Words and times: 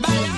Dos 0.00 0.10
de 0.12 0.28
la 0.28 0.37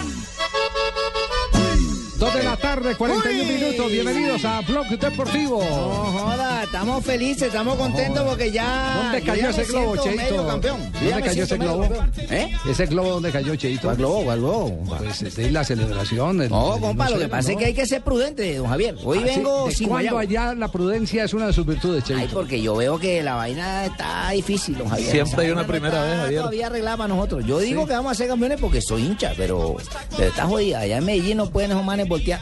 tarde, 2.90 2.96
41 2.96 3.44
minutos. 3.44 3.90
Bienvenidos 3.92 4.44
a 4.44 4.60
Blog 4.62 4.86
Deportivo. 4.88 5.60
No 5.62 6.18
joda, 6.18 6.64
estamos 6.64 7.04
felices, 7.04 7.42
estamos 7.44 7.76
contentos 7.76 8.22
porque 8.26 8.51
ya. 8.51 8.94
¿Dónde 9.03 9.22
cayó 9.22 9.42
ya 9.42 9.51
ese 9.51 9.64
globo, 9.64 9.96
Cheito? 9.96 10.46
campeón. 10.46 10.92
¿Dónde 10.92 11.22
cayó 11.22 11.45
ese 11.45 11.56
globo? 11.56 11.88
¿Eh? 12.16 12.53
¿Ese 12.68 12.87
globo 12.87 13.11
dónde 13.11 13.30
cayó, 13.32 13.54
Cheito? 13.56 13.82
¿Cuál 13.82 13.96
globo? 13.96 14.24
¿Cuál 14.24 14.38
globo? 14.40 14.84
Pues 14.98 15.22
es 15.22 15.53
la 15.53 15.65
celebración. 15.65 16.38
No, 16.48 16.79
compa, 16.80 17.11
lo 17.11 17.19
que 17.19 17.27
1-0, 17.27 17.29
pasa 17.30 17.52
es 17.52 17.59
que 17.59 17.65
hay 17.66 17.74
que 17.74 17.87
ser 17.87 18.02
prudente, 18.02 18.56
don 18.56 18.69
Javier. 18.69 18.97
Hoy 19.05 19.19
Ah, 19.23 19.27
vengo 19.27 19.66
¿de 19.66 19.75
sin 19.75 19.88
cuándo 19.88 20.12
guayabo. 20.15 20.19
allá 20.19 20.55
la 20.55 20.69
prudencia 20.69 21.25
es 21.25 21.34
una 21.34 21.47
de 21.47 21.52
sus 21.52 21.66
virtudes, 21.66 22.05
Cheito? 22.05 22.23
Ay, 22.23 22.29
porque 22.33 22.61
yo 22.61 22.77
veo 22.77 22.98
que 22.98 23.23
la 23.23 23.34
vaina 23.34 23.87
está 23.87 24.30
difícil, 24.30 24.77
don 24.79 24.88
Javier. 24.88 25.11
Siempre 25.11 25.47
hay 25.47 25.51
una 25.52 25.66
primera 25.66 26.02
vez, 26.02 26.16
Javier. 26.20 26.41
Todavía 26.41 26.66
arreglada 26.66 26.97
para 26.97 27.09
nosotros. 27.15 27.45
Yo 27.47 27.59
digo 27.59 27.87
que 27.87 27.93
vamos 27.93 28.12
a 28.12 28.15
ser 28.15 28.29
campeones 28.29 28.61
porque 28.61 28.80
soy 28.83 29.07
hincha, 29.07 29.33
pero, 29.37 29.77
pero 30.16 30.29
está 30.29 30.47
jodida. 30.47 30.80
Allá 30.80 30.98
en 30.98 31.05
Medellín 31.05 31.37
no 31.37 31.51
pueden 31.51 31.70
esos 31.73 31.84
manes 31.84 32.09
voltear. 32.09 32.41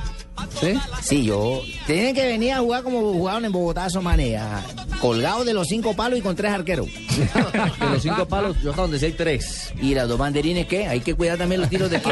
¿Sí? 0.60 0.74
Sí, 1.02 1.24
yo. 1.24 1.60
Tienen 1.87 2.15
que 2.15 2.27
venir 2.27 2.52
a 2.52 2.59
jugar 2.60 2.83
como 2.83 3.01
jugaron 3.12 3.45
en 3.45 3.52
Bogotá 3.52 3.87
esos 3.87 4.02
manes, 4.02 4.38
a- 4.41 4.62
colgados 5.01 5.47
de 5.47 5.55
los 5.55 5.69
cinco 5.69 5.95
palos 5.95 6.19
y 6.19 6.23
con 6.23 6.34
tres 6.34 6.51
arqueros. 6.52 6.88
De 6.88 7.87
los 7.92 8.02
cinco 8.02 8.27
palos, 8.27 8.56
yo 8.62 8.70
hasta 8.70 8.83
donde 8.83 8.98
sé 8.98 9.06
hay 9.06 9.12
tres. 9.12 9.73
¿Y 9.80 9.95
las 9.95 10.09
dos 10.09 10.19
banderines 10.19 10.66
qué? 10.66 10.87
Hay 10.88 11.01
que 11.01 11.14
cuidar 11.14 11.38
también 11.38 11.61
los 11.61 11.70
tiros 11.70 11.88
de 11.91 11.98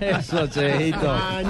Eso, 0.00 0.46
Cheito. 0.48 1.10
Ah, 1.10 1.40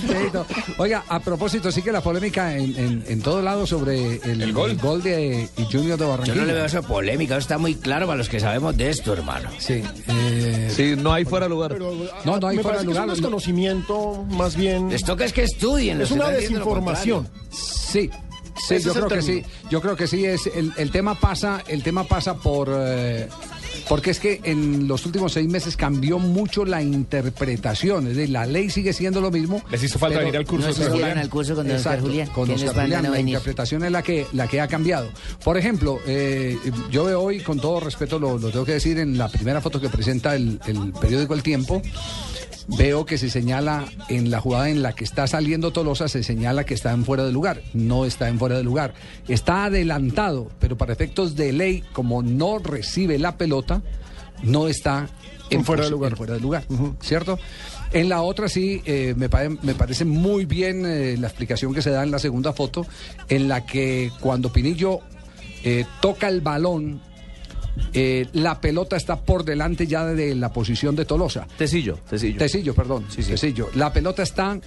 Cheito. 0.00 0.46
Oiga, 0.78 1.04
a 1.08 1.20
propósito, 1.20 1.70
sí 1.72 1.82
que 1.82 1.92
la 1.92 2.00
polémica 2.00 2.56
en, 2.56 2.76
en, 2.76 3.04
en 3.06 3.22
todo 3.22 3.42
lado 3.42 3.66
sobre 3.66 4.16
el, 4.30 4.42
¿El 4.42 4.52
gol? 4.52 5.02
de 5.02 5.48
Junior 5.70 5.98
de 5.98 6.04
Yo 6.04 6.08
Barranquilla. 6.10 6.36
no 6.40 6.44
le 6.46 6.52
veo 6.52 6.64
esa 6.64 6.82
polémica, 6.82 7.34
eso 7.34 7.40
está 7.40 7.58
muy 7.58 7.74
claro 7.76 8.06
para 8.06 8.18
los 8.18 8.28
que 8.28 8.40
sabemos 8.40 8.76
de 8.76 8.90
esto, 8.90 9.12
hermano. 9.12 9.48
Sí. 9.58 9.82
eh, 10.08 10.70
Sí, 10.74 10.94
no 10.96 11.12
hay 11.12 11.24
fuera 11.24 11.46
de 11.46 11.50
lugar. 11.50 11.72
Pero, 11.72 11.92
No, 12.24 12.38
no 12.38 12.46
hay 12.48 12.56
me 12.58 12.62
fuera 12.62 12.82
lugar. 12.82 13.08
Es 13.10 13.20
un 13.68 13.78
desconocimiento, 13.80 14.24
más 14.36 14.56
bien. 14.56 14.88
Les 14.90 15.04
toca 15.04 15.24
es 15.24 15.32
que 15.32 15.44
estudien. 15.44 16.00
Es 16.00 16.10
una 16.10 16.28
desinformación. 16.30 17.28
Sí, 17.50 18.10
sí, 18.66 18.74
Ese 18.76 18.80
yo 18.86 18.94
creo 18.94 19.08
que 19.08 19.22
sí. 19.22 19.42
Yo 19.70 19.80
creo 19.80 19.96
que 19.96 20.06
sí 20.06 20.24
es 20.24 20.46
el, 20.54 20.72
el 20.76 20.90
tema 20.90 21.14
pasa, 21.18 21.62
el 21.66 21.82
tema 21.82 22.04
pasa 22.04 22.34
por 22.36 22.68
eh, 22.72 23.28
porque 23.88 24.10
es 24.12 24.20
que 24.20 24.40
en 24.44 24.86
los 24.86 25.04
últimos 25.06 25.32
seis 25.32 25.48
meses 25.48 25.76
cambió 25.76 26.18
mucho 26.20 26.64
la 26.64 26.80
interpretación, 26.80 28.06
es 28.06 28.16
decir, 28.16 28.30
la 28.30 28.46
ley 28.46 28.70
sigue 28.70 28.92
siendo 28.92 29.20
lo 29.20 29.32
mismo. 29.32 29.62
Les 29.70 29.82
hizo 29.82 29.98
falta 29.98 30.20
venir 30.20 30.36
al 30.36 30.46
curso. 30.46 30.68
No 30.68 30.90
Julián. 30.90 31.18
al 31.18 31.28
curso 31.28 31.54
con 31.56 31.66
don 31.66 31.76
Oscar 31.76 31.94
Exacto, 31.94 32.08
Julián. 32.08 32.28
con 32.28 32.46
¿Quiénes 32.46 32.68
Oscar 32.68 32.84
Julián, 32.84 33.02
no 33.02 33.10
la 33.10 33.16
venir? 33.16 33.34
interpretación 33.34 33.84
es 33.84 33.90
la 33.90 34.02
que, 34.02 34.26
la 34.32 34.46
que 34.46 34.60
ha 34.60 34.68
cambiado. 34.68 35.08
Por 35.42 35.56
ejemplo, 35.58 35.98
eh, 36.06 36.56
yo 36.90 37.04
veo 37.04 37.20
hoy, 37.20 37.40
con 37.40 37.58
todo 37.58 37.80
respeto, 37.80 38.18
lo, 38.20 38.38
lo 38.38 38.50
tengo 38.50 38.64
que 38.64 38.72
decir, 38.74 38.96
en 38.98 39.18
la 39.18 39.28
primera 39.28 39.60
foto 39.60 39.80
que 39.80 39.88
presenta 39.88 40.36
el, 40.36 40.60
el 40.66 40.92
periódico 40.92 41.34
El 41.34 41.42
Tiempo, 41.42 41.82
veo 42.68 43.04
que 43.06 43.18
se 43.18 43.30
señala 43.30 43.84
en 44.08 44.30
la 44.30 44.40
jugada 44.40 44.68
en 44.70 44.82
la 44.82 44.92
que 44.94 45.04
está 45.04 45.26
saliendo 45.26 45.72
Tolosa, 45.72 46.08
se 46.08 46.22
señala 46.22 46.64
que 46.64 46.74
está 46.74 46.92
en 46.92 47.04
fuera 47.04 47.24
de 47.24 47.32
lugar. 47.32 47.62
No 47.74 48.04
está 48.04 48.28
en 48.28 48.38
fuera 48.38 48.56
de 48.56 48.62
lugar. 48.64 48.94
Está 49.28 49.64
adelantado, 49.64 50.50
pero 50.60 50.76
para 50.76 50.92
efectos 50.92 51.36
de 51.36 51.52
ley, 51.52 51.82
como 51.92 52.22
no 52.22 52.58
recibe 52.58 53.18
la 53.18 53.36
pelota, 53.36 53.82
no 54.42 54.68
está 54.68 55.08
En 55.50 55.64
fuera 55.64 55.84
de 55.84 55.90
lugar. 55.90 56.12
en 56.12 56.16
fuera 56.16 56.34
de 56.34 56.40
lugar, 56.40 56.64
¿cierto? 57.00 57.38
En 57.92 58.08
la 58.08 58.22
otra 58.22 58.48
sí, 58.48 58.80
eh, 58.84 59.14
me, 59.16 59.28
pare- 59.28 59.56
me 59.62 59.74
parece 59.74 60.04
muy 60.04 60.44
bien 60.44 60.86
eh, 60.86 61.16
la 61.18 61.26
explicación 61.26 61.74
que 61.74 61.82
se 61.82 61.90
da 61.90 62.04
en 62.04 62.12
la 62.12 62.20
segunda 62.20 62.52
foto, 62.52 62.86
en 63.28 63.48
la 63.48 63.66
que 63.66 64.12
cuando 64.20 64.52
Pinillo 64.52 65.00
eh, 65.64 65.84
toca 66.00 66.28
el 66.28 66.40
balón, 66.40 67.00
eh, 67.92 68.26
la 68.32 68.60
pelota 68.60 68.96
está 68.96 69.16
por 69.20 69.44
delante 69.44 69.86
ya 69.86 70.04
de 70.06 70.34
la 70.34 70.52
posición 70.52 70.96
de 70.96 71.04
Tolosa. 71.04 71.46
Tecillo, 71.58 71.98
Tecillo. 72.08 72.38
Tecillo, 72.38 72.74
perdón. 72.74 73.04
Sí, 73.08 73.22
sí. 73.22 73.30
Tecillo. 73.30 73.68
La 73.74 73.92
pelota 73.92 74.22
está 74.22 74.58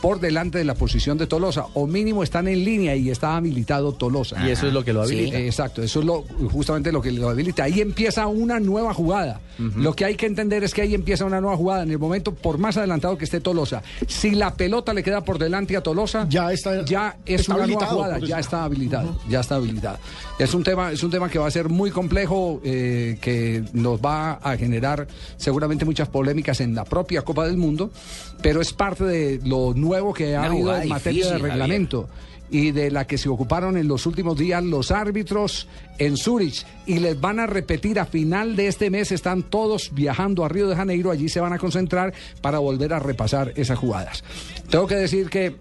por 0.00 0.18
delante 0.18 0.56
de 0.56 0.64
la 0.64 0.74
posición 0.74 1.18
de 1.18 1.26
Tolosa, 1.26 1.66
o 1.74 1.86
mínimo 1.86 2.22
están 2.22 2.48
en 2.48 2.64
línea 2.64 2.96
y 2.96 3.10
está 3.10 3.36
habilitado 3.36 3.92
Tolosa. 3.92 4.46
Y 4.46 4.50
eso 4.50 4.66
es 4.66 4.72
lo 4.72 4.82
que 4.82 4.94
lo 4.94 5.04
Sí. 5.06 5.14
habilita. 5.14 5.38
Eh, 5.38 5.46
Exacto, 5.46 5.82
eso 5.82 6.00
es 6.00 6.06
lo, 6.06 6.22
justamente 6.50 6.90
lo 6.90 7.02
que 7.02 7.12
lo 7.12 7.28
habilita. 7.28 7.64
Ahí 7.64 7.82
empieza 7.82 8.26
una 8.26 8.58
nueva 8.60 8.94
jugada. 8.94 9.40
Lo 9.58 9.92
que 9.92 10.06
hay 10.06 10.14
que 10.14 10.24
entender 10.24 10.64
es 10.64 10.72
que 10.72 10.80
ahí 10.80 10.94
empieza 10.94 11.26
una 11.26 11.38
nueva 11.42 11.54
jugada. 11.54 11.82
En 11.82 11.90
el 11.90 11.98
momento, 11.98 12.32
por 12.34 12.56
más 12.56 12.78
adelantado 12.78 13.18
que 13.18 13.26
esté 13.26 13.40
Tolosa, 13.42 13.82
si 14.08 14.30
la 14.30 14.54
pelota 14.54 14.94
le 14.94 15.02
queda 15.02 15.20
por 15.22 15.38
delante 15.38 15.76
a 15.76 15.82
Tolosa, 15.82 16.26
Ya 16.30 16.50
está- 16.50 16.82
ya 16.86 17.18
es 17.26 17.42
está 17.42 17.56
una 17.56 17.66
nueva 17.66 17.86
jugada, 17.86 18.18
ya 18.20 18.38
está 18.38 18.64
habilitado, 18.64 19.18
ya 19.28 19.40
está 19.40 19.56
habilitado. 19.56 19.98
Es 20.40 20.54
un 20.54 20.62
tema, 20.64 20.90
es 20.90 21.02
un 21.02 21.10
tema 21.10 21.28
que 21.28 21.38
va 21.38 21.46
a 21.46 21.50
ser 21.50 21.68
muy 21.68 21.90
complejo, 21.90 22.62
eh, 22.64 23.18
que 23.20 23.62
nos 23.74 24.00
va 24.00 24.32
a 24.42 24.56
generar 24.56 25.06
seguramente 25.36 25.84
muchas 25.84 26.08
polémicas 26.08 26.62
en 26.62 26.74
la 26.74 26.86
propia 26.86 27.20
Copa 27.20 27.46
del 27.46 27.58
Mundo, 27.58 27.90
pero 28.40 28.62
es 28.62 28.72
parte 28.72 29.04
de 29.04 29.38
lo 29.44 29.74
nuevo 29.74 30.14
que 30.14 30.36
ha 30.36 30.44
habido 30.44 30.74
en 30.74 30.88
materia 30.88 31.24
difícil, 31.24 31.34
de 31.34 31.40
Javier. 31.40 31.50
reglamento 31.50 32.08
y 32.50 32.70
de 32.70 32.90
la 32.90 33.06
que 33.06 33.18
se 33.18 33.28
ocuparon 33.28 33.76
en 33.76 33.86
los 33.86 34.06
últimos 34.06 34.38
días 34.38 34.64
los 34.64 34.90
árbitros 34.90 35.68
en 35.98 36.16
Zurich 36.16 36.66
y 36.86 37.00
les 37.00 37.20
van 37.20 37.38
a 37.38 37.46
repetir 37.46 38.00
a 38.00 38.06
final 38.06 38.56
de 38.56 38.68
este 38.68 38.88
mes 38.88 39.12
están 39.12 39.42
todos 39.42 39.90
viajando 39.92 40.42
a 40.42 40.48
Río 40.48 40.68
de 40.68 40.74
Janeiro, 40.74 41.10
allí 41.10 41.28
se 41.28 41.40
van 41.40 41.52
a 41.52 41.58
concentrar 41.58 42.14
para 42.40 42.58
volver 42.58 42.94
a 42.94 42.98
repasar 42.98 43.52
esas 43.56 43.78
jugadas. 43.78 44.24
Tengo 44.70 44.86
que 44.86 44.96
decir 44.96 45.28
que 45.28 45.54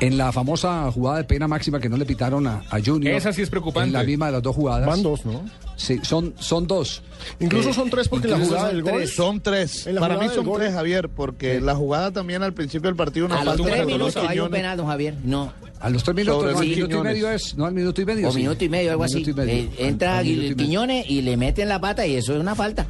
en 0.00 0.16
la 0.18 0.32
famosa 0.32 0.90
jugada 0.92 1.18
de 1.18 1.24
pena 1.24 1.46
máxima 1.46 1.78
que 1.80 1.88
no 1.88 1.96
le 1.96 2.04
pitaron 2.06 2.46
a, 2.46 2.62
a 2.70 2.80
Junior. 2.84 3.14
Esa 3.14 3.32
sí 3.32 3.42
es 3.42 3.50
preocupante. 3.50 3.88
En 3.88 3.92
la 3.92 4.02
misma 4.02 4.26
de 4.26 4.32
las 4.32 4.42
dos 4.42 4.56
jugadas. 4.56 4.86
Van 4.86 5.02
dos, 5.02 5.24
¿no? 5.26 5.42
Sí, 5.76 5.98
son, 6.02 6.34
son 6.38 6.66
dos. 6.66 7.02
Incluso 7.38 7.70
Eh, 7.70 7.74
son 7.74 7.90
tres 7.90 8.08
porque 8.08 8.28
la 8.28 8.38
jugada 8.38 8.66
son 8.68 8.70
del 8.76 8.82
gol. 8.82 8.92
tres, 8.92 9.14
Son 9.14 9.40
tres. 9.40 9.88
Para 9.98 10.18
mí 10.18 10.26
son 10.34 10.44
gol- 10.46 10.58
tres, 10.60 10.72
Javier, 10.74 11.08
porque 11.08 11.60
la 11.60 11.74
jugada 11.74 12.10
también 12.10 12.42
al 12.42 12.52
principio 12.54 12.88
del 12.88 12.96
partido 12.96 13.26
una 13.26 13.36
A 13.40 13.44
los 13.44 13.56
falta 13.56 13.72
tres 13.72 13.86
minutos 13.86 14.16
hay 14.16 14.40
un 14.40 14.50
penal, 14.50 14.76
don 14.76 14.86
Javier. 14.86 15.14
No. 15.24 15.52
A 15.80 15.88
los 15.88 16.02
tres 16.02 16.14
minutos, 16.14 16.40
Sobre 16.42 16.52
no, 16.52 16.58
al 16.60 16.66
minuto 16.66 16.96
y 16.98 17.02
medio 17.02 17.30
es, 17.30 17.56
no 17.56 17.64
al 17.64 17.72
minuto 17.74 18.00
y 18.02 18.04
medio. 18.04 18.28
O 18.28 18.32
sí. 18.32 18.38
minuto 18.40 18.64
y 18.64 18.68
medio, 18.68 18.90
algo 18.90 19.02
Al 19.02 19.06
así. 19.06 19.14
minuto 19.20 19.30
y 19.30 19.46
medio. 19.46 19.54
Eh, 19.54 19.70
entra 19.78 20.18
al 20.18 20.26
y 20.26 20.36
medio. 20.36 20.56
Quiñones 20.56 21.08
y 21.08 21.22
le 21.22 21.36
meten 21.38 21.68
la 21.70 21.80
pata 21.80 22.06
y 22.06 22.16
eso 22.16 22.34
es 22.34 22.40
una 22.40 22.54
falta. 22.54 22.86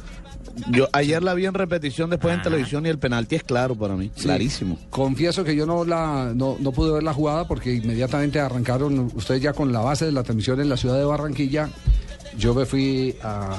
Yo 0.71 0.87
ayer 0.93 1.21
la 1.23 1.33
vi 1.33 1.45
en 1.45 1.53
repetición 1.53 2.09
después 2.09 2.33
en 2.35 2.41
televisión 2.41 2.85
y 2.85 2.89
el 2.89 2.97
penalti 2.99 3.35
es 3.35 3.43
claro 3.43 3.75
para 3.75 3.95
mí, 3.95 4.11
Sí. 4.15 4.23
clarísimo. 4.23 4.77
Confieso 4.89 5.43
que 5.43 5.55
yo 5.55 5.65
no 5.65 5.83
la 5.85 6.31
no, 6.35 6.57
no 6.59 6.71
pude 6.71 6.91
ver 6.93 7.03
la 7.03 7.13
jugada 7.13 7.47
porque 7.47 7.73
inmediatamente 7.73 8.39
arrancaron 8.39 9.11
ustedes 9.15 9.41
ya 9.41 9.53
con 9.53 9.71
la 9.71 9.79
base 9.79 10.05
de 10.05 10.11
la 10.11 10.23
transmisión 10.23 10.59
en 10.61 10.69
la 10.69 10.77
ciudad 10.77 10.97
de 10.97 11.05
Barranquilla. 11.05 11.69
Yo 12.37 12.53
me 12.53 12.65
fui 12.65 13.15
a 13.23 13.55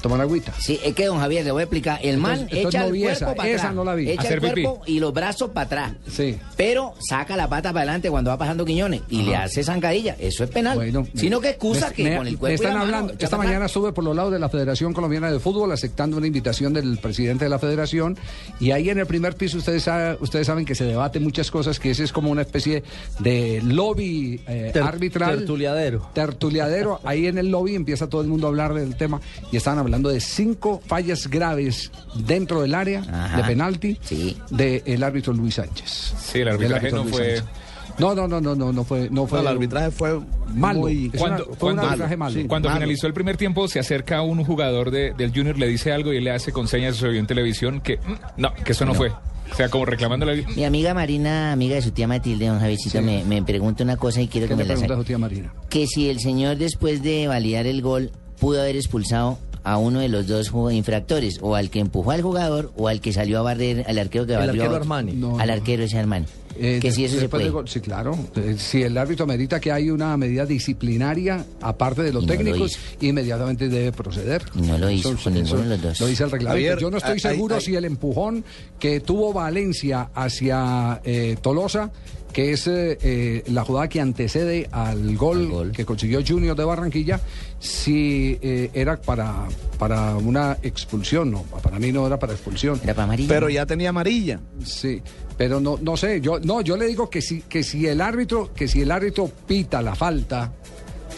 tomar 0.00 0.20
agüita. 0.20 0.52
Sí, 0.58 0.78
es 0.84 0.94
que 0.94 1.06
don 1.06 1.18
Javier, 1.18 1.44
le 1.44 1.50
voy 1.52 1.60
a 1.60 1.64
explicar. 1.64 1.98
El 2.02 2.16
man 2.18 2.32
Entonces- 2.32 2.56
entonces 2.58 2.80
echa 2.80 2.86
no 2.86 2.92
vi 2.92 2.98
el 3.00 3.04
cuerpo 3.08 3.24
esa, 3.26 3.34
para 3.34 3.48
esa 3.48 3.58
atrás. 3.62 3.74
no 3.74 3.84
la 3.84 3.94
vi. 3.94 4.10
Echa 4.10 4.20
Hacer 4.22 4.32
el 4.44 4.52
cuerpo 4.52 4.82
y 4.86 5.00
los 5.00 5.12
brazos 5.12 5.50
para 5.50 5.66
atrás. 5.66 5.92
Sí. 6.10 6.36
Pero 6.56 6.94
saca 7.08 7.36
la 7.36 7.48
pata 7.48 7.70
para 7.72 7.82
adelante 7.82 8.10
cuando 8.10 8.30
va 8.30 8.38
pasando 8.38 8.64
Quiñones 8.64 9.02
y 9.08 9.22
le 9.22 9.36
hace 9.36 9.62
zancadilla. 9.64 10.16
Eso 10.18 10.44
es 10.44 10.50
penal. 10.50 10.76
Bueno, 10.76 11.06
Sino 11.14 11.40
que 11.40 11.50
excusa 11.50 11.88
me- 11.88 11.94
que 11.94 12.04
me- 12.04 12.16
con 12.16 12.26
el 12.26 12.32
me 12.34 12.38
cuerpo 12.38 12.52
y 12.52 12.54
están 12.54 12.72
la 12.74 12.78
mano 12.84 12.96
hablando. 12.96 13.14
Esta 13.24 13.36
mañana 13.36 13.66
estuve 13.66 13.92
por 13.92 14.04
los 14.04 14.16
lados 14.16 14.32
de 14.32 14.38
la 14.38 14.48
Federación 14.48 14.92
Colombiana 14.92 15.30
de 15.30 15.38
Fútbol 15.40 15.72
aceptando 15.72 16.16
una 16.16 16.26
invitación 16.26 16.72
del 16.72 16.98
presidente 16.98 17.44
de 17.44 17.48
la 17.50 17.58
Federación 17.58 18.16
y 18.58 18.70
ahí 18.70 18.90
en 18.90 18.98
el 18.98 19.06
primer 19.06 19.34
piso 19.36 19.58
ustedes 19.58 19.88
ustedes 20.20 20.46
saben 20.46 20.64
que 20.64 20.74
se 20.74 20.84
debate 20.84 21.20
muchas 21.20 21.50
cosas 21.50 21.78
que 21.80 21.90
ese 21.90 22.04
es 22.04 22.12
como 22.12 22.30
una 22.30 22.42
especie 22.42 22.82
de 23.18 23.60
lobby 23.64 24.40
eh, 24.46 24.70
Ter- 24.72 24.82
arbitral 24.82 25.38
tertuliadero. 25.38 26.08
tertuliadero 26.14 27.00
ahí 27.04 27.26
en 27.26 27.38
el 27.38 27.48
lobby 27.50 27.74
empieza 27.74 28.08
todo 28.08 28.20
el 28.22 28.28
mundo 28.28 28.46
a 28.46 28.50
hablar 28.50 28.74
del 28.74 28.94
tema 28.96 29.20
y 29.52 29.56
estaban 29.56 29.78
hablando 29.78 29.89
de 29.98 30.20
cinco 30.20 30.80
fallas 30.86 31.26
graves 31.28 31.90
dentro 32.14 32.62
del 32.62 32.74
área 32.74 33.00
Ajá. 33.00 33.36
de 33.38 33.42
penalti 33.44 33.98
Sí. 34.02 34.36
del 34.50 35.02
árbitro 35.02 35.32
Luis 35.32 35.54
Sánchez 35.56 36.14
Sí, 36.18 36.38
el 36.40 36.48
arbitraje 36.48 36.86
árbitro 36.88 36.98
no 36.98 37.04
Luis 37.04 37.16
fue- 37.16 37.36
Sánchez. 37.36 37.54
no 37.98 38.14
no 38.14 38.28
no 38.28 38.40
no 38.40 38.54
no 38.54 38.72
no 38.72 38.84
fue 38.84 39.08
no 39.10 39.26
fue 39.26 39.38
No, 39.38 39.42
el 39.42 39.54
arbitraje 39.56 39.90
fue 39.90 40.20
malo 40.54 40.80
muy... 40.80 41.08
Una- 41.08 41.18
Cuando, 41.18 41.44
fue 41.44 41.52
un 41.52 41.56
cuando- 41.58 41.82
arbitraje 41.82 42.16
malo. 42.16 42.34
Sí. 42.34 42.44
cuando 42.46 42.68
malo. 42.68 42.80
finalizó 42.80 43.06
el 43.06 43.12
primer 43.14 43.36
tiempo, 43.36 43.68
se 43.68 43.78
acerca 43.78 44.22
un 44.22 44.42
jugador 44.44 44.90
de- 44.90 45.12
del 45.16 45.32
Junior, 45.34 45.58
le 45.58 45.66
dice 45.68 45.92
algo 45.92 46.12
y 46.12 46.16
él 46.18 46.24
le 46.24 46.30
hace 46.32 46.52
con 46.52 46.66
señas, 46.68 46.96
se 46.96 47.08
vio 47.08 47.20
en 47.20 47.26
televisión, 47.26 47.80
que 47.80 47.96
mm, 47.98 48.40
no, 48.40 48.54
que 48.54 48.72
eso 48.72 48.84
no, 48.84 48.94
fue. 48.94 49.10
O 49.52 49.54
sea, 49.56 49.68
como 49.68 49.84
reclamándole. 49.84 50.46
Mi 50.54 50.64
amiga 50.64 50.94
Marina, 50.94 51.50
amiga 51.50 51.74
de 51.74 51.82
su 51.82 51.90
tía 51.90 52.06
Matilde, 52.06 52.46
don 52.46 52.60
Javiercito, 52.60 53.02
me, 53.02 53.24
me 53.24 53.42
pregunta 53.42 53.82
una 53.82 53.96
cosa 53.96 54.20
y 54.22 54.28
quiero 54.28 54.46
¿Qué 54.46 54.52
que 54.52 54.56
me 54.56 54.62
la 54.64 54.74
pregunta 54.74 54.94
su 54.96 55.02
tía 55.04 55.18
Marina? 55.18 55.52
Que 55.68 55.88
si 55.88 56.08
el 56.08 56.20
señor 56.20 56.56
después 56.56 57.02
de 57.02 57.26
validar 57.26 57.66
el 57.66 57.82
gol 57.82 58.12
pudo 58.38 58.60
haber 58.60 58.76
expulsado 58.76 59.38
a 59.64 59.76
uno 59.78 60.00
de 60.00 60.08
los 60.08 60.26
dos 60.26 60.50
infractores, 60.72 61.38
o 61.42 61.54
al 61.54 61.70
que 61.70 61.80
empujó 61.80 62.10
al 62.12 62.22
jugador, 62.22 62.72
o 62.76 62.88
al 62.88 63.00
que 63.00 63.12
salió 63.12 63.38
a 63.38 63.42
barrer, 63.42 63.84
al 63.88 63.98
arquero 63.98 64.26
que 64.26 64.32
El 64.32 64.38
barrió 64.38 64.62
arquero 64.62 64.74
a- 64.74 64.78
Armani. 64.78 65.12
No, 65.12 65.38
al 65.38 65.46
no. 65.48 65.52
arquero 65.52 65.82
ese 65.84 65.98
Armani. 65.98 66.26
Eh, 66.62 66.78
Que 66.82 66.90
si 66.92 67.04
eso 67.04 67.18
se 67.18 67.28
puede. 67.28 67.48
gol, 67.48 67.68
sí, 67.68 67.80
claro. 67.80 68.18
Eh, 68.36 68.56
Si 68.58 68.82
el 68.82 68.98
árbitro 68.98 69.26
medita 69.26 69.60
que 69.60 69.72
hay 69.72 69.88
una 69.88 70.14
medida 70.16 70.44
disciplinaria, 70.44 71.44
aparte 71.62 72.02
de 72.02 72.12
los 72.12 72.24
Y 72.24 72.26
no 72.26 72.32
lo 72.32 72.38
técnicos, 72.38 72.78
inmediatamente 73.00 73.68
debe 73.68 73.92
proceder. 73.92 74.42
Y 74.56 74.62
no 74.62 74.76
lo 74.76 74.90
hizo 74.90 75.16
con 75.22 75.32
ninguno 75.34 75.62
de 75.62 75.68
los 75.70 75.82
dos. 75.82 76.00
Lo 76.00 76.06
dice 76.06 76.24
el 76.24 76.30
reglamento. 76.30 76.50
Javier, 76.66 76.78
Yo 76.78 76.90
no 76.90 76.98
estoy 76.98 77.12
hay- 77.14 77.20
seguro 77.20 77.54
hay- 77.56 77.60
si 77.62 77.76
el 77.76 77.84
empujón 77.84 78.44
que 78.78 79.00
tuvo 79.00 79.32
Valencia 79.32 80.10
hacia 80.14 81.00
eh, 81.04 81.36
Tolosa, 81.40 81.90
que 82.32 82.52
es 82.52 82.66
eh, 82.66 82.98
eh, 83.02 83.42
la 83.48 83.64
jugada 83.64 83.88
que 83.88 84.00
antecede 84.00 84.68
al 84.72 85.16
gol, 85.16 85.38
Al 85.38 85.48
gol. 85.48 85.72
que 85.72 85.84
consiguió 85.84 86.20
Junior 86.26 86.56
de 86.56 86.64
Barranquilla, 86.64 87.20
si 87.58 88.38
eh, 88.40 88.70
era 88.72 89.00
para, 89.00 89.46
para 89.78 90.16
una 90.16 90.58
expulsión. 90.62 91.30
No, 91.30 91.42
para 91.42 91.78
mí 91.78 91.92
no 91.92 92.06
era 92.06 92.18
para 92.18 92.32
expulsión. 92.32 92.80
Era 92.82 92.94
para 92.94 93.04
amarillo. 93.04 93.28
Pero 93.28 93.48
ya 93.48 93.66
tenía 93.66 93.90
amarilla. 93.90 94.40
Sí, 94.64 95.02
pero 95.36 95.60
no, 95.60 95.78
no 95.80 95.96
sé, 95.96 96.20
yo 96.20 96.38
no, 96.40 96.60
yo 96.60 96.76
le 96.76 96.86
digo 96.86 97.08
que 97.10 97.22
si, 97.22 97.42
que 97.42 97.62
si 97.62 97.86
el 97.86 98.00
árbitro, 98.00 98.52
que 98.54 98.68
si 98.68 98.82
el 98.82 98.90
árbitro 98.90 99.30
pita 99.46 99.82
la 99.82 99.94
falta, 99.94 100.52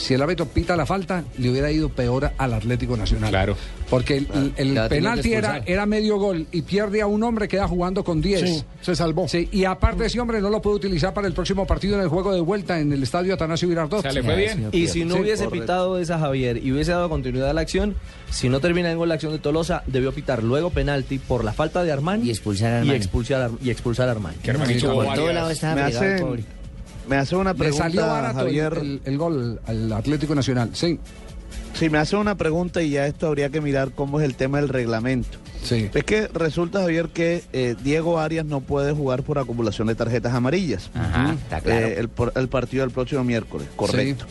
si 0.02 0.14
el 0.14 0.22
árbitro 0.22 0.46
pita 0.46 0.75
la 0.76 0.84
falta, 0.84 1.22
le 1.38 1.50
hubiera 1.50 1.70
ido 1.70 1.88
peor 1.88 2.32
al 2.37 2.54
Atlético 2.54 2.96
Nacional. 2.96 3.31
Claro. 3.31 3.56
Porque 3.88 4.16
el, 4.56 4.81
penalti 4.88 5.34
era, 5.34 5.62
era 5.66 5.84
medio 5.87 6.16
gol 6.19 6.46
y 6.50 6.62
pierde 6.62 7.02
a 7.02 7.06
un 7.06 7.22
hombre, 7.22 7.46
queda 7.46 7.69
jugando 7.69 8.02
con 8.02 8.20
10. 8.22 8.40
Sí, 8.40 8.64
se 8.81 8.96
salvó. 8.96 9.28
Sí, 9.28 9.49
y 9.52 9.64
aparte 9.64 10.06
ese 10.06 10.19
hombre 10.19 10.40
no 10.40 10.49
lo 10.50 10.60
puede 10.62 10.76
utilizar 10.76 11.12
para 11.14 11.26
el 11.28 11.34
próximo 11.34 11.66
partido 11.66 11.96
en 11.96 12.00
el 12.02 12.08
juego 12.08 12.32
de 12.32 12.40
vuelta 12.40 12.81
en 12.81 12.93
el 12.93 13.02
estadio 13.02 13.34
Atanasio 13.34 13.69
Girardot. 13.69 13.99
O 14.00 14.02
sea, 14.02 14.12
le 14.12 14.22
fue 14.22 14.34
bien. 14.37 14.69
Y 14.72 14.88
si 14.88 15.04
no 15.04 15.14
Sí, 15.16 15.20
hubiese 15.20 15.44
correcto. 15.44 15.62
pitado 15.64 15.99
esa 15.99 16.19
Javier 16.19 16.56
y 16.64 16.72
hubiese 16.72 16.90
dado 16.93 17.08
continuidad 17.10 17.50
a 17.50 17.52
la 17.52 17.60
acción, 17.60 17.94
si 18.31 18.48
no 18.48 18.60
termina 18.60 18.90
en 18.90 18.96
gol 18.98 19.08
la 19.08 19.14
acción 19.14 19.32
de 19.32 19.38
Tolosa, 19.38 19.82
debió 19.87 20.12
pitar 20.12 20.43
luego 20.43 20.70
penalti 20.70 21.19
por 21.19 21.44
la 21.44 21.52
falta 21.52 21.84
de 21.84 21.93
Armani 21.93 22.26
Y 22.26 22.31
expulsar 22.31 22.69
a 22.72 22.76
y 22.76 22.81
Armani. 22.81 22.96
expulsar 22.96 23.43
a, 23.43 23.50
y 23.62 23.70
expulsar 23.70 24.08
a 24.08 24.12
Armani. 24.12 24.37
Que 24.43 24.50
Armani 24.52 24.75
Sí, 24.75 24.81
tuvo 24.81 24.94
Por 24.94 25.05
claro. 25.05 25.16
todo 25.16 25.26
varias- 25.26 25.43
lado 25.43 25.50
estaba 25.52 25.75
Me 25.75 25.84
pegado 25.84 26.05
el 26.05 26.12
hace, 26.14 26.25
pobre. 26.25 26.44
Me 27.08 27.16
hace 27.16 27.37
una 27.37 27.52
Le 27.52 27.72
salió 27.72 28.00
pregunta, 28.02 28.06
barato 28.06 28.38
Javier. 28.38 28.75
el, 28.81 29.00
el 29.04 29.19
gol 29.19 29.60
al 29.66 29.93
Atlético 29.93 30.34
Nacional. 30.34 30.70
Sí, 30.72 30.99
Sí, 31.75 31.88
me 31.88 31.96
hace 31.99 32.16
una 32.16 32.34
pregunta 32.34 32.82
y 32.82 32.90
ya 32.90 33.06
esto 33.06 33.26
habría 33.26 33.49
que 33.49 33.62
mirar 33.62 33.93
cómo 33.93 34.20
es 34.20 34.26
el 34.26 34.34
tema 34.34 34.58
del 34.58 34.69
reglamento. 34.69 35.38
sí. 35.62 35.88
Es 35.94 36.04
que 36.04 36.28
resulta, 36.28 36.81
Javier, 36.81 37.08
que 37.08 37.43
eh, 37.54 37.76
Diego 37.82 38.19
Arias 38.20 38.44
no 38.44 38.60
puede 38.60 38.93
jugar 38.93 39.22
por 39.22 39.38
acumulación 39.38 39.88
de 39.88 39.94
tarjetas 39.94 40.34
amarillas. 40.34 40.90
Ajá, 40.94 41.32
está 41.32 41.60
claro. 41.62 41.87
Eh, 41.87 42.08
el 42.34 42.49
partido 42.49 42.82
del 42.82 42.90
próximo 42.90 43.25
miércoles, 43.25 43.69
correcto. 43.75 44.26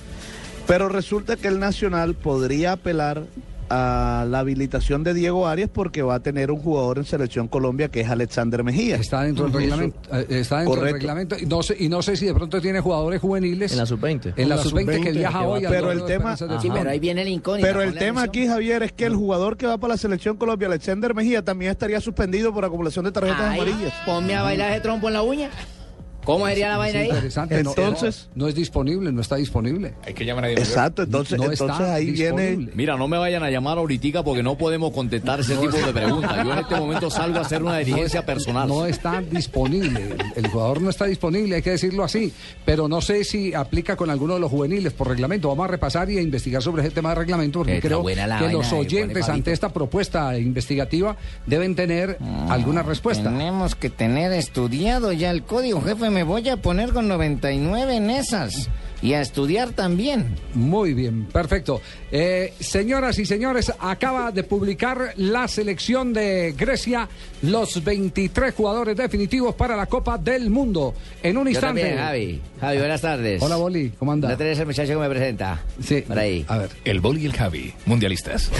Pero 0.67 0.87
resulta 0.87 1.35
que 1.35 1.47
el 1.47 1.59
Nacional 1.59 2.13
podría 2.13 2.73
apelar 2.73 3.23
a 3.73 4.25
la 4.27 4.39
habilitación 4.39 5.03
de 5.03 5.13
Diego 5.13 5.47
Arias 5.47 5.69
porque 5.73 6.01
va 6.01 6.15
a 6.15 6.19
tener 6.19 6.51
un 6.51 6.59
jugador 6.59 6.97
en 6.97 7.05
Selección 7.05 7.47
Colombia 7.47 7.87
que 7.87 8.01
es 8.01 8.09
Alexander 8.09 8.63
Mejía. 8.63 8.97
Está 8.97 9.23
dentro 9.23 9.45
del 9.45 9.53
reglamento. 9.53 9.97
eh, 10.13 10.25
Está 10.29 10.59
dentro 10.59 10.81
del 10.81 10.93
reglamento. 10.93 11.35
Y 11.39 11.45
no, 11.45 11.63
sé, 11.63 11.75
y 11.79 11.87
no 11.87 12.01
sé 12.01 12.17
si 12.17 12.25
de 12.25 12.33
pronto 12.33 12.59
tiene 12.59 12.81
jugadores 12.81 13.21
juveniles. 13.21 13.71
En 13.71 13.77
la 13.77 13.85
sub-20. 13.85 14.33
En 14.35 14.35
la 14.35 14.41
En 14.43 14.49
la 14.49 14.57
sub-20 14.57 14.85
que 14.85 14.97
sub-20, 14.97 15.13
viaja 15.17 15.47
hoy 15.47 15.63
pero 15.69 15.91
el 15.91 16.03
tema- 16.05 16.35
de 16.35 16.59
Sí, 16.59 16.69
pero 16.73 16.89
ahí 16.89 16.99
viene 16.99 17.21
el 17.21 17.29
incógnito. 17.29 17.65
Pero 17.67 17.81
el 17.81 17.95
tema 17.95 18.23
aquí, 18.23 18.45
Javier, 18.47 18.83
es 18.83 18.91
que 18.91 19.05
el 19.05 19.15
jugador 19.15 19.55
que 19.57 19.65
va 19.67 19.77
para 19.77 19.93
la 19.93 19.97
Selección 19.97 20.35
Colombia, 20.37 20.67
Alexander 20.67 21.15
Mejía, 21.15 21.41
también 21.43 21.71
estaría 21.71 22.01
suspendido 22.01 22.53
por 22.53 22.65
acumulación 22.65 23.05
de 23.05 23.11
tarjetas 23.11 23.39
Ay, 23.41 23.59
amarillas. 23.59 23.93
Ponme 24.05 24.35
a 24.35 24.43
bailar 24.43 24.71
ese 24.73 24.81
trompo 24.81 25.07
en 25.07 25.13
la 25.13 25.21
uña. 25.21 25.49
¿Cómo 26.25 26.47
sería 26.47 26.69
la 26.69 26.77
vaina 26.77 26.99
ahí? 26.99 27.07
Interesante. 27.09 27.63
no- 27.63 27.69
Entonces- 27.71 28.29
no, 28.35 28.43
no 28.43 28.49
es 28.49 28.55
disponible, 28.55 29.11
no 29.11 29.21
está 29.21 29.35
disponible. 29.37 29.93
Hay 30.05 30.13
que 30.13 30.25
llamar 30.25 30.45
a 30.45 30.47
Diego. 30.49 30.61
Exacto, 30.61 31.03
entonces, 31.03 31.37
No 31.37 31.45
entonces 31.51 31.69
está 31.77 31.93
ahí 31.95 32.11
viene... 32.11 32.41
disponible. 32.41 32.71
Mira, 32.75 32.97
no 32.97 33.07
me 33.07 33.17
vayan 33.17 33.43
a 33.43 33.49
llamar 33.49 33.77
ahorita 33.77 34.23
porque 34.23 34.43
no 34.43 34.57
podemos 34.57 34.91
contestar 34.91 35.39
ese 35.39 35.55
tipo 35.55 35.77
de 35.77 35.93
preguntas. 35.93 36.43
Yo 36.45 36.53
en 36.53 36.59
este 36.59 36.75
momento 36.75 37.09
salgo 37.09 37.37
a 37.39 37.41
hacer 37.41 37.61
una 37.63 37.77
diligencia 37.79 38.25
personal. 38.25 38.67
No 38.67 38.85
está 38.85 39.21
disponible. 39.21 40.15
El, 40.35 40.45
el 40.45 40.51
jugador 40.51 40.81
no 40.81 40.89
está 40.89 41.05
disponible, 41.05 41.55
hay 41.55 41.61
que 41.61 41.71
decirlo 41.71 42.03
así. 42.03 42.33
Pero 42.65 42.87
no 42.87 43.01
sé 43.01 43.23
si 43.23 43.53
aplica 43.53 43.95
con 43.95 44.09
alguno 44.09 44.35
de 44.35 44.39
los 44.39 44.49
juveniles 44.51 44.93
por 44.93 45.07
reglamento. 45.07 45.49
Vamos 45.49 45.65
a 45.65 45.67
repasar 45.67 46.09
y 46.09 46.17
a 46.17 46.21
investigar 46.21 46.61
sobre 46.61 46.83
ese 46.83 46.91
tema 46.91 47.09
de 47.09 47.15
reglamento 47.15 47.59
porque 47.59 47.75
Está 47.77 47.87
creo 47.87 48.01
buena 48.01 48.27
la 48.27 48.37
que 48.37 48.45
vaina 48.45 48.59
los 48.59 48.69
de 48.71 48.77
oyentes 48.77 49.29
ante 49.29 49.51
esta 49.51 49.69
propuesta 49.69 50.37
investigativa 50.37 51.15
deben 51.45 51.75
tener 51.75 52.17
Ah, 52.21 52.47
alguna 52.51 52.83
respuesta. 52.83 53.29
Tenemos 53.29 53.75
que 53.75 53.89
tener 53.89 54.31
estudiado 54.33 55.11
ya 55.11 55.31
el 55.31 55.43
código, 55.43 55.81
jefe. 55.81 56.10
Me 56.11 56.23
voy 56.23 56.49
a 56.49 56.57
poner 56.57 56.91
con 56.91 57.07
99 57.07 57.95
en 57.95 58.09
esas. 58.09 58.69
Y 59.01 59.13
a 59.13 59.21
estudiar 59.21 59.71
también. 59.71 60.35
Muy 60.53 60.93
bien, 60.93 61.25
perfecto. 61.25 61.81
Eh, 62.11 62.53
señoras 62.59 63.17
y 63.17 63.25
señores, 63.25 63.71
acaba 63.79 64.31
de 64.31 64.43
publicar 64.43 65.13
la 65.17 65.47
selección 65.47 66.13
de 66.13 66.53
Grecia 66.57 67.09
los 67.41 67.83
23 67.83 68.53
jugadores 68.53 68.95
definitivos 68.95 69.55
para 69.55 69.75
la 69.75 69.87
Copa 69.87 70.17
del 70.19 70.49
Mundo. 70.51 70.93
En 71.23 71.37
un 71.37 71.45
Yo 71.45 71.49
instante. 71.51 71.81
también, 71.81 71.97
Javi. 71.99 72.41
Javi, 72.59 72.77
buenas 72.77 73.01
tardes. 73.01 73.41
Hola, 73.41 73.55
Boli, 73.55 73.91
¿cómo 73.97 74.11
anda? 74.11 74.29
¿No 74.29 74.37
tenés 74.37 74.59
el 74.59 74.67
muchacho 74.67 74.93
que 74.93 74.99
me 74.99 75.09
presenta? 75.09 75.63
Sí, 75.83 76.01
Por 76.01 76.19
ahí. 76.19 76.45
A 76.47 76.57
ver. 76.59 76.69
El 76.85 76.99
Bol 76.99 77.17
y 77.17 77.25
el 77.25 77.33
Javi, 77.33 77.73
mundialistas. 77.87 78.51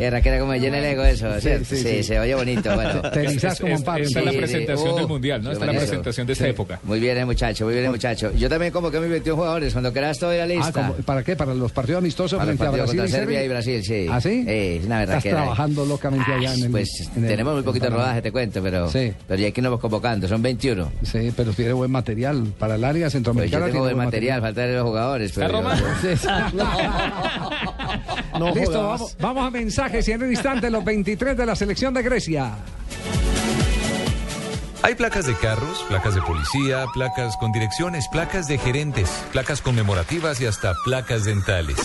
Era 0.00 0.20
que 0.20 0.28
era 0.28 0.40
como 0.40 0.54
llena 0.54 0.78
el 0.78 0.84
ego 0.84 1.04
eso, 1.04 1.40
sí, 1.40 1.50
Sí, 1.64 1.76
sí. 1.76 2.02
se 2.02 2.18
oye 2.18 2.34
bonito. 2.34 2.74
Bueno. 2.74 3.02
Te 3.10 3.26
como 3.60 3.74
un 3.76 3.82
palo. 3.84 4.04
Esta 4.04 4.18
es 4.20 4.24
la 4.24 4.30
Sí, 4.32 4.36
sí. 4.36 4.38
presentación 4.44 4.96
del 4.96 5.06
mundial, 5.06 5.42
¿no? 5.42 5.52
Esta 5.52 5.64
es 5.66 5.72
la 5.72 5.78
presentación 5.78 6.26
de 6.26 6.32
esta 6.32 6.48
época. 6.48 6.80
Muy 6.82 6.98
bien, 7.00 7.16
el 7.18 7.26
muchacho, 7.26 7.64
muy 7.66 7.74
bien, 7.74 7.90
muchacho. 7.90 8.32
Yo 8.34 8.48
también 8.48 8.71
como 8.72 8.90
que 8.90 9.00
mis 9.00 9.10
21 9.10 9.36
jugadores. 9.36 9.72
Cuando 9.72 9.92
quieras 9.92 10.12
estoy 10.12 10.36
la 10.38 10.42
Ah. 10.64 10.92
¿Para 11.04 11.22
qué? 11.22 11.36
¿Para 11.36 11.54
los 11.54 11.72
partidos 11.72 11.98
amistosos 11.98 12.38
Para 12.38 12.52
el 12.52 12.58
frente 12.58 12.76
a 12.76 12.80
partido 12.84 12.84
Brasil 12.84 13.00
contra 13.00 13.16
y 13.16 13.20
Serbia 13.20 13.44
y 13.44 13.48
Brasil, 13.48 13.84
sí. 13.84 14.06
¿Ah, 14.10 14.20
sí? 14.20 14.44
Eh, 14.46 14.76
es 14.80 14.86
una 14.86 14.98
verdad 15.00 15.16
Estás 15.16 15.22
que 15.22 15.28
era. 15.30 15.38
trabajando 15.38 15.86
locamente 15.86 16.32
allá 16.32 16.54
en 16.54 16.64
el... 16.64 16.70
Pues 16.70 17.10
en 17.16 17.24
el- 17.24 17.30
tenemos 17.30 17.54
muy 17.54 17.62
poquito 17.62 17.90
rodaje, 17.90 18.22
te 18.22 18.32
cuento, 18.32 18.62
pero, 18.62 18.88
Sí. 18.90 19.12
pero 19.28 19.40
ya 19.40 19.48
aquí 19.48 19.60
nos 19.60 19.70
vamos 19.70 19.80
convocando, 19.80 20.26
son 20.28 20.42
21. 20.42 20.90
Sí, 21.02 21.32
pero 21.36 21.52
tiene 21.52 21.72
buen 21.72 21.90
material. 21.90 22.44
Para 22.58 22.74
el 22.76 22.84
área 22.84 23.02
Pues 23.04 23.12
yo 23.12 23.16
centroamericana 23.18 23.66
tengo 23.66 23.80
buen 23.84 23.96
material, 23.96 24.40
falta 24.40 24.60
de 24.62 24.74
los 24.74 24.84
jugadores. 24.84 25.30
¿Está 25.36 25.46
Pero 25.46 25.62
sí. 26.16 26.28
No 28.38 28.54
Listo, 28.54 28.82
vamos, 28.82 29.16
vamos 29.20 29.46
a 29.46 29.50
mensajes 29.50 30.08
y 30.08 30.12
en 30.12 30.22
un 30.22 30.30
instante 30.30 30.70
los 30.70 30.84
23 30.84 31.36
de 31.36 31.46
la 31.46 31.54
selección 31.54 31.92
de 31.94 32.02
Grecia. 32.02 32.52
Hay 34.84 34.96
placas 34.96 35.26
de 35.26 35.36
carros, 35.36 35.84
placas 35.88 36.16
de 36.16 36.22
policía, 36.22 36.86
placas 36.92 37.36
con 37.36 37.52
direcciones, 37.52 38.08
placas 38.08 38.48
de 38.48 38.58
gerentes, 38.58 39.08
placas 39.30 39.62
conmemorativas 39.62 40.40
y 40.40 40.46
hasta 40.46 40.74
placas 40.84 41.24
dentales. 41.24 41.76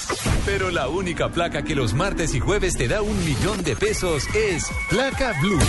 Pero 0.46 0.72
la 0.72 0.88
única 0.88 1.30
placa 1.30 1.62
que 1.62 1.76
los 1.76 1.94
martes 1.94 2.34
y 2.34 2.40
jueves 2.40 2.76
te 2.76 2.88
da 2.88 3.04
un 3.04 3.24
millón 3.24 3.64
de 3.64 3.76
pesos 3.76 4.24
es 4.34 4.66
Placa 4.90 5.34
Blue. 5.42 5.60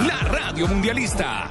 la 0.06 0.18
radio 0.28 0.68
mundialista. 0.68 1.50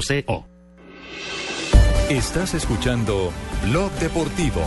Estás 2.09 2.55
escuchando 2.55 3.31
Blog 3.69 3.91
Deportivo. 3.99 4.61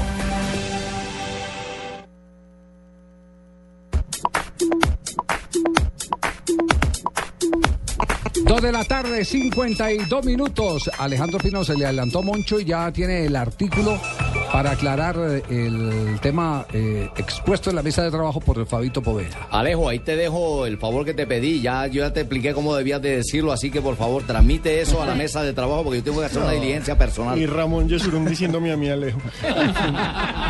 Dos 8.44 8.62
de 8.62 8.70
la 8.70 8.84
tarde, 8.84 9.24
52 9.24 10.24
minutos. 10.24 10.88
Alejandro 10.98 11.38
Pino 11.40 11.64
se 11.64 11.76
le 11.76 11.86
adelantó 11.86 12.22
Moncho 12.22 12.60
y 12.60 12.66
ya 12.66 12.92
tiene 12.92 13.26
el 13.26 13.34
artículo 13.34 14.00
para 14.54 14.70
aclarar 14.70 15.16
eh, 15.18 15.42
el 15.48 16.20
tema 16.20 16.64
eh, 16.72 17.10
expuesto 17.16 17.70
en 17.70 17.76
la 17.76 17.82
mesa 17.82 18.04
de 18.04 18.12
trabajo 18.12 18.38
por 18.38 18.64
Fabito 18.66 19.02
Poveda. 19.02 19.48
Alejo, 19.50 19.88
ahí 19.88 19.98
te 19.98 20.14
dejo 20.14 20.64
el 20.64 20.78
favor 20.78 21.04
que 21.04 21.12
te 21.12 21.26
pedí. 21.26 21.60
Ya 21.60 21.88
yo 21.88 22.04
ya 22.04 22.12
te 22.12 22.20
expliqué 22.20 22.54
cómo 22.54 22.76
debías 22.76 23.02
de 23.02 23.16
decirlo, 23.16 23.50
así 23.50 23.72
que 23.72 23.82
por 23.82 23.96
favor 23.96 24.22
transmite 24.22 24.80
eso 24.80 25.02
a 25.02 25.06
la 25.06 25.16
mesa 25.16 25.42
de 25.42 25.54
trabajo 25.54 25.82
porque 25.82 25.98
yo 25.98 26.04
tengo 26.04 26.20
que 26.20 26.26
hacer 26.26 26.40
una 26.40 26.52
diligencia 26.52 26.96
personal. 26.96 27.36
Y 27.36 27.46
Ramón 27.46 27.88
Yesurún 27.88 28.26
diciéndome 28.26 28.70
a 28.70 28.76
mí, 28.76 28.88
Alejo. 28.88 29.18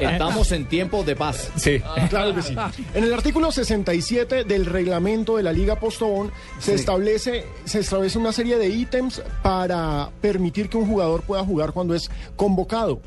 Estamos 0.00 0.52
en 0.52 0.66
tiempos 0.66 1.04
de 1.06 1.16
paz. 1.16 1.50
Sí. 1.56 1.80
Claro 2.10 2.34
que 2.34 2.42
sí. 2.42 2.54
En 2.94 3.04
el 3.04 3.12
artículo 3.14 3.50
67 3.52 4.44
del 4.44 4.66
reglamento 4.66 5.36
de 5.36 5.42
la 5.42 5.52
Liga 5.52 5.76
Postobón 5.78 6.30
se 6.58 6.72
Sí. 6.72 6.80
establece 6.80 7.44
se 7.64 7.80
establece 7.80 8.18
una 8.18 8.32
serie 8.32 8.56
de 8.58 8.68
ítems 8.68 9.22
para 9.42 10.10
permitir 10.20 10.68
que 10.68 10.76
un 10.76 10.86
jugador 10.88 11.22
pueda 11.22 11.44
jugar 11.44 11.72
cuando 11.72 11.94
es 11.94 12.10
convocado. 12.36 13.00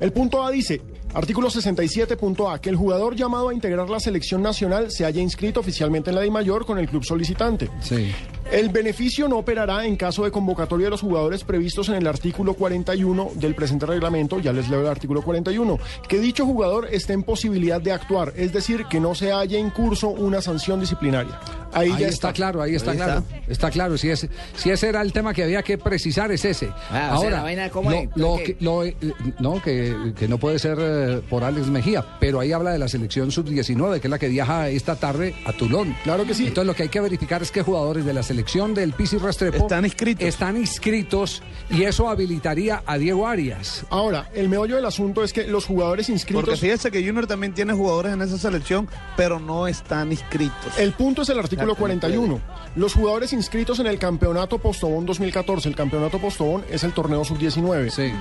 El 0.00 0.12
punto 0.12 0.42
A 0.44 0.50
dice, 0.50 0.80
artículo 1.14 1.48
67.A, 1.50 2.60
que 2.60 2.68
el 2.68 2.76
jugador 2.76 3.14
llamado 3.14 3.48
a 3.50 3.54
integrar 3.54 3.88
la 3.88 4.00
selección 4.00 4.42
nacional 4.42 4.90
se 4.90 5.04
haya 5.04 5.20
inscrito 5.20 5.60
oficialmente 5.60 6.10
en 6.10 6.16
la 6.16 6.22
DIMAYOR 6.22 6.66
con 6.66 6.78
el 6.78 6.88
club 6.88 7.04
solicitante. 7.04 7.70
Sí. 7.80 8.12
El 8.50 8.70
beneficio 8.70 9.28
no 9.28 9.36
operará 9.36 9.84
en 9.84 9.96
caso 9.96 10.24
de 10.24 10.30
convocatoria 10.30 10.86
de 10.86 10.90
los 10.90 11.02
jugadores 11.02 11.44
previstos 11.44 11.90
en 11.90 11.96
el 11.96 12.06
artículo 12.06 12.54
41 12.54 13.32
del 13.34 13.54
presente 13.54 13.84
reglamento, 13.84 14.40
ya 14.40 14.54
les 14.54 14.70
leo 14.70 14.80
el 14.80 14.86
artículo 14.86 15.20
41, 15.20 15.78
que 16.08 16.18
dicho 16.18 16.46
jugador 16.46 16.88
esté 16.90 17.12
en 17.12 17.24
posibilidad 17.24 17.78
de 17.78 17.92
actuar, 17.92 18.32
es 18.36 18.54
decir, 18.54 18.86
que 18.86 19.00
no 19.00 19.14
se 19.14 19.32
haya 19.32 19.58
en 19.58 19.68
curso 19.68 20.08
una 20.08 20.40
sanción 20.40 20.80
disciplinaria. 20.80 21.38
Ahí, 21.74 21.92
Ahí, 21.92 22.00
ya 22.00 22.08
está, 22.08 22.32
claro, 22.32 22.62
ahí 22.62 22.74
está 22.74 22.94
claro. 22.94 23.22
Está, 23.46 23.70
claro, 23.70 23.98
si, 23.98 24.08
es, 24.08 24.26
si 24.56 24.70
ese 24.70 24.88
era 24.88 25.02
el 25.02 25.12
tema 25.12 25.34
que 25.34 25.44
había 25.44 25.62
que 25.62 25.76
precisar, 25.76 26.32
es 26.32 26.42
ese. 26.46 26.70
Ah, 26.90 27.16
o 27.18 27.20
sea, 27.20 27.30
la 27.30 27.42
vaina, 27.42 27.68
¿cómo 27.68 27.90
lo, 27.90 27.96
es? 27.98 28.08
lo 28.14 28.36
¿Qué? 28.38 28.44
que, 28.44 28.64
lo, 28.64 28.84
eh, 28.84 28.96
no, 29.40 29.62
que, 29.62 30.14
que 30.18 30.26
no 30.26 30.38
puede 30.38 30.58
ser 30.58 30.78
eh, 30.80 31.20
por 31.28 31.44
Alex 31.44 31.66
Mejía, 31.66 32.02
pero 32.18 32.40
ahí 32.40 32.52
habla 32.52 32.70
de 32.70 32.78
la 32.78 32.88
selección 32.88 33.30
sub-19, 33.30 34.00
que 34.00 34.06
es 34.06 34.10
la 34.10 34.18
que 34.18 34.28
viaja 34.28 34.70
esta 34.70 34.96
tarde 34.96 35.34
a 35.44 35.52
Tulón. 35.52 35.94
Claro 36.02 36.24
que 36.24 36.32
sí. 36.32 36.46
Entonces 36.46 36.66
lo 36.66 36.74
que 36.74 36.84
hay 36.84 36.88
que 36.88 37.02
verificar 37.02 37.42
es 37.42 37.50
que 37.50 37.60
jugadores 37.60 38.06
de 38.06 38.14
la 38.14 38.22
selección 38.22 38.37
del 38.38 38.92
Pisi 38.92 39.18
Restrepo 39.18 39.64
Están 39.64 39.84
inscritos. 39.84 40.26
están 40.26 40.56
inscritos 40.56 41.42
y 41.70 41.82
eso 41.82 42.08
habilitaría 42.08 42.82
a 42.86 42.96
Diego 42.96 43.26
Arias. 43.26 43.84
Ahora, 43.90 44.30
el 44.32 44.48
meollo 44.48 44.76
del 44.76 44.84
asunto 44.84 45.24
es 45.24 45.32
que 45.32 45.46
los 45.46 45.66
jugadores 45.66 46.08
inscritos... 46.08 46.44
Porque 46.44 46.58
fíjese 46.58 46.90
que 46.90 47.04
Junior 47.04 47.26
también 47.26 47.52
tiene 47.52 47.72
jugadores 47.72 48.12
en 48.12 48.22
esa 48.22 48.38
selección, 48.38 48.88
pero 49.16 49.40
no 49.40 49.66
están 49.66 50.12
inscritos. 50.12 50.78
El 50.78 50.92
punto 50.92 51.22
es 51.22 51.28
el 51.30 51.38
artículo 51.38 51.72
Exacto, 51.72 51.88
no 51.88 52.10
41. 52.10 52.40
Los 52.76 52.94
jugadores 52.94 53.32
inscritos 53.32 53.80
en 53.80 53.86
el 53.88 53.98
campeonato 53.98 54.58
Postobón 54.58 55.04
2014, 55.04 55.68
el 55.68 55.74
campeonato 55.74 56.18
Postobón 56.18 56.64
es 56.70 56.84
el 56.84 56.92
torneo 56.92 57.24
sub-19. 57.24 57.90
Sí. 57.90 58.12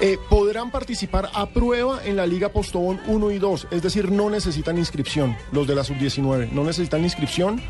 Eh, 0.00 0.18
podrán 0.28 0.72
participar 0.72 1.30
a 1.32 1.46
prueba 1.46 2.00
en 2.04 2.16
la 2.16 2.26
Liga 2.26 2.48
Postobón 2.48 3.00
1 3.06 3.30
y 3.30 3.38
2, 3.38 3.68
es 3.70 3.82
decir, 3.82 4.10
no 4.10 4.28
necesitan 4.28 4.76
inscripción, 4.76 5.36
los 5.52 5.68
de 5.68 5.76
la 5.76 5.84
sub-19, 5.84 6.50
no 6.50 6.64
necesitan 6.64 7.04
inscripción 7.04 7.62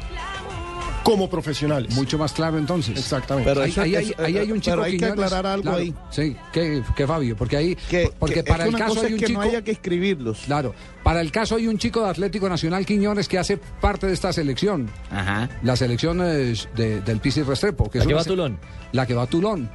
como 1.05 1.31
profesionales. 1.31 1.95
Mucho 1.95 2.19
más 2.19 2.33
claro 2.33 2.59
entonces. 2.59 2.99
Exactamente. 2.99 3.49
Pero 3.49 3.63
ahí, 3.63 3.71
eso- 3.71 3.81
ahí 3.83 3.95
hay, 3.95 4.05
eso- 4.11 4.15
ahí 4.23 4.39
hay 4.39 4.51
un 4.51 4.61
chico 4.61 4.73
pero 4.77 4.83
hay 4.85 4.93
que 4.93 4.97
Quiñones, 4.99 5.25
aclarar 5.25 5.47
algo 5.47 5.63
claro, 5.63 5.79
ahí. 5.79 5.95
Sí, 6.11 6.37
que, 6.53 6.83
que 6.97 7.07
Fabio, 7.07 7.37
porque 7.37 7.57
ahí 7.57 7.77
Que, 7.77 8.11
porque 8.19 8.35
que- 8.37 8.43
para 8.45 8.65
es 8.67 8.73
el 8.75 8.79
caso 8.81 9.01
hay 9.01 9.07
un 9.07 9.15
es 9.15 9.21
que 9.21 9.27
chico 9.27 9.41
no 9.43 9.47
haya 9.49 9.63
que 9.63 9.71
escribirlos. 9.71 10.39
Claro, 10.47 10.75
para 11.05 11.21
el 11.21 11.31
caso 11.31 11.55
hay 11.57 11.69
un 11.69 11.79
chico 11.79 12.03
de 12.03 12.09
Atlético 12.11 12.49
Nacional 12.49 12.85
Quiñones 12.85 13.29
que 13.29 13.39
hace 13.39 13.57
parte 13.59 14.07
de 14.09 14.15
esta 14.15 14.33
selección, 14.33 14.91
Ajá. 15.11 15.49
la 15.63 15.77
selección 15.77 16.21
eh, 16.23 16.55
de- 16.75 17.01
del 17.03 17.21
Pisi 17.21 17.43
Restrepo, 17.43 17.91
que 17.91 17.99
La 17.99 18.05
es 18.05 18.09
que 18.09 18.15
una 18.15 18.17
va 18.17 18.23
a 18.23 18.25
Tulón. 18.25 18.59
La 18.93 19.07
que 19.07 19.15
va 19.15 19.23
a 19.23 19.27
Tulón. 19.27 19.71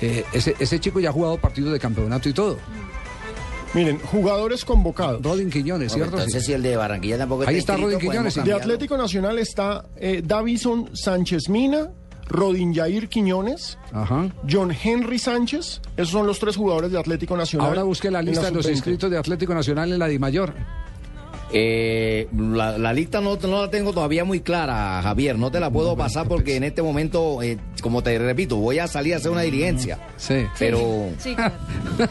Eh, 0.00 0.24
ese, 0.32 0.54
ese 0.60 0.78
chico 0.78 1.00
ya 1.00 1.08
ha 1.08 1.12
jugado 1.12 1.38
partidos 1.38 1.72
de 1.72 1.80
campeonato 1.80 2.28
y 2.28 2.32
todo. 2.32 2.56
Miren, 3.74 3.98
jugadores 4.00 4.64
convocados. 4.64 5.22
Rodin 5.22 5.50
Quiñones, 5.50 5.92
Bueno, 5.92 6.04
¿cierto? 6.06 6.16
entonces, 6.18 6.44
si 6.46 6.52
el 6.52 6.62
de 6.62 6.76
Barranquilla 6.76 7.18
tampoco 7.18 7.44
Ahí 7.46 7.56
está 7.58 7.76
Rodin 7.76 7.98
Quiñones, 7.98 8.34
podemos 8.34 8.34
sí. 8.34 8.40
De. 8.42 8.52
Atlético 8.54 8.96
Nacional 8.96 9.38
está 9.38 9.84
eh, 9.96 10.22
Davison 10.24 10.90
Sánchez 10.96 11.48
Mina, 11.48 11.90
Rodin 12.28 12.72
Yair 12.74 13.08
Quiñones, 13.08 13.78
Ajá. 13.92 14.28
John 14.50 14.70
Henry 14.82 15.18
Sánchez. 15.18 15.80
Esos 15.96 16.10
son 16.10 16.26
los 16.26 16.38
tres 16.38 16.56
jugadores 16.56 16.90
de 16.92 16.98
Atlético 16.98 17.36
Nacional. 17.36 17.68
Ahora 17.68 17.82
busque 17.84 18.10
la 18.10 18.22
lista 18.22 18.46
de 18.46 18.52
los 18.52 18.64
sub-20. 18.64 18.74
inscritos 18.74 19.10
de 19.10 19.18
Atlético 19.18 19.54
Nacional 19.54 19.92
en 19.92 19.98
la 19.98 20.08
Dimayor. 20.08 20.54
Eh, 21.52 22.28
la, 22.36 22.76
la 22.76 22.92
lista 22.92 23.20
no, 23.20 23.36
no 23.36 23.62
la 23.62 23.70
tengo 23.70 23.92
todavía 23.92 24.24
muy 24.24 24.40
clara, 24.40 25.00
Javier. 25.02 25.38
No 25.38 25.50
te 25.50 25.60
la 25.60 25.70
puedo 25.70 25.96
pasar 25.96 26.28
porque 26.28 26.56
en 26.56 26.64
este 26.64 26.82
momento, 26.82 27.42
eh, 27.42 27.58
como 27.80 28.02
te 28.02 28.18
repito, 28.18 28.56
voy 28.56 28.78
a 28.78 28.86
salir 28.86 29.14
a 29.14 29.16
hacer 29.16 29.30
una 29.30 29.40
diligencia. 29.42 29.98
Sí. 30.16 30.44
Pero 30.58 31.08
Sí, 31.18 31.34
claro. 31.36 31.54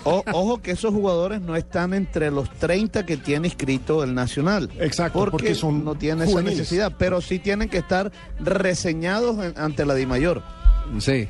O- 0.06 0.24
ojo 0.34 0.62
que 0.62 0.72
esos 0.72 0.94
jugadores 0.94 1.41
no 1.41 1.56
están 1.56 1.94
entre 1.94 2.32
los 2.32 2.50
30 2.50 3.06
que 3.06 3.17
tiene 3.17 3.48
inscrito 3.48 4.03
el 4.03 4.13
Nacional. 4.15 4.70
Exacto, 4.79 5.20
porque, 5.20 5.32
porque 5.32 5.56
son 5.56 5.86
no 5.86 5.96
tiene 5.96 6.25
esa 6.25 6.41
necesidad, 6.41 6.94
pero 6.98 7.22
sí 7.22 7.38
tienen 7.39 7.70
que 7.70 7.77
estar 7.77 8.12
reseñados 8.39 9.44
en- 9.46 9.58
ante 9.58 9.86
la 9.86 9.94
DIMAYOR. 9.96 10.41
Sí. 11.00 11.27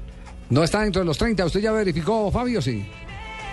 No 0.49 0.63
está 0.63 0.81
dentro 0.81 1.01
de 1.01 1.05
los 1.05 1.17
30. 1.17 1.45
¿Usted 1.45 1.59
ya 1.59 1.73
verificó, 1.73 2.31
Fabio? 2.31 2.61
Sí. 2.61 2.85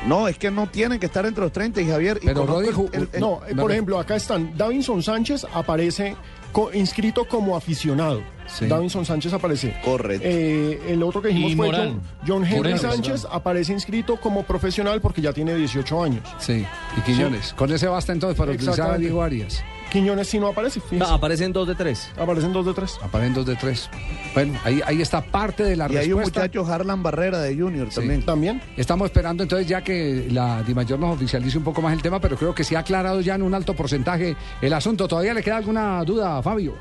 No, 0.07 0.29
es 0.29 0.37
que 0.39 0.51
no 0.51 0.67
tienen 0.69 0.99
que 1.01 1.07
estar 1.07 1.25
entre 1.27 1.43
los 1.45 1.53
30 1.53 1.81
y 1.81 1.87
Javier. 1.89 2.19
y 2.23 2.27
Pero 2.27 2.41
conozco 2.47 2.61
Rodri 2.61 2.69
el- 2.69 2.75
ju- 2.77 2.91
el- 2.93 3.09
el- 3.15 3.21
No, 3.21 3.41
eh, 3.49 3.55
por 3.55 3.73
ejemplo, 3.73 3.99
acá 3.99 4.17
están. 4.17 4.57
Davinson 4.57 5.03
Sánchez 5.03 5.47
aparece 5.55 6.15
co- 6.53 6.71
inscrito 6.73 7.27
como 7.27 7.57
aficionado. 7.57 8.23
Sí. 8.47 8.67
Davinson 8.67 9.07
Sánchez 9.07 9.33
aparece. 9.33 9.75
Correcto. 9.83 10.27
Eh, 10.29 10.79
el 10.89 11.03
otro 11.03 11.23
que 11.23 11.29
dijimos 11.29 11.53
Y 11.53 11.57
fue 11.57 11.67
Morán. 11.67 11.89
John, 11.89 12.03
John 12.27 12.45
Henry 12.45 12.57
Moreno, 12.59 12.79
Sánchez 12.79 13.27
aparece 13.31 13.73
inscrito 13.73 14.17
como 14.21 14.43
profesional 14.43 15.01
porque 15.01 15.23
ya 15.23 15.33
tiene 15.33 15.55
18 15.55 16.03
años. 16.03 16.23
Sí. 16.39 16.67
Y 16.97 17.01
Quiñones. 17.01 17.55
Con 17.55 17.73
ese 17.73 17.87
basta 17.87 18.13
entonces 18.13 18.37
para 18.39 18.53
utilizar 18.53 18.91
a. 18.91 18.99
Diego 18.99 19.23
Arias. 19.23 19.63
Quiñones 19.95 20.27
sí 20.29 20.41
no 20.41 20.49
aparece. 20.49 20.81
No, 20.91 21.07
aparecen 21.07 21.53
dos 21.53 21.69
de 21.69 21.77
tres. 21.77 22.11
Aparecen 22.19 22.53
dos 22.53 22.67
de 22.67 22.75
tres. 22.75 22.99
Aparecen 23.01 23.33
dos 23.33 23.47
de 23.47 23.55
tres. 23.55 23.89
Bueno, 24.35 24.59
ahí, 24.65 24.81
ahí 24.85 25.01
está 25.01 25.21
parte 25.23 25.63
de 25.63 25.77
la 25.77 25.87
y 25.91 25.97
hay 25.97 26.13
un 26.13 26.19
respuesta. 26.19 26.41
muchacho, 26.41 26.67
Harlan 26.67 27.01
Barrera 27.01 27.39
de 27.39 27.57
Junior 27.57 27.87
Sí. 27.91 28.01
también. 28.01 28.23
También. 28.25 28.63
Estamos 28.77 29.07
esperando 29.07 29.45
entonces 29.45 29.69
ya 29.69 29.83
que 29.85 30.27
la 30.33 30.65
Dimayor 30.65 30.99
nos 30.99 31.15
oficialice 31.15 31.57
un 31.57 31.63
poco 31.63 31.81
más 31.81 31.93
el 31.93 32.03
tema, 32.03 32.21
pero 32.21 32.37
creo 32.37 32.53
que 32.53 32.65
se 32.65 32.77
ha 32.77 32.81
aclarado 32.81 33.21
ya 33.21 33.37
en 33.37 33.43
un 33.43 33.55
alto 33.55 33.73
porcentaje 33.75 34.35
el 34.61 34.73
asunto. 34.73 35.07
¿Todavía 35.07 35.33
le 35.33 35.45
queda 35.45 35.59
alguna 35.59 36.03
duda, 36.03 36.43
Fabio? 36.43 36.75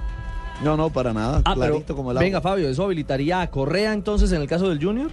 No, 0.64 0.76
no, 0.76 0.90
para 0.90 1.14
nada. 1.14 1.44
Ah, 1.46 1.54
pero 1.54 1.68
clarito 1.74 1.96
como 1.96 2.10
el 2.10 2.18
agua. 2.18 2.24
venga 2.26 2.42
Fabio, 2.42 2.68
¿eso 2.68 2.84
habilitaría 2.84 3.42
a 3.42 3.52
Correa 3.52 3.94
entonces 3.94 4.32
en 4.32 4.42
el 4.42 4.48
caso 4.48 4.68
del 4.70 4.84
Junior? 4.84 5.12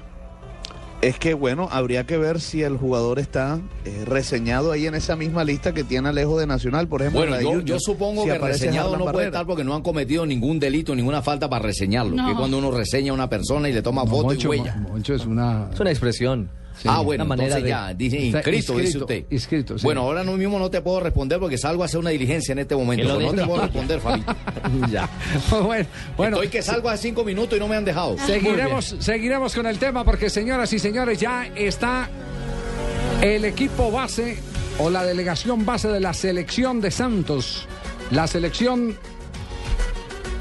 Es 1.03 1.19
que, 1.19 1.33
bueno, 1.35 1.69
habría 1.73 2.05
que 2.05 2.19
ver 2.19 2.41
si 2.41 2.63
el 2.63 2.77
jugador 2.77 3.19
está 3.19 3.59
eh, 3.85 4.05
reseñado 4.07 4.71
ahí 4.73 4.87
en 4.87 4.95
esa 4.95 5.17
misma 5.17 5.45
lista 5.45 5.73
que 5.73 5.83
tiene 5.85 6.11
Alejo 6.11 6.39
de 6.39 6.47
Nacional, 6.47 6.89
por 6.89 7.01
ejemplo. 7.01 7.21
Bueno, 7.21 7.33
la 7.33 7.39
de 7.39 7.45
yo, 7.45 7.49
Junior, 7.51 7.65
yo 7.67 7.79
supongo 7.81 8.23
si 8.25 8.29
que 8.31 8.39
reseñado 8.39 8.97
no 8.97 9.11
puede 9.11 9.27
estar 9.27 9.47
porque 9.47 9.65
no 9.65 9.75
han 9.75 9.83
cometido 9.83 10.27
ningún 10.27 10.59
delito, 10.61 10.95
ninguna 10.95 11.23
falta 11.23 11.49
para 11.49 11.65
reseñarlo. 11.65 12.17
No. 12.17 12.27
Que 12.27 12.33
es 12.33 12.39
cuando 12.39 12.59
uno 12.59 12.71
reseña 12.71 13.13
a 13.13 13.15
una 13.15 13.29
persona 13.31 13.69
y 13.69 13.73
le 13.73 13.83
toma 13.83 14.05
foto 14.05 14.25
Moncho, 14.25 14.49
y 14.55 14.59
huella. 14.59 14.77
Mo- 14.77 14.91
Moncho 14.91 15.15
es 15.15 15.25
una... 15.25 15.69
Es 15.73 15.81
una 15.81 15.91
expresión. 15.91 16.51
Ah, 16.85 17.01
bueno, 17.01 17.25
Una 17.25 17.29
manera 17.31 17.59
entonces 17.59 17.65
de- 17.65 17.69
ya, 17.69 17.95
dice 17.95 18.17
inscrito, 18.19 18.77
dice 18.79 18.99
usted. 18.99 19.25
inscrito, 19.31 19.79
sí. 19.79 19.85
Bueno, 19.85 20.01
ahora 20.03 20.25
mismo 20.25 20.59
no 20.59 20.71
te 20.71 20.81
puedo 20.81 21.01
responder 21.01 21.39
porque 21.39 21.59
salgo 21.59 21.83
a 21.83 21.87
hacer 21.87 22.01
una 22.01 22.11
diligencia 22.11 22.53
en 22.53 22.61
este 22.61 22.75
momento. 22.75 23.05
Lo 23.07 23.21
no 23.21 23.33
te 23.33 23.45
puedo 23.47 23.63
responder, 23.63 24.01
Fabito. 24.01 24.35
ya. 24.91 25.09
bueno, 25.63 25.87
bueno. 26.17 26.37
Estoy 26.37 26.49
que 26.49 26.63
salgo 26.63 26.89
a 26.89 26.97
cinco 26.97 27.25
minutos 27.25 27.57
y 27.57 27.61
no 27.61 27.69
me 27.69 27.77
han 27.77 27.85
dejado. 27.85 28.17
Seguiremos, 28.25 28.97
seguiremos 28.99 29.55
con 29.55 29.67
el 29.67 29.79
tema 29.79 30.05
porque, 30.05 30.31
señoras 30.31 30.73
y 30.73 30.79
señores, 30.79 31.19
ya 31.21 31.47
está 31.55 32.09
el 33.21 33.45
equipo 33.45 33.91
base 33.91 34.39
o 34.79 34.89
la 34.89 35.05
delegación 35.05 35.67
base 35.67 35.89
de 35.89 36.01
la 36.01 36.15
selección 36.15 36.81
de 36.81 36.91
Santos. 36.91 37.67
La 38.11 38.27
selección 38.27 38.97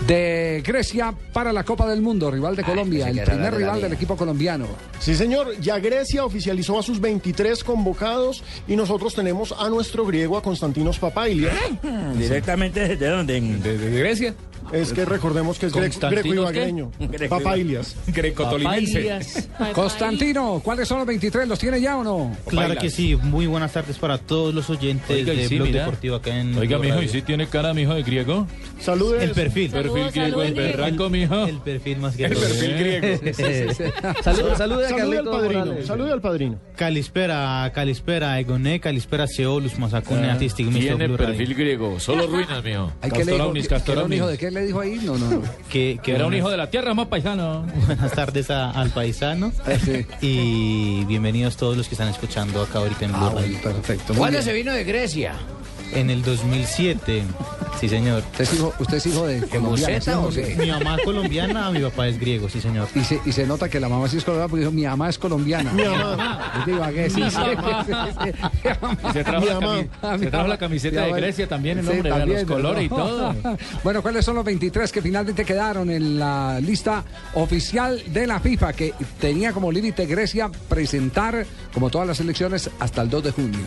de 0.09 0.63
Grecia 0.65 1.13
para 1.31 1.53
la 1.53 1.63
Copa 1.63 1.87
del 1.87 2.01
Mundo, 2.01 2.31
rival 2.31 2.55
de 2.55 2.63
Colombia, 2.63 3.05
pensé 3.05 3.21
el 3.21 3.27
primer 3.27 3.55
rival 3.55 3.75
mía. 3.75 3.83
del 3.83 3.93
equipo 3.93 4.17
colombiano. 4.17 4.65
Sí, 4.99 5.13
señor. 5.13 5.59
Ya 5.59 5.77
Grecia 5.77 6.25
oficializó 6.25 6.79
a 6.79 6.83
sus 6.83 6.99
23 6.99 7.63
convocados 7.63 8.43
y 8.67 8.75
nosotros 8.75 9.13
tenemos 9.13 9.53
a 9.57 9.69
nuestro 9.69 10.05
griego, 10.05 10.35
a 10.35 10.41
Constantinos 10.41 10.97
Papailias. 10.97 11.55
¿Directamente 12.17 12.87
desde 12.87 13.07
dónde? 13.07 13.39
¿De, 13.39 13.99
Grecia? 13.99 14.33
Es 14.71 14.93
que 14.93 15.05
recordemos 15.05 15.57
que 15.59 15.65
es 15.67 15.73
grec- 15.73 15.81
¿Constantinos 15.99 16.51
greco 16.51 16.91
y- 16.99 17.27
Papailias. 17.29 17.95
Greco-tolimense. 18.07 19.19
Constantino, 19.73 20.61
¿cuáles 20.63 20.88
son 20.88 20.99
los 20.99 21.07
23? 21.07 21.47
¿Los 21.47 21.59
tiene 21.59 21.81
ya 21.81 21.97
o 21.97 22.03
no? 22.03 22.35
Claro 22.47 22.75
que 22.75 22.89
sí, 22.89 23.15
muy 23.15 23.47
buenas 23.47 23.71
tardes 23.73 23.97
para 23.97 24.17
todos 24.17 24.53
los 24.53 24.69
oyentes 24.69 25.09
Oiga, 25.09 25.33
y 25.33 25.38
de 25.38 25.47
sí, 25.47 25.55
Blog 25.55 25.67
mira. 25.67 25.79
Deportivo 25.81 26.15
acá 26.15 26.35
en 26.38 26.57
Oiga, 26.57 26.77
Blue 26.77 26.85
mijo, 26.85 26.95
Radio. 26.97 27.09
¿y 27.09 27.11
si 27.11 27.21
tiene 27.21 27.47
cara, 27.47 27.73
mijo, 27.73 27.93
de 27.93 28.03
griego? 28.03 28.47
Saludes. 28.79 29.23
El 29.23 29.31
perfil. 29.31 29.71
Perfil 29.71 30.11
griego, 30.11 30.43
el 30.43 30.53
berraco, 30.53 31.09
mijo. 31.09 31.45
El 31.45 31.57
perfil 31.57 31.97
más 31.99 32.17
El 32.19 32.29
griego. 32.29 32.41
perfil 32.41 32.73
griego. 32.77 33.07
A 34.25 34.29
al 34.29 35.23
padrino. 35.25 35.75
Salude 35.85 36.11
al 36.11 36.21
padrino. 36.21 36.59
Kalispera, 36.75 37.71
Kalispera, 37.73 38.39
Egone, 38.39 38.79
Kalispera, 38.79 39.27
Seolus, 39.27 39.77
Masakune, 39.77 40.29
Artistic, 40.31 40.67
Mr. 40.67 40.79
Tiene 40.79 41.09
perfil 41.09 41.55
griego, 41.55 41.99
solo 41.99 42.27
ruinas, 42.27 42.63
mijo. 42.63 42.91
Ay, 43.01 43.11
¿qué 43.11 43.25
le 43.25 43.31
dijo? 43.33 43.38
Castoravnis, 43.53 43.67
¿Que- 43.67 43.75
que 43.85 43.91
era 43.91 44.03
un 44.05 44.13
hijo 44.13 44.25
Castoravnis. 44.25 44.27
de 44.27 44.38
qué 44.38 44.51
le 44.59 44.65
dijo 44.67 44.79
ahí? 44.79 44.99
No, 45.03 45.17
no, 45.17 45.29
no. 45.29 45.41
Que, 45.69 45.99
que 46.03 46.13
Era 46.15 46.25
un 46.27 46.33
hijo 46.33 46.49
de 46.49 46.57
la 46.57 46.69
tierra, 46.69 46.93
más 46.93 47.07
paisano. 47.07 47.65
Buenas 47.87 48.11
tardes 48.11 48.49
a- 48.51 48.71
al 48.71 48.89
paisano. 48.91 49.51
Y 50.21 51.03
bienvenidos 51.05 51.57
todos 51.57 51.77
los 51.77 51.87
que 51.87 51.95
están 51.95 52.09
escuchando 52.09 52.61
acá 52.61 52.79
ahorita 52.79 53.05
en 53.05 53.11
Blue 53.11 53.21
Ah, 53.25 53.31
Radio. 53.35 53.57
bueno, 53.63 53.79
perfecto. 53.81 54.13
¿Cuándo 54.15 54.41
se 54.41 54.53
vino 54.53 54.71
de 54.73 54.83
Grecia? 54.83 55.33
En 55.93 56.10
el 56.10 56.22
2007. 56.24 57.24
Sí, 57.79 57.88
señor. 57.88 58.24
¿Usted 58.31 58.43
es 58.43 58.53
hijo, 58.55 58.74
usted 58.79 58.98
es 58.98 59.05
hijo 59.05 59.25
de 59.25 59.41
colombiano? 59.41 60.31
¿sí 60.31 60.41
o? 60.41 60.58
Mi 60.58 60.69
mamá 60.69 60.98
es 60.98 61.05
colombiana, 61.05 61.72
mi 61.72 61.79
papá 61.79 62.08
es 62.10 62.19
griego, 62.19 62.50
sí, 62.50 62.60
señor. 62.60 62.89
Y 62.93 63.00
se, 63.05 63.22
y 63.25 63.31
se 63.31 63.48
nota 63.48 63.69
que 63.69 63.79
la 63.79 63.88
mamá 63.88 64.10
sí 64.10 64.17
es 64.17 64.25
colombiana 64.25 64.50
porque 64.50 64.62
dijo, 64.65 64.72
mi 64.74 64.84
mamá 64.84 65.08
es 65.08 65.17
colombiana. 65.17 65.72
Mi 65.72 65.84
mamá. 65.84 66.51
Yo 66.58 66.74
digo, 66.74 66.84
¿a 66.84 66.91
qué? 66.91 67.10
Sí, 67.10 67.22
Mi 67.22 67.29
sí, 67.31 67.38
se 69.13 69.24
trajo, 69.24 69.46
la, 69.46 70.17
se 70.19 70.27
trajo 70.27 70.58
camiseta 70.58 71.05
de 71.05 71.13
Grecia 71.13 71.48
también, 71.48 71.79
el 71.79 71.86
vea 71.86 72.03
también, 72.03 72.39
los 72.39 72.48
colores 72.48 72.86
y 72.86 72.89
todo. 72.89 73.36
Bueno, 73.84 74.01
¿cuáles 74.01 74.25
son 74.25 74.36
los 74.36 74.43
23 74.43 74.91
que 74.91 75.01
finalmente 75.01 75.46
quedaron 75.46 75.89
en 75.89 76.19
la 76.19 76.60
lista 76.60 77.03
oficial 77.34 78.01
de 78.08 78.27
la 78.27 78.39
FIFA 78.39 78.74
que 78.74 78.93
tenía 79.19 79.53
como 79.53 79.72
límite 79.72 80.05
Grecia 80.05 80.51
presentar, 80.67 81.46
como 81.79 81.89
todas 81.89 82.05
las 82.09 82.19
elecciones, 82.19 82.69
hasta 82.79 83.01
el 83.01 83.09
2 83.09 83.24
de 83.24 83.31
junio? 83.31 83.59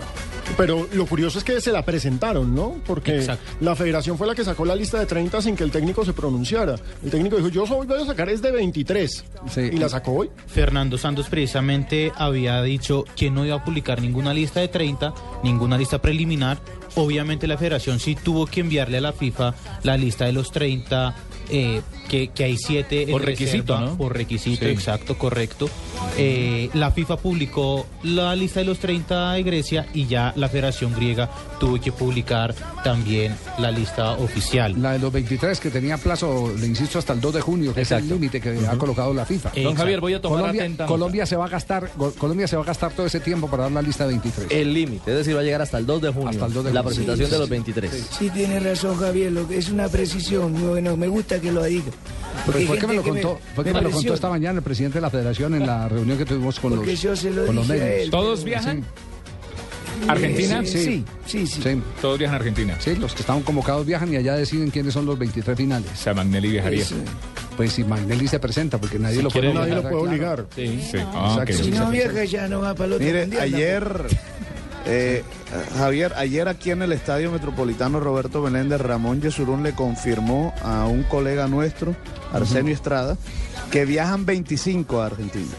Pero 0.59 0.87
lo 0.92 1.07
curioso 1.07 1.38
es 1.38 1.45
que 1.45 1.62
se 1.62 1.73
la 1.73 1.83
presentaron, 1.83 2.54
¿no? 2.54 2.75
Porque 2.87 3.26
la 3.62 3.75
federación 3.75 4.19
fue 4.19 4.26
la 4.26 4.35
que 4.35 4.45
sacó 4.45 4.66
la 4.66 4.76
lista 4.76 4.99
de 4.99 5.07
30 5.07 5.40
sin 5.40 5.57
que 5.57 5.64
el 5.64 5.71
técnico 5.71 6.04
se 6.04 6.12
pronunciara. 6.12 6.75
El 7.02 7.11
técnico 7.11 7.37
dijo, 7.37 7.49
yo 7.49 7.66
soy, 7.66 7.87
voy 7.87 8.02
a 8.02 8.04
sacar 8.04 8.28
es 8.28 8.42
de 8.42 8.52
23. 8.52 9.25
Y 9.57 9.78
la 9.78 9.88
sacó 9.88 10.12
hoy. 10.12 10.31
Fernando 10.47 10.99
Santos 10.99 11.31
precisamente 11.31 12.12
había 12.14 12.61
dicho 12.61 13.07
que 13.16 13.31
no 13.31 13.47
iba 13.47 13.57
a 13.57 13.64
publicar 13.64 14.02
ninguna 14.02 14.35
lista 14.35 14.61
de 14.61 14.69
30, 14.69 15.14
ninguna 15.42 15.78
lista 15.78 16.02
preliminar. 16.02 16.59
Obviamente 16.94 17.46
la 17.46 17.56
federación 17.56 18.00
sí 18.00 18.14
tuvo 18.14 18.46
que 18.46 18.61
enviarle 18.61 18.99
a 18.99 19.00
la 19.00 19.12
FIFA 19.12 19.54
la 19.82 19.96
lista 19.96 20.26
de 20.26 20.32
los 20.32 20.50
30, 20.52 21.14
eh, 21.50 21.80
que, 22.08 22.28
que 22.28 22.44
hay 22.44 22.56
7 22.56 23.08
Por 23.11 23.25
requisito, 23.25 23.78
¿no? 23.80 23.96
Por 23.96 24.14
requisito, 24.14 24.64
Sí. 24.64 24.70
exacto, 24.70 25.16
correcto. 25.16 25.68
Eh, 26.18 26.68
la 26.75 26.90
FIFA 26.90 27.16
publicó 27.16 27.87
la 28.02 28.34
lista 28.37 28.61
de 28.61 28.66
los 28.66 28.78
30 28.78 29.32
de 29.32 29.42
Grecia 29.42 29.87
y 29.94 30.06
ya 30.06 30.32
la 30.37 30.49
federación 30.49 30.92
griega 30.94 31.30
tuvo 31.58 31.80
que 31.80 31.90
publicar 31.92 32.54
también 32.84 33.34
la 33.58 33.70
lista 33.70 34.12
oficial. 34.12 34.75
La 34.80 34.92
de 34.92 34.99
los 34.99 35.12
23 35.12 35.58
que 35.61 35.70
tenía 35.70 35.96
plazo, 35.96 36.52
le 36.58 36.66
insisto, 36.66 36.99
hasta 36.99 37.12
el 37.14 37.20
2 37.20 37.34
de 37.34 37.40
junio, 37.40 37.75
que 37.75 37.82
es 37.82 37.90
el 37.92 38.08
límite 38.08 38.40
que 38.40 38.58
ha 38.68 38.76
colocado 38.76 39.14
la 39.14 39.25
FIFA. 39.25 39.52
Don 39.62 39.75
Javier, 39.75 40.00
voy 40.00 40.14
a 40.14 40.20
tomar 40.20 40.40
Colombia, 40.40 40.62
atenta. 40.62 40.87
Colombia 40.87 41.26
se 41.26 41.37
va 41.37 41.46
a 41.46 41.49
gastar, 41.49 41.90
Colombia 42.18 42.46
se 42.46 42.57
va 42.57 42.62
a 42.62 42.66
gastar 42.66 42.92
todo 42.92 43.07
ese 43.07 43.20
tiempo 43.20 43.48
para 43.48 43.64
dar 43.64 43.72
la 43.72 43.83
lista 43.83 44.05
de 44.05 44.11
23. 44.11 44.48
El 44.50 44.74
límite, 44.74 45.11
es 45.11 45.16
decir, 45.18 45.35
va 45.37 45.40
a 45.40 45.44
llegar 45.44 45.62
hasta 45.62 45.78
el 45.78 45.87
2 45.87 46.02
de 46.02 46.12
junio. 46.12 46.28
Hasta 46.28 46.46
el 46.46 46.52
2 46.52 46.64
de 46.64 46.72
la 46.74 46.82
junio. 46.83 46.97
presentación 46.97 47.27
Sí, 47.27 47.31
de 47.31 47.37
sí, 47.37 47.38
los 47.38 47.47
sí. 47.47 47.51
23. 47.51 48.09
Sí, 48.18 48.31
tiene 48.31 48.61
razón, 48.61 48.97
Javier, 48.97 49.33
lo 49.33 49.49
que 49.49 49.59
es 49.59 49.68
una 49.71 49.88
precisión. 49.88 50.53
Muy 50.53 50.68
bueno, 50.68 50.97
me 50.97 51.09
gusta 51.09 51.40
que 51.40 51.51
lo 51.53 51.62
diga. 51.64 51.90
Pues 52.47 52.57
hay 52.57 52.66
fue 52.66 52.79
que 52.79 52.87
me 52.87 52.95
lo 52.95 53.03
contó, 53.03 53.38
fue 53.55 53.64
que 53.64 53.71
me 53.73 53.81
lo 53.81 53.83
contó 53.85 53.97
presiona. 53.99 54.14
esta 54.14 54.29
mañana 54.31 54.59
el 54.59 54.64
presidente 54.64 54.99
de 54.99 55.03
la 55.03 55.11
federación 55.11 55.55
en 55.55 55.66
la 55.66 55.88
reunión 55.88 56.16
que 56.18 56.25
tuvimos 56.25 56.59
con 56.59 56.75
Porque 56.75 56.92
los, 56.92 57.03
yo 57.03 57.14
se 57.14 57.31
lo 57.31 57.47
con 57.47 57.55
los 57.57 57.68
dije 57.68 57.81
a 57.81 57.85
medios. 57.85 58.05
él, 58.05 58.11
¿Todos 58.11 58.38
pero- 58.40 58.47
viajan? 58.51 58.81
Sí. 58.81 60.09
¿Argentina? 60.09 60.62
Sí, 60.64 61.05
sí, 61.27 61.47
sí. 61.47 61.83
Todos 62.01 62.18
viajan 62.18 62.35
a 62.35 62.38
Argentina. 62.38 62.77
Sí, 62.81 62.97
los 62.97 63.14
que 63.14 63.21
estaban 63.21 63.42
convocados 63.42 63.87
viajan 63.87 64.12
y 64.12 64.16
allá 64.16 64.35
deciden 64.35 64.71
quiénes 64.71 64.95
son 64.95 65.07
los 65.07 65.16
23 65.18 65.57
finales. 65.57 65.90
O 65.92 65.97
sea, 65.97 66.14
Magnelli 66.14 66.51
viajaría. 66.51 66.83
Eso. 66.83 66.97
Pues 67.57 67.73
si 67.75 67.85
Magnelli 67.85 68.27
se 68.27 68.40
presenta, 68.40 68.79
porque 68.79 68.99
nadie 68.99 69.16
Si 69.18 69.23
lo 69.23 69.29
puede 69.31 69.53
quiere 69.53 69.55
Nadie 69.59 69.75
lo 69.75 69.81
obligar, 69.81 69.92
puede 69.92 70.18
claro. 70.18 70.47
obligar. 70.49 70.81
Sí. 70.90 70.99
Ah, 71.12 71.38
ok. 71.42 71.51
Si 71.53 71.71
no 71.71 71.90
viaja, 71.90 72.25
ya 72.25 72.49
no 72.49 72.61
va 72.62 72.75
para 72.75 72.87
el 72.87 72.92
otro 72.95 73.07
Mire, 73.07 73.21
mundial, 73.21 73.42
ayer, 73.42 74.07
eh, 74.87 75.23
Javier, 75.77 76.12
ayer 76.16 76.49
aquí 76.49 76.71
en 76.71 76.83
el 76.83 76.92
Estadio 76.92 77.31
Metropolitano 77.31 78.01
Roberto 78.01 78.42
Meléndez, 78.42 78.81
Ramón 78.81 79.21
Yesurún 79.21 79.62
le 79.62 79.73
confirmó 79.73 80.55
a 80.62 80.87
un 80.87 81.03
colega 81.05 81.49
nuestro, 81.49 81.95
Arsenio 82.33 82.75
Estrada, 82.75 83.16
que 83.71 83.85
viajan 83.85 84.27
25 84.27 85.01
a 85.01 85.07
Argentina. 85.07 85.53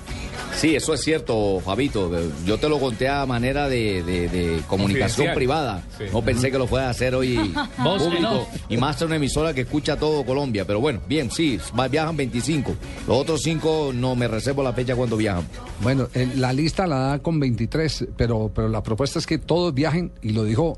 Sí, 0.56 0.76
eso 0.76 0.94
es 0.94 1.02
cierto, 1.02 1.60
Fabito. 1.64 2.10
Yo 2.46 2.58
te 2.58 2.70
lo 2.70 2.80
conté 2.80 3.10
a 3.10 3.26
manera 3.26 3.68
de, 3.68 4.02
de- 4.04 4.30
de 4.30 4.62
comunicación 4.68 5.34
privada. 5.34 5.84
Sí. 5.98 6.06
No 6.14 6.22
pensé 6.22 6.52
que 6.52 6.58
lo 6.58 6.68
fuera 6.68 6.88
a 6.88 6.90
hacer 6.92 7.16
hoy 7.16 7.54
público. 7.78 8.48
Y 8.70 8.78
más 8.78 9.02
a 9.02 9.06
una 9.06 9.18
emisora 9.18 9.54
que 9.54 9.62
escucha 9.62 9.98
todo 9.98 10.24
Colombia. 10.26 10.64
Pero 10.66 10.80
bueno, 10.80 11.02
bien, 11.08 11.30
sí, 11.32 11.60
viajan 11.92 12.16
25. 12.16 12.76
Los 13.08 13.18
otros 13.18 13.42
5 13.44 13.92
no 13.94 14.16
me 14.16 14.28
reservo 14.28 14.64
la 14.64 14.72
fecha 14.74 14.96
cuando 14.96 15.18
viajan. 15.18 15.46
Bueno, 15.82 16.08
eh, 16.14 16.30
la 16.38 16.54
lista 16.54 16.88
la 16.88 16.98
da 16.98 17.20
con 17.20 17.40
23, 17.40 18.08
pero, 18.16 18.52
pero 18.54 18.70
la 18.70 18.82
propuesta 18.84 19.20
es 19.20 19.26
que 19.28 19.38
todos 19.40 19.74
viajen, 19.74 20.14
y 20.22 20.30
lo 20.30 20.46
dijo, 20.46 20.78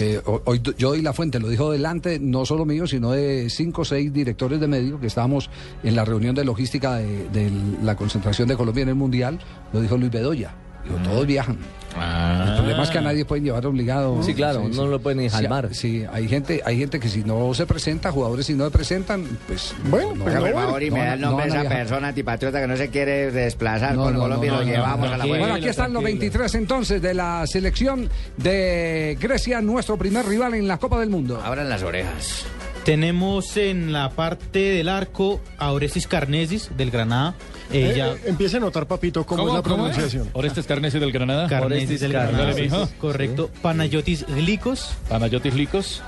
eh, 0.00 0.20
ho- 0.24 0.42
hoy 0.44 0.60
yo 0.76 0.90
doy 0.90 1.02
la 1.02 1.12
fuente, 1.12 1.38
lo 1.40 1.48
dijo 1.48 1.70
delante, 1.70 2.18
no 2.18 2.44
solo 2.44 2.64
mío, 2.64 2.86
sino 2.86 3.12
de 3.12 3.48
cinco 3.50 3.82
o 3.82 3.84
seis 3.84 4.12
directores 4.12 4.60
de 4.60 4.66
medio 4.66 4.98
que 5.00 5.06
estábamos 5.06 5.50
en 5.82 5.94
la 5.96 6.04
reunión 6.04 6.34
de 6.34 6.44
logística 6.44 6.96
de, 6.96 7.28
de 7.30 7.50
la 7.82 7.96
concentración 7.96 8.48
de 8.48 8.56
Colombia 8.56 8.82
en 8.82 8.88
el 8.90 8.94
Mundial, 8.94 9.38
lo 9.72 9.80
dijo 9.80 9.96
Luis 9.96 10.10
Bedoya. 10.10 10.54
Dijo, 10.84 10.96
todos 10.98 11.26
viajan. 11.26 11.56
El 11.94 12.54
problema 12.56 12.82
es 12.82 12.90
que 12.90 12.98
a 12.98 13.02
nadie 13.02 13.24
pueden 13.24 13.44
llevar 13.44 13.66
obligado. 13.66 14.22
Sí, 14.22 14.34
claro, 14.34 14.68
no 14.68 14.86
lo 14.86 15.00
pueden 15.00 15.18
ni 15.18 15.28
Sí, 15.74 16.04
hay 16.10 16.28
gente, 16.28 16.62
hay 16.64 16.78
gente 16.78 17.00
que 17.00 17.08
si 17.08 17.22
no 17.24 17.54
se 17.54 17.66
presenta, 17.66 18.10
jugadores 18.10 18.46
si 18.46 18.54
no 18.54 18.64
se 18.64 18.70
presentan, 18.70 19.24
pues 19.46 19.74
Bueno, 19.84 20.14
no 20.14 20.24
pues 20.24 20.36
Por 20.36 20.52
favor, 20.52 20.82
y 20.82 20.90
me 20.90 20.98
no 20.98 21.04
da 21.04 21.14
el 21.14 21.20
no 21.20 21.30
nombre 21.30 21.46
de 21.50 21.56
a 21.56 21.60
esa 21.60 21.68
persona 21.68 22.08
antipatriota 22.08 22.60
que 22.60 22.66
no 22.66 22.76
se 22.76 22.88
quiere 22.90 23.30
desplazar 23.30 23.96
con 23.96 24.14
no, 24.14 24.20
Colombia 24.20 24.50
no, 24.52 24.56
y 24.56 24.60
lo 24.60 24.66
no, 24.66 24.72
llevamos 24.72 25.08
no, 25.08 25.14
a 25.14 25.18
la 25.18 25.24
buena. 25.26 25.38
Bueno, 25.44 25.54
aquí 25.54 25.68
están 25.68 25.92
los 25.92 26.02
23 26.02 26.54
entonces 26.54 27.02
de 27.02 27.14
la 27.14 27.46
selección 27.46 28.08
de 28.36 29.16
Grecia, 29.20 29.60
nuestro 29.60 29.96
primer 29.96 30.26
rival 30.26 30.54
en 30.54 30.68
la 30.68 30.78
Copa 30.78 30.98
del 31.00 31.10
Mundo. 31.10 31.40
Abran 31.42 31.68
las 31.68 31.82
orejas. 31.82 32.44
Tenemos 32.84 33.56
en 33.56 33.92
la 33.92 34.10
parte 34.10 34.58
del 34.58 34.90
arco 34.90 35.40
a 35.58 35.72
Orestes 35.72 36.06
Carnesis 36.06 36.70
del 36.76 36.90
Granada. 36.90 37.34
Eh, 37.72 37.92
Ella, 37.92 38.12
eh, 38.12 38.20
empiece 38.26 38.58
a 38.58 38.60
notar, 38.60 38.86
papito, 38.86 39.24
cómo, 39.24 39.44
¿Cómo, 39.44 39.58
es 39.58 39.64
la 39.64 39.70
cómo 39.70 39.86
es? 39.88 39.92
pronunciación. 39.94 40.30
Orestes 40.34 40.66
Carnesio 40.66 41.00
del 41.00 41.10
Granada. 41.12 41.48
Carnesis 41.48 42.00
del 42.00 42.12
Carnesis, 42.12 42.70
Granada. 42.70 42.88
Correcto. 43.00 43.50
Panayotis 43.62 44.26
Glicos 44.26 44.90
Panayotis 45.08 45.54
Licos. 45.54 46.02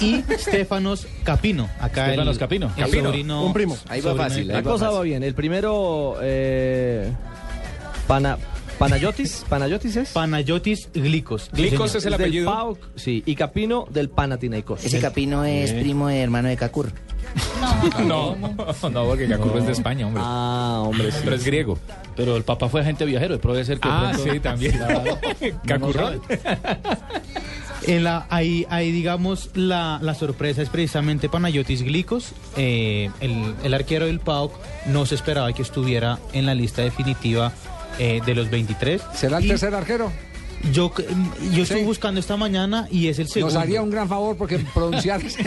y 0.00 0.22
Stefanos 0.38 1.06
Capino. 1.24 1.68
Acá 1.80 2.06
Stefanos 2.08 2.34
el, 2.36 2.38
Capino. 2.38 2.72
el 2.76 2.84
Capino. 2.84 3.04
sobrino- 3.10 3.44
Un 3.46 3.52
primo. 3.52 3.76
Ahí 3.88 4.00
va 4.00 4.14
fácil, 4.14 4.48
La 4.48 4.62
cosa 4.62 4.90
va 4.90 5.00
bien. 5.02 5.22
El 5.22 5.34
primero, 5.34 6.16
eh, 6.20 7.10
Pana, 8.06 8.36
Panayotis, 8.78 9.44
Panayotis 9.48 9.96
es. 9.96 10.10
Panayotis 10.10 10.88
Glicos. 10.94 11.50
Glicos 11.52 11.94
es 11.96 12.04
el 12.04 12.12
del 12.12 12.20
apellido. 12.20 12.50
PAOK, 12.52 12.78
sí, 12.94 13.22
y 13.26 13.34
Capino 13.34 13.86
del 13.90 14.08
Panathinaikos. 14.08 14.84
Ese 14.84 15.00
Capino 15.00 15.44
es 15.44 15.72
primo 15.72 16.06
de 16.08 16.20
hermano 16.22 16.48
de 16.48 16.56
Cacur. 16.56 16.92
No, 18.06 18.36
no, 18.36 19.04
porque 19.06 19.26
Cacurro 19.28 19.58
es 19.58 19.66
de 19.66 19.72
España, 19.72 20.06
hombre. 20.06 20.22
Ah, 20.24 20.82
hombre, 20.86 21.10
sí. 21.10 21.18
Pero 21.24 21.36
es 21.36 21.44
griego. 21.44 21.78
Pero 22.16 22.36
el 22.36 22.44
papá 22.44 22.68
fue 22.68 22.80
agente 22.80 23.04
viajero, 23.04 23.38
puede 23.40 23.64
ser 23.64 23.80
que 23.80 23.88
de 23.88 23.94
Ah, 23.94 24.10
pronto- 24.14 24.32
sí, 24.32 24.40
también. 24.40 24.80
Cacurrón. 25.66 26.20
En 27.86 28.04
la, 28.04 28.26
ahí, 28.30 28.66
ahí, 28.70 28.92
digamos, 28.92 29.50
la, 29.54 29.98
la 30.02 30.14
sorpresa 30.14 30.62
es 30.62 30.68
precisamente 30.68 31.28
Panayotis 31.28 31.82
Glicos. 31.82 32.32
Eh, 32.56 33.10
el, 33.20 33.54
el 33.64 33.74
arquero 33.74 34.06
del 34.06 34.20
PAOK 34.20 34.52
no 34.86 35.04
se 35.04 35.16
esperaba 35.16 35.52
que 35.52 35.62
estuviera 35.62 36.18
en 36.32 36.46
la 36.46 36.54
lista 36.54 36.82
definitiva 36.82 37.52
eh, 37.98 38.20
de 38.24 38.34
los 38.34 38.50
23. 38.50 39.00
¿Será 39.14 39.38
el 39.38 39.44
Y 39.44 39.48
tercer 39.48 39.74
arquero? 39.74 40.10
Yo, 40.72 40.92
yo 41.52 41.62
estoy 41.62 41.84
buscando 41.84 42.18
esta 42.18 42.36
mañana 42.36 42.88
y 42.90 43.06
es 43.06 43.20
el 43.20 43.28
segundo. 43.28 43.54
Nos 43.54 43.62
haría 43.62 43.80
un 43.80 43.90
gran 43.90 44.08
favor 44.08 44.36
porque 44.36 44.58
pronunciar 44.58 45.20
está 45.24 45.44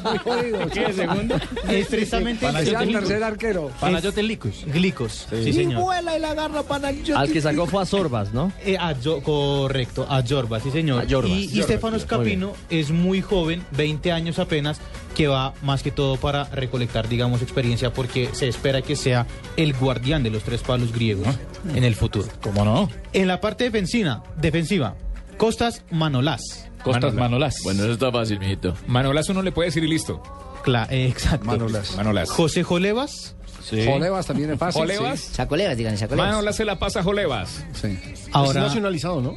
como 0.00 0.10
muy 0.10 0.18
jodido. 0.18 0.68
¿Qué, 0.70 0.92
segundo? 0.92 1.36
Es 1.68 1.86
precisamente 1.88 2.46
el 2.46 2.52
Será 2.52 2.60
el 2.60 2.66
segundo. 2.86 2.98
tercer 3.00 3.24
arquero. 3.24 3.70
Panayotes 3.80 4.24
Licos. 4.24 4.64
Glicos, 4.66 5.26
sí, 5.30 5.42
Sí. 5.44 5.52
señor. 5.52 5.82
vuela 5.82 6.16
y 6.16 6.20
la 6.20 6.30
agarra 6.30 6.62
para 6.62 6.88
Al 6.88 7.32
que 7.32 7.40
sacó 7.40 7.66
fue 7.66 7.82
a 7.82 7.86
Sorbas, 7.86 8.32
¿no? 8.32 8.52
Eh, 8.64 8.76
a 8.78 8.94
Jo- 9.02 9.22
correcto, 9.22 10.06
a 10.08 10.22
Jorba, 10.26 10.60
sí 10.60 10.70
señor. 10.70 11.02
A 11.04 11.06
Jorba. 11.10 11.28
y 11.28 11.44
y 11.44 11.48
Jorba, 11.48 11.64
Stefano 11.64 11.92
muy 11.96 12.00
Scapino 12.00 12.52
es 12.70 12.90
muy 12.90 13.22
joven, 13.22 13.64
20 13.76 14.12
años 14.12 14.38
apenas, 14.38 14.80
que 15.18 15.26
va 15.26 15.52
más 15.62 15.82
que 15.82 15.90
todo 15.90 16.16
para 16.16 16.44
recolectar, 16.44 17.08
digamos, 17.08 17.42
experiencia 17.42 17.92
porque 17.92 18.28
se 18.32 18.46
espera 18.46 18.82
que 18.82 18.94
sea 18.94 19.26
el 19.56 19.74
guardián 19.74 20.22
de 20.22 20.30
los 20.30 20.44
tres 20.44 20.62
palos 20.62 20.92
griegos 20.92 21.26
en 21.74 21.82
el 21.82 21.96
futuro. 21.96 22.28
¿Cómo 22.40 22.64
no? 22.64 22.88
En 23.12 23.26
la 23.26 23.40
parte 23.40 23.64
defensiva, 23.64 24.22
defensiva 24.40 24.94
Costas 25.36 25.82
Manolás. 25.90 26.68
Costas 26.84 27.14
Manolás. 27.14 27.56
Bueno, 27.64 27.82
eso 27.82 27.92
está 27.94 28.12
fácil, 28.12 28.38
mijito. 28.38 28.74
Manolás 28.86 29.28
uno 29.28 29.42
le 29.42 29.50
puede 29.50 29.68
decir 29.70 29.82
y 29.82 29.88
listo. 29.88 30.22
Cla- 30.64 30.86
eh, 30.90 31.08
exacto. 31.08 31.46
Manolás. 31.46 31.96
Manolás. 31.96 32.30
José 32.30 32.62
Jolevas. 32.62 33.34
Sí. 33.68 33.84
Jolevas 33.84 34.24
también 34.26 34.50
es 34.52 34.58
fácil. 34.58 34.82
Jolevas. 34.82 35.18
sí. 35.20 35.34
Sacolevas, 35.34 35.76
digan, 35.76 35.98
sacolevas. 35.98 36.30
Manolás 36.30 36.54
se 36.56 36.64
la 36.64 36.78
pasa 36.78 37.00
a 37.00 37.02
Jolevas. 37.02 37.64
Sí. 37.72 37.98
Ahora, 38.32 38.60
Es 38.60 38.66
nacionalizado, 38.68 39.20
¿no? 39.20 39.36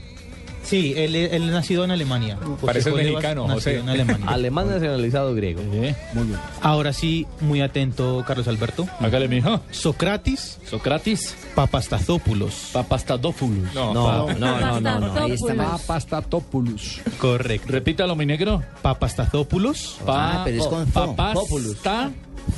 Sí, 0.64 0.94
él, 0.96 1.16
él 1.16 1.44
es 1.44 1.52
nacido 1.52 1.84
en 1.84 1.92
Alemania. 1.92 2.38
José 2.42 2.66
Parece 2.66 2.92
mexicano, 2.92 3.48
José. 3.48 3.80
en 3.80 3.90
Alemania. 3.90 4.26
Alemán 4.28 4.70
nacionalizado 4.70 5.34
griego. 5.36 5.62
Muy 5.64 5.80
bien. 5.80 6.40
Ahora 6.62 6.94
sí, 6.94 7.28
muy 7.40 7.62
atento, 7.62 8.24
Carlos 8.28 8.48
Alberto. 8.48 8.88
Hágale, 9.00 9.28
mijo. 9.28 9.62
Socratis 9.72 10.60
Socratis. 10.70 11.36
Papastazopoulos. 11.56 12.70
Papastadófoulos. 12.74 13.74
No, 13.74 13.94
No, 13.94 14.28
no, 14.34 14.60
no, 14.60 14.80
no, 14.82 15.00
no. 15.00 15.14
Ahí 15.22 15.32
está 15.32 15.54
más. 15.54 15.82
Papastatopoulos. 15.82 17.02
Correcto. 17.20 17.68
Repítalo, 17.72 18.16
mi 18.16 18.26
negro. 18.26 18.64
Papastazopoulos. 18.82 19.98
Ah, 20.08 20.42
pero 20.46 20.58
es 20.58 20.68
con. 20.68 20.88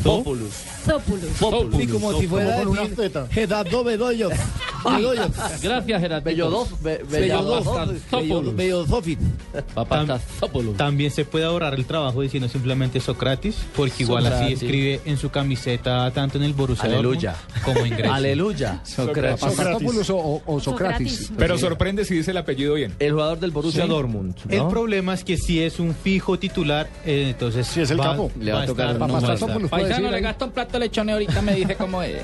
Populus. 0.04 0.50
Populus. 0.86 1.30
Populus. 1.40 1.76
Sí, 1.78 1.88
como 1.88 2.20
si 2.20 2.28
fuera 2.28 2.58
Con 2.58 2.68
una 2.70 2.88
teta. 2.90 3.28
Gerardo 3.32 3.84
Bedoyo. 3.84 4.30
Bedoyo. 4.84 5.24
Gracias, 5.62 6.02
Gerardo. 6.02 6.26
Bellodof. 6.26 6.82
Be- 6.82 7.04
Beyodof. 7.10 7.66
Papastazopoulos. 7.66 8.56
Beyodofit. 8.56 9.20
Papastazopoulos. 9.74 10.78
También 10.78 11.12
se 11.12 11.26
puede 11.26 11.46
ahorrar 11.46 11.74
el 11.76 11.86
trabajo 11.86 12.22
diciendo 12.22 12.50
simplemente 12.50 13.00
Socratis, 13.00 13.56
porque 13.76 14.04
igual 14.04 14.26
así 14.28 14.54
escribe 14.54 15.02
en 15.06 15.18
su 15.18 15.30
camiseta 15.30 16.10
tanto 16.12 16.38
en 16.38 16.44
el 16.44 16.54
Borussia 16.54 16.86
Aleluya. 16.86 17.36
Como 17.64 17.80
en 17.86 17.92
Grecia. 17.92 18.16
Aleluya. 18.16 18.82
Papastatopoulos 18.96 20.10
o, 20.10 20.42
o- 20.46 20.60
Socratis. 20.60 21.32
Pero 21.38 21.58
sorprende 21.58 22.06
si 22.06 22.16
dice 22.16 22.32
el 22.32 22.38
apellido 22.38 22.74
bien. 22.76 22.94
El 23.00 23.14
jugador 23.14 23.40
del 23.40 23.52
Borussia 23.52 23.84
Sí. 23.84 23.90
Dortmund. 23.90 24.36
El 24.50 24.68
problema 24.68 25.14
es 25.14 25.24
que 25.24 25.38
si 25.38 25.62
es 25.62 25.80
un 25.80 25.96
fijo 25.96 26.38
titular, 26.40 26.90
eh, 27.06 27.28
entonces 27.30 27.68
Sí, 27.68 27.82
es 27.82 27.92
el 27.92 27.98
capo. 27.98 28.32
Le 28.40 28.52
va 28.52 28.64
a 28.64 28.66
tocar 28.66 28.98
puede 29.78 29.90
decir 29.90 30.06
ahí. 30.28 30.36
un 30.42 30.52
plato 30.52 30.72
de 30.74 30.80
lechón 30.80 31.10
ahorita 31.10 31.42
me 31.42 31.56
dice 31.56 31.76
cómo 31.76 32.02
es. 32.04 32.16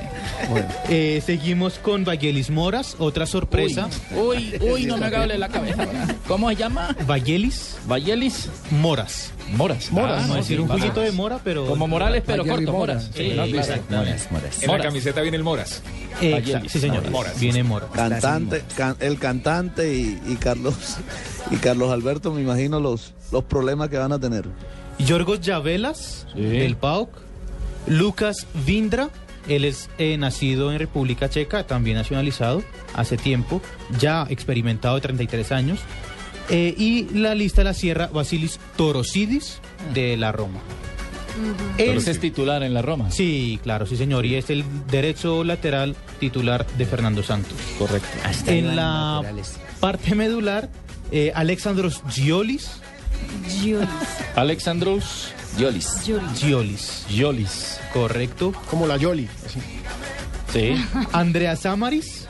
Eh, 0.89 1.21
seguimos 1.25 1.77
con 1.77 2.03
Vagelis 2.05 2.49
Moras, 2.49 2.95
otra 2.97 3.25
sorpresa. 3.25 3.87
Uy, 4.15 4.55
uy, 4.61 4.85
no 4.85 4.97
me 4.97 5.05
haga 5.05 5.27
la 5.27 5.47
cabeza. 5.49 5.85
¿verdad? 5.85 6.15
¿Cómo 6.27 6.49
se 6.49 6.55
llama? 6.55 6.95
Vagelis 7.05 7.77
Vayelis. 7.87 8.49
Moras. 8.71 9.31
Moras. 9.55 9.91
Moras, 9.91 10.11
Ah, 10.11 10.21
vamos 10.21 10.35
a 10.35 10.39
decir 10.39 10.59
un 10.61 10.67
pasa. 10.67 10.79
juguito 10.79 11.01
de 11.01 11.11
mora, 11.11 11.39
pero... 11.43 11.65
Como 11.65 11.87
Morales, 11.87 12.23
pero 12.25 12.45
corto, 12.45 12.71
Mora. 12.71 12.93
Moras. 12.95 13.11
Sí, 13.13 13.31
claro, 13.31 13.51
claro. 13.51 14.05
Moras, 14.05 14.31
moras. 14.31 14.55
En 14.55 14.61
la 14.61 14.67
Moras. 14.73 14.85
camiseta 14.87 15.21
viene 15.21 15.37
el 15.37 15.43
Moras. 15.43 15.83
Eh, 16.21 16.37
exacto, 16.37 16.69
sí, 16.69 16.79
señor. 16.79 17.09
Moras. 17.11 17.39
Viene 17.39 17.63
Mora. 17.63 17.87
Cantante, 17.93 18.63
can- 18.75 18.97
el 18.99 19.19
cantante 19.19 19.93
y, 19.93 20.19
y 20.27 20.35
Carlos 20.37 20.97
y 21.51 21.57
Carlos 21.57 21.91
Alberto, 21.91 22.31
me 22.33 22.41
imagino 22.41 22.79
los, 22.79 23.13
los 23.31 23.43
problemas 23.43 23.89
que 23.89 23.97
van 23.97 24.11
a 24.11 24.19
tener. 24.19 24.45
Yorgos 24.99 25.41
Yavelas, 25.41 26.25
Sí. 26.33 26.41
del 26.41 26.75
PAOK. 26.77 27.09
Lucas 27.89 28.47
Vindra, 28.65 29.09
él 29.47 29.65
es 29.65 29.89
eh, 29.97 30.17
nacido 30.17 30.71
en 30.71 30.79
República 30.79 31.29
Checa, 31.29 31.65
también 31.65 31.97
nacionalizado 31.97 32.63
hace 32.95 33.17
tiempo, 33.17 33.61
ya 33.99 34.25
experimentado 34.29 34.95
de 34.95 35.01
33 35.01 35.51
años. 35.51 35.79
Eh, 36.51 36.73
y 36.77 37.03
la 37.13 37.35
lista 37.35 37.63
la 37.63 37.73
cierra 37.73 38.07
Basilis 38.07 38.59
Torosidis 38.75 39.59
de 39.93 40.17
la 40.17 40.31
Roma. 40.31 40.59
Él- 41.77 41.97
Ese 41.97 42.11
es 42.11 42.19
titular 42.19 42.63
en 42.63 42.73
la 42.73 42.81
Roma. 42.81 43.11
sí, 43.11 43.59
claro, 43.63 43.85
sí 43.85 43.95
señor, 43.95 44.25
y 44.25 44.35
es 44.35 44.49
el 44.49 44.63
derecho 44.87 45.43
lateral 45.43 45.95
titular 46.19 46.65
de 46.77 46.85
Fernando 46.85 47.23
Santos. 47.23 47.53
Correcto. 47.77 48.07
Hasta 48.23 48.51
ahí 48.51 48.59
En 48.59 48.75
la 48.75 49.21
parte 49.79 50.15
medular, 50.15 50.69
eh, 51.11 51.31
Alexandros 51.35 52.01
Giolis. 52.09 52.81
Alexandros 54.35 55.33
Yolis. 55.57 56.01
Giolis, 56.35 57.05
Yolis. 57.09 57.79
correcto. 57.93 58.53
Como 58.69 58.87
la 58.87 58.97
Yoli. 58.97 59.27
así. 59.45 59.59
Sí. 60.53 60.85
Andrea 61.11 61.55
Samaris. 61.55 62.27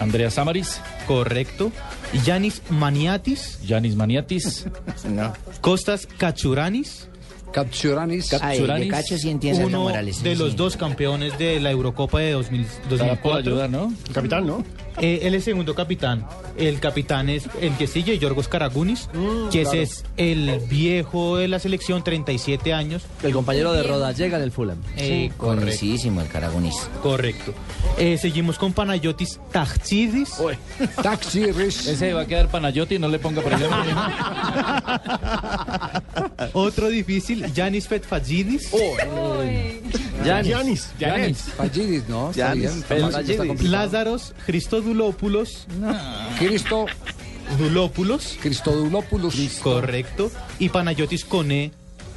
Andrea 0.00 0.30
Samaris. 0.30 0.80
Correcto. 1.06 1.72
Yanis 2.24 2.62
Maniatis. 2.70 3.60
Yanis 3.66 3.94
Maniatis. 3.96 4.66
No. 5.08 5.32
Costas 5.60 6.06
Cachuranis. 6.06 7.06
Capturanis. 7.52 8.32
Ay, 8.40 8.60
de 8.60 8.88
cacho 8.88 9.18
sí 9.18 9.28
entiende 9.28 9.64
Uno 9.64 9.80
Morales. 9.80 10.16
sí, 10.18 10.22
de 10.22 10.36
los 10.36 10.54
dos 10.54 10.76
campeones 10.76 11.36
de 11.36 11.58
la 11.58 11.72
Eurocopa 11.72 12.20
de 12.20 12.30
2000 12.32 12.60
Estará 12.60 12.86
por 13.20 13.32
2004. 13.32 13.38
ayudar, 13.52 13.70
¿no? 13.70 13.92
El 14.06 14.14
capitán, 14.14 14.46
¿no? 14.46 14.64
Eh, 15.00 15.20
él 15.22 15.34
es 15.34 15.44
segundo 15.44 15.74
capitán. 15.74 16.26
El 16.56 16.78
capitán 16.78 17.28
es 17.28 17.48
el 17.60 17.76
que 17.76 17.86
sigue, 17.86 18.18
Yorgos 18.18 18.48
Karagunis, 18.48 19.08
que 19.50 19.62
ese 19.62 19.82
es 19.82 20.04
el 20.16 20.60
viejo 20.68 21.38
de 21.38 21.48
la 21.48 21.58
selección, 21.58 22.04
37 22.04 22.74
años. 22.74 23.02
El 23.22 23.32
compañero 23.32 23.72
de 23.72 23.82
Roda 23.82 24.12
llega 24.12 24.38
del 24.38 24.52
Fulham. 24.52 24.78
Eh, 24.96 25.30
correcto. 25.36 25.60
Conocidísimo 25.60 26.20
el 26.20 26.28
Caragonis. 26.28 26.74
Correcto. 27.02 27.54
Eh, 27.98 28.18
seguimos 28.18 28.58
con 28.58 28.72
Panayotis 28.72 29.40
Tachidis. 29.50 30.34
Taxi 31.02 31.50
Rish. 31.50 31.86
Ese 31.88 32.12
va 32.12 32.22
a 32.22 32.26
quedar 32.26 32.48
Panayotti, 32.48 32.98
no 32.98 33.08
le 33.08 33.18
ponga 33.18 33.40
problema. 33.42 33.84
Otro 36.52 36.88
difícil, 36.88 37.52
Yanis 37.52 37.88
Fetfagidis. 37.88 38.70
Yanis. 40.24 40.48
Giannis. 40.48 40.90
Yanis. 40.98 41.38
Fallidis, 41.56 42.08
¿no? 42.08 42.32
Yanis. 42.32 42.60
bien. 42.60 42.84
está 42.88 43.34
está 44.90 45.18
complicado. 45.18 45.80
Lázaros 45.80 46.38
Christodulopoulos. 46.38 48.38
Cristo, 48.40 48.72
Dulópulos. 48.72 49.34
Correcto. 49.62 50.30
Y 50.58 50.68
Panayotis 50.68 51.24
Cone 51.24 51.72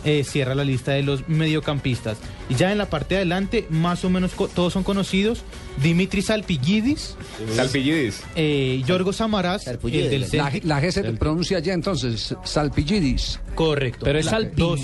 eh, 0.06 0.24
cierra 0.24 0.56
la 0.56 0.64
lista 0.64 0.92
de 0.92 1.04
los 1.04 1.28
mediocampistas. 1.30 2.18
Y 2.50 2.56
ya 2.56 2.72
en 2.72 2.78
la 2.78 2.90
parte 2.90 3.16
de 3.16 3.22
adelante, 3.22 3.66
más 3.70 4.04
o 4.06 4.10
menos 4.10 4.32
co- 4.34 4.48
todos 4.48 4.74
son 4.74 4.84
conocidos. 4.84 5.44
Dimitris 5.82 6.30
Alpigidis, 6.30 7.16
Salpillidis. 7.56 8.22
eh, 8.36 8.84
Yorgos 8.86 9.16
Samaras, 9.16 9.62
el 9.66 9.74
Sarpullides, 9.74 10.12
del 10.12 10.38
La, 10.38 10.52
la 10.64 10.82
G 10.82 10.92
se 10.92 11.02
te 11.02 11.14
pronuncia 11.14 11.58
ya 11.60 11.74
entonces, 11.74 12.36
Salpillidis. 12.44 13.40
Correcto. 13.56 14.02
Pero 14.06 14.20
es 14.20 14.26
La-. 14.26 14.42
Dos, 14.42 14.82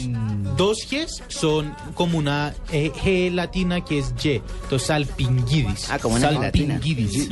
dos 0.58 0.80
Gs 0.90 1.22
son 1.28 1.76
como 1.94 2.18
una 2.18 2.56
eh, 2.72 2.92
G 3.04 3.32
latina 3.32 3.84
que 3.86 4.00
es 4.00 4.14
Y. 4.24 4.42
Entonces, 4.64 4.90
Alpingidis. 4.90 5.90
Ah, 5.92 6.00
como 6.00 6.16
una 6.16 6.30
gelatina. 6.30 6.74
Salpingidis. 6.76 7.30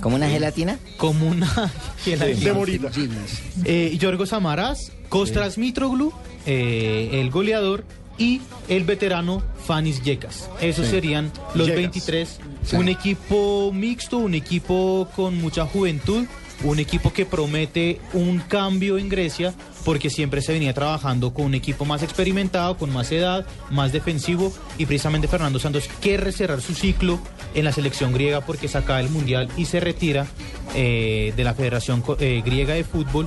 ¿Como 0.00 0.16
una 0.16 0.28
gelatina? 0.28 0.78
Como 0.96 1.28
una 1.28 1.70
gelatina. 2.04 2.44
De 2.44 2.52
morita. 2.52 2.92
Salpingidis. 2.92 3.40
Eh, 3.64 3.96
Yorgos 4.00 4.30
Samaras, 4.30 4.90
Kostras 5.10 5.58
Mitroglou, 5.58 6.12
eh, 6.46 7.10
el 7.20 7.30
goleador, 7.30 7.84
y 8.20 8.42
el 8.68 8.84
veterano 8.84 9.42
Fanis 9.64 10.02
Yekas. 10.02 10.48
Esos 10.60 10.86
serían 10.86 11.32
los 11.54 11.66
Yekas. 11.66 11.80
23. 11.80 12.40
Sí. 12.62 12.76
Un 12.76 12.88
equipo 12.88 13.72
mixto, 13.72 14.18
un 14.18 14.34
equipo 14.34 15.08
con 15.16 15.38
mucha 15.40 15.64
juventud, 15.64 16.26
un 16.62 16.78
equipo 16.78 17.12
que 17.12 17.24
promete 17.24 17.98
un 18.12 18.38
cambio 18.40 18.98
en 18.98 19.08
Grecia, 19.08 19.54
porque 19.86 20.10
siempre 20.10 20.42
se 20.42 20.52
venía 20.52 20.74
trabajando 20.74 21.32
con 21.32 21.46
un 21.46 21.54
equipo 21.54 21.86
más 21.86 22.02
experimentado, 22.02 22.76
con 22.76 22.92
más 22.92 23.10
edad, 23.10 23.46
más 23.70 23.92
defensivo, 23.92 24.52
y 24.76 24.84
precisamente 24.84 25.26
Fernando 25.26 25.58
Santos 25.58 25.88
quiere 26.00 26.30
cerrar 26.32 26.60
su 26.60 26.74
ciclo 26.74 27.18
en 27.54 27.64
la 27.64 27.72
selección 27.72 28.12
griega 28.12 28.42
porque 28.42 28.68
saca 28.68 29.00
el 29.00 29.08
Mundial 29.08 29.48
y 29.56 29.64
se 29.64 29.80
retira 29.80 30.26
eh, 30.74 31.32
de 31.34 31.44
la 31.44 31.54
Federación 31.54 32.04
eh, 32.18 32.42
Griega 32.44 32.74
de 32.74 32.84
Fútbol 32.84 33.26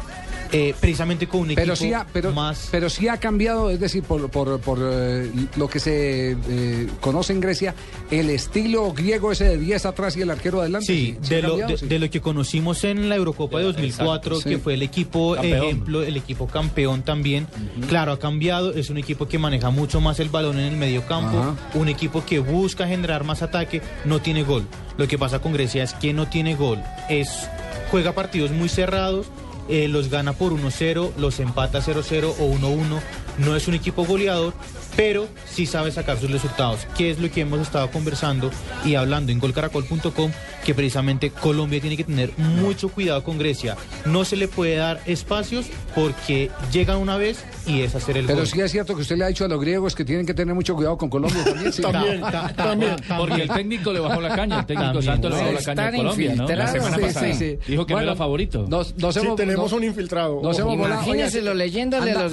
eh, 0.54 0.76
precisamente 0.80 1.26
con 1.28 1.42
un 1.42 1.48
equipo 1.48 1.62
Pero 1.62 1.76
sí, 1.76 1.94
ha, 1.94 2.06
pero, 2.14 2.32
más... 2.32 2.68
pero 2.70 2.88
sí 2.88 3.08
ha 3.08 3.18
cambiado, 3.18 3.72
es 3.72 3.80
decir, 3.80 4.04
por, 4.04 4.30
por, 4.30 4.60
por, 4.60 4.78
eh, 4.82 5.28
lo 5.56 5.68
que 5.68 5.80
se 5.80 6.38
eh, 6.48 6.88
conoce 7.02 7.34
en 7.34 7.40
Grecia, 7.40 7.74
el 8.12 8.30
estilo 8.30 8.94
griego 8.94 9.32
ese 9.32 9.46
de 9.46 9.58
10 9.58 9.88
atrás 9.88 10.16
y 10.16 10.22
el 10.22 10.30
arquero 10.30 10.62
adelante. 10.62 10.86
Sí, 10.86 11.18
de 11.28 11.42
lo, 11.42 11.50
cambiado, 11.50 11.72
de, 11.72 11.78
sí. 11.80 11.88
de 11.88 11.98
lo 12.00 12.10
que 12.12 12.22
conocimos 12.22 12.84
en 12.84 13.10
la 13.10 13.16
Eurocopa 13.16 13.58
de 13.58 13.64
2004, 13.66 14.36
exacto, 14.36 14.50
que 14.50 14.56
sí. 14.58 14.62
fue 14.62 14.76
el 14.76 14.84
equipo 14.84 15.34
Campeón. 15.34 15.64
ejemplo, 15.64 16.04
el 16.04 16.18
equipo 16.18 16.46
campeón 16.46 17.02
también. 17.02 17.48
Claro, 17.90 18.12
ha 18.12 18.20
cambiado, 18.20 18.74
es 18.74 18.92
un 18.92 19.00
equipo 19.00 19.28
que 19.28 19.40
maneja 19.40 19.72
mucho 19.72 20.02
más 20.02 20.20
el 20.20 20.30
balón 20.30 20.60
en 20.60 20.66
el 20.66 20.78
medio 20.78 21.04
campo, 21.08 21.36
Ajá. 21.36 21.56
un 21.74 21.90
equipo 21.90 22.24
que 22.24 22.38
busca 22.38 22.88
generar 22.88 23.24
más 23.24 23.42
ataque, 23.42 23.82
no 24.06 24.22
tiene 24.22 24.44
gol. 24.44 24.68
Lo 24.98 25.08
que 25.08 25.18
pasa 25.18 25.40
con 25.40 25.54
Grecia 25.54 25.84
es 25.84 25.96
que 25.96 26.14
no 26.14 26.28
tiene 26.28 26.54
gol, 26.54 26.80
es 27.10 27.50
juega 27.90 28.14
partidos 28.14 28.52
muy 28.52 28.70
cerrados, 28.70 29.28
eh, 29.70 29.88
los 29.88 30.10
gana 30.10 30.34
por 30.34 30.54
1-0, 30.54 31.16
los 31.18 31.40
empata 31.40 31.80
0-0 31.80 32.34
o 32.40 32.54
1-1. 32.54 33.00
No 33.40 33.56
es 33.56 33.68
un 33.68 33.74
equipo 33.74 34.06
goleador, 34.06 34.54
pero 34.96 35.28
sí 35.50 35.66
sabe 35.66 35.92
sacar 35.92 36.20
sus 36.20 36.30
resultados, 36.32 36.86
que 36.98 37.10
es 37.12 37.20
lo 37.20 37.30
que 37.32 37.42
hemos 37.42 37.60
estado 37.60 37.90
conversando 37.92 38.52
y 38.86 38.96
hablando 38.96 39.32
en 39.32 39.40
golcaracol.com, 39.40 40.32
que 40.66 40.74
precisamente 40.74 41.30
Colombia 41.32 41.82
tiene 41.82 41.98
que 41.98 42.04
tener 42.04 42.32
mucho 42.38 42.90
cuidado 42.90 43.24
con 43.24 43.38
Grecia. 43.38 43.76
No 44.06 44.24
se 44.26 44.36
le 44.36 44.48
puede 44.48 44.76
dar 44.76 45.02
espacios 45.06 45.66
porque 45.96 46.52
llegan 46.72 46.98
una 46.98 47.18
vez 47.18 47.44
y 47.66 47.82
es 47.82 47.96
hacer 47.96 48.18
el 48.18 48.26
Pero 48.26 48.40
gol. 48.40 48.48
sí 48.48 48.62
es 48.62 48.72
cierto 48.72 48.96
que 48.96 49.02
usted 49.02 49.18
le 49.18 49.26
ha 49.26 49.28
dicho 49.28 49.46
a 49.46 49.48
los 49.48 49.60
griegos 49.60 49.96
que 49.96 50.06
tienen 50.06 50.26
que 50.26 50.34
tener 50.34 50.54
mucho 50.56 50.76
cuidado 50.76 50.98
con 50.98 51.10
Colombia 51.10 51.44
también. 51.46 51.74
sí. 51.74 51.82
También, 51.82 52.22
ta- 52.22 52.54
también, 52.56 52.96
Porque 53.18 53.42
el 53.42 53.50
técnico 53.50 53.92
le 53.94 54.00
bajó 54.00 54.22
la 54.22 54.36
caña, 54.36 54.60
el 54.60 54.66
técnico. 54.66 55.02
Santos 55.02 55.32
le 55.32 55.38
bajó 55.38 55.52
la 55.52 55.62
caña 55.64 55.88
a 55.88 55.92
Colombia, 55.92 56.36
¿no? 56.36 56.48
La 56.48 56.68
semana 56.68 56.96
Sí, 56.98 57.02
pasada. 57.04 57.34
sí, 57.34 57.34
sí. 57.34 57.60
Dijo 57.72 57.86
que 57.86 57.94
Bueno, 57.94 58.06
no 58.06 58.12
era 58.12 58.18
favorito. 58.18 58.66
Nos, 58.70 58.96
nos 58.98 59.14
Sí, 59.16 59.22
hemos, 59.22 59.36
tenemos 59.36 59.66
nos- 59.72 59.74
un 59.74 59.84
infiltrado. 59.84 60.40
Nos 60.42 60.58
hemos 60.60 60.72
a 60.72 60.74
anda- 60.74 60.96
los 60.96 61.06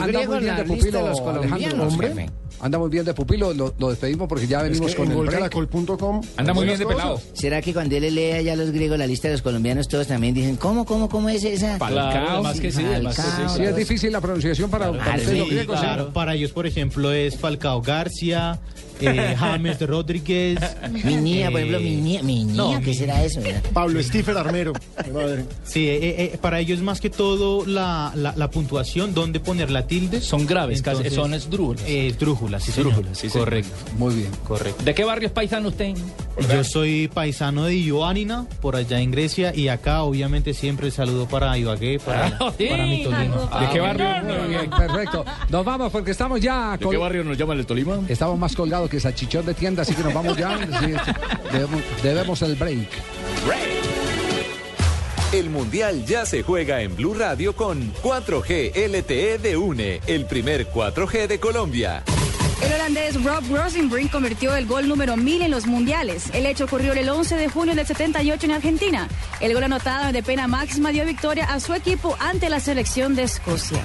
griegos 0.07 0.42
la 0.42 0.55
de 0.57 0.64
lista 0.66 0.87
de 0.99 1.09
los 1.09 1.20
Alejandro. 1.20 1.42
colombianos, 1.42 1.92
Hombre, 1.92 2.09
jefe. 2.09 2.31
Anda 2.62 2.79
muy 2.79 2.90
bien 2.90 3.05
de 3.05 3.14
pupilo, 3.14 3.55
lo, 3.55 3.75
lo 3.79 3.88
despedimos 3.90 4.29
porque 4.29 4.46
ya 4.46 4.59
Es 4.59 4.64
venimos 4.64 4.90
que 4.90 4.96
con 4.99 5.07
en 5.07 5.12
el 5.12 5.18
break. 5.27 5.53
golcaracol.com 5.53 6.20
Anda 6.37 6.53
muy 6.55 6.66
bien 6.66 6.79
de 6.79 6.87
pelado. 6.87 7.20
¿Será 7.33 7.62
que 7.62 7.73
cuando 7.73 7.96
él 7.96 8.14
lee 8.14 8.33
allá 8.33 8.53
a 8.53 8.57
los 8.57 8.70
griegos 8.70 8.99
la 8.99 9.07
lista 9.07 9.29
de 9.29 9.35
los 9.35 9.42
colombianos, 9.42 9.88
todos 9.88 10.07
también 10.07 10.35
dicen, 10.35 10.57
¿cómo, 10.57 10.85
cómo, 10.85 11.09
cómo 11.09 11.29
es 11.31 11.42
esa? 11.44 11.79
Falcao, 11.79 12.29
además 12.35 12.61
que 12.61 12.70
sí, 12.70 12.83
que 12.83 13.49
Sí, 13.57 13.62
es 13.62 13.77
difícil 13.77 14.12
la 14.12 14.20
pronunciación 14.20 14.70
para, 14.70 14.92
para. 14.92 15.16
Claro, 15.66 16.12
para 16.12 16.35
ellos, 16.35 16.53
por 16.53 16.66
ejemplo, 16.66 17.12
es 17.12 17.37
Falcao 17.38 17.81
García, 17.81 18.61
eh, 19.01 19.35
James 19.39 19.81
Rodríguez. 19.81 20.59
Minía, 21.05 21.51
por 21.51 21.61
eh, 21.61 21.65
ejemplo, 21.65 21.81
Minía, 21.81 22.23
Minía, 22.23 22.55
no, 22.55 22.81
¿qué 22.81 22.87
mi- 22.89 22.95
será 22.95 23.25
eso? 23.25 23.41
mira? 23.41 23.63
Pablo 23.73 24.03
Stiffer 24.03 24.37
Armero. 24.37 24.73
Madre. 25.13 25.45
Sí, 25.65 25.89
eh, 25.89 25.99
eh, 26.33 26.39
para 26.41 26.61
ellos 26.61 26.81
más 26.81 27.01
que 27.01 27.11
todo 27.11 27.65
la, 27.67 28.13
la, 28.15 28.35
la 28.37 28.51
puntuación, 28.51 29.15
dónde 29.15 29.41
poner 29.41 29.71
la 29.71 29.87
tilde. 29.87 30.21
Son 30.21 30.47
graves, 30.47 30.83
casi- 30.83 30.99
Entonces, 30.99 31.15
son 31.15 31.35
esdrújulas. 31.35 31.85
Eh, 31.87 32.09
esdrújulas, 32.09 32.63
sí. 32.65 32.71
Esdrújulas, 32.71 33.19
sí. 33.19 33.29
Correcto, 33.29 33.71
Muy 33.99 34.15
bien. 34.15 34.31
correcto. 34.47 34.83
¿De 34.85 34.95
qué 34.95 35.05
barrio 35.05 35.27
es 35.29 35.33
paisano 35.33 35.69
usted? 35.69 35.95
Yo 36.53 36.65
soy 36.65 37.09
paisano 37.09 37.65
de 37.65 37.77
Ioánina, 37.79 38.47
por 38.61 38.77
allá 38.77 39.01
en 39.01 39.11
Grecia, 39.11 39.53
y 39.55 39.69
acá 39.69 40.03
obviamente 40.03 40.55
siempre 40.55 40.87
el 40.87 40.93
saludo 40.93 41.27
para 41.27 41.57
Ibagué, 41.59 41.99
para, 41.99 42.27
Ah, 42.41 42.53
sí. 42.57 42.67
para 42.69 42.87
mi 42.87 43.03
Tolima. 43.05 43.37
¿De 43.61 43.69
qué 43.73 43.79
Ah, 43.79 43.83
barrio? 43.83 44.39
Muy 44.41 44.49
bien, 44.49 44.71
perfecto. 44.71 45.25
Nos 45.49 45.65
vamos 45.65 45.93
porque 45.93 46.11
estamos 46.13 46.41
ya. 46.41 46.77
¿De 46.79 46.89
qué 46.89 46.97
barrio 46.97 47.25
nos 47.25 47.37
llama 47.37 47.55
el 47.55 47.67
Tolima? 47.67 48.01
Estamos 48.09 48.39
más 48.39 48.55
colgados 48.55 48.89
que 48.90 49.00
salchichón 49.00 49.46
de 49.46 49.55
tienda, 49.55 49.83
así 49.83 49.94
que 49.94 50.03
nos 50.03 50.12
vamos 50.12 50.37
ya. 50.37 50.50
Sí, 50.81 50.94
debemos, 51.53 51.83
debemos 52.03 52.42
el 52.42 52.55
break. 52.57 52.88
El 55.33 55.48
Mundial 55.48 56.05
ya 56.05 56.26
se 56.26 56.42
juega 56.42 56.83
en 56.83 56.96
Blue 56.96 57.14
Radio 57.14 57.55
con 57.55 57.92
4G 58.03 58.72
LTE 58.88 59.38
de 59.38 59.57
UNE, 59.57 60.00
el 60.07 60.26
primer 60.26 60.68
4G 60.70 61.29
de 61.29 61.38
Colombia. 61.38 62.03
El 62.62 62.72
holandés 62.72 63.22
Rob 63.22 63.42
Rosenbrink 63.50 64.11
convirtió 64.11 64.55
el 64.55 64.66
gol 64.66 64.88
número 64.88 65.16
1000 65.16 65.42
en 65.42 65.50
los 65.50 65.66
mundiales. 65.66 66.24
El 66.35 66.46
hecho 66.46 66.64
ocurrió 66.64 66.92
el 66.92 67.09
11 67.09 67.37
de 67.37 67.48
junio 67.48 67.74
del 67.74 67.87
78 67.87 68.46
en 68.46 68.53
Argentina. 68.53 69.09
El 69.40 69.55
gol 69.55 69.64
anotado 69.64 70.12
de 70.12 70.22
pena 70.22 70.46
máxima 70.46 70.90
dio 70.90 71.05
victoria 71.05 71.44
a 71.44 71.61
su 71.61 71.74
equipo 71.74 72.16
ante 72.18 72.50
la 72.50 72.61
selección 72.61 73.14
de 73.14 73.22
Escocia. 73.22 73.85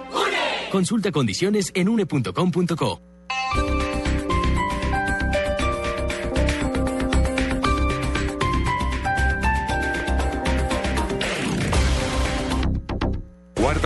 Consulta 0.71 1.11
condiciones 1.11 1.71
en 1.75 1.89
une.com.co. 1.89 3.01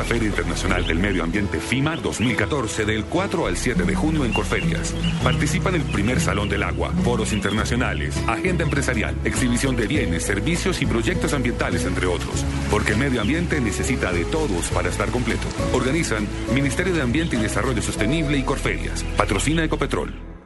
Feria 0.06 0.30
Internacional 0.30 0.86
del 0.86 1.00
Medio 1.00 1.24
Ambiente 1.24 1.60
FIMA 1.60 1.96
2014 1.98 2.86
del 2.86 3.06
4 3.06 3.48
al 3.48 3.58
7 3.58 3.84
de 3.84 3.96
junio 3.96 4.24
en 4.24 4.34
Corferias. 4.34 4.94
Participa 5.24 5.70
en 5.70 5.76
el 5.76 5.82
primer 5.82 6.22
Salón 6.22 6.48
del 6.48 6.64
Agua, 6.64 6.92
foros 7.04 7.34
internacionales, 7.34 8.16
agenda 8.28 8.64
empresarial, 8.64 9.16
exhibición 9.26 9.76
de 9.76 9.88
bienes, 9.88 10.24
servicios 10.24 10.82
y 10.82 10.86
proyectos 10.86 11.34
ambientales, 11.34 11.86
entre 11.86 12.06
otros. 12.06 12.46
Porque 12.70 12.92
el 12.92 13.00
medio 13.00 13.22
ambiente 13.22 13.60
necesita 13.60 14.12
de 14.12 14.26
todos 14.26 14.70
para 14.70 14.90
estar 14.90 15.10
completo. 15.10 15.48
Organizan 15.74 16.28
Ministerio 16.54 16.94
de 16.94 17.02
Ambiente 17.02 17.36
y 17.36 17.40
Desarrollo 17.40 17.82
Sostenible 17.82 18.38
y 18.38 18.44
Corferias. 18.44 19.04
Patrocina 19.18 19.64
Ecopetrol. 19.64 20.35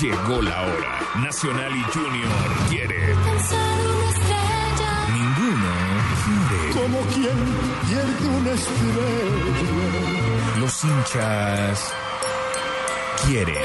Llegó 0.00 0.40
la 0.40 0.62
hora. 0.62 1.00
Nacional 1.16 1.76
y 1.76 1.82
Junior 1.92 2.48
quiere. 2.70 3.14
Ninguno 5.12 5.68
quiere. 6.24 6.72
Como 6.72 7.00
quien 7.08 7.38
pierde 7.86 8.28
una 8.38 8.52
estrella. 8.52 9.68
Los 10.58 10.84
hinchas 10.84 11.92
quieren. 13.26 13.62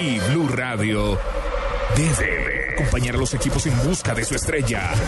Y 0.00 0.18
Blue 0.18 0.48
Radio 0.48 1.18
debe 1.96 2.74
acompañar 2.74 3.14
a 3.14 3.18
los 3.18 3.32
equipos 3.32 3.64
en 3.66 3.80
busca 3.84 4.12
de 4.14 4.24
su 4.24 4.34
estrella. 4.34 4.90
La 4.92 4.98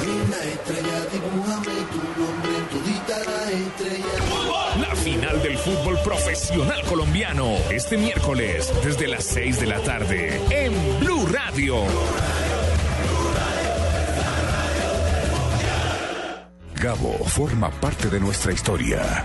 final 5.06 5.40
del 5.40 5.56
fútbol 5.56 5.96
profesional 6.02 6.82
colombiano. 6.82 7.54
Este 7.70 7.96
miércoles, 7.96 8.72
desde 8.82 9.06
las 9.06 9.22
6 9.22 9.60
de 9.60 9.66
la 9.68 9.78
tarde, 9.78 10.40
en 10.50 10.72
Blue 10.98 11.24
Radio. 11.26 11.76
Gabo 16.74 17.12
forma 17.24 17.70
parte 17.70 18.10
de 18.10 18.18
nuestra 18.18 18.52
historia. 18.52 19.24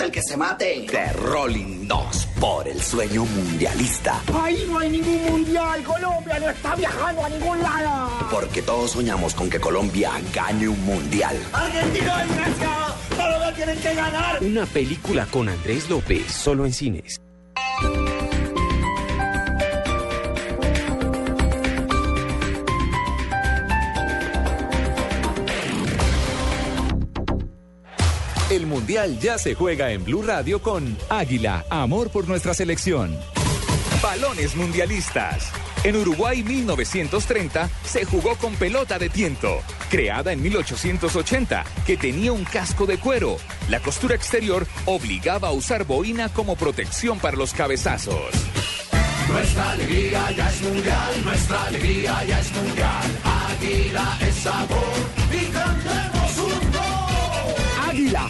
el 0.01 0.11
que 0.11 0.21
se 0.21 0.35
mate. 0.35 0.87
The 0.89 1.13
Rolling 1.13 1.87
Dogs 1.87 2.25
por 2.39 2.67
el 2.67 2.81
sueño 2.81 3.25
mundialista. 3.25 4.21
Ahí 4.33 4.65
no 4.67 4.79
hay 4.79 4.89
ningún 4.89 5.23
mundial. 5.23 5.83
Colombia 5.83 6.39
no 6.39 6.49
está 6.49 6.75
viajando 6.75 7.25
a 7.25 7.29
ningún 7.29 7.61
lado. 7.61 8.27
Porque 8.31 8.61
todos 8.61 8.91
soñamos 8.91 9.33
con 9.35 9.49
que 9.49 9.59
Colombia 9.59 10.11
gane 10.33 10.67
un 10.67 10.83
mundial. 10.85 11.37
Argentina 11.53 12.25
y 12.25 12.33
Grecia. 12.33 12.95
Solo 13.15 13.53
tienen 13.53 13.79
que 13.79 13.93
ganar. 13.93 14.43
Una 14.43 14.65
película 14.65 15.25
con 15.27 15.49
Andrés 15.49 15.89
López, 15.89 16.31
solo 16.31 16.65
en 16.65 16.73
cines. 16.73 17.21
El 28.61 28.67
Mundial 28.67 29.19
ya 29.19 29.39
se 29.39 29.55
juega 29.55 29.91
en 29.91 30.03
Blue 30.03 30.21
Radio 30.21 30.61
con 30.61 30.95
Águila, 31.09 31.65
amor 31.71 32.11
por 32.11 32.27
nuestra 32.27 32.53
selección. 32.53 33.17
Balones 34.03 34.55
mundialistas. 34.55 35.51
En 35.83 35.95
Uruguay 35.95 36.43
1930 36.43 37.71
se 37.83 38.05
jugó 38.05 38.35
con 38.35 38.53
pelota 38.53 38.99
de 38.99 39.09
tiento, 39.09 39.61
creada 39.89 40.31
en 40.31 40.43
1880, 40.43 41.63
que 41.87 41.97
tenía 41.97 42.33
un 42.33 42.43
casco 42.43 42.85
de 42.85 42.99
cuero. 42.99 43.37
La 43.67 43.79
costura 43.79 44.13
exterior 44.13 44.67
obligaba 44.85 45.47
a 45.47 45.53
usar 45.53 45.85
boina 45.85 46.29
como 46.29 46.55
protección 46.55 47.17
para 47.17 47.37
los 47.37 47.55
cabezazos. 47.55 48.29
Nuestra 49.27 49.71
alegría 49.71 50.31
ya 50.37 50.49
es 50.51 50.61
mundial, 50.61 51.23
nuestra 51.23 51.63
alegría 51.63 52.23
ya 52.25 52.39
es 52.39 52.51
mundial. 52.53 53.21
Águila 53.23 54.17
es 54.21 54.35
sabor 54.35 54.93
y 55.31 55.45
cantemos 55.45 56.37
un 56.37 56.71
gol. 56.71 57.11
Águila, 57.89 58.29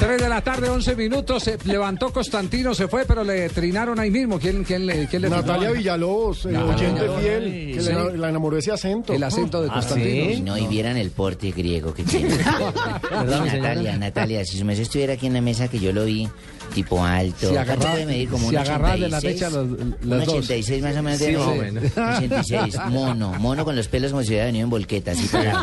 3 0.00 0.20
de 0.20 0.28
la 0.28 0.40
tarde, 0.40 0.68
11 0.68 0.96
minutos. 0.96 1.44
Se 1.44 1.56
levantó 1.64 2.12
Constantino, 2.12 2.74
se 2.74 2.88
fue, 2.88 3.04
pero 3.04 3.22
le 3.22 3.48
trinaron 3.50 4.00
ahí 4.00 4.10
mismo. 4.10 4.38
¿Quién, 4.40 4.64
quién 4.64 4.84
le, 4.86 5.06
quién 5.06 5.22
le 5.22 5.30
Natalia? 5.30 5.70
Villalobos, 5.70 6.44
eh, 6.46 6.54
Ah, 6.56 6.64
oyente 6.64 7.00
Villalobos. 7.02 7.20
fiel, 7.22 7.44
Sí. 7.44 7.72
que 7.74 7.82
le- 7.94 8.16
la 8.18 8.28
enamoró 8.30 8.56
ese 8.58 8.72
acento. 8.72 9.12
El 9.12 9.22
acento 9.22 9.62
de 9.62 9.68
Ah, 9.70 9.74
Constantino. 9.74 10.34
¿sí? 10.34 10.40
No, 10.40 10.58
y 10.58 10.66
vieran 10.66 10.96
el 10.96 11.10
porte 11.10 11.52
griego 11.52 11.94
que 11.94 12.02
tiene. 12.02 12.28
¿Verdad, 13.10 13.42
mi 13.42 13.50
señora? 13.50 13.68
Natalia, 13.74 13.96
Natalia, 13.96 14.44
si 14.44 14.58
su 14.58 14.64
mes 14.64 14.78
estuviera 14.80 15.12
aquí 15.14 15.26
en 15.28 15.34
la 15.34 15.40
mesa 15.40 15.68
que 15.68 15.78
yo 15.78 15.92
lo 15.92 16.04
vi, 16.04 16.28
tipo 16.74 17.04
alto. 17.04 17.48
Si 17.48 17.54
¿cuánto 17.54 17.72
agarra- 17.72 17.90
puede 17.92 18.06
medir 18.06 18.28
como 18.28 18.48
si 18.48 18.56
un 18.56 18.62
agarrar 18.62 18.98
de 18.98 19.08
la 19.08 19.18
86? 19.18 19.34
mecha 19.34 19.56
los- 19.56 19.68
los 19.68 20.20
Un 20.20 20.24
dos. 20.26 20.28
86 20.28 20.82
más 20.82 20.96
o 20.96 21.02
menos. 21.02 21.18
Sí, 21.20 21.26
de 21.26 21.38
más 21.38 21.46
o 21.46 21.54
menos. 21.54 21.84
86, 22.16 22.76
mono, 22.90 23.34
mono 23.38 23.64
con 23.64 23.76
los 23.76 23.86
pelos 23.88 24.10
como 24.10 24.22
si 24.24 24.30
hubiera 24.30 24.46
venido 24.46 24.64
en 24.64 24.70
volqueta, 24.70 25.12
así 25.12 25.28
para 25.28 25.60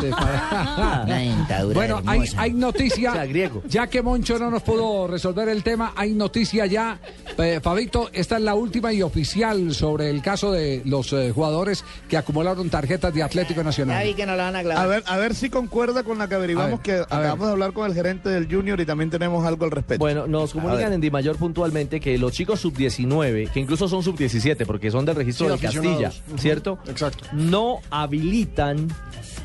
una 1.04 1.16
dentadura 1.18 1.74
Bueno, 1.74 2.02
hay, 2.06 2.20
hermosa. 2.20 2.40
hay 2.40 2.52
noticia. 2.54 3.26
Ya 3.68 3.86
que 3.88 4.00
Moncho 4.20 4.38
no 4.38 4.50
nos 4.50 4.62
pudo 4.62 5.06
resolver 5.06 5.48
el 5.48 5.62
tema, 5.62 5.94
hay 5.96 6.12
noticia 6.12 6.66
ya. 6.66 7.00
Eh, 7.38 7.58
Fabito, 7.62 8.10
esta 8.12 8.36
es 8.36 8.42
la 8.42 8.54
última 8.54 8.92
y 8.92 9.00
oficial 9.00 9.74
sobre 9.74 10.10
el 10.10 10.20
caso 10.20 10.52
de 10.52 10.82
los 10.84 11.10
eh, 11.14 11.32
jugadores 11.34 11.82
que 12.06 12.18
acumularon 12.18 12.68
tarjetas 12.68 13.14
de 13.14 13.22
Atlético 13.22 13.64
Nacional. 13.64 14.14
que 14.14 14.26
no 14.26 14.36
la 14.36 14.50
van 14.50 14.56
a 14.56 14.82
A 14.82 14.86
ver, 14.86 15.02
a 15.06 15.16
ver 15.16 15.34
si 15.34 15.48
concuerda 15.48 16.02
con 16.04 16.18
la 16.18 16.28
que 16.28 16.34
averiguamos 16.34 16.80
que 16.80 16.92
ver. 16.96 17.02
acabamos 17.04 17.46
de 17.46 17.52
hablar 17.52 17.72
con 17.72 17.86
el 17.88 17.94
gerente 17.94 18.28
del 18.28 18.46
Junior 18.46 18.78
y 18.78 18.84
también 18.84 19.08
tenemos 19.08 19.42
algo 19.46 19.64
al 19.64 19.70
respecto. 19.70 20.04
Bueno, 20.04 20.26
nos 20.26 20.52
comunican 20.52 20.92
en 20.92 21.00
Dimayor 21.00 21.36
puntualmente 21.36 21.98
que 21.98 22.18
los 22.18 22.32
chicos 22.32 22.60
sub-19, 22.60 23.50
que 23.50 23.60
incluso 23.60 23.88
son 23.88 24.02
sub-17 24.02 24.66
porque 24.66 24.90
son 24.90 25.06
del 25.06 25.16
registro 25.16 25.46
Sí, 25.46 25.52
del 25.52 25.60
Castilla. 25.60 26.12
¿cierto? 26.36 26.78
Exacto. 26.88 27.24
No 27.32 27.78
habilitan 27.90 28.86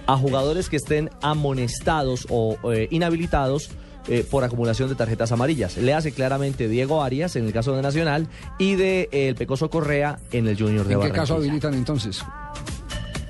a 0.06 0.18
jugadores 0.18 0.68
que 0.68 0.76
estén 0.76 1.12
amonestados 1.22 2.28
o 2.30 2.58
eh, 2.74 2.90
inhabilitados 2.92 3.70
eh, 4.08 4.26
por 4.30 4.44
acumulación 4.44 4.90
de 4.90 4.96
tarjetas 4.96 5.32
amarillas. 5.32 5.78
Le 5.78 5.94
hace 5.94 6.12
claramente 6.12 6.68
Diego 6.68 7.02
Arias 7.04 7.36
en 7.36 7.46
el 7.46 7.54
caso 7.54 7.76
de 7.76 7.82
Nacional 7.82 8.28
y 8.60 8.76
de 8.76 9.10
eh, 9.12 9.28
el 9.30 9.36
Pecoso 9.36 9.70
Correa 9.70 10.20
en 10.32 10.48
el 10.48 10.58
Junior 10.58 10.86
de 10.86 10.94
¿En 10.94 11.00
qué 11.00 11.08
Barranquilla. 11.08 11.22
caso 11.22 11.36
habilitan 11.36 11.74
entonces? 11.74 12.22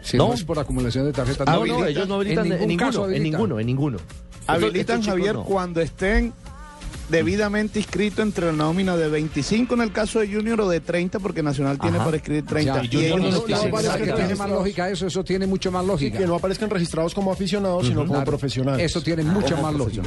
Si 0.01 0.17
no, 0.17 0.27
No. 0.27 0.33
es 0.33 0.43
por 0.43 0.59
acumulación 0.59 1.05
de 1.05 1.13
tarjetas. 1.13 1.47
No, 1.47 1.65
no, 1.65 1.85
ellos 1.85 2.07
no 2.07 2.15
habilitan 2.15 2.45
en, 2.51 2.59
ningún 2.59 2.77
caso 2.77 3.07
ninguno, 3.07 3.15
en 3.15 3.23
ninguno, 3.23 3.59
en 3.59 3.65
ninguno. 3.67 3.97
Habilitan, 4.47 5.01
Javier, 5.01 5.33
no. 5.35 5.43
cuando 5.43 5.81
estén 5.81 6.31
debidamente 7.09 7.79
inscritos 7.79 8.19
entre 8.25 8.47
la 8.47 8.51
nómina 8.53 8.97
de 8.97 9.07
25 9.07 9.73
en 9.75 9.81
el 9.81 9.91
caso 9.91 10.19
de 10.19 10.27
Junior 10.33 10.59
o 10.61 10.69
de 10.69 10.79
30 10.79 11.19
porque 11.19 11.43
Nacional 11.43 11.77
tiene 11.79 11.97
Ajá. 11.97 12.05
para 12.05 12.17
escribir 12.17 12.45
30. 12.45 12.83
Ya, 12.83 12.89
Y 12.99 13.05
ellos 13.05 13.19
no 13.19 13.29
no 13.29 13.29
tiene- 13.41 13.45
tienen 13.45 13.71
¿sabes 13.71 13.85
nada 13.85 13.97
que 13.97 14.03
que 14.05 14.11
tiene 14.13 14.27
ver. 14.29 14.37
más 14.37 14.49
lógica 14.49 14.89
eso, 14.89 15.07
eso 15.07 15.23
tiene 15.23 15.47
mucho 15.47 15.71
más 15.71 15.85
lógica. 15.85 16.17
que 16.17 16.25
no 16.27 16.35
aparezcan 16.35 16.69
registrados 16.69 17.13
como 17.13 17.31
aficionados, 17.31 17.85
sino 17.87 18.01
como 18.01 18.13
Claro. 18.13 18.25
profesionales. 18.25 18.85
Eso 18.85 19.01
tiene 19.01 19.23
mucha 19.23 19.55
más 19.55 19.73
lógica. 19.73 20.03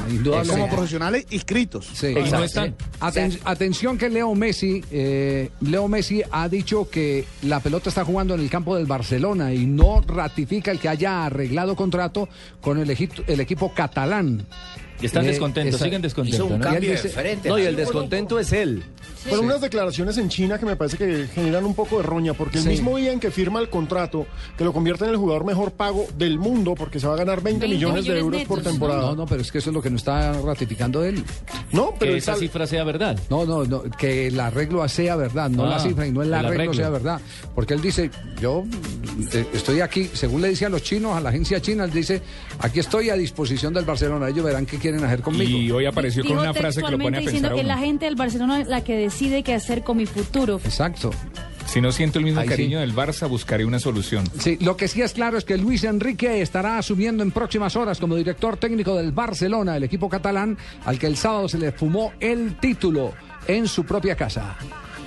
Como 0.47 0.69
profesionales 0.69 1.25
inscritos. 1.29 1.87
Sí. 1.93 2.07
Y 2.07 2.29
no 2.31 2.43
están. 2.43 2.75
Aten- 2.99 3.39
atención 3.45 3.97
que 3.97 4.09
Leo 4.09 4.33
Messi, 4.35 4.83
eh, 4.91 5.49
Leo 5.61 5.87
Messi 5.87 6.21
ha 6.31 6.47
dicho 6.49 6.89
que 6.89 7.25
la 7.43 7.59
pelota 7.59 7.89
está 7.89 8.03
jugando 8.05 8.33
en 8.35 8.41
el 8.41 8.49
campo 8.49 8.75
del 8.75 8.85
Barcelona 8.85 9.53
y 9.53 9.65
no 9.65 10.01
ratifica 10.01 10.71
el 10.71 10.79
que 10.79 10.89
haya 10.89 11.25
arreglado 11.25 11.75
contrato 11.75 12.27
con 12.61 12.77
el 12.79 12.89
equipo 12.89 13.73
catalán. 13.73 14.45
Y 15.01 15.05
están 15.05 15.25
descontentos, 15.25 15.75
esa- 15.75 15.85
siguen 15.85 16.01
descontentos, 16.01 16.39
hizo 16.39 16.53
un 16.53 16.59
¿no? 16.59 16.65
cambio 16.65 16.89
de 16.91 17.01
dice- 17.01 17.39
No, 17.45 17.57
y 17.57 17.63
el 17.63 17.75
descontento 17.75 18.37
es 18.39 18.51
él. 18.53 18.83
Fueron 19.23 19.45
unas 19.45 19.61
declaraciones 19.61 20.17
en 20.17 20.29
China 20.29 20.57
que 20.57 20.65
me 20.65 20.75
parece 20.75 20.97
que 20.97 21.27
generan 21.33 21.65
un 21.65 21.73
poco 21.75 21.97
de 21.97 22.03
roña, 22.03 22.33
porque 22.33 22.57
el 22.57 22.63
Sí. 22.63 22.69
mismo 22.69 22.97
día 22.97 23.11
en 23.11 23.19
que 23.19 23.31
firma 23.31 23.59
el 23.59 23.69
contrato, 23.69 24.25
que 24.57 24.63
lo 24.63 24.71
convierte 24.73 25.03
en 25.05 25.11
el 25.11 25.17
jugador 25.17 25.43
mejor 25.45 25.71
pago 25.71 26.05
del 26.17 26.39
mundo, 26.39 26.73
porque 26.75 26.99
se 26.99 27.07
va 27.07 27.13
a 27.13 27.17
ganar 27.17 27.41
20, 27.41 27.61
20 27.67 27.75
millones 27.75 28.05
de 28.05 28.17
euros 28.17 28.43
por 28.45 28.61
temporada. 28.61 29.01
No, 29.01 29.15
no, 29.15 29.25
pero 29.25 29.41
es 29.41 29.51
que 29.51 29.57
eso 29.59 29.69
es 29.69 29.73
lo 29.73 29.81
que 29.81 29.89
no 29.89 29.97
está 29.97 30.33
ratificando 30.41 31.03
él. 31.03 31.23
No, 31.71 31.93
pero 31.99 32.13
Que 32.13 32.17
esa 32.17 32.31
sal- 32.33 32.39
cifra 32.41 32.65
sea 32.67 32.83
verdad. 32.83 33.19
No, 33.29 33.45
no, 33.45 33.63
no, 33.65 33.83
que 33.83 34.27
el 34.27 34.39
arreglo 34.39 34.87
sea 34.87 35.15
verdad, 35.15 35.49
no 35.49 35.65
Ah, 35.65 35.69
la 35.71 35.79
cifra 35.79 36.07
y 36.07 36.11
no 36.11 36.21
el 36.21 36.29
el 36.29 36.33
arreglo, 36.33 36.53
arreglo. 36.55 36.73
sea 36.73 36.89
verdad. 36.89 37.21
Porque 37.55 37.73
él 37.73 37.81
dice, 37.81 38.09
yo 38.41 38.63
eh, 39.33 39.45
estoy 39.53 39.81
aquí, 39.81 40.09
según 40.13 40.41
le 40.41 40.49
dice 40.49 40.65
a 40.65 40.69
los 40.69 40.81
chinos, 40.81 41.15
a 41.15 41.19
la 41.19 41.29
agencia 41.29 41.61
china, 41.61 41.83
él 41.83 41.91
dice, 41.91 42.21
aquí 42.59 42.79
estoy 42.79 43.09
a 43.09 43.15
disposición 43.15 43.73
del 43.73 43.85
Barcelona, 43.85 44.29
ellos 44.29 44.45
verán 44.45 44.65
qué 44.65 44.77
quieren 44.77 45.03
hacer 45.03 45.21
conmigo. 45.21 45.57
Y 45.57 45.71
hoy 45.71 45.85
apareció 45.85 46.23
con 46.23 46.37
una 46.37 46.53
frase 46.53 46.81
que 46.81 46.91
lo 46.91 46.97
pone 46.97 47.17
a 47.17 47.21
pensar 47.21 47.33
diciendo 47.33 47.47
a 47.49 47.53
que 47.53 47.61
uno. 47.61 47.67
la 47.67 47.77
gente 47.77 48.05
del 48.05 48.15
Barcelona 48.15 48.61
es 48.61 48.67
la 48.67 48.83
que 48.83 48.95
decide 48.95 49.43
qué 49.43 49.53
hacer 49.53 49.83
con 49.83 49.97
mi 49.97 50.05
futuro. 50.05 50.59
Exacto. 50.63 51.11
Si 51.65 51.81
no 51.81 51.91
siento 51.91 52.17
el 52.17 52.25
mismo 52.25 52.41
Ahí 52.41 52.47
cariño 52.47 52.79
sí. 52.79 52.81
del 52.81 52.95
Barça, 52.95 53.29
buscaré 53.29 53.63
una 53.63 53.77
solución. 53.79 54.23
Sí, 54.39 54.57
lo 54.59 54.75
que 54.75 54.87
sí 54.87 55.03
es 55.03 55.13
claro 55.13 55.37
es 55.37 55.45
que 55.45 55.55
Luis 55.55 55.83
Enrique 55.83 56.41
estará 56.41 56.79
asumiendo 56.79 57.21
en 57.21 57.29
próximas 57.29 57.75
horas 57.75 57.99
como 57.99 58.15
director 58.15 58.57
técnico 58.57 58.95
del 58.95 59.11
Barcelona, 59.11 59.77
el 59.77 59.83
equipo 59.83 60.09
catalán, 60.09 60.57
al 60.85 60.97
que 60.97 61.05
el 61.05 61.15
sábado 61.15 61.47
se 61.47 61.59
le 61.59 61.71
fumó 61.71 62.13
el 62.19 62.57
título 62.57 63.13
en 63.47 63.67
su 63.67 63.83
propia 63.83 64.15
casa. 64.15 64.57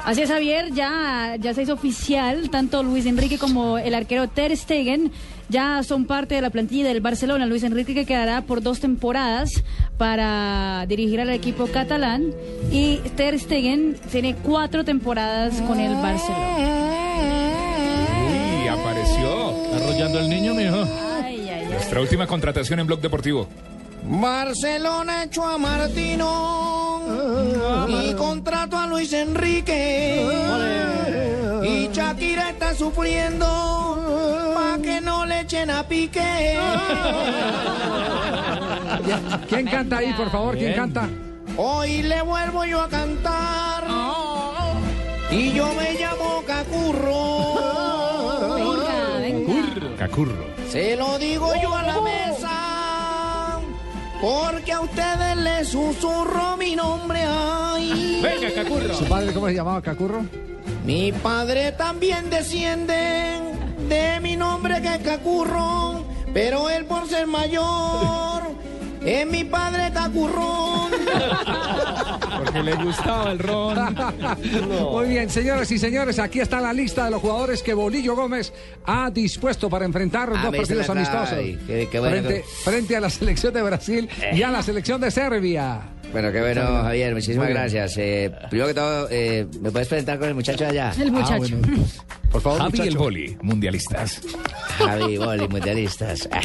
Así 0.05 0.23
es, 0.23 0.31
Javier, 0.31 0.73
ya, 0.73 1.37
ya 1.39 1.53
se 1.53 1.63
hizo 1.63 1.75
oficial, 1.75 2.51
tanto 2.51 2.83
Luis 2.83 3.07
Enrique 3.07 3.39
como 3.39 3.79
el 3.79 3.95
arquero 3.95 4.29
Ter 4.29 4.57
Stegen 4.57 5.13
ya 5.53 5.83
son 5.83 6.07
parte 6.07 6.35
de 6.35 6.41
la 6.41 6.51
plantilla 6.51 6.89
del 6.89 7.01
Barcelona. 7.01 7.47
Luis 7.47 7.63
Enrique 7.63 7.95
que 7.95 8.07
quedará 8.07 8.41
por 8.41 8.63
dos 8.63 8.81
temporadas 8.81 9.63
para 9.99 10.87
dirigir 10.89 11.21
al 11.21 11.31
equipo 11.31 11.67
catalán 11.67 12.33
y 12.73 12.97
Ter 13.17 13.39
Stegen 13.39 13.97
tiene 14.11 14.35
cuatro 14.35 14.85
temporadas 14.85 15.61
con 15.61 15.79
el 15.79 15.95
Barcelona. 15.95 16.57
Uy, 18.27 18.67
apareció. 18.67 19.53
Arrollando 19.77 20.19
al 20.19 20.29
niño, 20.29 20.55
mijo. 20.55 20.83
Ay, 21.23 21.41
ay, 21.41 21.49
ay. 21.49 21.67
Nuestra 21.67 22.01
última 22.01 22.27
contratación 22.27 22.81
en 22.81 22.87
Blog 22.87 23.01
Deportivo. 23.01 23.47
Barcelona 24.05 25.25
echó 25.25 25.47
a 25.47 25.59
Martino 25.59 27.03
y 27.89 28.15
contrato 28.15 28.79
a 28.79 28.87
Luis 28.87 29.13
Enrique. 29.13 30.27
Y 30.27 31.02
Shakira 32.13 32.51
está 32.51 32.75
sufriendo 32.75 33.47
pa' 34.55 34.77
que 34.83 35.01
no 35.01 35.25
le 35.25 35.41
echen 35.41 35.71
a 35.71 35.89
Piqué. 35.89 36.21
¿Quién 39.49 39.67
canta 39.67 39.97
ahí, 39.97 40.13
por 40.13 40.31
favor? 40.31 40.59
¿Quién 40.59 40.75
canta? 40.75 41.09
Hoy 41.57 42.03
le 42.03 42.21
vuelvo 42.21 42.67
yo 42.67 42.83
a 42.83 42.89
cantar. 42.91 43.85
Y 45.31 45.53
yo 45.53 45.73
me 45.73 45.95
llamo 45.95 46.43
Cacurro. 46.47 47.55
Cacurro. 49.97 50.45
Se 50.69 50.95
lo 50.97 51.19
digo 51.19 51.51
yo 51.63 51.75
a 51.75 51.83
la 51.83 51.99
mesa. 52.03 53.59
Porque 54.21 54.73
a 54.73 54.81
ustedes 54.81 55.37
les 55.39 55.69
susurro 55.69 56.59
mi 56.59 56.77
nombre. 56.77 57.25
Ay. 57.27 58.21
Venga, 58.23 58.53
Cacurro. 58.55 58.93
¿Su 58.93 59.07
padre 59.07 59.33
cómo 59.33 59.47
se 59.47 59.55
llamaba 59.55 59.81
Cacurro? 59.81 60.27
Mi 60.85 61.13
padre 61.13 61.73
también 61.73 62.29
desciende 62.29 63.41
de 63.89 64.21
mi 64.21 64.37
nombre 64.37 64.81
que 64.83 64.89
es 64.97 64.99
Cacurro, 65.03 66.05
pero 66.35 66.69
él 66.71 66.85
por 66.87 67.09
ser 67.09 67.27
mayor 67.27 68.43
es 69.05 69.27
mi 69.27 69.45
padre 69.45 69.91
Cacurrón. 69.93 70.91
Porque 72.39 72.63
le 72.63 72.75
gustaba 72.77 73.31
el 73.33 73.39
ron. 73.39 73.79
Muy 74.93 75.09
bien, 75.09 75.31
señoras 75.31 75.71
y 75.71 75.79
señores, 75.79 76.19
aquí 76.19 76.41
está 76.41 76.61
la 76.61 76.73
lista 76.73 77.05
de 77.05 77.13
los 77.13 77.21
jugadores 77.21 77.63
que 77.63 77.75
Bolillo 77.75 78.17
Gómez 78.17 78.53
ha 78.85 79.11
dispuesto 79.11 79.69
para 79.71 79.85
enfrentar 79.85 80.31
Ah, 80.35 80.43
dos 80.47 80.57
partidos 80.57 80.89
amistosos. 80.91 81.29
clave. 81.29 81.59
Qué- 81.67 81.89
qué 81.91 81.99
bueno 82.01 82.17
frente, 82.17 82.35
que- 82.43 82.71
frente 82.71 82.97
a 82.97 83.01
la 83.01 83.11
selección 83.11 83.55
de 83.55 83.63
Brasil 83.63 84.09
y 84.33 84.43
a 84.43 84.51
la 84.51 84.63
selección 84.63 85.01
de 85.01 85.11
Serbia. 85.13 85.81
Bueno, 86.13 86.31
qué 86.31 86.41
bueno. 86.41 86.63
Javier, 86.83 87.15
muchísimas 87.15 87.49
gracias. 87.49 87.97
Eh, 87.97 88.31
primero 88.51 88.69
que 88.69 88.75
todo, 88.75 89.09
eh, 89.11 89.47
¿me 89.61 89.71
puedes 89.71 89.89
presentar 89.89 90.19
con 90.19 90.29
el 90.29 90.35
muchacho 90.35 90.65
de 90.65 90.71
allá? 90.71 90.93
El 91.01 91.11
muchacho. 91.11 91.57
Por 92.31 92.41
favor, 92.41 92.59
Javi 92.61 92.71
muchacho. 92.73 92.89
el 92.91 92.97
boli, 92.99 93.37
mundialistas. 93.43 94.21
Javi, 94.79 95.19
Boli, 95.19 95.49
mundialistas. 95.49 96.29
Ah. 96.33 96.41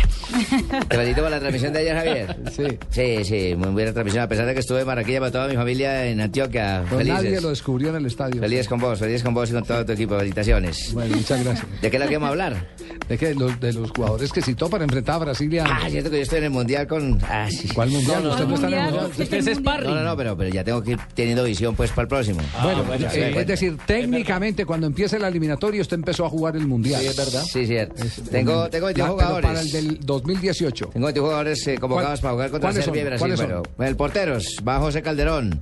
¿Te 0.90 0.96
felicito 0.98 1.22
por 1.22 1.32
la 1.32 1.40
transmisión 1.40 1.72
de 1.72 1.80
ayer, 1.80 1.96
Javier? 1.96 2.36
Sí. 2.54 2.78
Sí, 2.90 3.24
sí, 3.24 3.56
muy 3.56 3.70
buena 3.70 3.94
transmisión. 3.94 4.24
A 4.24 4.28
pesar 4.28 4.46
de 4.46 4.54
que 4.54 4.60
estuve 4.60 4.82
en 4.82 4.88
Barranquilla 4.88 5.20
para 5.20 5.32
toda 5.32 5.48
mi 5.48 5.56
familia 5.56 6.06
en 6.08 6.20
Antioquia. 6.20 6.84
Pues 6.90 7.08
nadie 7.08 7.22
Felices. 7.24 7.44
lo 7.44 7.50
descubrió 7.50 7.90
en 7.90 7.96
el 7.98 8.06
estadio. 8.06 8.42
Feliz 8.42 8.68
con 8.68 8.80
vos, 8.80 9.00
feliz 9.00 9.24
con 9.24 9.34
vos 9.34 9.50
y 9.50 9.54
con 9.54 9.64
todo 9.64 9.86
tu 9.86 9.94
equipo. 9.94 10.18
Felicitaciones. 10.18 10.94
Bueno, 10.94 11.16
muchas 11.16 11.44
gracias. 11.44 11.82
¿De 11.82 11.90
qué 11.90 11.96
es 11.98 12.04
lo 12.04 12.10
que 12.10 12.16
vamos 12.16 12.28
a 12.28 12.32
hablar? 12.32 12.68
¿De 13.08 13.18
qué? 13.18 13.34
Los, 13.34 13.58
de 13.62 13.72
los 13.72 13.92
jugadores 13.92 14.34
que 14.34 14.42
citó 14.42 14.70
para 14.70 14.84
enfrentar 14.84 15.16
a 15.16 15.20
Brasilia. 15.20 15.64
Ah, 15.66 15.90
cierto 15.90 16.10
que 16.10 16.18
yo 16.18 16.24
estoy 16.24 16.40
en 16.40 16.44
el 16.46 16.50
mundial 16.52 16.86
con. 16.86 17.18
Ah, 17.24 17.48
sí. 17.50 17.70
¿Cuál 17.74 17.90
mundial? 17.92 18.24
No, 18.24 18.30
no, 18.30 18.36
Usted 18.36 18.44
no, 18.44 18.50
no, 18.50 18.56
está 18.56 18.68
en 18.68 18.74
el 18.74 18.80
mundial. 18.82 19.02
mundial. 19.08 19.24
Usted 19.24 19.48
es 19.48 19.57
sparring. 19.60 19.90
No, 19.90 19.96
no, 19.96 20.04
no, 20.04 20.18
pero, 20.18 20.36
pero 20.38 20.50
ya 20.50 20.64
tengo 20.64 20.82
que 20.82 20.92
ir 20.92 21.00
teniendo 21.14 21.44
visión 21.44 21.76
pues 21.76 21.90
para 21.92 22.04
el 22.04 22.08
próximo. 22.08 22.40
Bueno, 22.64 22.84
bueno, 22.84 23.08
eh, 23.14 23.34
es 23.38 23.48
decir, 23.48 23.78
técnicamente 23.86 24.66
cuando 24.66 24.88
empiece 24.88 25.20
la 25.20 25.28
eliminatoria 25.28 25.82
usted 25.82 25.96
empezó 25.96 26.26
a 26.26 26.30
jugar 26.30 26.56
el 26.56 26.68
mundial. 26.68 27.02
Sí, 27.02 27.08
es 27.08 27.16
verdad. 27.18 27.44
Sí, 27.44 27.66
cierto. 27.68 28.04
Tengo, 28.32 28.70
tengo 28.70 28.86
21 28.88 29.08
La- 29.10 29.16
pero 29.16 29.28
jugadores. 29.30 29.48
para 29.48 29.62
el 29.62 29.72
del 29.72 30.00
2018. 30.06 30.88
Tengo 30.94 31.06
21 31.06 31.28
jugadores 31.28 31.68
eh, 31.68 31.78
convocados 31.78 32.20
¿Cuál- 32.20 32.22
para 32.22 32.34
jugar 32.34 32.52
contra 32.52 32.72
Serbia 32.84 33.02
y? 33.02 33.06
Brasil. 33.06 33.34
Bueno, 33.78 33.90
el 33.90 33.96
porteros 33.96 34.58
va 34.68 34.80
José 34.80 35.02
Calderón 35.02 35.62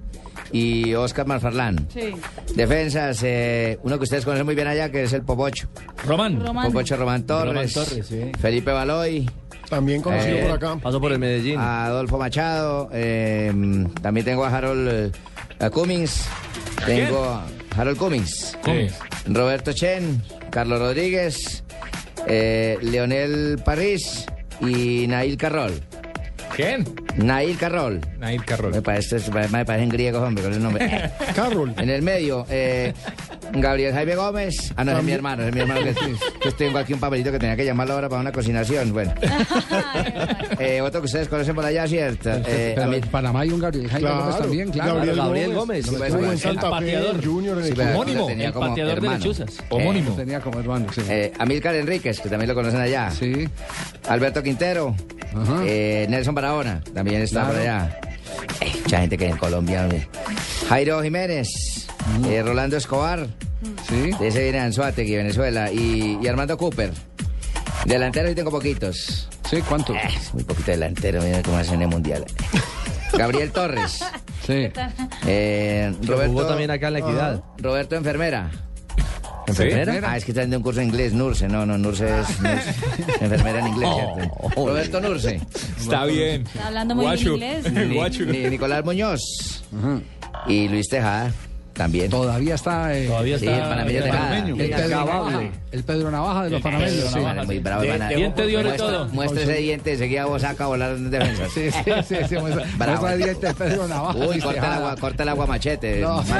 y 0.52 0.94
Oscar 0.94 1.26
Marfarlán. 1.28 1.88
Sí. 1.94 2.12
Defensas, 2.56 3.20
eh, 3.24 3.80
uno 3.84 3.98
que 3.98 4.04
ustedes 4.04 4.24
conocen 4.26 4.46
muy 4.46 4.56
bien 4.56 4.68
allá, 4.68 4.90
que 4.92 5.04
es 5.04 5.14
el 5.14 5.24
Popocho. 5.24 5.68
Román. 6.06 6.40
Román. 6.46 6.68
Popocho 6.68 6.96
Román 6.98 7.24
Torres. 7.26 7.74
Román 7.74 7.88
Torres, 7.88 8.06
sí. 8.08 8.32
Felipe 8.40 8.72
Baloy. 8.72 9.30
También 9.70 10.02
conocido 10.02 10.38
Eh, 10.38 10.42
por 10.44 10.52
acá. 10.52 10.78
Pasó 10.82 11.00
por 11.02 11.12
el 11.12 11.20
Medellín. 11.20 11.58
Adolfo 11.60 12.18
Machado. 12.18 12.90
eh, 12.94 13.52
también 14.02 14.26
tengo 14.26 14.46
a 14.46 14.50
Harold 14.56 14.88
eh, 14.92 15.12
a 15.60 15.70
Cummings. 15.70 16.26
Tengo 16.86 17.24
a 17.24 17.46
Harold 17.76 17.98
Cummings. 17.98 18.58
Cummings. 18.64 18.94
Roberto 19.28 19.74
Chen. 19.74 20.22
Carlos 20.52 20.80
Rodríguez. 20.80 21.64
eh, 22.28 22.78
Leonel 22.82 23.60
París. 23.64 24.26
Y 24.62 25.06
Nail 25.08 25.36
Carrol. 25.38 25.74
¿Quién? 26.54 26.86
Nail 27.18 27.58
Carrol. 27.58 28.02
Nail 28.20 28.44
Carrol. 28.46 28.72
Me 28.72 28.82
parece, 28.82 29.18
me 29.52 29.66
parecen 29.66 29.90
griegos, 29.90 30.22
hombre, 30.22 30.44
con 30.44 30.54
el 30.54 30.62
nombre. 30.64 31.12
Carroll. 31.36 31.74
En 31.78 31.90
el 31.90 32.02
medio, 32.02 32.46
eh, 32.50 32.94
Gabriel 33.54 33.94
Jaime 33.94 34.16
Gómez. 34.16 34.74
Ah, 34.76 34.84
no, 34.84 34.98
es 34.98 35.04
mi 35.04 35.12
hermano, 35.12 35.44
es 35.44 35.54
mi 35.54 35.62
hermano 35.62 35.82
que, 35.82 35.94
que 36.42 36.52
tengo 36.52 36.78
aquí 36.78 36.94
un 36.94 37.00
papelito 37.00 37.32
que 37.32 37.40
tenía 37.40 37.56
que 37.56 37.66
llamarlo 37.66 37.94
ahora 37.96 38.10
para 38.10 38.22
una 38.22 38.32
cocinación. 38.32 38.92
Bueno. 38.94 39.14
Eh, 40.58 40.80
otro 40.82 41.02
que 41.02 41.06
ustedes 41.08 41.28
conocen 41.28 41.54
por 41.54 41.66
allá, 41.66 41.86
¿cierto? 41.88 42.30
Eh, 42.32 42.72
Pero 42.76 42.84
a 42.84 42.88
mí- 42.88 42.96
en 42.98 43.02
Panamá 43.10 43.42
hay 43.42 43.50
un 43.50 43.60
Gabriel 43.60 43.90
Jaime 43.90 44.10
Gómez 44.10 44.38
también, 44.38 44.72
claro. 44.72 44.96
Gabriel, 44.96 45.16
Gabriel 45.18 45.54
Gómez. 45.54 45.86
Gómez. 45.92 46.02
Estuvo 46.08 46.24
en 46.26 46.32
El 46.32 46.40
Santa 46.40 46.70
pateador. 46.70 47.26
Junior, 47.26 47.64
Sí, 47.64 47.70
el 47.70 48.54
como 48.54 48.68
pateador 48.70 48.92
de 48.94 48.98
hermano. 48.98 49.18
lechuzas. 49.18 49.50
Homónimo. 49.70 50.12
Lo 50.12 50.16
tenía 50.16 50.40
como 50.40 50.60
hermano, 50.60 50.88
sí. 50.94 51.02
Eh, 51.10 51.34
Amílcar 51.38 51.76
Enríquez, 51.76 52.22
que 52.22 52.30
también 52.30 52.48
lo 52.50 52.56
conocen 52.56 52.80
allá. 52.80 53.12
Sí. 53.12 53.48
Alberto 54.08 54.42
Quintero. 54.42 54.96
Ajá. 55.36 55.62
Eh, 55.66 56.06
Nelson 56.36 56.42
Barahona, 56.42 56.84
también 56.94 57.22
está 57.22 57.42
Claro. 57.42 57.54
por 57.54 57.62
allá. 57.62 58.00
Eh, 58.62 58.72
mucha 58.84 59.00
gente 59.00 59.18
que 59.18 59.28
en 59.28 59.38
Colombia. 59.38 59.88
Jairo 60.70 61.02
Jiménez. 61.02 61.48
eh, 62.28 62.44
Rolando 62.44 62.78
Escobar. 62.78 63.28
Sí. 63.88 64.12
De 64.20 64.28
ese 64.28 64.44
viene 64.44 64.60
Anzuategui, 64.60 65.16
Venezuela. 65.16 65.72
Y, 65.72 66.20
y 66.22 66.28
Armando 66.28 66.58
Cooper. 66.58 66.92
Delanteros 67.86 68.30
sí 68.30 68.36
tengo 68.36 68.52
poquitos. 68.52 69.28
Sí, 69.50 69.62
¿cuántos? 69.68 69.96
Eh, 69.96 70.10
muy 70.34 70.44
poquito 70.44 70.72
delantero, 70.72 71.22
mira 71.22 71.42
cómo 71.44 71.58
hacen 71.58 71.76
en 71.76 71.82
el 71.84 71.88
mundial. 71.88 72.26
Gabriel 73.14 73.52
Torres. 73.52 74.04
Sí. 74.46 74.68
Eh, 75.28 75.94
Roberto, 76.04 76.32
jugó 76.34 76.46
también 76.48 76.70
acá 76.72 76.88
en 76.88 76.94
la 76.94 77.00
equidad. 77.00 77.44
Roberto 77.60 77.96
Enfermera. 77.96 78.52
¿Enfermera? 79.48 80.12
Ah, 80.12 80.18
es 80.18 80.26
que 80.26 80.32
está 80.32 80.44
en 80.44 80.56
un 80.56 80.62
curso 80.64 80.80
de 80.80 80.86
inglés, 80.88 81.14
Nurse. 81.14 81.48
No, 81.48 81.66
no, 81.66 81.78
Nurse 81.78 82.06
es 82.22 82.40
Nurse. 82.42 82.70
enfermera 83.22 83.60
en 83.60 83.68
inglés, 83.68 83.90
¿cierto? 83.96 84.50
Roberto 84.56 85.02
Nurse. 85.02 85.40
Está 85.80 86.06
bien. 86.06 86.44
Está 86.48 86.68
hablando 86.68 86.96
muy 86.96 87.06
bien 87.16 87.28
inglés. 87.28 87.72
Ni- 87.72 87.96
Guacho. 87.96 88.26
ni- 88.26 88.50
Nicolás 88.50 88.84
Muñoz. 88.86 89.64
Y 90.48 90.68
Luis 90.68 90.88
Tejada. 90.90 91.32
También. 91.76 92.10
Todavía 92.10 92.56
está. 92.56 92.98
eh, 92.98 93.06
Todavía 93.08 93.38
Sí, 93.38 93.46
está. 93.48 93.58
el 93.64 93.70
panameño 93.70 94.04
Tejada. 94.04 94.38
el 94.40 94.56
Pedro 94.56 94.90
Navaja. 95.06 95.42
El 95.72 95.84
Pedro 95.84 96.12
Navaja 96.12 96.44
de 96.46 96.50
los 96.52 96.62
panameños. 96.62 96.94
sí. 97.14 97.20
Muy 97.46 97.60
bravo, 97.60 97.84
hermana. 97.84 98.10
diente 98.10 98.46
de 98.48 98.58
oro 98.58 98.74
todo. 98.76 99.08
Muestra 99.10 99.42
ese 99.44 99.54
diente, 99.58 99.92
enseguida 99.94 100.26
vos 100.26 100.42
saca 100.42 100.64
a 100.64 100.68
volar 100.68 100.92
en 100.92 101.12
defensa. 101.12 101.44
Sí, 101.54 101.70
sí, 101.72 101.92
sí, 102.08 102.16
sí, 102.30 102.36
muestra- 102.38 102.66
muestra 102.78 103.14
el 103.14 103.24
diente 103.24 103.48
de 103.48 103.54
Pedro 103.54 103.88
Navaja. 103.90 104.18
Uy, 104.18 104.36
sí, 104.36 104.40
corta 104.42 104.48
el 104.50 104.56
Tejada. 104.56 104.76
agua, 104.78 104.96
corta 104.96 105.24
el 105.24 105.30
agua 105.30 105.46
machete. 105.48 106.00
No. 106.00 106.24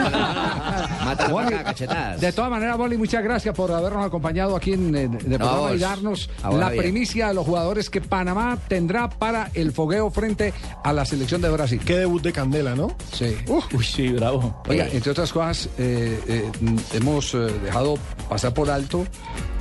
Para 1.06 1.14
acá, 1.48 1.64
cachetadas. 1.64 2.22
De 2.22 2.32
todas 2.32 2.50
maneras, 2.52 2.78
Boli, 2.78 2.98
muchas 2.98 3.24
gracias 3.24 3.54
por 3.56 3.72
habernos 3.72 4.06
acompañado 4.06 4.56
aquí 4.56 4.74
en, 4.74 4.96
en- 4.96 5.14
en 5.20 5.34
el 5.34 5.40
No, 5.40 5.74
y 5.74 5.80
darnos 5.80 6.30
la 6.44 6.50
Javier. 6.68 6.82
primicia 6.84 7.28
de 7.28 7.34
los 7.34 7.46
jugadores 7.46 7.90
que 7.90 8.02
Panamá 8.02 8.58
tendrá 8.68 9.10
para 9.10 9.50
el 9.54 9.72
fogueo 9.72 10.10
frente 10.12 10.54
a 10.84 10.94
la 10.94 11.06
selección 11.06 11.42
de 11.42 11.50
Brasil. 11.50 11.82
Qué 11.86 11.98
debut 11.98 12.22
de 12.24 12.32
Candela, 12.32 12.76
¿no? 12.76 12.96
Sí. 13.12 13.36
Uy, 13.48 13.84
sí, 13.84 14.10
bravo. 14.10 14.62
Oiga, 14.68 14.86
Eh. 14.86 14.92
entre 14.94 15.12
otras 15.12 15.25
cosas, 15.34 15.70
eh, 15.78 16.20
eh, 16.28 16.52
mm, 16.62 16.76
hemos 16.94 17.34
eh, 17.34 17.38
dejado 17.64 17.96
pasar 18.30 18.54
por 18.54 18.70
alto 18.70 19.06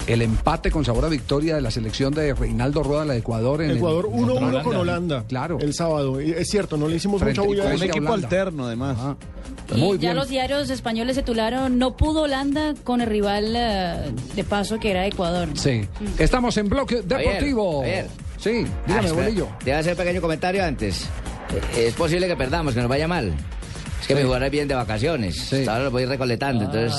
el 0.07 0.21
empate 0.23 0.71
con 0.71 0.85
sabor 0.85 1.05
a 1.07 1.09
victoria 1.09 1.55
de 1.57 1.63
la 1.63 1.71
selección 1.71 2.13
de 2.13 2.35
Reinaldo 2.35 2.83
Rueda, 2.83 3.05
la 3.07 3.13
de 3.15 3.21
Ecuador. 3.21 3.63
En 3.63 3.71
el- 3.71 3.77
Ecuador 3.79 4.07
1-1 4.11 4.39
contra 4.41 4.63
con 4.63 4.77
Holanda. 4.77 5.25
Claro. 5.29 5.59
El 5.61 5.73
sábado. 5.75 6.21
Y 6.21 6.33
Es 6.33 6.49
cierto, 6.51 6.77
no 6.77 6.89
le 6.89 6.97
hicimos 6.97 7.21
Frente- 7.21 7.41
mucha 7.41 7.63
bulla 7.63 7.75
un 7.75 7.83
equipo 7.83 7.99
Holanda. 8.07 8.27
alterno, 8.27 8.67
además. 8.67 8.97
Ah, 9.01 9.17
Y 9.75 9.79
muy 9.81 9.97
ya 9.99 10.09
bien. 10.11 10.17
los 10.17 10.29
diarios 10.29 10.69
españoles 10.69 11.17
se 11.17 11.23
titularon 11.23 11.79
No 11.79 11.97
pudo 11.97 12.23
Holanda 12.23 12.75
con 12.85 13.01
el 13.01 13.07
rival 13.07 13.53
de 13.55 14.45
paso 14.45 14.79
que 14.79 14.91
era 14.91 15.07
Ecuador. 15.07 15.49
Sí. 15.55 15.89
Estamos 16.19 16.57
en 16.59 16.69
bloque 16.69 17.01
deportivo. 17.03 17.83
Sí, 18.39 18.67
Ah, 18.67 18.83
dígame, 18.87 19.07
espera, 19.07 19.25
Bolillo. 19.27 19.49
Te 19.61 19.65
voy 19.65 19.73
a 19.73 19.79
hacer 19.79 19.93
un 19.95 19.99
pequeño 19.99 20.21
comentario 20.21 20.63
antes. 20.65 21.07
Es 21.79 21.95
posible 21.95 22.27
que 22.27 22.37
perdamos, 22.37 22.75
que 22.75 22.81
nos 22.81 22.89
vaya 22.91 23.09
mal. 23.09 23.33
Es 24.05 24.09
que 24.09 24.15
mi 24.17 24.23
jugador 24.23 24.51
viene 24.51 24.67
de 24.67 24.75
vacaciones. 24.75 25.51
Ahora 25.67 25.85
lo 25.85 25.91
voy 25.91 26.05
recoletando. 26.05 26.65
entonces, 26.65 26.93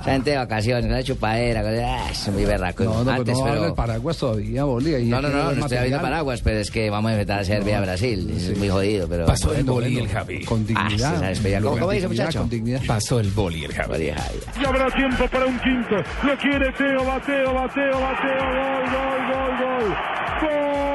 esa 0.00 0.10
gente 0.10 0.30
de 0.30 0.36
vacaciones, 0.36 0.84
una 0.84 1.00
chupadera. 1.04 1.62
Ah, 1.86 2.10
es 2.10 2.28
muy 2.28 2.44
berraco. 2.44 2.82
No, 2.82 3.04
no, 3.04 3.10
antes, 3.12 3.38
pero 3.40 3.54
no 3.54 3.60
pero... 3.62 3.74
paraguas 3.76 4.16
todavía, 4.16 4.64
Boli. 4.64 4.94
ahí 4.94 5.04
No, 5.06 5.22
no, 5.22 5.28
no, 5.28 5.52
no 5.52 5.60
estoy 5.60 5.78
hablando 5.78 6.02
paraguas, 6.02 6.40
pero 6.42 6.58
es 6.58 6.72
que 6.72 6.90
vamos 6.90 7.10
a 7.10 7.12
enfrentar 7.12 7.38
a 7.38 7.44
Serbia 7.44 7.78
a 7.78 7.82
Brasil. 7.82 8.28
Es 8.36 8.58
muy 8.58 8.68
jodido, 8.68 9.06
pero. 9.08 9.26
Pasó 9.26 9.54
el 9.54 9.62
boli 9.62 9.96
el 9.96 10.08
Javi. 10.08 10.44
Con 10.44 10.66
Ah, 10.74 10.88
dignidad. 10.88 11.20
despedida. 11.20 11.60
¿Cómo, 11.60 11.78
cómo 11.78 11.92
dice, 11.92 12.08
muchacho? 12.08 12.40
Con 12.40 12.50
dignidad. 12.50 12.80
Pasó 12.84 13.20
el 13.20 13.30
boli 13.30 13.64
el 13.64 13.72
Javi. 13.72 14.10
Y 14.60 14.64
habrá 14.64 14.90
tiempo 14.90 15.28
para 15.28 15.46
un 15.46 15.58
quinto. 15.60 15.94
Lo 16.24 16.36
quiere 16.36 16.72
Teo, 16.72 17.04
bateo, 17.04 17.54
bateo, 17.54 18.00
bateo. 18.00 18.40
Gol, 18.50 18.90
gol, 18.90 19.20
gol, 19.30 19.88
gol. 19.88 19.96
Gol. 20.40 20.89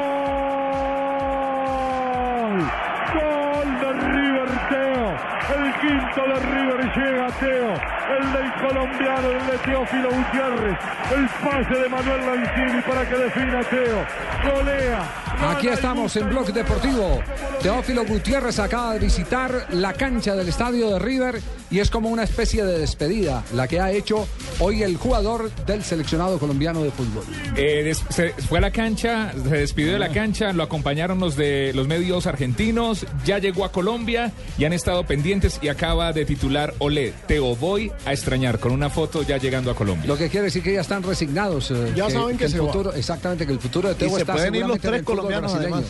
Quinto 5.85 6.21
de 6.27 6.39
River 6.39 6.91
llega 6.95 7.27
Teo. 7.39 7.73
El 8.17 8.33
del 8.33 8.53
colombiano, 8.61 9.29
el 9.29 9.45
de 9.47 9.57
Teófilo 9.59 10.09
Gutiérrez. 10.09 10.77
El 11.15 11.27
pase 11.43 11.79
de 11.79 11.89
Manuel 11.89 12.25
Lanzini 12.25 12.81
para 12.81 13.07
que 13.07 13.15
defina 13.15 13.61
Teo. 13.69 14.05
Golea. 14.43 15.25
Aquí 15.49 15.67
estamos 15.67 16.15
en 16.15 16.29
Blog 16.29 16.51
Deportivo. 16.53 17.21
Teófilo 17.61 18.05
Gutiérrez 18.05 18.59
acaba 18.59 18.93
de 18.93 18.99
visitar 18.99 19.67
la 19.71 19.93
cancha 19.93 20.35
del 20.35 20.47
estadio 20.47 20.91
de 20.91 20.99
River 20.99 21.41
y 21.69 21.79
es 21.79 21.89
como 21.89 22.09
una 22.09 22.23
especie 22.23 22.63
de 22.63 22.79
despedida 22.79 23.43
la 23.53 23.67
que 23.67 23.79
ha 23.79 23.91
hecho 23.91 24.27
hoy 24.59 24.83
el 24.83 24.97
jugador 24.97 25.51
del 25.65 25.83
seleccionado 25.83 26.39
colombiano 26.39 26.83
de 26.83 26.91
fútbol. 26.91 27.23
Eh, 27.55 27.93
se 28.09 28.29
fue 28.29 28.59
a 28.59 28.61
la 28.61 28.71
cancha, 28.71 29.33
se 29.33 29.57
despidió 29.57 29.93
de 29.93 29.99
la 29.99 30.09
cancha, 30.09 30.53
lo 30.53 30.63
acompañaron 30.63 31.19
los 31.19 31.35
de 31.35 31.73
los 31.73 31.87
medios 31.87 32.27
argentinos, 32.27 33.05
ya 33.25 33.39
llegó 33.39 33.65
a 33.65 33.71
Colombia 33.71 34.31
y 34.57 34.65
han 34.65 34.73
estado 34.73 35.03
pendientes 35.05 35.59
y 35.61 35.69
acaba 35.75 36.13
de 36.13 36.25
titular 36.25 36.73
Olé, 36.79 37.13
te 37.27 37.39
voy 37.39 37.91
a 38.05 38.13
extrañar 38.13 38.59
con 38.59 38.71
una 38.71 38.89
foto 38.89 39.21
ya 39.23 39.37
llegando 39.37 39.69
a 39.71 39.75
Colombia. 39.75 40.07
Lo 40.07 40.17
que 40.17 40.29
quiere 40.29 40.45
decir 40.45 40.63
que 40.63 40.73
ya 40.73 40.81
están 40.81 41.03
resignados. 41.03 41.69
eh, 41.71 41.93
Ya 41.95 42.09
saben 42.09 42.37
que 42.37 42.45
el 42.45 42.51
se 42.51 42.59
va. 42.59 42.67
futuro, 42.67 42.93
exactamente, 42.93 43.45
que 43.45 43.51
el 43.51 43.59
futuro 43.59 43.89
de 43.89 43.95
Y 43.95 43.97
Teo 43.97 44.09
se 44.11 44.21
está 44.21 44.33
pueden 44.33 44.55
ir 44.55 44.65
los 44.65 44.79
tres 44.79 44.99
el 44.99 45.03
colombianos, 45.03 45.53
además. 45.53 45.83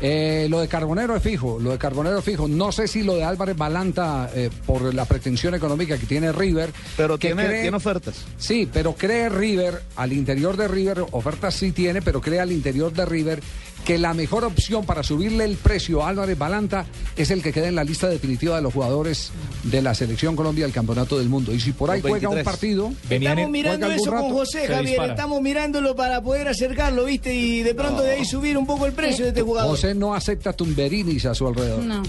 Eh, 0.00 0.46
lo 0.48 0.60
de 0.60 0.68
Carbonero 0.68 1.16
es 1.16 1.22
fijo, 1.24 1.58
lo 1.60 1.72
de 1.72 1.78
Carbonero 1.78 2.18
es 2.18 2.24
fijo. 2.24 2.46
No 2.46 2.70
sé 2.70 2.86
si 2.86 3.02
lo 3.02 3.14
de 3.16 3.24
Álvarez 3.24 3.56
Balanta, 3.56 4.30
eh, 4.34 4.48
por 4.66 4.94
la 4.94 5.04
pretensión 5.04 5.54
económica 5.56 5.98
que 5.98 6.06
tiene 6.06 6.30
River. 6.30 6.70
Pero 6.96 7.18
que 7.18 7.28
tiene, 7.34 7.62
tiene 7.62 7.76
ofertas. 7.76 8.24
Sí, 8.38 8.68
pero 8.72 8.94
cree 8.94 9.28
River, 9.28 9.82
al 9.96 10.12
interior 10.12 10.56
de 10.56 10.68
River, 10.68 11.04
ofertas 11.10 11.54
sí 11.54 11.72
tiene, 11.72 12.00
pero 12.00 12.20
cree 12.20 12.38
al 12.38 12.52
interior 12.52 12.92
de 12.92 13.04
River 13.06 13.40
que 13.88 13.96
la 13.96 14.12
mejor 14.12 14.44
opción 14.44 14.84
para 14.84 15.02
subirle 15.02 15.46
el 15.46 15.56
precio 15.56 16.04
a 16.04 16.10
Álvarez 16.10 16.36
Balanta 16.36 16.84
es 17.16 17.30
el 17.30 17.42
que 17.42 17.54
quede 17.54 17.68
en 17.68 17.74
la 17.74 17.84
lista 17.84 18.06
definitiva 18.06 18.56
de 18.56 18.60
los 18.60 18.74
jugadores 18.74 19.30
de 19.62 19.80
la 19.80 19.94
Selección 19.94 20.36
Colombia 20.36 20.66
del 20.66 20.74
Campeonato 20.74 21.16
del 21.18 21.30
Mundo. 21.30 21.54
Y 21.54 21.60
si 21.60 21.72
por 21.72 21.90
ahí 21.90 22.02
juega 22.02 22.28
un 22.28 22.34
23. 22.34 22.44
partido... 22.44 22.92
Estamos 23.08 23.48
mirando 23.48 23.90
eso 23.90 24.10
con 24.10 24.30
José, 24.30 24.66
Javier. 24.66 25.00
Estamos 25.08 25.40
mirándolo 25.40 25.96
para 25.96 26.20
poder 26.20 26.48
acercarlo, 26.48 27.06
¿viste? 27.06 27.34
Y 27.34 27.62
de 27.62 27.74
pronto 27.74 28.02
de 28.02 28.16
ahí 28.16 28.26
subir 28.26 28.58
un 28.58 28.66
poco 28.66 28.84
el 28.84 28.92
precio 28.92 29.24
de 29.24 29.30
este 29.30 29.40
jugador. 29.40 29.70
José 29.70 29.94
no 29.94 30.14
acepta 30.14 30.52
tumberinis 30.52 31.24
a 31.24 31.34
su 31.34 31.46
alrededor. 31.46 31.82
No. 31.82 32.02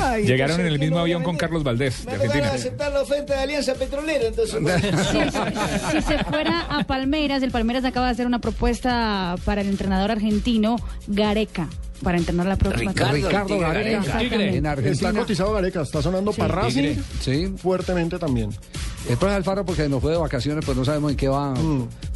Ay, 0.00 0.24
Llegaron 0.24 0.60
en 0.60 0.68
el 0.68 0.78
¿qué 0.78 0.86
mismo 0.86 0.96
no 0.96 1.02
avión 1.02 1.22
con? 1.22 1.36
Carlos 1.36 1.62
Valdés 1.64 2.06
de 2.06 2.12
Argentina. 2.12 2.50
aceptar 2.50 2.92
la 2.92 3.02
oferta 3.02 3.34
de 3.34 3.40
Alianza 3.40 3.74
Petrolera, 3.74 4.28
entonces. 4.28 4.56
Si 5.92 6.00
se 6.00 6.24
fuera 6.24 6.62
a 6.62 6.84
Palmeiras, 6.84 7.42
el 7.42 7.50
Palmeiras 7.50 7.84
acaba 7.84 8.06
de 8.06 8.12
hacer 8.12 8.26
una 8.26 8.38
propuesta 8.38 9.36
para 9.44 9.60
el 9.60 9.68
entrenador 9.68 10.10
argentino 10.10 10.76
Gareca 11.28 11.68
para 12.02 12.18
entrenar 12.18 12.46
la 12.46 12.56
próxima 12.56 12.92
Ricardo 12.92 13.58
Gareca. 13.58 13.98
Exactamente. 13.98 14.56
En 14.58 14.66
Argentina. 14.66 15.08
Está 15.08 15.20
cotizado 15.20 15.52
Gareca, 15.52 15.82
está 15.82 16.02
sonando 16.02 16.32
Sí. 16.32 16.40
para. 16.40 16.70
Sí. 16.70 17.54
fuertemente 17.56 18.18
también. 18.18 18.50
El 19.08 19.16
profe 19.16 19.34
Alfaro, 19.34 19.64
porque 19.64 19.88
nos 19.88 20.02
fue 20.02 20.10
de 20.12 20.18
vacaciones, 20.18 20.64
pues 20.64 20.76
no 20.76 20.84
sabemos 20.84 21.12
en 21.12 21.16
qué 21.16 21.28
va. 21.28 21.54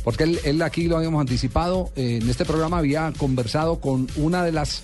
Porque 0.05 0.25
él, 0.25 0.41
él 0.45 0.61
aquí 0.63 0.85
lo 0.89 0.97
habíamos 0.97 1.21
anticipado. 1.21 1.91
eh, 1.97 2.19
en 2.21 2.29
este 2.29 2.45
programa 2.45 2.79
había 2.79 3.13
conversado 3.17 3.81
con 3.81 4.07
una 4.17 4.45
de 4.45 4.53
las 4.53 4.83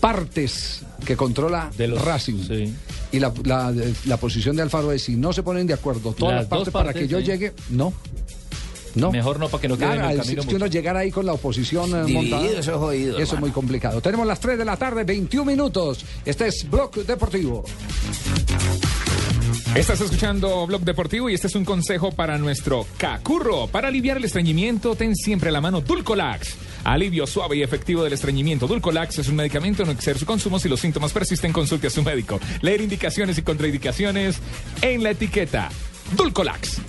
partes 0.00 0.82
que 1.04 1.16
controla 1.16 1.70
Racing. 1.78 2.72
Y 3.12 3.18
la, 3.20 3.32
la- 3.44 3.74
la 4.06 4.16
posición 4.16 4.56
de 4.56 4.62
Alfaro 4.62 4.92
es: 4.92 5.02
si 5.02 5.16
no 5.16 5.32
se 5.32 5.42
ponen 5.42 5.66
de 5.66 5.74
acuerdo 5.74 6.12
todas 6.12 6.34
Las 6.34 6.42
las 6.42 6.48
partes 6.48 6.72
para 6.72 6.92
que 6.94 7.06
yo 7.08 7.18
sí. 7.18 7.24
llegue, 7.24 7.52
no. 7.70 7.92
No. 8.94 9.10
Mejor 9.10 9.38
no, 9.38 9.48
para 9.48 9.60
que 9.60 9.68
no 9.68 9.76
quede 9.78 9.94
en 9.94 10.04
el 10.04 10.16
camino 10.18 10.40
es 10.42 10.46
que 10.46 10.56
uno 10.56 10.66
llegar 10.66 10.96
ahí 10.96 11.10
con 11.10 11.24
la 11.26 11.32
oposición 11.32 11.90
eh, 11.94 12.04
Dividido, 12.04 12.36
montada. 12.36 12.58
eso 12.60 12.70
es 12.72 12.76
jodido, 12.76 13.18
Eso 13.18 13.34
es 13.34 13.40
muy 13.40 13.50
complicado. 13.50 14.00
Tenemos 14.00 14.26
las 14.26 14.40
3 14.40 14.58
de 14.58 14.64
la 14.64 14.76
tarde, 14.76 15.04
21 15.04 15.44
minutos. 15.44 16.04
Este 16.24 16.48
es 16.48 16.68
Block 16.68 16.96
Deportivo. 16.96 17.64
Estás 19.74 20.02
escuchando 20.02 20.66
Blog 20.66 20.82
Deportivo 20.82 21.30
y 21.30 21.34
este 21.34 21.46
es 21.46 21.54
un 21.54 21.64
consejo 21.64 22.12
para 22.12 22.36
nuestro 22.36 22.86
cacurro. 22.98 23.68
Para 23.68 23.88
aliviar 23.88 24.18
el 24.18 24.24
estreñimiento, 24.24 24.94
ten 24.94 25.16
siempre 25.16 25.48
a 25.48 25.52
la 25.52 25.62
mano 25.62 25.80
Dulcolax. 25.80 26.56
Alivio 26.84 27.26
suave 27.26 27.56
y 27.56 27.62
efectivo 27.62 28.04
del 28.04 28.12
estreñimiento. 28.12 28.66
Dulcolax 28.66 29.20
es 29.20 29.28
un 29.28 29.36
medicamento, 29.36 29.84
no 29.86 29.92
exceder 29.92 30.18
su 30.18 30.26
consumo. 30.26 30.58
Si 30.58 30.68
los 30.68 30.80
síntomas 30.80 31.12
persisten, 31.12 31.52
consulte 31.52 31.86
a 31.86 31.90
su 31.90 32.02
médico. 32.02 32.38
Leer 32.60 32.82
indicaciones 32.82 33.38
y 33.38 33.42
contraindicaciones 33.42 34.36
en 34.82 35.02
la 35.02 35.10
etiqueta. 35.10 35.70
Dulcolax. 36.16 36.80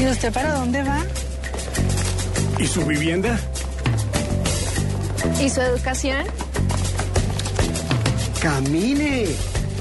¿Y 0.00 0.06
usted 0.06 0.32
para 0.32 0.54
dónde 0.54 0.82
va? 0.82 1.04
¿Y 2.58 2.66
su 2.66 2.84
vivienda? 2.86 3.38
¿Y 5.38 5.50
su 5.50 5.60
educación? 5.60 6.24
¡Camine! 8.40 9.26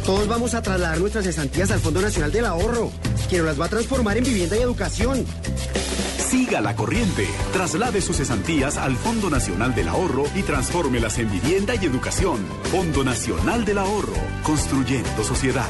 Todos 0.05 0.27
vamos 0.27 0.53
a 0.55 0.61
trasladar 0.61 0.99
nuestras 0.99 1.23
cesantías 1.23 1.71
al 1.71 1.79
Fondo 1.79 2.01
Nacional 2.01 2.33
del 2.33 2.45
Ahorro, 2.45 2.91
quien 3.29 3.45
las 3.45 3.59
va 3.59 3.65
a 3.65 3.69
transformar 3.69 4.17
en 4.17 4.25
vivienda 4.25 4.57
y 4.57 4.61
educación. 4.61 5.25
Siga 6.17 6.59
la 6.59 6.75
corriente. 6.75 7.25
Traslade 7.53 8.01
sus 8.01 8.17
cesantías 8.17 8.75
al 8.75 8.97
Fondo 8.97 9.29
Nacional 9.29 9.73
del 9.73 9.87
Ahorro 9.87 10.25
y 10.35 10.43
transfórmelas 10.43 11.17
en 11.19 11.31
vivienda 11.31 11.75
y 11.75 11.85
educación. 11.85 12.45
Fondo 12.71 13.05
Nacional 13.05 13.63
del 13.63 13.77
Ahorro. 13.77 14.13
Construyendo 14.43 15.23
sociedad. 15.23 15.69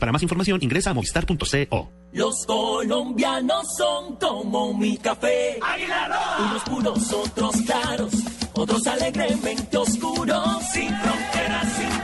Para 0.00 0.10
más 0.10 0.22
información 0.22 0.58
ingresa 0.60 0.90
a 0.90 0.94
movistar.co. 0.94 1.90
Los 2.12 2.46
colombianos 2.46 3.76
son 3.76 4.16
como 4.16 4.74
mi 4.74 4.96
café. 4.96 5.60
Unos 6.40 6.62
puros, 6.64 7.12
otros 7.12 7.56
claros, 7.64 8.12
otros 8.54 8.86
alegremente 8.88 9.76
oscuros. 9.76 10.64
Sin 10.72 10.88
fronteras, 10.88 11.72
sin 11.74 11.97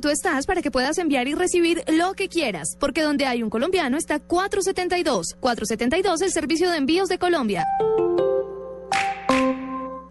tú 0.00 0.08
estás 0.08 0.46
para 0.46 0.62
que 0.62 0.70
puedas 0.70 0.98
enviar 0.98 1.28
y 1.28 1.34
recibir 1.34 1.82
lo 1.88 2.14
que 2.14 2.28
quieras, 2.28 2.76
porque 2.78 3.02
donde 3.02 3.26
hay 3.26 3.42
un 3.42 3.50
colombiano 3.50 3.96
está 3.96 4.18
472. 4.18 5.36
472, 5.40 6.22
el 6.22 6.32
servicio 6.32 6.70
de 6.70 6.78
envíos 6.78 7.08
de 7.08 7.18
Colombia. 7.18 7.66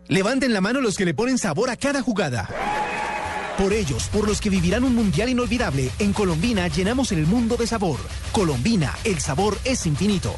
Levanten 0.08 0.54
la 0.54 0.62
mano 0.62 0.82
los 0.82 0.96
que 0.96 1.06
le 1.06 1.14
ponen 1.14 1.38
sabor 1.38 1.70
a 1.70 1.76
cada 1.76 2.02
jugada. 2.02 2.48
Por 3.58 3.74
ellos, 3.74 4.10
por 4.10 4.28
los 4.28 4.42
que 4.42 4.50
vivirán 4.50 4.84
un 4.84 4.96
mundial 4.96 5.30
inolvidable, 5.30 5.92
en 6.00 6.14
Colombina 6.14 6.68
llenamos 6.68 7.12
el 7.12 7.26
mundo 7.26 7.56
de 7.56 7.68
sabor. 7.68 8.00
Colombina, 8.32 8.96
el 9.04 9.20
sabor 9.20 9.58
es 9.64 9.86
infinito. 9.86 10.34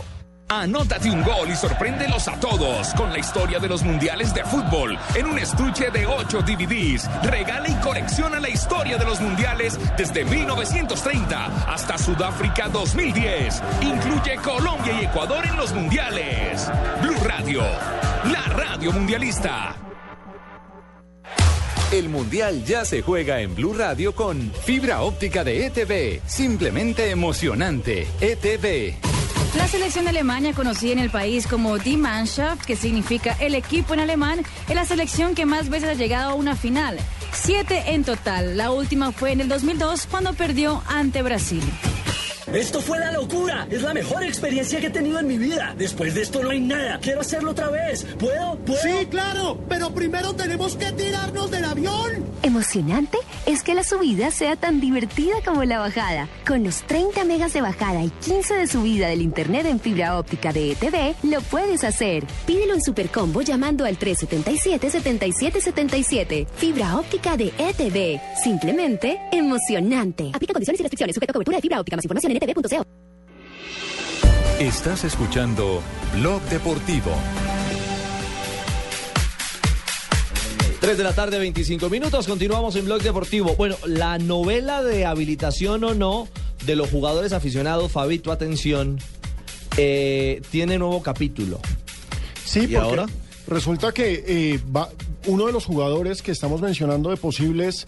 Anótate 0.47 1.09
un 1.09 1.23
gol 1.23 1.49
y 1.49 1.55
sorpréndelos 1.55 2.27
a 2.27 2.39
todos 2.39 2.93
con 2.93 3.11
la 3.11 3.17
historia 3.17 3.57
de 3.57 3.67
los 3.67 3.81
mundiales 3.81 4.31
de 4.31 4.43
fútbol 4.43 4.95
en 5.15 5.25
un 5.25 5.39
estuche 5.39 5.89
de 5.89 6.05
8 6.05 6.41
DVDs. 6.43 7.09
Regala 7.23 7.67
y 7.67 7.73
colecciona 7.75 8.39
la 8.39 8.49
historia 8.49 8.97
de 8.97 9.05
los 9.05 9.19
mundiales 9.19 9.79
desde 9.97 10.23
1930 10.23 11.45
hasta 11.67 11.97
Sudáfrica 11.97 12.69
2010. 12.69 13.63
Incluye 13.81 14.35
Colombia 14.43 15.01
y 15.01 15.05
Ecuador 15.05 15.43
en 15.47 15.57
los 15.57 15.73
mundiales. 15.73 16.69
Blue 17.01 17.17
Radio, 17.23 17.63
la 18.31 18.43
radio 18.53 18.91
mundialista. 18.91 19.75
El 21.91 22.09
Mundial 22.09 22.63
ya 22.65 22.85
se 22.85 23.01
juega 23.01 23.41
en 23.41 23.55
Blue 23.55 23.73
Radio 23.73 24.13
con 24.13 24.51
fibra 24.51 25.01
óptica 25.01 25.43
de 25.43 25.65
ETV. 25.67 26.21
Simplemente 26.27 27.09
emocionante. 27.09 28.07
ETV. 28.19 29.14
La 29.57 29.69
selección 29.69 30.03
de 30.03 30.09
Alemania, 30.09 30.53
conocida 30.53 30.91
en 30.91 30.99
el 30.99 31.09
país 31.09 31.47
como 31.47 31.77
Die 31.77 31.95
Mannschaft, 31.95 32.65
que 32.65 32.75
significa 32.75 33.37
el 33.39 33.55
equipo 33.55 33.93
en 33.93 34.01
alemán, 34.01 34.41
es 34.67 34.75
la 34.75 34.83
selección 34.83 35.33
que 35.33 35.45
más 35.45 35.69
veces 35.69 35.89
ha 35.89 35.93
llegado 35.93 36.31
a 36.31 36.35
una 36.35 36.55
final. 36.55 36.97
Siete 37.31 37.93
en 37.93 38.03
total. 38.03 38.57
La 38.57 38.71
última 38.71 39.13
fue 39.13 39.31
en 39.31 39.39
el 39.39 39.47
2002 39.47 40.07
cuando 40.07 40.33
perdió 40.33 40.83
ante 40.87 41.21
Brasil. 41.21 41.63
Esto 42.53 42.79
fue 42.79 42.99
la 42.99 43.11
locura. 43.11 43.67
Es 43.71 43.81
la 43.81 43.91
mejor 43.93 44.23
experiencia 44.23 44.79
que 44.79 44.85
he 44.87 44.91
tenido 44.91 45.19
en 45.19 45.27
mi 45.27 45.37
vida. 45.37 45.73
Después 45.77 46.13
de 46.13 46.21
esto 46.21 46.43
no 46.43 46.51
hay 46.51 46.59
nada. 46.59 46.99
Quiero 47.01 47.21
hacerlo 47.21 47.51
otra 47.51 47.69
vez. 47.69 48.03
¿Puedo? 48.19 48.57
¿Puedo? 48.59 48.79
Sí, 48.81 49.07
claro, 49.09 49.57
pero 49.67 49.91
primero 49.93 50.33
tenemos 50.35 50.75
que 50.75 50.91
tirarnos 50.91 51.49
del 51.49 51.65
avión. 51.65 52.23
Emocionante 52.43 53.17
es 53.47 53.63
que 53.63 53.73
la 53.73 53.83
subida 53.83 54.29
sea 54.29 54.55
tan 54.55 54.79
divertida 54.79 55.33
como 55.43 55.63
la 55.63 55.79
bajada. 55.79 56.29
Con 56.45 56.63
los 56.63 56.83
30 56.83 57.23
megas 57.25 57.53
de 57.53 57.61
bajada 57.61 58.03
y 58.03 58.09
15 58.09 58.53
de 58.53 58.67
subida 58.67 59.07
del 59.07 59.23
internet 59.23 59.65
en 59.65 59.79
fibra 59.79 60.19
óptica 60.19 60.53
de 60.53 60.73
ETV, 60.73 61.15
lo 61.23 61.41
puedes 61.41 61.83
hacer. 61.83 62.25
Pídelo 62.45 62.75
en 62.75 62.83
Supercombo 62.83 63.41
llamando 63.41 63.85
al 63.85 63.97
377-7777. 63.97 66.45
Fibra 66.57 66.97
óptica 66.97 67.37
de 67.37 67.51
ETV. 67.57 68.21
Simplemente 68.43 69.19
emocionante. 69.31 70.29
Aplica 70.31 70.53
condiciones 70.53 70.79
y 70.79 70.83
restricciones. 70.83 71.15
Sujeto 71.15 71.31
a 71.31 71.33
cobertura 71.33 71.57
de 71.57 71.61
fibra 71.61 71.79
óptica. 71.81 71.95
Más 71.97 72.05
información 72.05 72.34
Estás 74.59 75.03
escuchando 75.03 75.81
Blog 76.13 76.41
Deportivo. 76.43 77.11
3 80.79 80.97
de 80.97 81.03
la 81.03 81.13
tarde, 81.13 81.39
25 81.39 81.89
minutos. 81.89 82.27
Continuamos 82.27 82.75
en 82.75 82.85
Blog 82.85 83.01
Deportivo. 83.01 83.55
Bueno, 83.55 83.75
la 83.85 84.17
novela 84.17 84.83
de 84.83 85.05
habilitación 85.05 85.83
o 85.83 85.93
no 85.93 86.27
de 86.65 86.75
los 86.75 86.89
jugadores 86.89 87.31
aficionados, 87.33 87.91
Fabito, 87.91 88.31
atención, 88.31 88.99
eh, 89.77 90.41
tiene 90.51 90.77
nuevo 90.77 91.01
capítulo. 91.01 91.59
Sí, 92.45 92.67
porque 92.67 93.13
resulta 93.47 93.91
que 93.91 94.23
eh, 94.27 94.59
va- 94.75 94.89
uno 95.27 95.47
de 95.47 95.51
los 95.53 95.65
jugadores 95.65 96.21
que 96.21 96.31
estamos 96.31 96.61
mencionando 96.61 97.09
de 97.09 97.17
posibles 97.17 97.85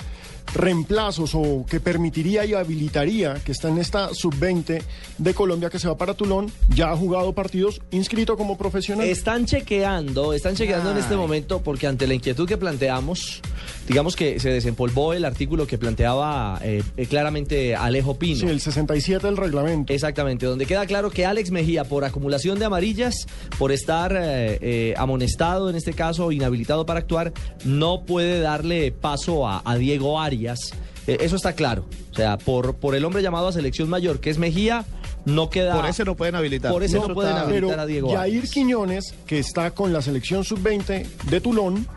reemplazos 0.53 1.31
o 1.35 1.65
que 1.69 1.79
permitiría 1.79 2.45
y 2.45 2.53
habilitaría 2.53 3.35
que 3.35 3.51
está 3.51 3.69
en 3.69 3.77
esta 3.77 4.13
sub-20 4.13 4.81
de 5.17 5.33
Colombia 5.33 5.69
que 5.69 5.79
se 5.79 5.87
va 5.87 5.97
para 5.97 6.13
Tulón, 6.13 6.51
ya 6.69 6.91
ha 6.91 6.97
jugado 6.97 7.33
partidos 7.33 7.81
inscrito 7.91 8.37
como 8.37 8.57
profesional. 8.57 9.07
Están 9.07 9.45
chequeando, 9.45 10.33
están 10.33 10.55
chequeando 10.55 10.91
en 10.91 10.97
este 10.97 11.15
momento 11.15 11.61
porque 11.61 11.87
ante 11.87 12.07
la 12.07 12.13
inquietud 12.13 12.47
que 12.47 12.57
planteamos, 12.57 13.41
digamos 13.87 14.15
que 14.15 14.39
se 14.39 14.49
desempolvó 14.49 15.13
el 15.13 15.25
artículo 15.25 15.65
que 15.67 15.77
planteaba 15.77 16.59
eh, 16.63 16.83
claramente 17.09 17.75
Alejo 17.75 18.17
Pino. 18.17 18.39
Sí, 18.41 18.45
el 18.47 18.59
67 18.61 19.25
del 19.25 19.37
reglamento. 19.37 19.93
Exactamente, 19.93 20.45
donde 20.45 20.65
queda 20.65 20.85
claro 20.85 21.09
que 21.09 21.25
Alex 21.25 21.51
Mejía, 21.51 21.83
por 21.85 22.03
acumulación 22.05 22.59
de 22.59 22.65
amarillas, 22.65 23.27
por 23.57 23.71
estar 23.71 24.13
eh, 24.15 24.57
eh, 24.61 24.93
amonestado, 24.97 25.69
en 25.69 25.75
este 25.75 25.93
caso, 25.93 26.31
inhabilitado 26.31 26.85
para 26.85 26.99
actuar, 26.99 27.33
no 27.65 28.03
puede 28.05 28.39
darle 28.41 28.91
paso 28.91 29.47
a, 29.47 29.61
a 29.65 29.75
Diego 29.77 30.19
Arias. 30.19 30.59
Eh, 31.07 31.19
eso 31.21 31.35
está 31.37 31.53
claro. 31.53 31.85
O 32.11 32.15
sea, 32.15 32.37
por, 32.37 32.75
por 32.75 32.95
el 32.95 33.05
hombre 33.05 33.21
llamado 33.21 33.47
a 33.47 33.53
selección 33.53 33.89
mayor, 33.89 34.19
que 34.19 34.29
es 34.29 34.37
Mejía, 34.37 34.83
no 35.23 35.49
queda. 35.49 35.75
Por 35.75 35.85
ese 35.85 36.03
no 36.03 36.15
pueden 36.15 36.35
habilitar. 36.35 36.71
Por 36.71 36.83
ese 36.83 36.97
no, 36.99 37.13
pueden 37.13 37.31
está- 37.31 37.43
habilitar 37.43 37.69
Pero 37.69 37.81
a 37.81 37.85
Diego 37.85 38.07
Arias. 38.17 38.41
Jair 38.41 38.49
Quiñones, 38.49 39.13
que 39.25 39.39
está 39.39 39.71
con 39.71 39.93
la 39.93 40.01
selección 40.01 40.43
sub-20 40.43 41.05
de 41.29 41.41
Tulón, 41.41 41.87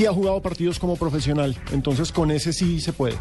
sí 0.00 0.06
ha 0.06 0.12
jugado 0.14 0.40
partidos 0.40 0.78
como 0.78 0.96
profesional. 0.96 1.54
Entonces 1.72 2.10
con 2.10 2.30
ese 2.30 2.54
sí 2.54 2.80
se 2.80 2.92
puede. 2.94 3.16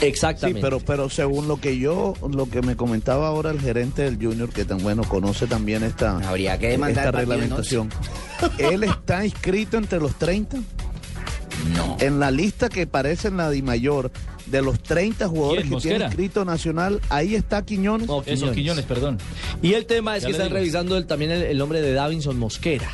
Exactamente. 0.00 0.60
Sí, 0.60 0.62
pero, 0.64 0.80
pero 0.80 1.10
según 1.10 1.46
lo 1.46 1.60
que 1.60 1.78
yo, 1.78 2.14
lo 2.30 2.48
que 2.48 2.62
me 2.62 2.74
comentaba 2.74 3.28
ahora 3.28 3.50
el 3.50 3.60
gerente 3.60 4.02
del 4.02 4.16
Junior, 4.16 4.48
que 4.48 4.64
tan 4.64 4.78
bueno 4.78 5.02
conoce 5.04 5.46
también 5.46 5.82
esta, 5.82 6.16
Habría 6.26 6.58
que 6.58 6.72
esta 6.74 7.10
reglamentación. 7.10 7.90
Él 8.58 8.84
está 8.84 9.26
inscrito 9.26 9.76
entre 9.76 9.98
los 10.00 10.14
30. 10.18 10.56
No. 11.76 11.96
En 12.00 12.18
la 12.18 12.30
lista 12.30 12.68
que 12.70 12.86
parece 12.86 13.28
en 13.28 13.36
la 13.36 13.50
de 13.50 13.62
mayor 13.62 14.10
de 14.46 14.62
los 14.62 14.80
30 14.82 15.26
jugadores 15.28 15.64
¿Quién, 15.64 15.74
que 15.74 15.80
tiene 15.82 15.94
Mosquera? 15.96 16.06
inscrito 16.06 16.44
Nacional, 16.44 17.00
ahí 17.10 17.34
está 17.34 17.62
Quiñones. 17.64 18.06
No, 18.06 18.22
Eso, 18.24 18.52
Quiñones, 18.52 18.84
perdón. 18.86 19.18
Y 19.60 19.74
el 19.74 19.84
tema 19.84 20.16
es 20.16 20.22
Ya 20.22 20.28
que 20.28 20.32
están 20.32 20.48
digo. 20.48 20.58
revisando 20.58 20.96
el- 20.96 21.06
también 21.06 21.30
el, 21.30 21.42
el 21.42 21.58
nombre 21.58 21.82
de 21.82 21.92
Davinson 21.92 22.38
Mosquera. 22.38 22.88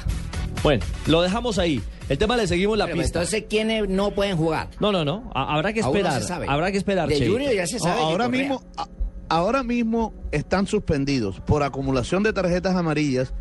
Bueno, 0.63 0.85
lo 1.07 1.23
dejamos 1.23 1.59
ahí. 1.59 1.83
El 2.13 2.19
tema 2.19 2.37
le 2.37 2.47
seguimos 2.47 2.77
la 2.77 2.85
Pero 2.85 2.99
pista. 2.99 3.21
entonces, 3.21 3.45
¿quiénes 3.49 3.89
no 3.89 4.11
pueden 4.11 4.37
jugar? 4.37 4.69
No, 4.81 4.93
no, 4.93 5.03
no. 5.05 5.31
a- 5.35 5.55
habrá 5.55 5.73
que 5.73 5.81
Aún 5.81 5.93
no 5.95 5.99
esperar. 5.99 6.21
se 6.21 6.29
sabe. 6.29 6.47
Habrá 6.49 6.71
que 6.71 6.77
esperar. 6.77 7.09
De. 7.09 7.27
Junior 7.27 7.55
ya 7.55 7.67
se 7.67 7.79
sabe. 7.79 8.01
ahora 8.03 8.25
Correa. 8.27 8.41
mismo, 8.43 8.63
a- 8.77 8.89
ahora 9.31 9.63
mismo 9.63 10.13
están 10.31 10.67
suspendidos 10.67 11.41
por 11.41 11.63
acumulación 11.63 12.23
de 12.23 12.35
tarjetas 12.35 12.77
amarillas 12.77 13.33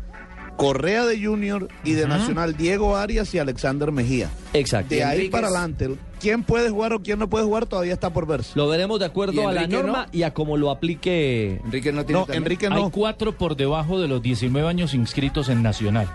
Correa 0.56 1.04
de 1.04 1.22
Junior 1.22 1.68
y 1.84 1.92
de 1.92 2.06
Nacional 2.06 2.56
Diego 2.56 2.96
Arias 2.96 3.34
y 3.34 3.38
Alexander 3.38 3.90
Mejía. 3.92 4.30
Exacto. 4.54 4.94
De 4.94 5.02
ahí 5.04 5.18
Enríquez- 5.26 5.30
para 5.30 5.48
adelante, 5.48 5.90
quién 6.22 6.44
puede 6.44 6.70
jugar 6.70 6.92
o 6.92 7.02
quién 7.02 7.18
no 7.18 7.28
puede 7.28 7.44
jugar 7.44 7.66
todavía 7.66 7.92
está 7.92 8.10
por 8.10 8.26
verse. 8.26 8.52
Lo 8.54 8.68
veremos 8.68 9.00
de 9.00 9.06
acuerdo 9.06 9.42
¿Y 9.42 9.44
a 9.44 9.52
la 9.52 9.66
norma 9.66 10.06
y 10.12 10.22
a 10.22 10.32
cómo 10.32 10.56
lo 10.56 10.70
aplique. 10.70 11.60
Enrique 11.64 11.92
no 11.92 12.06
tiene 12.06 12.20
No, 12.20 12.26
también? 12.26 12.44
Enrique 12.44 12.66
Hay 12.66 12.82
no. 12.82 12.90
cuatro 12.90 13.32
por 13.36 13.56
debajo 13.56 14.00
de 14.00 14.06
los 14.06 14.22
19 14.22 14.66
años 14.66 14.94
inscritos 14.94 15.48
en 15.48 15.62
Nacional. 15.62 16.08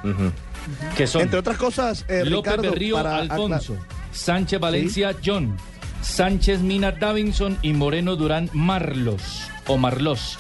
Que 0.96 1.06
son 1.08 1.24
Entre 1.24 1.38
otras 1.38 1.58
cosas, 1.58 2.06
eh, 2.08 2.24
López 2.26 2.54
Ricardo, 2.54 2.72
Berrío 2.72 2.96
para 2.96 3.18
Alfonso, 3.18 3.76
Sánchez 4.12 4.60
Valencia 4.60 5.16
John, 5.24 5.58
Sánchez 6.02 6.62
Mina 6.62 6.94
Davinson 6.94 7.58
y 7.62 7.74
Moreno 7.74 8.16
Durán 8.16 8.50
Marlos 8.54 9.44
o 9.68 9.78
Marlos 9.78 10.40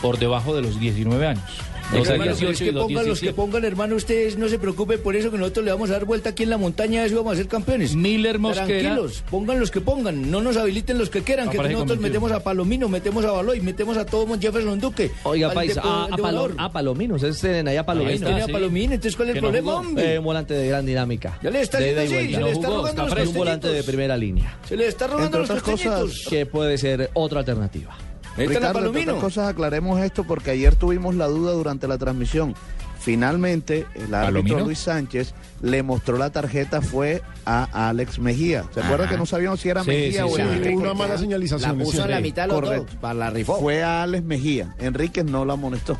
por 0.00 0.18
debajo 0.18 0.54
de 0.54 0.62
los 0.62 0.80
19 0.80 1.26
años. 1.26 1.71
Los 1.92 2.08
Hermano, 2.08 2.32
pero 2.32 2.36
18 2.36 2.52
es 2.52 2.60
y 2.60 2.64
que 2.64 2.72
los 2.72 2.82
pongan 2.84 3.06
los 3.08 3.18
que 3.20 3.26
17. 3.26 3.32
pongan, 3.34 3.64
hermano, 3.64 3.96
ustedes 3.96 4.38
no 4.38 4.48
se 4.48 4.58
preocupen 4.58 5.00
por 5.02 5.14
eso, 5.16 5.30
que 5.30 5.38
nosotros 5.38 5.64
le 5.64 5.72
vamos 5.72 5.90
a 5.90 5.94
dar 5.94 6.04
vuelta 6.04 6.30
aquí 6.30 6.42
en 6.44 6.50
la 6.50 6.56
montaña 6.58 7.06
y 7.06 7.12
vamos 7.12 7.34
a 7.34 7.36
ser 7.36 7.48
campeones. 7.48 7.94
Miller 7.94 8.38
Mosquera. 8.38 8.66
Tranquilos, 8.66 9.24
pongan 9.30 9.60
los 9.60 9.70
que 9.70 9.80
pongan, 9.80 10.30
no 10.30 10.40
nos 10.40 10.56
habiliten 10.56 10.96
los 10.98 11.10
que 11.10 11.22
quieran, 11.22 11.50
que 11.50 11.56
nosotros 11.58 11.78
convencido. 11.80 12.02
metemos 12.02 12.32
a 12.32 12.40
Palomino, 12.42 12.88
metemos 12.88 13.24
a 13.24 13.32
Baloy, 13.32 13.60
metemos 13.60 13.96
a 13.96 14.06
todo 14.06 14.26
Jefferson 14.38 14.80
Duque. 14.80 15.10
Oiga, 15.24 15.48
de- 15.50 15.72
a, 15.82 16.04
a 16.04 16.16
Palo- 16.16 16.50
a 16.56 16.72
Palomino. 16.72 17.14
Ustedes 17.16 17.40
tienen 17.40 17.68
ahí 17.68 17.76
a 17.76 17.84
Palomino. 17.84 18.10
Ahí 18.10 18.14
está, 18.16 18.26
Tiene 18.28 18.42
a. 18.42 18.46
Palomino, 18.48 18.94
entonces 18.94 19.16
¿cuál 19.16 19.28
es 19.30 19.36
el 19.36 19.42
no 19.42 19.48
problema, 19.48 19.74
hombre? 19.76 20.14
Eh, 20.14 20.18
un 20.18 20.24
volante 20.24 20.54
de 20.54 20.68
gran 20.68 20.86
dinámica. 20.86 21.38
Ya 21.42 21.50
le 21.50 21.60
está 21.60 21.78
De 21.78 21.90
haciendo 21.90 22.02
así, 22.02 22.24
se 22.26 22.30
le 22.32 22.38
No 22.40 22.46
está 22.46 22.66
jugó, 22.68 22.78
robando 22.78 23.02
está 23.02 23.18
los 23.20 23.28
Un 23.28 23.34
volante 23.34 23.68
de 23.68 23.82
primera 23.82 24.16
línea. 24.16 24.58
Se 24.68 24.76
le 24.76 24.86
está 24.86 25.06
robando 25.06 25.26
Entre 25.26 25.40
los 25.40 25.50
otras 25.50 25.62
cosas. 25.62 26.24
Que 26.28 26.46
puede 26.46 26.78
ser 26.78 27.10
otra 27.14 27.40
alternativa. 27.40 27.96
La 28.36 28.44
Ricardo, 28.46 28.54
entre 28.68 28.72
Palomino. 28.72 29.12
otras 29.12 29.24
cosas, 29.24 29.48
aclaremos 29.48 30.00
esto 30.00 30.24
porque 30.24 30.50
ayer 30.52 30.74
tuvimos 30.76 31.14
la 31.14 31.26
duda 31.26 31.52
durante 31.52 31.86
la 31.88 31.98
transmisión. 31.98 32.54
Finalmente, 32.98 33.84
el 33.96 34.14
árbitro 34.14 34.42
¿Palomino? 34.42 34.60
Luis 34.60 34.78
Sánchez 34.78 35.34
le 35.60 35.82
mostró 35.82 36.16
la 36.18 36.30
tarjeta 36.30 36.80
fue 36.80 37.20
a 37.44 37.88
Alex 37.88 38.20
Mejía. 38.20 38.64
¿Se 38.72 38.80
acuerda 38.80 39.08
que 39.08 39.16
no 39.16 39.26
sabíamos 39.26 39.60
si 39.60 39.68
era 39.70 39.82
Sí, 39.82 39.90
Mejía 39.90 40.22
sí, 40.24 40.30
o 40.32 40.36
sí. 40.36 40.42
Enrique? 40.42 40.76
Una 40.76 40.94
mala 40.94 41.14
La 41.14 41.18
señalización. 41.18 41.80
es 41.80 41.86
puso 41.88 42.04
en 42.04 42.10
la 42.12 42.20
mitad 42.20 42.46
los 42.46 42.60
dos, 42.60 42.68
Correcto. 42.70 42.92
para 43.00 43.14
la 43.14 43.30
rifó. 43.30 43.58
Fue 43.58 43.82
a 43.82 44.04
Alex 44.04 44.24
Mejía. 44.24 44.74
Enríquez 44.78 45.24
no 45.24 45.44
la 45.44 45.54
amonestó. 45.54 45.98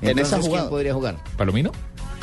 esa 0.00 0.10
Entonces, 0.10 0.28
¿quién 0.38 0.42
jugada. 0.50 0.68
podría 0.70 0.94
jugar? 0.94 1.16
¿Palomino? 1.36 1.72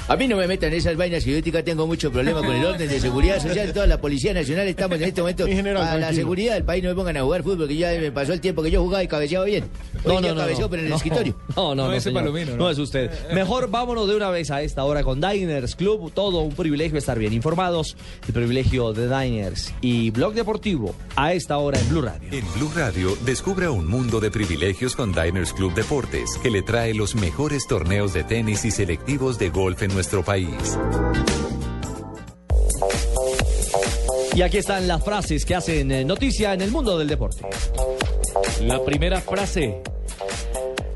A 0.07 0.15
mí 0.15 0.27
no 0.27 0.35
me 0.35 0.47
metan 0.47 0.71
en 0.71 0.77
esas 0.77 0.97
vainas 0.97 1.23
que 1.23 1.41
yo 1.41 1.63
tengo 1.63 1.87
mucho 1.87 2.11
problema 2.11 2.39
con 2.39 2.55
el 2.55 2.65
orden 2.65 2.89
de 2.89 2.99
seguridad 2.99 3.41
social. 3.41 3.71
Toda 3.71 3.87
la 3.87 3.99
Policía 3.99 4.33
Nacional 4.33 4.67
estamos 4.67 4.97
en 4.97 5.03
este 5.03 5.21
momento 5.21 5.45
general, 5.47 5.87
a 5.87 5.97
la 5.97 6.13
seguridad 6.13 6.55
del 6.55 6.63
país. 6.63 6.83
No 6.83 6.89
me 6.89 6.95
pongan 6.95 7.17
a 7.17 7.23
jugar 7.23 7.43
fútbol, 7.43 7.67
que 7.67 7.75
ya 7.75 7.91
me 7.99 8.11
pasó 8.11 8.33
el 8.33 8.41
tiempo 8.41 8.63
que 8.63 8.71
yo 8.71 8.81
jugaba 8.81 9.03
y 9.03 9.07
cabeceaba 9.07 9.45
bien. 9.45 9.65
Hoy 10.03 10.21
ya 10.21 10.35
cabeceo, 10.35 10.69
pero 10.69 10.81
en 10.81 10.85
el 10.87 10.89
no, 10.89 10.95
escritorio. 10.97 11.35
No, 11.55 11.75
no, 11.75 11.83
No, 11.83 11.87
no, 11.87 11.93
ese 11.93 12.05
señor. 12.05 12.21
Palomino, 12.21 12.51
no. 12.51 12.57
no. 12.57 12.69
es 12.69 12.77
usted. 12.77 13.11
Mejor 13.33 13.69
vámonos 13.69 14.07
de 14.07 14.15
una 14.15 14.29
vez 14.29 14.51
a 14.51 14.61
esta 14.61 14.83
hora 14.83 15.03
con 15.03 15.21
Diners 15.21 15.75
Club. 15.75 16.11
Todo 16.13 16.41
un 16.41 16.55
privilegio 16.55 16.97
estar 16.97 17.17
bien 17.19 17.33
informados. 17.33 17.95
El 18.27 18.33
privilegio 18.33 18.93
de 18.93 19.07
Diners 19.07 19.73
y 19.81 20.09
Blog 20.09 20.33
Deportivo 20.33 20.95
a 21.15 21.33
esta 21.33 21.57
hora 21.57 21.79
en 21.79 21.89
Blue 21.89 22.01
Radio. 22.01 22.29
En 22.31 22.45
Blue 22.53 22.71
Radio, 22.75 23.17
descubra 23.25 23.71
un 23.71 23.87
mundo 23.87 24.19
de 24.19 24.31
privilegios 24.31 24.95
con 24.95 25.11
Diners 25.13 25.53
Club 25.53 25.73
Deportes, 25.73 26.37
que 26.41 26.49
le 26.49 26.61
trae 26.61 26.93
los 26.93 27.15
mejores 27.15 27.67
torneos 27.67 28.13
de 28.13 28.23
tenis 28.23 28.65
y 28.65 28.71
selectivos 28.71 29.37
de 29.37 29.49
golf 29.49 29.81
en 29.83 29.91
nuestro 30.01 30.23
país. 30.23 30.79
Y 34.33 34.41
aquí 34.41 34.57
están 34.57 34.87
las 34.87 35.03
frases 35.03 35.45
que 35.45 35.53
hacen 35.53 35.91
eh, 35.91 36.03
noticia 36.03 36.55
en 36.55 36.61
el 36.61 36.71
mundo 36.71 36.97
del 36.97 37.07
deporte. 37.07 37.45
La 38.61 38.83
primera 38.83 39.21
frase. 39.21 39.83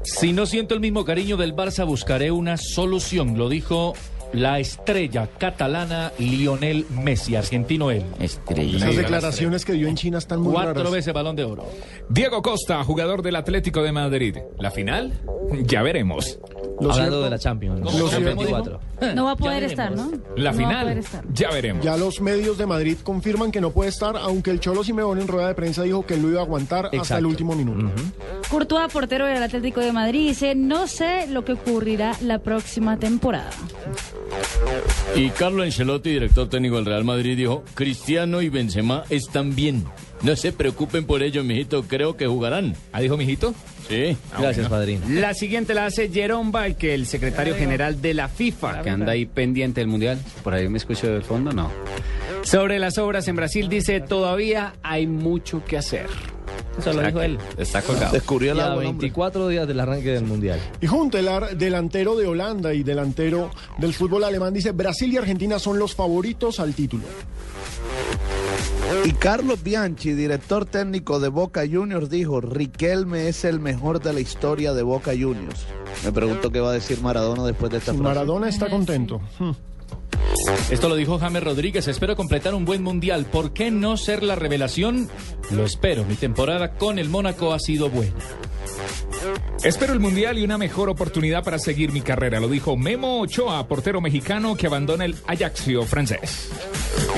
Si 0.01 0.33
no 0.33 0.47
siento 0.47 0.73
el 0.73 0.79
mismo 0.79 1.05
cariño 1.05 1.37
del 1.37 1.55
Barça, 1.55 1.85
buscaré 1.85 2.31
una 2.31 2.57
solución. 2.57 3.37
Lo 3.37 3.47
dijo 3.47 3.93
la 4.33 4.57
estrella 4.59 5.29
catalana 5.37 6.11
Lionel 6.17 6.87
Messi, 6.89 7.35
argentino 7.35 7.91
él. 7.91 8.03
Estrella. 8.19 8.77
Esas 8.77 8.95
declaraciones 8.95 9.65
que 9.65 9.73
dio 9.73 9.87
en 9.87 9.97
China 9.97 10.17
están 10.17 10.41
muy 10.41 10.51
Cuatro 10.53 10.73
raras. 10.73 10.91
veces 10.91 11.13
balón 11.13 11.35
de 11.35 11.43
oro. 11.43 11.63
Diego 12.09 12.41
Costa, 12.41 12.83
jugador 12.83 13.21
del 13.21 13.35
Atlético 13.35 13.83
de 13.83 13.91
Madrid. 13.91 14.37
¿La 14.57 14.71
final? 14.71 15.13
Ya 15.67 15.83
veremos. 15.83 16.39
Lo 16.79 16.91
Hablando 16.91 17.01
cierto- 17.03 17.23
de 17.23 17.29
la 17.29 17.39
Champions. 17.39 17.81
2024. 17.81 18.79
No 19.15 19.25
va 19.25 19.31
a 19.31 19.35
poder 19.35 19.63
estar, 19.63 19.95
¿no? 19.95 20.11
La 20.35 20.51
No 20.51 20.57
final, 20.57 21.01
ya 21.33 21.49
veremos. 21.51 21.83
Ya 21.85 21.95
los 21.97 22.19
medios 22.21 22.57
de 22.57 22.65
Madrid 22.65 22.97
confirman 23.03 23.51
que 23.51 23.61
no 23.61 23.71
puede 23.71 23.89
estar, 23.89 24.17
aunque 24.17 24.51
el 24.51 24.59
Cholo 24.59 24.83
Simeone 24.83 25.21
en 25.21 25.27
rueda 25.27 25.47
de 25.47 25.55
prensa 25.55 25.83
dijo 25.83 26.05
que 26.05 26.17
lo 26.17 26.29
iba 26.29 26.41
a 26.41 26.43
aguantar 26.43 26.89
hasta 26.99 27.17
el 27.17 27.25
último 27.25 27.55
minuto. 27.55 27.91
Courtois, 28.49 28.91
portero 28.91 29.25
del 29.25 29.41
Atlético 29.41 29.79
de 29.79 29.91
Madrid, 29.93 30.27
dice, 30.29 30.53
no 30.55 30.87
sé 30.87 31.27
lo 31.27 31.45
que 31.45 31.53
ocurrirá 31.53 32.13
la 32.21 32.39
próxima 32.39 32.97
temporada. 32.97 33.49
Y 35.15 35.29
Carlo 35.29 35.63
Ancelotti, 35.63 36.09
director 36.11 36.49
técnico 36.49 36.75
del 36.75 36.85
Real 36.85 37.03
Madrid, 37.05 37.37
dijo, 37.37 37.63
Cristiano 37.73 38.41
y 38.41 38.49
Benzema 38.49 39.03
están 39.09 39.55
bien. 39.55 39.85
No 40.21 40.35
se 40.35 40.51
preocupen 40.51 41.05
por 41.05 41.21
ello, 41.21 41.43
mijito. 41.43 41.83
Creo 41.83 42.17
que 42.17 42.25
jugarán. 42.27 42.75
¿Ah, 42.91 43.01
dijo 43.01 43.17
mijito? 43.17 43.53
Sí. 43.87 44.17
Gracias, 44.37 44.67
padrino. 44.69 45.05
La 45.09 45.33
siguiente 45.33 45.73
la 45.73 45.85
hace 45.85 46.09
Jerome 46.09 46.51
Valque, 46.51 46.93
el 46.95 47.05
secretario 47.05 47.55
general 47.55 48.01
de 48.01 48.13
la 48.15 48.27
FIFA, 48.27 48.81
que 48.81 48.89
anda 48.89 49.11
ahí 49.11 49.25
pendiente 49.25 49.81
del 49.81 49.87
Mundial. 49.87 50.19
Por 50.43 50.53
ahí 50.53 50.67
me 50.69 50.77
escucho 50.77 51.07
del 51.07 51.23
fondo, 51.23 51.51
no. 51.51 51.71
Sobre 52.43 52.79
las 52.79 52.97
obras 52.97 53.27
en 53.27 53.35
Brasil 53.35 53.69
dice, 53.69 53.99
todavía 53.99 54.73
hay 54.81 55.05
mucho 55.05 55.63
que 55.65 55.77
hacer. 55.77 56.07
Eso 56.77 56.93
lo 56.93 57.01
dijo 57.03 57.21
él. 57.21 57.37
Está 57.57 57.81
colgado. 57.81 58.11
Descubrió 58.13 58.51
el 58.51 58.57
Y 58.57 58.61
a 58.61 58.65
agua, 58.65 58.81
el 58.81 58.87
hombre. 58.89 59.03
24 59.03 59.47
días 59.47 59.67
del 59.67 59.79
arranque 59.79 60.09
del 60.09 60.25
Mundial. 60.25 60.59
Y 60.81 60.87
Juntelar, 60.87 61.55
delantero 61.57 62.15
de 62.15 62.27
Holanda 62.27 62.73
y 62.73 62.83
delantero 62.83 63.51
del 63.77 63.93
fútbol 63.93 64.23
alemán, 64.23 64.53
dice 64.53 64.71
Brasil 64.71 65.11
y 65.13 65.17
Argentina 65.17 65.59
son 65.59 65.79
los 65.79 65.95
favoritos 65.95 66.59
al 66.59 66.73
título. 66.73 67.03
Y 69.05 69.13
Carlos 69.13 69.63
Bianchi, 69.63 70.13
director 70.13 70.65
técnico 70.65 71.19
de 71.19 71.29
Boca 71.29 71.63
Juniors, 71.69 72.09
dijo, 72.09 72.41
Riquelme 72.41 73.27
es 73.27 73.45
el 73.45 73.59
mejor 73.59 74.01
de 74.01 74.13
la 74.13 74.19
historia 74.19 74.73
de 74.73 74.83
Boca 74.83 75.11
Juniors. 75.11 75.65
Me 76.03 76.11
pregunto 76.11 76.51
qué 76.51 76.59
va 76.59 76.69
a 76.69 76.73
decir 76.73 77.01
Maradona 77.01 77.43
después 77.45 77.71
de 77.71 77.77
esta 77.77 77.91
frase. 77.93 78.03
Maradona 78.03 78.49
está 78.49 78.69
contento. 78.69 79.21
Hmm. 79.39 79.51
Esto 80.69 80.89
lo 80.89 80.95
dijo 80.95 81.19
James 81.19 81.43
Rodríguez. 81.43 81.87
Espero 81.87 82.15
completar 82.15 82.53
un 82.55 82.65
buen 82.65 82.83
mundial. 82.83 83.25
¿Por 83.25 83.53
qué 83.53 83.71
no 83.71 83.97
ser 83.97 84.23
la 84.23 84.35
revelación? 84.35 85.07
Lo 85.51 85.65
espero. 85.65 86.03
Mi 86.05 86.15
temporada 86.15 86.73
con 86.75 86.99
el 86.99 87.09
Mónaco 87.09 87.53
ha 87.53 87.59
sido 87.59 87.89
buena. 87.89 88.13
Espero 89.63 89.93
el 89.93 89.99
Mundial 89.99 90.37
y 90.37 90.43
una 90.43 90.57
mejor 90.57 90.89
oportunidad 90.89 91.43
para 91.43 91.59
seguir 91.59 91.91
mi 91.91 92.01
carrera, 92.01 92.39
lo 92.39 92.47
dijo 92.47 92.77
Memo 92.77 93.21
Ochoa, 93.21 93.67
portero 93.67 94.01
mexicano 94.01 94.55
que 94.55 94.67
abandona 94.67 95.05
el 95.05 95.15
Ajaxio 95.27 95.83
francés. 95.83 96.49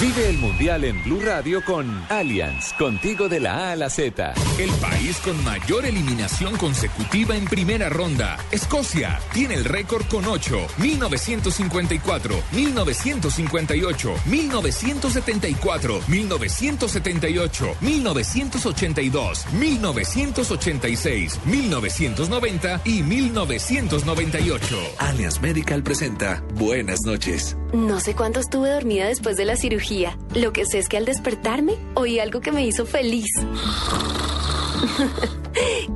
Vive 0.00 0.30
el 0.30 0.38
Mundial 0.38 0.84
en 0.84 1.04
Blue 1.04 1.20
Radio 1.20 1.62
con 1.62 1.86
Allianz, 2.08 2.72
contigo 2.78 3.28
de 3.28 3.38
la 3.38 3.68
A 3.68 3.72
a 3.72 3.76
la 3.76 3.90
Z. 3.90 4.32
El 4.58 4.70
país 4.80 5.18
con 5.18 5.44
mayor 5.44 5.84
eliminación 5.84 6.56
consecutiva 6.56 7.36
en 7.36 7.44
primera 7.44 7.90
ronda, 7.90 8.38
Escocia, 8.50 9.20
tiene 9.34 9.56
el 9.56 9.66
récord 9.66 10.06
con 10.06 10.24
8, 10.24 10.68
1954, 10.78 12.34
1958, 12.50 14.14
1974, 14.24 16.00
1978, 16.08 17.76
1982, 17.82 19.46
1986, 19.52 21.40
1990 21.44 22.80
y 22.86 23.02
1998. 23.02 24.78
Allianz 24.96 25.42
Medical 25.42 25.82
presenta 25.82 26.42
Buenas 26.54 27.00
noches. 27.04 27.54
No 27.74 28.00
sé 28.00 28.16
cuánto 28.16 28.40
estuve 28.40 28.70
dormida 28.70 29.06
después 29.06 29.36
de 29.36 29.44
la 29.44 29.56
cirugía. 29.56 29.89
Lo 30.34 30.52
que 30.52 30.66
sé 30.66 30.78
es 30.78 30.88
que 30.88 30.96
al 30.96 31.04
despertarme 31.04 31.74
oí 31.94 32.20
algo 32.20 32.40
que 32.40 32.52
me 32.52 32.64
hizo 32.64 32.86
feliz. 32.86 33.26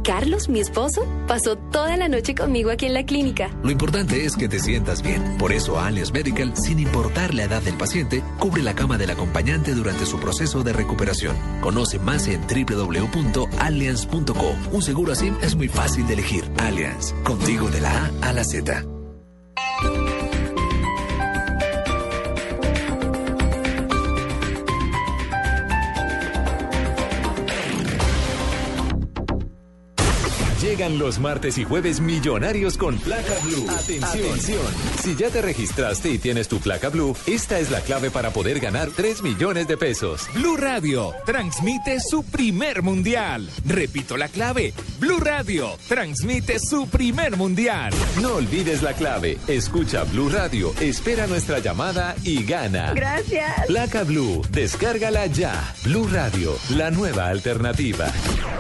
Carlos, 0.03 0.49
mi 0.49 0.59
esposo, 0.59 1.07
pasó 1.29 1.55
toda 1.57 1.97
la 1.97 2.09
noche 2.09 2.35
conmigo 2.35 2.71
aquí 2.71 2.87
en 2.87 2.95
la 2.95 3.07
clínica. 3.07 3.51
Lo 3.63 3.71
importante 3.71 4.25
es 4.25 4.35
que 4.37 4.49
te 4.49 4.59
sientas 4.59 5.01
bien. 5.01 5.37
Por 5.39 5.53
eso 5.53 5.79
Allianz 5.79 6.11
Medical, 6.13 6.57
sin 6.57 6.81
importar 6.81 7.35
la 7.35 7.45
edad 7.45 7.63
del 7.63 7.77
paciente, 7.77 8.25
cubre 8.41 8.65
la 8.65 8.75
cama 8.75 8.99
del 8.99 9.11
acompañante 9.11 9.75
durante 9.75 10.07
su 10.07 10.19
proceso 10.19 10.65
de 10.65 10.73
recuperación. 10.73 11.37
Conoce 11.61 12.01
más 12.01 12.27
en 12.27 12.41
www.allianz.co. 12.43 14.57
Un 14.73 14.83
seguro 14.83 15.13
así 15.13 15.33
es 15.41 15.55
muy 15.55 15.69
fácil 15.69 16.09
de 16.09 16.15
elegir. 16.15 16.51
Allianz, 16.59 17.13
contigo 17.23 17.71
de 17.71 17.81
la 17.81 18.07
A 18.07 18.11
a 18.29 18.33
la 18.33 18.43
Z. 18.43 18.85
Llegan 30.75 30.99
los 30.99 31.21
martes 31.21 31.57
y 31.59 31.63
jueves 31.63 32.01
millonarios 32.01 32.77
con 32.77 32.99
placa 32.99 33.35
blue. 33.45 33.65
Atención. 33.71 34.67
Si 35.01 35.15
ya 35.15 35.31
te 35.31 35.41
registraste 35.41 36.11
y 36.11 36.19
tienes 36.19 36.49
tu 36.49 36.59
placa 36.59 36.89
blue, 36.89 37.15
esta 37.29 37.61
es 37.61 37.71
la 37.71 37.81
clave 37.81 38.11
para 38.11 38.31
poder 38.31 38.59
ganar 38.59 38.91
3 38.91 39.23
millones 39.23 39.69
de 39.69 39.77
pesos. 39.77 40.27
Blue 40.35 40.57
Radio 40.57 41.13
transmite 41.25 42.01
su 42.01 42.25
primer 42.25 42.83
mundial. 42.83 43.49
Repito 43.65 44.17
la 44.17 44.27
clave. 44.27 44.73
Blue 44.99 45.21
Radio 45.21 45.77
transmite 45.87 46.59
su 46.59 46.89
primer 46.89 47.37
mundial. 47.37 47.95
No 48.21 48.35
olvides 48.35 48.83
la 48.83 48.95
clave. 48.95 49.39
Escucha 49.47 50.03
Blue 50.03 50.29
Radio, 50.29 50.75
espera 50.81 51.29
nuestra 51.29 51.61
llamada 51.61 52.17
y 52.25 52.43
gana. 52.43 52.95
Gracias. 52.95 53.67
Placa 53.69 54.03
Blue, 54.03 54.43
descárgala 54.51 55.27
ya. 55.27 55.73
Blue 55.85 56.09
Radio, 56.09 56.53
la 56.71 56.91
nueva 56.91 57.29
alternativa. 57.29 58.13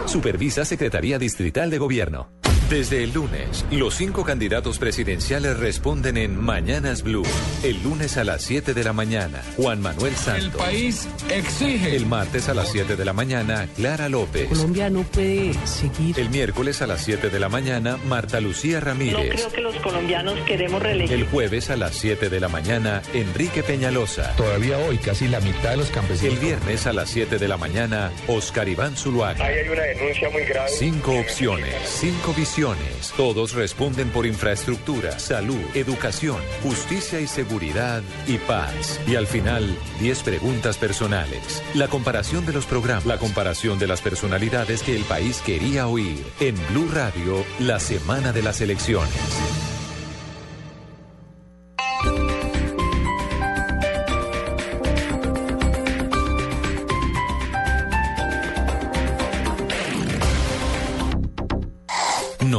Supervisa 0.06 0.64
Secretaría 0.64 1.18
Distrital 1.18 1.70
de 1.70 1.78
Gobierno 1.78 2.03
gobierno. 2.04 2.53
Desde 2.70 3.04
el 3.04 3.12
lunes, 3.12 3.64
los 3.70 3.94
cinco 3.94 4.24
candidatos 4.24 4.78
presidenciales 4.78 5.58
responden 5.58 6.16
en 6.16 6.40
Mañanas 6.40 7.02
Blue. 7.02 7.22
El 7.62 7.82
lunes 7.82 8.16
a 8.16 8.24
las 8.24 8.42
7 8.42 8.72
de 8.72 8.82
la 8.82 8.94
mañana, 8.94 9.42
Juan 9.56 9.82
Manuel 9.82 10.16
Santos. 10.16 10.44
El 10.60 10.66
país 10.66 11.06
exige. 11.30 11.94
El 11.94 12.06
martes 12.06 12.48
a 12.48 12.54
las 12.54 12.72
7 12.72 12.96
de 12.96 13.04
la 13.04 13.12
mañana, 13.12 13.68
Clara 13.76 14.08
López. 14.08 14.48
Colombia 14.48 14.88
no 14.88 15.02
puede 15.02 15.52
seguir. 15.66 16.18
El 16.18 16.30
miércoles 16.30 16.80
a 16.80 16.86
las 16.86 17.04
7 17.04 17.28
de 17.28 17.38
la 17.38 17.50
mañana, 17.50 17.98
Marta 18.08 18.40
Lucía 18.40 18.80
No 18.80 18.86
Ramírez. 18.86 19.30
creo 19.34 19.52
que 19.52 19.60
los 19.60 19.76
colombianos 19.76 20.38
queremos 20.46 20.82
reelegir. 20.82 21.12
El 21.18 21.26
jueves 21.26 21.68
a 21.68 21.76
las 21.76 21.94
7 21.94 22.30
de 22.30 22.40
la 22.40 22.48
mañana, 22.48 23.02
Enrique 23.12 23.62
Peñalosa. 23.62 24.32
Todavía 24.36 24.78
hoy, 24.78 24.96
casi 24.96 25.28
la 25.28 25.40
mitad 25.40 25.72
de 25.72 25.76
los 25.76 25.90
campesinos. 25.90 26.34
El 26.34 26.40
viernes 26.40 26.86
a 26.86 26.94
las 26.94 27.10
7 27.10 27.38
de 27.38 27.46
la 27.48 27.58
mañana, 27.58 28.10
Oscar 28.26 28.68
Iván 28.68 28.96
Zuluaga. 28.96 29.44
Ahí 29.44 29.58
hay 29.58 29.68
una 29.68 29.82
denuncia 29.82 30.30
muy 30.30 30.42
grave. 30.44 30.70
Cinco 30.70 31.12
opciones, 31.18 31.74
cinco 31.86 32.32
visiones. 32.32 32.53
Todos 33.16 33.52
responden 33.52 34.10
por 34.10 34.26
infraestructura, 34.26 35.18
salud, 35.18 35.58
educación, 35.74 36.36
justicia 36.62 37.20
y 37.20 37.26
seguridad 37.26 38.00
y 38.28 38.38
paz. 38.38 39.00
Y 39.08 39.16
al 39.16 39.26
final, 39.26 39.76
10 39.98 40.22
preguntas 40.22 40.78
personales. 40.78 41.64
La 41.74 41.88
comparación 41.88 42.46
de 42.46 42.52
los 42.52 42.64
programas, 42.66 43.06
la 43.06 43.18
comparación 43.18 43.80
de 43.80 43.88
las 43.88 44.02
personalidades 44.02 44.84
que 44.84 44.94
el 44.94 45.02
país 45.02 45.42
quería 45.44 45.88
oír. 45.88 46.24
En 46.38 46.54
Blue 46.68 46.88
Radio, 46.94 47.44
la 47.58 47.80
semana 47.80 48.32
de 48.32 48.42
las 48.42 48.60
elecciones. 48.60 49.73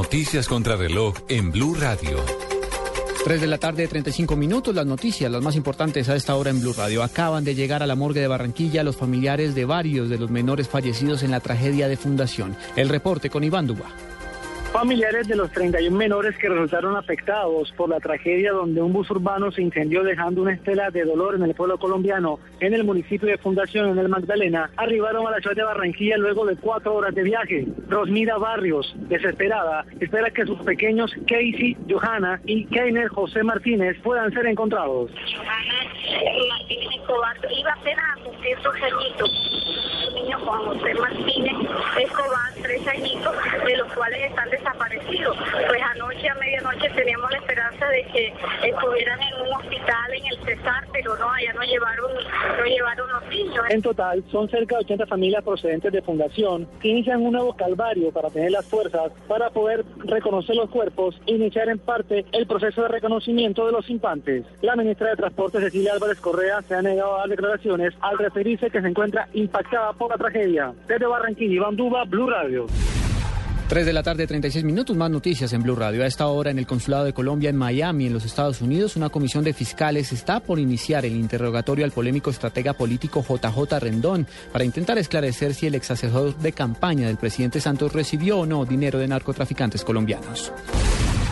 Noticias 0.05 0.47
contra 0.47 0.75
reloj 0.75 1.15
en 1.29 1.51
Blue 1.51 1.73
Radio. 1.73 2.23
3 3.23 3.41
de 3.41 3.47
la 3.47 3.57
tarde, 3.57 3.87
35 3.87 4.35
minutos. 4.35 4.75
Las 4.75 4.85
noticias, 4.85 5.31
las 5.31 5.41
más 5.41 5.55
importantes 5.55 6.07
a 6.09 6.15
esta 6.15 6.35
hora 6.35 6.51
en 6.51 6.61
Blue 6.61 6.75
Radio. 6.77 7.01
Acaban 7.01 7.43
de 7.43 7.55
llegar 7.55 7.81
a 7.81 7.87
la 7.87 7.95
morgue 7.95 8.21
de 8.21 8.27
Barranquilla 8.27 8.83
los 8.83 8.95
familiares 8.95 9.55
de 9.55 9.65
varios 9.65 10.07
de 10.07 10.19
los 10.19 10.29
menores 10.29 10.69
fallecidos 10.69 11.23
en 11.23 11.31
la 11.31 11.39
tragedia 11.39 11.87
de 11.87 11.97
Fundación. 11.97 12.55
El 12.75 12.89
reporte 12.89 13.31
con 13.31 13.43
Iván 13.43 13.65
Duba. 13.65 13.89
Familiares 14.75 15.25
de 15.29 15.37
los 15.37 15.49
31 15.51 15.95
menores 15.95 16.37
que 16.37 16.49
resultaron 16.49 16.97
afectados 16.97 17.71
por 17.77 17.87
la 17.87 18.01
tragedia 18.01 18.51
donde 18.51 18.81
un 18.81 18.91
bus 18.91 19.09
urbano 19.09 19.49
se 19.49 19.61
incendió 19.61 20.03
dejando 20.03 20.41
una 20.41 20.51
estela 20.51 20.91
de 20.91 21.05
dolor 21.05 21.35
en 21.35 21.43
el 21.43 21.55
pueblo 21.55 21.77
colombiano 21.77 22.39
en 22.59 22.73
el 22.73 22.83
municipio 22.83 23.29
de 23.29 23.37
Fundación, 23.37 23.91
en 23.91 23.99
el 23.99 24.09
Magdalena, 24.09 24.69
arribaron 24.75 25.25
a 25.27 25.31
la 25.31 25.39
ciudad 25.39 25.55
de 25.55 25.63
Barranquilla 25.63 26.17
luego 26.17 26.45
de 26.45 26.57
cuatro 26.57 26.93
horas 26.93 27.15
de 27.15 27.23
viaje. 27.23 27.65
Rosmira 27.87 28.37
Barrios, 28.37 28.93
desesperada, 29.07 29.85
espera 30.01 30.29
que 30.31 30.45
sus 30.45 30.59
pequeños 30.59 31.09
Casey, 31.25 31.77
Johanna 31.89 32.41
y 32.45 32.65
Keiner 32.65 33.07
José 33.07 33.43
Martínez 33.43 33.95
puedan 34.03 34.33
ser 34.33 34.45
encontrados. 34.45 35.09
Martínez 36.49 36.89
Escobar 36.99 37.37
iba 37.49 37.71
apenas 37.71 38.05
a 38.17 38.23
cumplir 38.23 38.57
sus 38.57 38.75
añitos. 38.75 39.55
Niño 40.15 40.39
Juan 40.39 40.65
José 40.65 40.93
Martínez 40.95 41.53
Escobar, 41.99 42.53
tres 42.61 42.87
añitos, 42.87 43.35
de 43.65 43.77
los 43.77 43.93
cuales 43.93 44.23
están 44.23 44.49
desaparecidos. 44.65 45.37
Pues 45.67 45.81
anoche 45.81 46.29
a 46.29 46.35
medianoche 46.35 46.89
teníamos 46.89 47.31
la 47.31 47.37
esperanza 47.37 47.87
de 47.87 48.03
que 48.11 48.33
estuvieran 48.63 49.19
en 49.21 49.41
un 49.41 49.53
hospital 49.53 50.13
en 50.13 50.25
el 50.25 50.45
Cesar, 50.45 50.87
pero 50.91 51.15
no, 51.17 51.29
allá 51.29 51.53
no 51.53 51.61
llevaron, 51.63 52.11
no 52.57 52.65
llevaron 52.65 53.11
los 53.11 53.29
niños. 53.29 53.65
En 53.69 53.81
total, 53.81 54.23
son 54.31 54.49
cerca 54.49 54.75
de 54.77 54.81
80 54.83 55.05
familias 55.05 55.43
procedentes 55.43 55.91
de 55.91 56.01
Fundación 56.01 56.67
que 56.81 56.89
inician 56.89 57.21
un 57.21 57.33
nuevo 57.33 57.55
calvario 57.55 58.11
para 58.11 58.29
tener 58.29 58.51
las 58.51 58.65
fuerzas 58.65 59.11
para 59.27 59.49
poder 59.49 59.85
reconocer 60.05 60.55
los 60.55 60.69
cuerpos 60.69 61.19
e 61.27 61.33
iniciar 61.33 61.69
en 61.69 61.79
parte 61.79 62.25
el 62.31 62.47
proceso 62.47 62.83
de 62.83 62.87
reconocimiento 62.87 63.65
de 63.65 63.71
los 63.71 63.89
infantes. 63.89 64.45
La 64.61 64.75
ministra 64.75 65.09
de 65.09 65.15
Transporte, 65.15 65.59
Cecilia 65.59 65.93
Álvarez 65.93 66.19
Correa, 66.19 66.61
se 66.63 66.75
ha 66.75 66.81
negado 66.81 67.15
a 67.15 67.19
dar 67.19 67.29
declaraciones 67.29 67.93
al 68.01 68.17
referirse 68.17 68.69
que 68.69 68.81
se 68.81 68.87
encuentra 68.87 69.27
impactada 69.33 69.93
por 69.93 70.09
la 70.11 70.17
tragedia. 70.17 70.73
Desde 70.87 71.05
Barranquilla, 71.05 71.55
Iván 71.55 71.75
Duba, 71.75 72.03
Blue 72.05 72.29
Radio. 72.29 72.65
3 73.67 73.83
de 73.83 73.93
la 73.93 74.03
tarde, 74.03 74.27
36 74.27 74.63
minutos, 74.63 74.95
más 74.95 75.09
noticias 75.09 75.51
en 75.51 75.63
Blue 75.63 75.75
Radio. 75.75 76.03
A 76.03 76.05
esta 76.05 76.27
hora, 76.27 76.51
en 76.51 76.59
el 76.59 76.67
Consulado 76.67 77.03
de 77.03 77.13
Colombia 77.13 77.49
en 77.49 77.55
Miami, 77.55 78.05
en 78.05 78.13
los 78.13 78.23
Estados 78.23 78.61
Unidos, 78.61 78.95
una 78.95 79.09
comisión 79.09 79.43
de 79.43 79.53
fiscales 79.53 80.13
está 80.13 80.39
por 80.39 80.59
iniciar 80.59 81.03
el 81.03 81.15
interrogatorio 81.15 81.83
al 81.83 81.91
polémico 81.91 82.29
estratega 82.29 82.73
político 82.73 83.25
JJ 83.27 83.79
Rendón 83.79 84.27
para 84.51 84.65
intentar 84.65 84.99
esclarecer 84.99 85.55
si 85.55 85.65
el 85.65 85.73
ex 85.73 85.89
asesor 85.89 86.37
de 86.37 86.51
campaña 86.51 87.07
del 87.07 87.17
presidente 87.17 87.59
Santos 87.59 87.91
recibió 87.91 88.37
o 88.37 88.45
no 88.45 88.65
dinero 88.65 88.99
de 88.99 89.07
narcotraficantes 89.07 89.83
colombianos. 89.83 90.53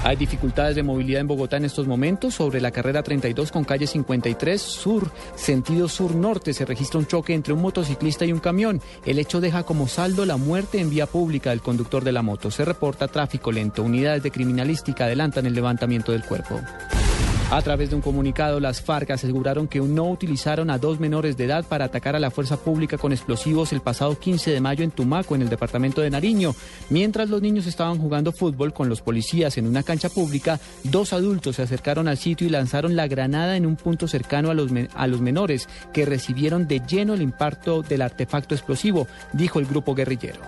Hay 0.03 0.17
dificultades 0.17 0.75
de 0.75 0.83
movilidad 0.83 1.21
en 1.21 1.27
Bogotá 1.27 1.55
en 1.55 1.63
estos 1.63 1.87
momentos. 1.87 2.33
Sobre 2.33 2.59
la 2.59 2.71
carrera 2.71 3.03
32 3.03 3.53
con 3.53 3.63
calle 3.63 3.87
53 3.87 4.61
sur, 4.61 5.09
sentido 5.35 5.87
sur-norte, 5.87 6.53
se 6.53 6.65
registra 6.65 6.99
un 6.99 7.07
choque 7.07 7.33
entre 7.33 7.53
un 7.53 7.61
motociclista 7.61 8.25
y 8.25 8.33
un 8.33 8.39
camión. 8.39 8.81
El 9.05 9.17
hecho 9.17 9.39
deja 9.39 9.63
como 9.63 9.87
saldo 9.87 10.25
la 10.25 10.35
muerte 10.35 10.81
en 10.81 10.89
vía 10.89 11.05
pública 11.05 11.51
del 11.51 11.61
conductor 11.61 12.03
de 12.03 12.11
la 12.11 12.21
moto. 12.21 12.51
Se 12.51 12.65
reporta 12.65 13.07
tráfico 13.07 13.53
lento. 13.53 13.81
Unidades 13.81 14.23
de 14.23 14.31
criminalística 14.31 15.05
adelantan 15.05 15.45
el 15.45 15.53
levantamiento 15.53 16.11
del 16.11 16.25
cuerpo. 16.25 16.59
A 17.51 17.61
través 17.61 17.91
de 17.91 17.95
un 17.95 18.01
comunicado, 18.01 18.59
las 18.59 18.81
FARC 18.81 19.11
aseguraron 19.11 19.67
que 19.67 19.79
no 19.79 20.09
utilizaron 20.09 20.71
a 20.71 20.79
dos 20.79 20.99
menores 20.99 21.37
de 21.37 21.45
edad 21.45 21.63
para 21.63 21.85
atacar 21.85 22.15
a 22.15 22.19
la 22.19 22.31
fuerza 22.31 22.57
pública 22.57 22.97
con 22.97 23.11
explosivos 23.11 23.73
el 23.73 23.81
pasado 23.81 24.17
15 24.17 24.49
de 24.49 24.59
mayo 24.59 24.83
en 24.83 24.89
Tumaco, 24.89 25.35
en 25.35 25.43
el 25.43 25.49
departamento 25.49 26.01
de 26.01 26.09
Nariño. 26.09 26.55
Mientras 26.89 27.29
los 27.29 27.43
niños 27.43 27.67
estaban 27.67 27.99
jugando 27.99 28.31
fútbol 28.31 28.73
con 28.73 28.89
los 28.89 29.01
policías 29.01 29.57
en 29.59 29.67
una 29.67 29.83
cancha 29.83 30.09
pública, 30.09 30.59
dos 30.83 31.13
adultos 31.13 31.57
se 31.57 31.61
acercaron 31.61 32.07
al 32.07 32.17
sitio 32.17 32.47
y 32.47 32.49
lanzaron 32.49 32.95
la 32.95 33.07
granada 33.07 33.55
en 33.55 33.67
un 33.67 33.75
punto 33.75 34.07
cercano 34.07 34.49
a 34.49 34.55
los, 34.55 34.71
a 34.95 35.05
los 35.05 35.21
menores, 35.21 35.69
que 35.93 36.05
recibieron 36.05 36.67
de 36.67 36.79
lleno 36.79 37.13
el 37.13 37.21
impacto 37.21 37.83
del 37.83 38.01
artefacto 38.01 38.55
explosivo, 38.55 39.07
dijo 39.31 39.59
el 39.59 39.67
grupo 39.67 39.93
guerrillero. 39.93 40.39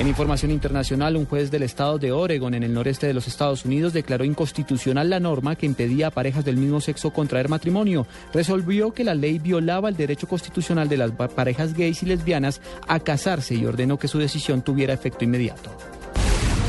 En 0.00 0.08
información 0.08 0.50
internacional, 0.50 1.16
un 1.16 1.24
juez 1.24 1.52
del 1.52 1.62
estado 1.62 1.98
de 1.98 2.10
Oregon, 2.10 2.52
en 2.54 2.64
el 2.64 2.74
noreste 2.74 3.06
de 3.06 3.14
los 3.14 3.28
Estados 3.28 3.64
Unidos, 3.64 3.92
declaró 3.92 4.24
inconstitucional 4.24 5.08
la 5.08 5.20
norma 5.20 5.54
que 5.54 5.66
impedía 5.66 6.08
a 6.08 6.10
parejas 6.10 6.44
del 6.44 6.56
mismo 6.56 6.80
sexo 6.80 7.10
contraer 7.12 7.48
matrimonio. 7.48 8.04
Resolvió 8.32 8.92
que 8.92 9.04
la 9.04 9.14
ley 9.14 9.38
violaba 9.38 9.88
el 9.88 9.96
derecho 9.96 10.26
constitucional 10.26 10.88
de 10.88 10.96
las 10.96 11.12
pa- 11.12 11.28
parejas 11.28 11.74
gays 11.74 12.02
y 12.02 12.06
lesbianas 12.06 12.60
a 12.88 12.98
casarse 12.98 13.54
y 13.54 13.64
ordenó 13.66 13.96
que 13.96 14.08
su 14.08 14.18
decisión 14.18 14.62
tuviera 14.62 14.92
efecto 14.92 15.24
inmediato. 15.24 15.70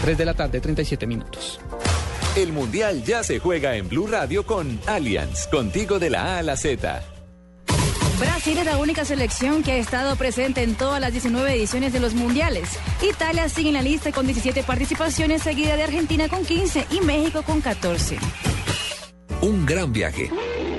3 0.04 0.18
de 0.20 0.26
la 0.26 0.36
tarde, 0.36 0.60
37 0.62 1.08
minutos. 1.08 1.60
El 2.38 2.54
Mundial 2.54 3.04
ya 3.04 3.24
se 3.24 3.40
juega 3.40 3.76
en 3.76 3.90
Blue 3.90 4.06
Radio 4.08 4.46
con 4.46 4.80
Allianz, 4.86 5.48
contigo 5.48 5.98
de 5.98 6.12
la 6.12 6.36
A 6.36 6.38
a 6.40 6.44
la 6.44 6.56
Z. 6.58 7.02
Brasil 8.20 8.58
es 8.58 8.66
la 8.66 8.78
única 8.78 9.04
selección 9.04 9.62
que 9.62 9.74
ha 9.74 9.78
estado 9.78 10.16
presente 10.16 10.64
en 10.64 10.76
todas 10.76 11.02
las 11.02 11.12
19 11.12 11.54
ediciones 11.54 11.92
de 11.92 12.00
los 12.00 12.14
mundiales. 12.14 12.80
Italia 13.02 13.50
sigue 13.50 13.70
en 13.70 13.74
la 13.74 13.82
lista 13.82 14.12
con 14.14 14.26
17 14.26 14.64
participaciones, 14.64 15.42
seguida 15.42 15.76
de 15.76 15.84
Argentina 15.84 16.30
con 16.30 16.46
15 16.46 16.88
y 16.92 17.02
México 17.02 17.44
con 17.44 17.60
14. 17.60 18.18
Un 19.42 19.66
gran 19.66 19.92
viaje. 19.92 20.32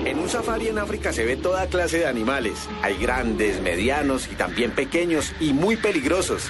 En 0.05 0.17
un 0.19 0.29
safari 0.29 0.69
en 0.69 0.79
África 0.79 1.13
se 1.13 1.25
ve 1.25 1.35
toda 1.35 1.67
clase 1.67 1.99
de 1.99 2.07
animales. 2.07 2.67
Hay 2.81 2.97
grandes, 2.97 3.61
medianos 3.61 4.27
y 4.31 4.35
también 4.35 4.71
pequeños 4.71 5.33
y 5.39 5.53
muy 5.53 5.75
peligrosos. 5.75 6.49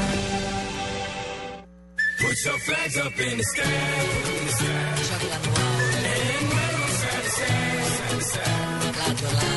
Put 2.21 2.45
your 2.45 2.59
flags 2.59 2.97
up 2.97 3.19
in 3.19 3.37
the 3.37 3.43
sky. 3.43 3.63
In 3.63 4.45
the 4.45 4.51
sky. 4.51 4.67
And 6.13 6.51
wave 6.51 6.79
'em 6.81 6.91
side 7.01 7.23
to 7.23 7.29
side, 7.29 8.23
side 8.23 9.17
to 9.17 9.27
side. 9.27 9.50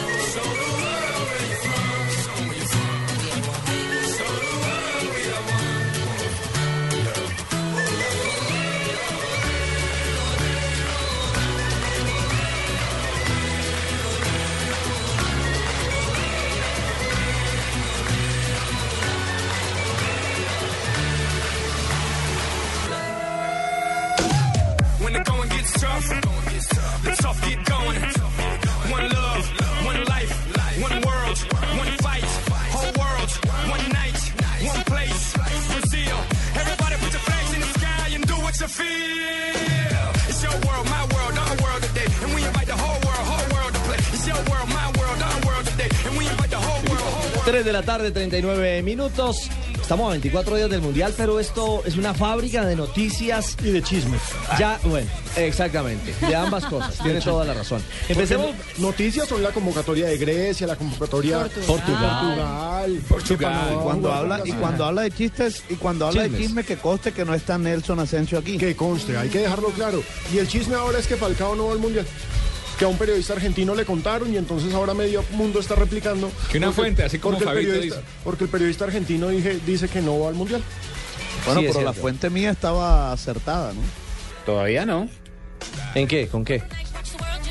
Feel. 38.79 40.07
It's 40.29 40.43
your 40.43 40.57
world, 40.67 40.87
my 40.97 41.03
world, 41.15 41.35
our 41.45 41.55
world 41.63 41.83
today, 41.89 42.09
and 42.23 42.31
we 42.35 42.41
invite 42.45 42.67
the 42.67 42.79
whole 42.85 43.01
world, 43.07 43.25
whole 43.33 43.49
world 43.55 43.73
to 43.77 43.81
play. 43.87 43.99
It's 44.15 44.27
your 44.27 44.43
world, 44.51 44.69
my 44.81 44.89
world, 44.99 45.19
our 45.29 45.39
world 45.47 45.65
today, 45.73 45.91
and 46.07 46.15
we 46.19 46.25
invite 46.27 46.51
the 46.51 46.63
whole 46.67 46.83
world, 46.89 47.07
whole 47.17 47.31
world. 47.35 47.45
3 47.45 47.63
de 47.63 47.73
la 47.73 47.83
tarde, 47.83 48.11
39 48.11 48.83
minutos. 48.83 49.37
Estamos 49.85 50.07
a 50.07 50.13
24 50.13 50.57
días 50.57 50.71
del 50.71 50.81
Mundial, 50.81 51.13
pero 51.15 51.39
esto 51.39 51.83
es 51.85 51.99
una 51.99 52.15
fábrica 52.15 52.65
de 52.65 52.75
noticias. 52.75 53.55
Y 53.63 53.71
de 53.71 53.83
chismes. 53.83 54.23
Ya, 54.59 54.81
bueno, 54.85 55.07
exactamente. 55.37 56.15
De 56.27 56.35
ambas 56.35 56.65
cosas. 56.65 56.97
Tiene 57.03 57.21
toda 57.21 57.45
la 57.45 57.53
razón. 57.53 57.83
Empecemos. 58.09 58.53
Noticias 58.79 59.29
son 59.29 59.43
la 59.43 59.51
convocatoria 59.51 60.07
de 60.07 60.17
Grecia, 60.17 60.67
la 60.67 60.77
convocatoria 60.77 61.51
Portugal. 61.67 62.99
Portugal. 63.07 63.73
Y 63.75 63.83
cuando 63.83 64.11
habla 64.11 64.41
y 64.43 64.53
cuando 64.53 64.87
habla 64.87 65.03
de 65.03 65.11
chistes 65.11 65.63
y 65.69 65.75
cuando 65.75 66.07
habla 66.07 66.23
de 66.23 66.29
Chismes. 66.31 66.47
chisme 66.47 66.65
que 66.65 66.79
coste 66.79 67.13
que 67.13 67.27
no 67.27 67.35
está 67.35 67.59
Nelson 67.59 68.01
Asensio 68.01 68.39
aquí. 68.39 68.57
Que 68.57 68.75
conste, 68.75 69.19
hay 69.19 69.29
que 69.29 69.41
dejarlo 69.41 69.69
claro. 69.69 70.03
Y 70.33 70.39
el 70.39 70.49
chisme 70.49 70.77
ahora 70.77 70.99
es 70.99 71.07
que 71.07 71.17
Falcao 71.17 71.55
no 71.57 71.67
va 71.67 71.73
al 71.73 71.79
mundial. 71.79 72.07
Que 72.79 72.85
a 72.85 72.89
un 72.89 72.99
periodista 72.99 73.35
argentino 73.35 73.75
le 73.75 73.85
contaron 73.85 74.33
y 74.35 74.37
entonces 74.37 74.75
ahora 74.75 74.95
medio 74.95 75.25
mundo 75.33 75.61
está 75.61 75.75
replicando. 75.77 76.31
Que 76.51 76.59
una 76.59 76.69
porque- 76.69 76.81
fuente, 76.81 77.03
así 77.05 77.19
como 77.19 77.39
porque 77.39 77.51
el 77.51 77.57
periodista, 77.67 77.97
dice. 78.01 78.09
Porque 78.25 78.45
el 78.45 78.51
periodista 78.51 78.85
argentino 78.85 79.29
dije- 79.29 79.61
dice 79.65 79.89
que 79.89 80.01
no 80.01 80.19
va 80.19 80.29
al 80.29 80.35
mundial. 80.35 80.63
Bueno, 81.47 81.61
Sí, 81.61 81.67
pero 81.69 81.83
la 81.83 81.93
fuente 81.93 82.31
mía 82.31 82.51
estaba 82.51 83.13
acertada, 83.13 83.73
¿no? 83.73 83.81
Todavía 84.47 84.85
no. 84.87 85.09
¿En 85.95 86.09
qué? 86.09 86.27
¿Con 86.27 86.45
qué? 86.45 86.63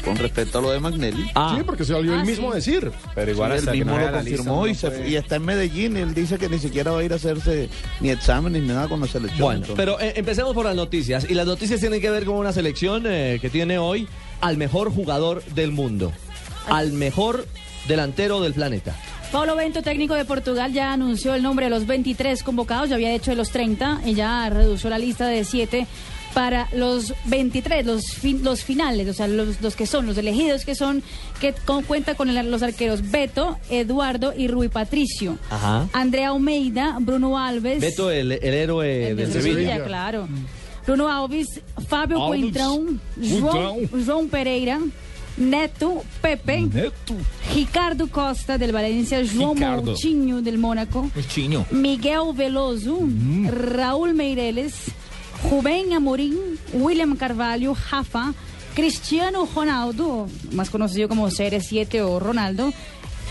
Con 0.03 0.17
respecto 0.17 0.59
a 0.59 0.61
lo 0.61 0.71
de 0.71 0.79
Magnelli. 0.81 1.29
Ah, 1.33 1.55
Sí, 1.57 1.63
porque 1.63 1.85
se 1.85 1.93
salió 1.93 2.13
él 2.13 2.25
mismo 2.25 2.51
a 2.51 2.55
decir. 2.55 2.91
Pero 3.15 3.27
Sí, 3.27 3.31
igual 3.31 3.51
él 3.53 3.59
hasta 3.59 3.71
que 3.71 3.77
mismo 3.77 3.97
no 3.97 4.05
lo 4.05 4.11
confirmó 4.11 4.67
y, 4.67 4.75
se- 4.75 5.07
y 5.07 5.15
está 5.15 5.37
en 5.37 5.45
Medellín. 5.45 5.95
Él 5.95 6.13
dice 6.13 6.37
que 6.37 6.49
ni 6.49 6.59
siquiera 6.59 6.91
va 6.91 6.99
a 6.99 7.03
ir 7.05 7.13
a 7.13 7.15
hacerse 7.15 7.69
ni 8.01 8.09
exámenes 8.09 8.61
ni 8.63 8.67
nada 8.67 8.89
con 8.89 8.99
la 8.99 9.07
selección. 9.07 9.39
Bueno, 9.41 9.61
entonces. 9.61 9.75
pero 9.77 9.99
eh, 10.01 10.13
empecemos 10.17 10.53
por 10.53 10.65
las 10.65 10.75
noticias. 10.75 11.25
Y 11.29 11.33
las 11.35 11.45
noticias 11.47 11.79
tienen 11.79 12.01
que 12.01 12.09
ver 12.09 12.25
con 12.25 12.35
una 12.35 12.51
selección 12.51 13.03
eh, 13.07 13.37
que 13.41 13.49
tiene 13.49 13.77
hoy 13.77 14.05
al 14.43 14.57
mejor 14.57 14.91
jugador 14.93 15.43
del 15.55 15.71
mundo. 15.71 16.11
Al 16.67 16.91
mejor 16.91 17.47
delantero 17.87 18.41
del 18.41 18.53
planeta. 18.53 18.95
Paulo 19.31 19.55
Bento, 19.55 19.81
técnico 19.81 20.13
de 20.15 20.25
Portugal, 20.25 20.71
ya 20.73 20.93
anunció 20.93 21.33
el 21.33 21.41
nombre 21.41 21.65
de 21.65 21.69
los 21.71 21.87
23 21.87 22.43
convocados, 22.43 22.89
ya 22.89 22.95
había 22.95 23.13
hecho 23.13 23.31
de 23.31 23.37
los 23.37 23.49
30 23.49 24.01
y 24.05 24.13
ya 24.13 24.47
redució 24.49 24.89
la 24.89 24.99
lista 24.99 25.25
de 25.27 25.43
7 25.43 25.87
para 26.33 26.67
los 26.73 27.13
23, 27.25 27.85
los, 27.85 28.05
fin- 28.13 28.43
los 28.43 28.63
finales, 28.63 29.07
o 29.07 29.13
sea, 29.13 29.27
los, 29.27 29.61
los 29.61 29.75
que 29.75 29.85
son, 29.87 30.05
los 30.07 30.17
elegidos 30.17 30.65
que 30.65 30.75
son, 30.75 31.03
que 31.39 31.53
con- 31.53 31.83
cuenta 31.83 32.15
con 32.15 32.29
el- 32.29 32.51
los 32.51 32.61
arqueros 32.63 33.11
Beto, 33.11 33.57
Eduardo 33.69 34.33
y 34.35 34.47
Rui 34.47 34.67
Patricio. 34.67 35.37
Ajá. 35.49 35.87
Andrea 35.93 36.29
Almeida, 36.29 36.97
Bruno 36.99 37.37
Alves. 37.39 37.79
Beto, 37.81 38.11
el, 38.11 38.31
el 38.33 38.53
héroe 38.53 39.09
el 39.09 39.15
de 39.15 39.23
del 39.25 39.33
Sevilla, 39.33 39.55
Sevilla. 39.55 39.83
claro. 39.85 40.27
Bruno 40.85 41.07
Alves, 41.07 41.61
Fábio 41.87 42.17
Alves. 42.17 42.41
Coentrão, 42.41 42.99
João, 43.17 43.89
João 43.93 44.27
Pereira, 44.27 44.81
Neto, 45.37 46.03
Pepe, 46.21 46.61
Neto. 46.61 47.15
Ricardo 47.53 48.07
Costa 48.07 48.57
del 48.57 48.71
Valencia, 48.71 49.23
João 49.23 49.53
Ricardo. 49.53 49.91
Moutinho 49.91 50.41
del 50.41 50.57
Mónaco, 50.57 51.09
Moutinho. 51.15 51.65
Miguel 51.71 52.33
Veloso, 52.33 52.99
Raúl 53.75 54.13
Meireles, 54.13 54.89
Rubén 55.49 55.93
Amorim, 55.93 56.57
William 56.73 57.15
Carvalho, 57.15 57.73
Rafa, 57.73 58.33
Cristiano 58.75 59.47
Ronaldo, 59.53 60.27
más 60.51 60.69
conocido 60.69 61.07
como 61.07 61.27
CR7 61.27 62.01
o 62.01 62.19
Ronaldo, 62.19 62.73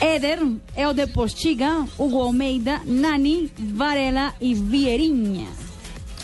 Eder, 0.00 0.40
Elder 0.74 1.12
Postiga, 1.12 1.86
Hugo 1.98 2.28
Almeida, 2.28 2.82
Nani, 2.86 3.50
Varela 3.59 4.34
y 4.40 4.55
Vierinha. 4.55 5.46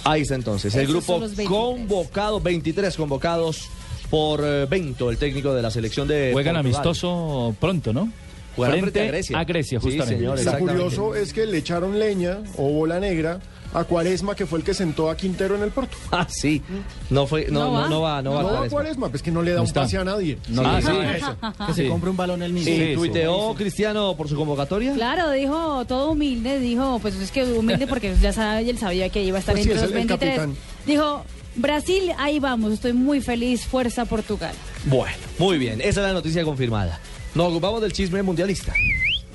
Ahí 0.05 0.23
está 0.23 0.35
entonces. 0.35 0.75
El 0.75 0.83
Esos 0.83 0.93
grupo 0.95 1.07
son 1.13 1.21
los 1.23 1.37
23. 1.37 1.49
convocado, 1.49 2.41
23 2.41 2.97
convocados 2.97 3.69
por 4.11 4.41
eh, 4.43 4.67
Bento, 4.69 5.11
el 5.11 5.19
técnico 5.19 5.55
de 5.55 5.63
la 5.63 5.71
selección 5.71 6.09
de 6.09 6.31
Juegan 6.33 6.55
Portugal. 6.55 6.77
amistoso 6.81 7.55
pronto, 7.61 7.93
¿no? 7.93 8.11
Frente 8.57 8.81
frente 8.81 9.01
a 9.01 9.07
Grecia. 9.07 9.39
A 9.39 9.45
Grecia, 9.45 9.81
Sí, 9.81 9.87
justamente. 9.87 10.17
señor, 10.19 10.45
Lo 10.45 10.59
curioso 10.59 11.15
es 11.15 11.33
que 11.33 11.47
le 11.47 11.59
echaron 11.59 11.99
leña 11.99 12.39
o 12.57 12.71
bola 12.73 12.99
negra 12.99 13.39
a 13.75 13.85
Cuaresma, 13.85 14.35
que 14.35 14.47
fue 14.47 14.59
el 14.59 14.65
que 14.65 14.73
sentó 14.75 15.11
a 15.11 15.17
Quintero 15.17 15.57
en 15.57 15.63
el 15.63 15.71
Porto. 15.71 15.97
Ah, 16.11 16.27
sí. 16.29 16.63
No 17.11 17.27
fue, 17.27 17.47
no, 17.51 17.73
no, 17.73 17.89
no 17.89 18.01
va, 18.01 18.23
no 18.23 18.33
va. 18.33 18.43
No 18.43 18.49
va 18.49 18.51
Cuaresma. 18.53 18.69
Cuaresma, 18.71 19.09
pues 19.11 19.23
que 19.23 19.31
no 19.31 19.43
le 19.43 19.51
da 19.51 19.57
No 19.57 19.63
un 19.63 19.67
está. 19.69 19.83
pase 19.83 19.99
a 19.99 20.05
nadie. 20.05 20.39
No 20.49 20.63
Sí, 20.63 20.69
le- 20.69 20.83
sí, 20.83 20.89
Ah, 20.91 21.17
eso. 21.17 21.67
Que 21.67 21.75
se 21.75 21.83
Sí. 21.85 21.89
compre 21.89 22.11
un 22.11 22.17
balón 22.17 22.43
él 22.43 22.53
mismo. 22.53 22.73
¿Y 22.75 22.95
tuiteó 22.95 23.55
Cristiano 23.55 24.15
por 24.17 24.29
su 24.29 24.37
convocatoria? 24.37 24.95
Claro, 24.95 25.31
dijo 25.31 25.85
todo 25.87 26.13
humilde, 26.13 26.59
dijo, 26.61 26.99
pues 27.01 27.15
es 27.17 27.31
que 27.31 27.45
humilde 27.45 27.87
porque 27.87 28.15
ya 28.21 28.33
sabe, 28.33 28.69
él 28.69 28.79
sabía 28.79 29.09
que 29.11 29.23
iba 29.23 29.37
a 29.37 29.41
estar 29.41 29.55
Pues 29.55 29.65
sí, 29.65 29.71
entre 29.71 29.83
los 29.87 29.93
el- 29.93 29.99
el 29.99 30.07
23. 30.09 30.39
capitán. 30.39 30.57
Dijo, 30.87 31.23
Brasil, 31.57 32.13
ahí 32.19 32.39
vamos, 32.41 32.73
estoy 32.73 32.93
muy 32.93 33.21
feliz, 33.21 33.65
fuerza 33.67 34.05
Portugal. 34.05 34.55
Bueno, 34.85 35.15
muy 35.39 35.59
bien. 35.59 35.81
Esa 35.81 36.01
es 36.01 36.07
la 36.07 36.13
noticia 36.13 36.45
confirmada. 36.45 37.01
Nos 37.35 37.49
ocupamos 37.51 37.81
del 37.83 37.93
chisme 37.93 38.23
mundialista. 38.23 38.73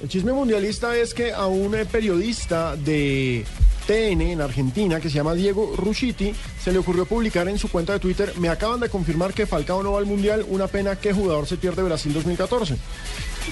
El 0.01 0.09
chisme 0.09 0.33
mundialista 0.33 0.95
es 0.97 1.13
que 1.13 1.31
a 1.33 1.45
un 1.47 1.75
eh, 1.75 1.85
periodista 1.85 2.75
de 2.75 3.45
TN 3.85 4.21
en 4.21 4.41
Argentina 4.41 4.99
que 4.99 5.09
se 5.09 5.15
llama 5.15 5.33
Diego 5.33 5.73
Rushiti 5.75 6.33
se 6.59 6.71
le 6.71 6.79
ocurrió 6.79 7.05
publicar 7.05 7.47
en 7.47 7.57
su 7.57 7.69
cuenta 7.69 7.93
de 7.93 7.99
Twitter, 7.99 8.33
me 8.39 8.49
acaban 8.49 8.79
de 8.79 8.89
confirmar 8.89 9.33
que 9.33 9.45
Falcao 9.45 9.83
no 9.83 9.93
va 9.93 9.99
al 9.99 10.05
Mundial, 10.05 10.45
una 10.49 10.67
pena 10.67 10.95
que 10.95 11.13
jugador 11.13 11.47
se 11.47 11.57
pierde 11.57 11.83
Brasil 11.83 12.13
2014. 12.13 12.77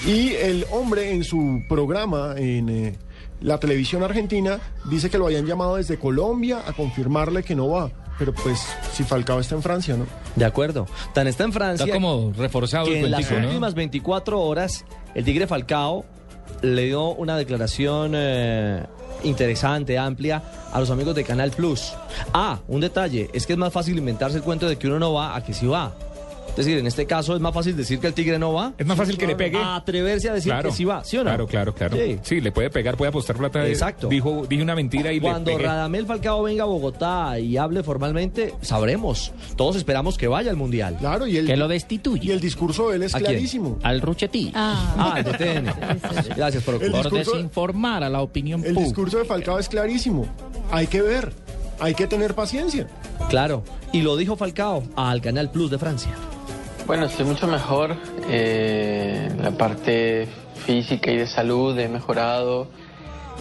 Y 0.06 0.32
el 0.34 0.66
hombre 0.70 1.12
en 1.12 1.24
su 1.24 1.62
programa 1.68 2.34
en 2.36 2.68
eh, 2.68 2.96
la 3.40 3.58
televisión 3.58 4.02
argentina 4.02 4.60
dice 4.84 5.10
que 5.10 5.18
lo 5.18 5.26
habían 5.26 5.46
llamado 5.46 5.76
desde 5.76 5.98
Colombia 5.98 6.62
a 6.66 6.72
confirmarle 6.72 7.42
que 7.42 7.54
no 7.54 7.68
va. 7.68 7.90
Pero 8.18 8.32
pues 8.32 8.58
si 8.92 9.04
Falcao 9.04 9.40
está 9.40 9.54
en 9.54 9.62
Francia, 9.62 9.96
¿no? 9.96 10.06
De 10.36 10.44
acuerdo. 10.44 10.86
Tan 11.12 11.26
está 11.26 11.44
en 11.44 11.52
Francia. 11.52 11.84
Está 11.84 11.94
como 11.94 12.32
reforzado 12.36 12.86
que 12.86 13.00
el 13.00 13.06
en 13.06 13.10
las 13.10 13.30
últimas 13.30 13.74
24 13.74 14.40
horas, 14.40 14.84
el 15.14 15.24
Tigre 15.24 15.46
Falcao 15.46 16.04
le 16.60 16.84
dio 16.84 17.14
una 17.14 17.36
declaración 17.36 18.12
eh, 18.14 18.84
interesante, 19.24 19.98
amplia, 19.98 20.42
a 20.72 20.80
los 20.80 20.90
amigos 20.90 21.14
de 21.14 21.24
Canal 21.24 21.50
Plus. 21.50 21.94
Ah, 22.32 22.58
un 22.68 22.80
detalle, 22.80 23.30
es 23.32 23.46
que 23.46 23.54
es 23.54 23.58
más 23.58 23.72
fácil 23.72 23.98
inventarse 23.98 24.36
el 24.36 24.42
cuento 24.42 24.68
de 24.68 24.76
que 24.76 24.86
uno 24.86 24.98
no 24.98 25.12
va 25.14 25.36
a 25.36 25.42
que 25.42 25.54
sí 25.54 25.66
va. 25.66 25.92
Es 26.50 26.56
decir, 26.56 26.76
en 26.76 26.86
este 26.86 27.06
caso 27.06 27.34
es 27.34 27.40
más 27.40 27.54
fácil 27.54 27.74
decir 27.74 27.98
que 27.98 28.06
el 28.08 28.12
Tigre 28.12 28.38
no 28.38 28.52
va. 28.52 28.74
Es 28.76 28.84
más 28.86 28.96
fácil 28.98 29.16
que 29.16 29.26
le 29.26 29.34
pegue. 29.36 29.56
A 29.56 29.76
atreverse 29.76 30.28
a 30.28 30.34
decir 30.34 30.52
Claro. 30.52 30.68
que 30.68 30.74
sí 30.76 30.84
va, 30.84 31.02
¿sí 31.02 31.16
o 31.16 31.20
no? 31.24 31.30
Claro, 31.30 31.46
claro, 31.46 31.74
claro. 31.74 31.96
Sí. 31.96 32.18
Sí, 32.22 32.40
le 32.42 32.52
puede 32.52 32.68
pegar, 32.68 32.96
puede 32.98 33.08
apostar 33.08 33.36
plata. 33.36 33.66
Exacto. 33.66 34.08
Dijo, 34.08 34.44
dije 34.46 34.62
una 34.62 34.74
mentira 34.74 35.12
y 35.14 35.20
Cuando 35.20 35.50
le 35.50 35.56
pegué. 35.56 35.68
Radamel 35.68 36.04
Falcao 36.04 36.42
venga 36.42 36.64
a 36.64 36.66
Bogotá 36.66 37.38
y 37.38 37.56
hable 37.56 37.82
formalmente, 37.82 38.54
sabremos. 38.60 39.32
Todos 39.56 39.76
esperamos 39.76 40.18
que 40.18 40.28
vaya 40.28 40.50
al 40.50 40.56
Mundial. 40.58 40.96
Claro, 40.98 41.26
y 41.26 41.38
el, 41.38 41.46
Que 41.46 41.56
lo 41.56 41.68
destituye. 41.68 42.26
y 42.28 42.30
el 42.32 42.40
discurso 42.40 42.90
de 42.90 42.96
él 42.96 43.02
es 43.04 43.14
clarísimo. 43.14 43.78
Al 43.82 44.02
Ruchetí. 44.02 44.52
Ah, 44.54 45.14
el 45.18 45.24
de 45.24 45.32
TN. 45.32 45.72
Gracias 46.36 46.62
por 46.64 46.74
El 46.82 46.90
Por 46.92 47.04
discurso- 47.04 47.32
desinformar 47.32 48.02
a 48.04 48.10
la 48.10 48.20
opinión 48.20 48.60
El 48.60 48.74
pública. 48.74 48.84
discurso 48.84 49.18
de 49.18 49.24
Falcao 49.24 49.58
es 49.58 49.70
clarísimo. 49.70 50.26
Hay 50.70 50.86
que 50.86 51.00
ver, 51.00 51.32
hay 51.80 51.94
que 51.94 52.06
tener 52.06 52.34
paciencia. 52.34 52.88
Claro. 53.30 53.64
Y 53.92 54.02
lo 54.02 54.16
dijo 54.18 54.36
Falcao 54.36 54.82
al 54.96 55.22
Canal 55.22 55.50
Plus 55.50 55.70
de 55.70 55.78
Francia. 55.78 56.10
Bueno, 56.86 57.06
estoy 57.06 57.24
mucho 57.26 57.46
mejor. 57.46 57.96
eh, 58.28 59.30
la 59.40 59.52
parte 59.52 60.28
física 60.66 61.10
y 61.10 61.16
de 61.16 61.26
salud 61.26 61.78
he 61.78 61.88
mejorado 61.88 62.68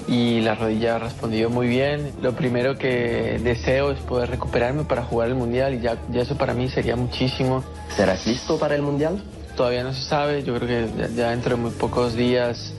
y 0.07 0.41
la 0.41 0.55
rodilla 0.55 0.95
ha 0.95 0.99
respondido 0.99 1.49
muy 1.49 1.67
bien. 1.67 2.11
Lo 2.21 2.33
primero 2.33 2.77
que 2.77 3.39
deseo 3.43 3.91
es 3.91 3.99
poder 3.99 4.29
recuperarme 4.29 4.83
para 4.83 5.03
jugar 5.03 5.29
el 5.29 5.35
mundial 5.35 5.75
y 5.75 5.79
ya, 5.81 5.97
ya 6.11 6.21
eso 6.21 6.37
para 6.37 6.53
mí 6.53 6.69
sería 6.69 6.95
muchísimo. 6.95 7.63
¿Serás 7.95 8.25
listo 8.25 8.57
para 8.57 8.75
el 8.75 8.81
mundial? 8.81 9.21
Todavía 9.55 9.83
no 9.83 9.93
se 9.93 10.01
sabe, 10.01 10.43
yo 10.43 10.55
creo 10.55 10.67
que 10.67 10.87
ya, 10.97 11.07
ya 11.09 11.29
dentro 11.31 11.55
de 11.55 11.61
muy 11.61 11.71
pocos 11.71 12.15
días 12.15 12.73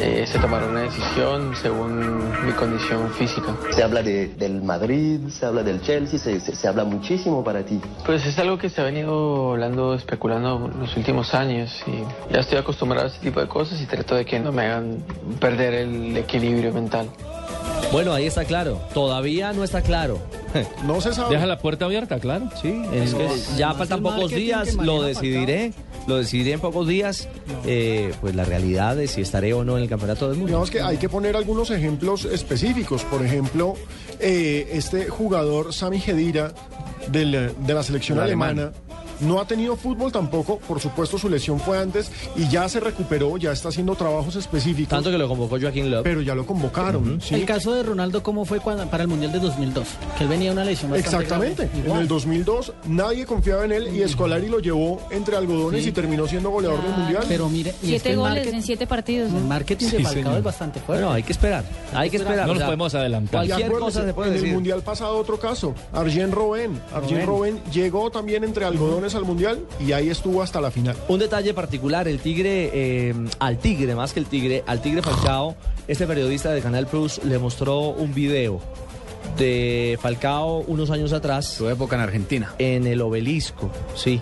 eh, 0.00 0.24
se 0.26 0.38
tomará 0.38 0.66
una 0.66 0.80
decisión 0.82 1.54
según 1.56 2.18
mi 2.46 2.52
condición 2.52 3.10
física. 3.12 3.54
Se 3.70 3.82
habla 3.82 4.02
de- 4.02 4.28
del 4.28 4.62
Madrid, 4.62 5.20
se 5.28 5.46
habla 5.46 5.62
del 5.62 5.80
Chelsea, 5.82 6.18
se, 6.18 6.40
se- 6.40 6.54
se 6.54 6.68
habla 6.68 6.84
muchísimo 6.84 7.42
para 7.44 7.62
ti. 7.64 7.80
Pues 8.04 8.24
es 8.26 8.38
algo 8.38 8.58
que 8.58 8.68
se 8.70 8.80
ha 8.80 8.84
venido 8.84 9.52
hablando, 9.52 9.94
especulando 9.94 10.70
los 10.80 10.96
últimos 10.96 11.34
años 11.34 11.82
y 11.86 12.32
ya 12.32 12.40
estoy 12.40 12.58
acostumbrado 12.58 13.06
a 13.06 13.10
ese 13.10 13.20
tipo 13.20 13.40
de 13.40 13.48
cosas 13.48 13.80
y 13.80 13.86
trato 13.86 14.14
de 14.14 14.24
que 14.24 14.38
no 14.40 14.52
me 14.52 14.62
hagan 14.66 15.02
perder 15.40 15.74
el 15.74 16.16
equilibrio 16.16 16.72
mental. 16.72 17.08
Bueno, 17.92 18.12
ahí 18.12 18.26
está 18.26 18.44
claro. 18.44 18.80
Todavía 18.92 19.52
no 19.52 19.64
está 19.64 19.82
claro. 19.82 20.18
No 20.86 21.00
se 21.00 21.12
sabe. 21.12 21.34
Deja 21.34 21.46
la 21.46 21.58
puerta 21.58 21.84
abierta, 21.84 22.20
claro. 22.20 22.48
Sí, 22.62 22.80
es 22.92 23.14
que 23.14 23.28
ya 23.56 23.68
más 23.68 23.78
faltan 23.78 24.02
pocos 24.02 24.30
días, 24.30 24.74
lo 24.74 25.02
decidiré. 25.02 25.72
Lo 26.06 26.18
decidiré 26.18 26.52
en 26.52 26.60
pocos 26.60 26.86
días. 26.86 27.28
Eh, 27.66 28.12
pues 28.20 28.34
la 28.34 28.44
realidad 28.44 28.94
de 28.94 29.08
si 29.08 29.22
estaré 29.22 29.54
o 29.54 29.64
no 29.64 29.76
en 29.76 29.82
el 29.82 29.88
Campeonato 29.88 30.28
del 30.28 30.36
Mundo. 30.36 30.48
Digamos 30.48 30.70
que 30.70 30.80
hay 30.80 30.98
que 30.98 31.08
poner 31.08 31.36
algunos 31.36 31.70
ejemplos 31.70 32.24
específicos. 32.24 33.02
Por 33.04 33.24
ejemplo, 33.24 33.74
eh, 34.20 34.68
este 34.72 35.08
jugador 35.08 35.72
Sami 35.72 35.98
Khedira 35.98 36.52
del, 37.08 37.52
de 37.58 37.74
la 37.74 37.82
selección 37.82 38.18
El 38.18 38.24
alemana, 38.24 38.72
No 39.20 39.40
ha 39.40 39.46
tenido 39.46 39.76
fútbol 39.76 40.10
tampoco, 40.12 40.58
por 40.58 40.80
supuesto 40.80 41.18
su 41.18 41.28
lesión 41.28 41.58
fue 41.60 41.78
antes 41.78 42.10
y 42.36 42.48
ya 42.48 42.68
se 42.68 42.80
recuperó, 42.80 43.36
ya 43.36 43.52
está 43.52 43.68
haciendo 43.68 43.94
trabajos 43.94 44.36
específicos. 44.36 44.88
Tanto 44.90 45.10
que 45.10 45.18
lo 45.18 45.28
convocó 45.28 45.58
Joaquín 45.60 45.90
Love. 45.90 46.02
Pero 46.04 46.20
ya 46.22 46.34
lo 46.34 46.44
convocaron. 46.46 47.20
sí. 47.20 47.34
El 47.34 47.44
caso 47.46 47.72
de 47.74 47.82
Ronaldo, 47.82 48.22
¿cómo 48.22 48.44
fue 48.44 48.60
cuando- 48.60 48.86
para 48.88 49.02
el 49.04 49.08
Mundial 49.08 49.32
de 49.32 49.38
2002? 49.40 49.86
Que 50.18 50.24
él 50.24 50.28
venía 50.30 50.48
de 50.50 50.52
una 50.56 50.64
lesión 50.64 50.94
Exactamente. 50.94 51.68
grave. 51.72 51.90
En 51.90 51.96
el 51.98 52.08
2002 52.08 52.72
nadie 52.86 53.26
confiaba 53.26 53.64
en 53.64 53.72
él 53.72 53.94
y 53.94 54.02
Escolari 54.02 54.48
lo 54.48 54.58
llevó 54.60 55.00
entre 55.10 55.36
algodones 55.36 55.82
Sí. 55.84 55.88
y 55.90 55.92
terminó 55.92 56.26
siendo 56.26 56.50
goleador 56.50 56.82
del 56.82 56.92
mundial. 56.92 57.24
Pero 57.28 57.48
mire, 57.48 57.70
y 57.70 57.94
es 57.94 58.02
que 58.02 58.10
Siete 58.10 58.16
goles 58.16 58.44
market- 58.44 58.54
en 58.54 58.62
siete 58.62 58.86
partidos. 58.86 59.30
¿no? 59.30 59.38
el 59.38 59.44
marketing 59.44 59.86
de 59.86 59.92
Falcao 60.02 60.12
señor. 60.12 60.38
es 60.38 60.42
bastante 60.44 60.80
fuerte. 60.80 61.02
Bueno, 61.04 61.14
hay 61.14 61.22
que 61.22 61.32
esperar. 61.32 61.64
Hay 61.94 62.10
que 62.10 62.16
esperar. 62.16 62.46
No 62.46 62.52
o 62.52 62.54
nos 62.54 62.58
sea, 62.58 62.66
podemos 62.66 62.94
adelantar. 62.94 63.46
Cualquier 63.46 63.72
cosa 63.72 64.04
se 64.04 64.14
puede 64.14 64.28
en 64.28 64.34
decir. 64.34 64.48
el 64.48 64.54
mundial 64.54 64.82
pasado 64.82 65.16
otro 65.18 65.38
caso, 65.38 65.74
Arjen 65.92 66.32
Robben. 66.32 66.80
Arjen 66.94 67.26
Robben 67.26 67.60
llegó 67.72 68.10
también 68.10 68.44
entre 68.44 68.64
algodones 68.64 69.03
al 69.14 69.24
mundial 69.24 69.58
y 69.78 69.92
ahí 69.92 70.08
estuvo 70.08 70.42
hasta 70.42 70.60
la 70.60 70.70
final. 70.70 70.96
Un 71.08 71.18
detalle 71.18 71.52
particular, 71.52 72.08
el 72.08 72.20
Tigre, 72.20 72.70
eh, 72.72 73.14
al 73.38 73.58
Tigre, 73.58 73.94
más 73.94 74.12
que 74.12 74.20
el 74.20 74.26
Tigre, 74.26 74.64
al 74.66 74.80
Tigre 74.80 75.02
Falcao, 75.02 75.56
este 75.88 76.06
periodista 76.06 76.52
de 76.52 76.62
Canal 76.62 76.86
Plus 76.86 77.22
le 77.24 77.38
mostró 77.38 77.88
un 77.88 78.14
video 78.14 78.60
de 79.36 79.98
Falcao 80.00 80.64
unos 80.66 80.90
años 80.90 81.12
atrás. 81.12 81.46
Su 81.46 81.68
época 81.68 81.96
en 81.96 82.02
Argentina. 82.02 82.54
En 82.58 82.86
el 82.86 83.02
obelisco, 83.02 83.70
sí. 83.94 84.20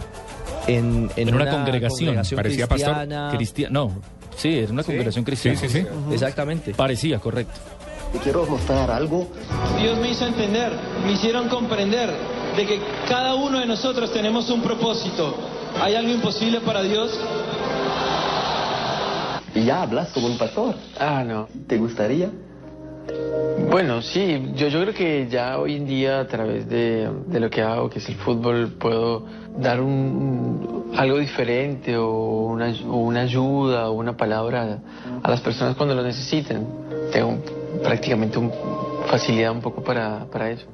En, 0.66 1.10
en 1.16 1.28
En 1.28 1.34
una, 1.34 1.50
congregación, 1.50 2.16
parecía 2.36 2.66
pastor 2.66 2.94
cristiana. 2.94 3.32
cristiano. 3.36 3.86
No, 3.86 4.00
sí, 4.36 4.58
era 4.58 4.72
una 4.72 4.82
congregación 4.82 5.24
cristiana. 5.24 5.58
Sí, 5.58 5.68
sí, 5.68 5.80
sí. 5.82 5.86
Exactamente. 6.12 6.74
Parecía, 6.74 7.18
correcto. 7.18 7.60
Te 8.12 8.18
quiero 8.18 8.44
mostrar 8.44 8.90
algo 8.90 9.26
Dios 9.80 9.98
me 9.98 10.10
hizo 10.10 10.26
entender, 10.26 10.70
me 11.06 11.12
hicieron 11.12 11.48
comprender 11.48 12.10
de 12.56 12.66
que 12.66 12.80
cada 13.08 13.34
uno 13.34 13.58
de 13.60 13.66
nosotros 13.66 14.12
tenemos 14.12 14.50
un 14.50 14.62
propósito. 14.62 15.34
¿Hay 15.80 15.94
algo 15.94 16.10
imposible 16.10 16.60
para 16.60 16.82
Dios? 16.82 17.18
y 19.54 19.64
ya 19.64 19.82
hablas 19.82 20.10
como 20.12 20.28
un 20.28 20.38
pastor. 20.38 20.74
Ah, 20.98 21.24
no. 21.24 21.48
¿Te 21.66 21.76
gustaría? 21.78 22.30
Bueno, 23.70 24.02
sí, 24.02 24.52
yo, 24.54 24.68
yo 24.68 24.80
creo 24.82 24.94
que 24.94 25.28
ya 25.28 25.58
hoy 25.58 25.76
en 25.76 25.86
día 25.86 26.20
a 26.20 26.26
través 26.26 26.68
de, 26.68 27.10
de 27.26 27.40
lo 27.40 27.50
que 27.50 27.62
hago, 27.62 27.90
que 27.90 27.98
es 27.98 28.08
el 28.08 28.16
fútbol, 28.16 28.76
puedo 28.78 29.26
dar 29.56 29.80
un, 29.80 30.90
algo 30.96 31.18
diferente 31.18 31.96
o 31.96 32.46
una, 32.46 32.72
o 32.88 32.96
una 32.96 33.22
ayuda 33.22 33.88
o 33.88 33.92
una 33.92 34.16
palabra 34.16 34.80
a, 35.22 35.26
a 35.26 35.30
las 35.30 35.40
personas 35.40 35.76
cuando 35.76 35.94
lo 35.94 36.02
necesiten. 36.02 36.66
Tengo 37.12 37.38
prácticamente 37.82 38.38
un, 38.38 38.50
facilidad 39.06 39.52
un 39.52 39.60
poco 39.60 39.82
para, 39.82 40.26
para 40.30 40.50
eso. 40.50 40.66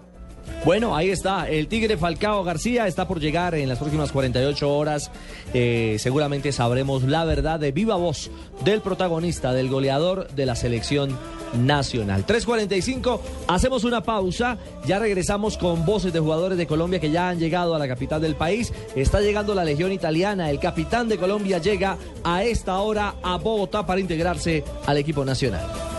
Bueno, 0.65 0.97
ahí 0.97 1.11
está. 1.11 1.49
El 1.49 1.69
Tigre 1.69 1.97
Falcao 1.97 2.43
García 2.43 2.87
está 2.87 3.07
por 3.07 3.21
llegar 3.21 3.55
en 3.55 3.69
las 3.69 3.79
próximas 3.79 4.13
48 4.13 4.77
horas. 4.77 5.11
Eh, 5.55 5.97
seguramente 5.99 6.53
sabremos 6.53 7.05
la 7.05 7.25
verdad 7.25 7.61
de 7.61 7.73
viva 7.73 7.97
voz 7.97 8.31
del 8.65 8.81
protagonista, 8.81 9.53
del 9.55 9.69
goleador 9.69 10.29
de 10.29 10.47
la 10.47 10.57
selección 10.57 11.17
nacional. 11.55 12.27
3.45, 12.27 13.21
hacemos 13.47 13.85
una 13.85 14.03
pausa. 14.03 14.59
Ya 14.85 14.99
regresamos 14.99 15.57
con 15.57 15.87
voces 15.87 16.13
de 16.13 16.21
jugadores 16.21 16.59
de 16.59 16.67
Colombia 16.67 17.01
que 17.01 17.11
ya 17.11 17.29
han 17.29 17.39
llegado 17.39 17.75
a 17.75 17.79
la 17.79 17.89
capital 17.89 18.21
del 18.21 18.35
país. 18.35 18.73
Está 18.97 19.21
llegando 19.21 19.55
la 19.55 19.65
Legión 19.65 19.93
Italiana. 19.93 20.51
El 20.51 20.59
capitán 20.59 21.09
de 21.09 21.19
Colombia 21.19 21.59
llega 21.59 21.97
a 22.25 22.43
esta 22.43 22.79
hora 22.79 23.15
a 23.23 23.37
Bogotá 23.37 23.87
para 23.87 24.01
integrarse 24.01 24.65
al 24.87 24.99
equipo 24.99 25.25
nacional. 25.25 25.98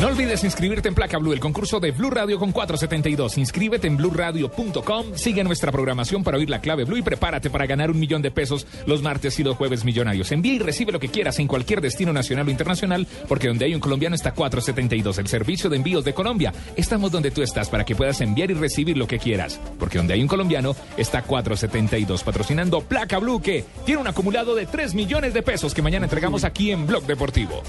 No 0.00 0.08
olvides 0.08 0.44
inscribirte 0.44 0.88
en 0.88 0.94
Placa 0.94 1.16
Blue, 1.16 1.32
el 1.32 1.40
concurso 1.40 1.80
de 1.80 1.90
Blue 1.90 2.10
Radio 2.10 2.38
con 2.38 2.52
472. 2.52 3.38
Inscríbete 3.38 3.86
en 3.86 3.96
bluradio.com, 3.96 5.06
sigue 5.14 5.42
nuestra 5.42 5.72
programación 5.72 6.22
para 6.22 6.36
oír 6.36 6.50
la 6.50 6.60
clave 6.60 6.84
Blue 6.84 6.98
y 6.98 7.02
prepárate 7.02 7.48
para 7.48 7.64
ganar 7.66 7.90
un 7.90 7.98
millón 7.98 8.20
de 8.20 8.30
pesos 8.30 8.66
los 8.84 9.00
martes 9.00 9.40
y 9.40 9.42
los 9.42 9.56
jueves 9.56 9.86
millonarios. 9.86 10.32
Envía 10.32 10.52
y 10.52 10.58
recibe 10.58 10.92
lo 10.92 11.00
que 11.00 11.08
quieras 11.08 11.38
en 11.38 11.48
cualquier 11.48 11.80
destino 11.80 12.12
nacional 12.12 12.46
o 12.46 12.50
internacional, 12.50 13.06
porque 13.26 13.48
donde 13.48 13.64
hay 13.64 13.74
un 13.74 13.80
colombiano 13.80 14.14
está 14.14 14.32
472, 14.32 15.16
el 15.16 15.28
servicio 15.28 15.70
de 15.70 15.76
envíos 15.76 16.04
de 16.04 16.12
Colombia. 16.12 16.52
Estamos 16.76 17.10
donde 17.10 17.30
tú 17.30 17.40
estás 17.40 17.70
para 17.70 17.84
que 17.84 17.96
puedas 17.96 18.20
enviar 18.20 18.50
y 18.50 18.54
recibir 18.54 18.98
lo 18.98 19.06
que 19.06 19.18
quieras, 19.18 19.58
porque 19.78 19.96
donde 19.96 20.12
hay 20.12 20.20
un 20.20 20.28
colombiano 20.28 20.76
está 20.98 21.22
472, 21.22 22.22
patrocinando 22.22 22.82
Placa 22.82 23.18
Blue, 23.18 23.40
que 23.40 23.64
tiene 23.86 24.02
un 24.02 24.08
acumulado 24.08 24.54
de 24.54 24.66
3 24.66 24.94
millones 24.94 25.32
de 25.32 25.42
pesos 25.42 25.72
que 25.72 25.80
mañana 25.80 26.04
entregamos 26.04 26.44
aquí 26.44 26.70
en 26.70 26.86
Blog 26.86 27.06
Deportivo. 27.06 27.62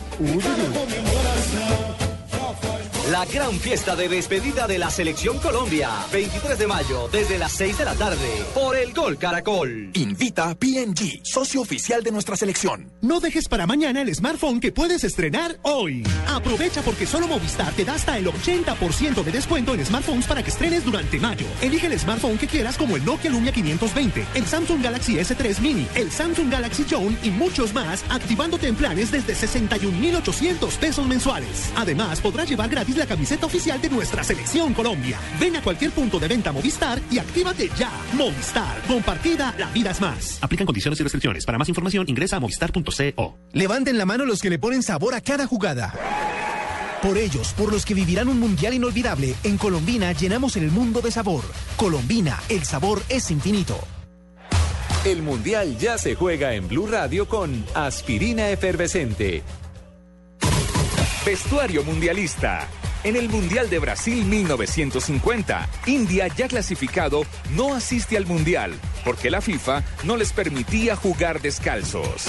La 3.12 3.24
gran 3.24 3.53
fiesta 3.53 3.95
de 3.95 4.10
despedida 4.10 4.68
de 4.68 4.78
la 4.78 4.89
Selección 4.89 5.39
Colombia. 5.39 5.89
23 6.12 6.60
de 6.60 6.68
mayo, 6.68 7.08
desde 7.10 7.38
las 7.38 7.53
6 7.53 7.78
de 7.78 7.86
la 7.86 7.95
tarde, 7.95 8.28
por 8.53 8.76
el 8.76 8.91
Gol 8.91 9.18
Caracol. 9.18 9.91
Invita 9.93 10.49
a 10.49 10.55
PNG, 10.55 11.22
socio 11.24 11.62
oficial 11.62 12.03
de 12.03 12.12
nuestra 12.12 12.36
selección. 12.36 12.91
No 13.01 13.22
dejes 13.22 13.47
para 13.47 13.66
mañana 13.66 14.01
el 14.01 14.14
smartphone 14.14 14.60
que 14.60 14.74
puedes 14.74 15.05
estrenar 15.05 15.58
hoy. 15.62 16.03
Aprovecha 16.28 16.82
porque 16.82 17.05
solo 17.05 17.30
Movistar 17.30 17.72
te 17.76 17.86
da 17.86 17.93
hasta 17.93 18.18
el 18.18 18.26
80% 18.28 19.24
de 19.24 19.32
descuento 19.32 19.74
en 19.74 19.86
smartphones 19.86 20.28
para 20.28 20.43
que 20.43 20.49
estrenes 20.49 20.84
durante 20.84 21.18
mayo. 21.18 21.45
Elige 21.62 21.88
el 21.88 21.97
smartphone 21.97 22.38
que 22.38 22.47
quieras 22.47 22.78
como 22.78 22.97
el 22.97 23.05
Nokia 23.05 23.32
Lumia 23.32 23.53
520, 23.53 24.26
el 24.36 24.45
Samsung 24.45 24.84
Galaxy 24.84 25.14
S3 25.16 25.62
Mini, 25.62 25.88
el 25.95 26.12
Samsung 26.12 26.51
Galaxy 26.51 26.84
Zone 26.84 27.16
y 27.24 27.30
muchos 27.30 27.74
más, 27.74 28.03
activándote 28.10 28.68
en 28.68 28.76
planes 28.76 29.12
desde 29.12 29.34
61,800 29.34 30.76
pesos 30.76 31.08
mensuales. 31.08 31.72
Además, 31.78 32.20
podrás 32.20 32.49
llevar 32.49 32.68
gratis 32.68 32.96
la 32.97 33.05
camiseta 33.05 33.45
oficial 33.45 33.81
de 33.81 33.89
nuestra 33.89 34.23
selección 34.23 34.73
Colombia. 34.73 35.19
Ven 35.39 35.55
a 35.55 35.61
cualquier 35.61 35.91
punto 35.91 36.19
de 36.19 36.27
venta 36.27 36.51
Movistar 36.51 36.99
y 37.09 37.19
actívate 37.19 37.69
ya. 37.77 37.91
Movistar, 38.13 38.81
compartida, 38.87 39.55
la 39.57 39.69
vida 39.71 39.91
es 39.91 40.01
más. 40.01 40.39
Aplican 40.41 40.65
condiciones 40.65 40.99
y 40.99 41.03
restricciones. 41.03 41.45
Para 41.45 41.57
más 41.57 41.69
información 41.69 42.05
ingresa 42.07 42.37
a 42.37 42.39
movistar.co. 42.39 43.37
Levanten 43.53 43.97
la 43.97 44.05
mano 44.05 44.25
los 44.25 44.41
que 44.41 44.49
le 44.49 44.59
ponen 44.59 44.83
sabor 44.83 45.13
a 45.13 45.21
cada 45.21 45.47
jugada. 45.47 45.93
Por 47.01 47.17
ellos, 47.17 47.53
por 47.53 47.71
los 47.71 47.85
que 47.85 47.93
vivirán 47.93 48.27
un 48.27 48.39
mundial 48.39 48.73
inolvidable, 48.73 49.35
en 49.43 49.57
Colombina 49.57 50.11
llenamos 50.13 50.57
el 50.57 50.71
mundo 50.71 51.01
de 51.01 51.11
sabor. 51.11 51.43
Colombina, 51.75 52.39
el 52.49 52.63
sabor 52.63 53.03
es 53.07 53.29
infinito. 53.29 53.79
El 55.05 55.21
Mundial 55.21 55.77
ya 55.77 55.97
se 55.97 56.15
juega 56.15 56.53
en 56.53 56.67
Blue 56.67 56.87
Radio 56.87 57.29
con 57.29 57.63
Aspirina 57.73 58.49
Efervescente. 58.49 59.43
Vestuario 61.25 61.83
Mundialista. 61.83 62.67
En 63.03 63.15
el 63.15 63.29
Mundial 63.29 63.69
de 63.69 63.79
Brasil 63.79 64.25
1950, 64.25 65.69
India, 65.85 66.27
ya 66.27 66.47
clasificado, 66.47 67.23
no 67.55 67.75
asiste 67.75 68.17
al 68.17 68.25
Mundial 68.25 68.73
porque 69.05 69.31
la 69.31 69.39
FIFA 69.39 69.83
no 70.03 70.17
les 70.17 70.33
permitía 70.33 70.95
jugar 70.95 71.41
descalzos. 71.41 72.25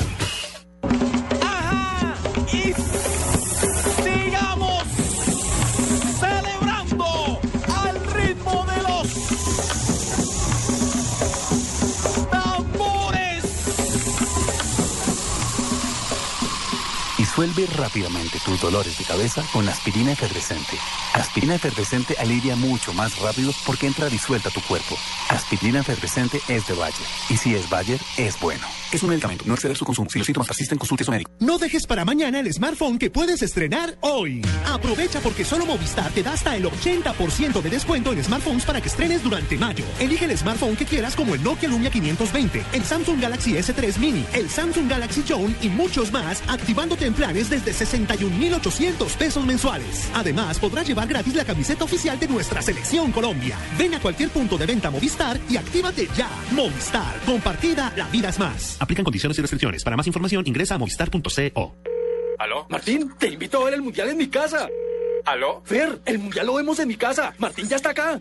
Disuelve 17.39 17.66
rápidamente 17.76 18.41
tus 18.45 18.61
dolores 18.61 18.99
de 18.99 19.05
cabeza 19.05 19.45
con 19.53 19.68
aspirina 19.68 20.11
efervescente. 20.11 20.76
Aspirina 21.14 21.55
efervescente 21.55 22.16
alivia 22.18 22.57
mucho 22.57 22.93
más 22.93 23.16
rápido 23.20 23.53
porque 23.64 23.86
entra 23.86 24.09
disuelta 24.09 24.49
a 24.49 24.53
tu 24.53 24.61
cuerpo. 24.62 24.97
Aspirina 25.28 25.78
efervescente 25.78 26.41
es 26.49 26.66
de 26.66 26.74
Bayer. 26.74 27.07
Y 27.30 27.36
si 27.36 27.55
es 27.55 27.70
Bayer, 27.70 28.01
es 28.16 28.41
bueno. 28.41 28.66
Es 28.91 29.03
un 29.03 29.11
medicamento, 29.11 29.45
no 29.47 29.55
exceder 29.55 29.76
su 29.76 29.84
consumo. 29.84 30.09
Si 30.11 30.18
los 30.18 30.26
síntomas 30.26 30.49
persisten, 30.49 30.78
consulte 30.78 31.05
a 31.05 31.07
su 31.07 31.12
médico. 31.12 31.30
No 31.39 31.59
dejes 31.59 31.86
para 31.86 32.05
mañana 32.05 32.41
el 32.41 32.53
smartphone 32.53 32.99
que 32.99 33.11
puedes 33.11 33.43
estrenar 33.43 33.97
hoy. 34.01 34.43
Aprovecha 34.66 35.20
porque 35.20 35.45
solo 35.45 35.66
Movistar 35.66 36.11
te 36.11 36.22
da 36.24 36.32
hasta 36.32 36.57
el 36.57 36.64
80% 36.64 37.61
de 37.61 37.70
descuento 37.70 38.12
en 38.12 38.24
smartphones 38.24 38.64
para 38.64 38.80
que 38.80 38.89
estrenes 38.89 39.22
durante 39.22 39.57
mayo. 39.59 39.84
Elige 40.01 40.24
el 40.24 40.36
smartphone 40.36 40.74
que 40.74 40.86
quieras 40.86 41.14
como 41.14 41.34
el 41.34 41.43
Nokia 41.45 41.68
Lumia 41.68 41.91
520, 41.91 42.64
el 42.72 42.84
Samsung 42.84 43.20
Galaxy 43.20 43.53
S3 43.53 43.99
Mini, 43.99 44.24
el 44.32 44.49
Samsung 44.49 44.91
Galaxy 44.91 45.22
Zone 45.22 45.55
y 45.61 45.68
muchos 45.68 46.11
más, 46.11 46.43
activándote 46.49 47.07
en 47.07 47.14
planes 47.29 47.51
desde 47.51 47.72
61,800 47.72 49.16
pesos 49.16 49.45
mensuales. 49.45 50.11
Además, 50.14 50.59
podrás 50.59 50.87
llevar 50.87 51.07
gratis 51.07 51.35
la 51.35 51.45
camiseta 51.45 51.85
oficial 51.85 52.18
de 52.18 52.26
nuestra 52.26 52.62
selección 52.62 53.12
Colombia. 53.12 53.57
Ven 53.79 53.95
a 53.95 54.01
cualquier 54.01 54.31
punto 54.31 54.57
de 54.57 54.66
venta 54.66 54.91
Movistar 54.91 55.39
y 55.49 55.57
actívate 55.57 56.09
ya. 56.16 56.31
Movistar, 56.53 57.20
compartida, 57.26 57.93
la 57.97 58.09
vida 58.09 58.31
es 58.31 58.39
más. 58.39 58.81
Aplican 58.81 59.05
condiciones 59.05 59.39
y 59.39 59.43
restricciones. 59.43 59.85
Para 59.85 59.97
más 59.97 60.07
información 60.07 60.47
ingresa 60.47 60.76
a 60.76 60.79
movistar.co. 60.79 61.74
¿Aló? 62.39 62.66
Martín, 62.70 63.12
te 63.18 63.29
invito 63.29 63.61
a 63.61 63.64
ver 63.66 63.74
el 63.74 63.83
mundial 63.83 64.09
en 64.09 64.16
mi 64.16 64.29
casa. 64.29 64.68
¿Aló? 65.26 65.61
Fer, 65.64 66.01
el 66.07 66.18
mundial 66.18 66.47
lo 66.47 66.55
vemos 66.55 66.79
en 66.79 66.89
mi 66.89 66.97
casa. 66.97 67.35
Martín 67.39 67.68
ya 67.68 67.76
está 67.76 67.91
acá. 67.91 68.20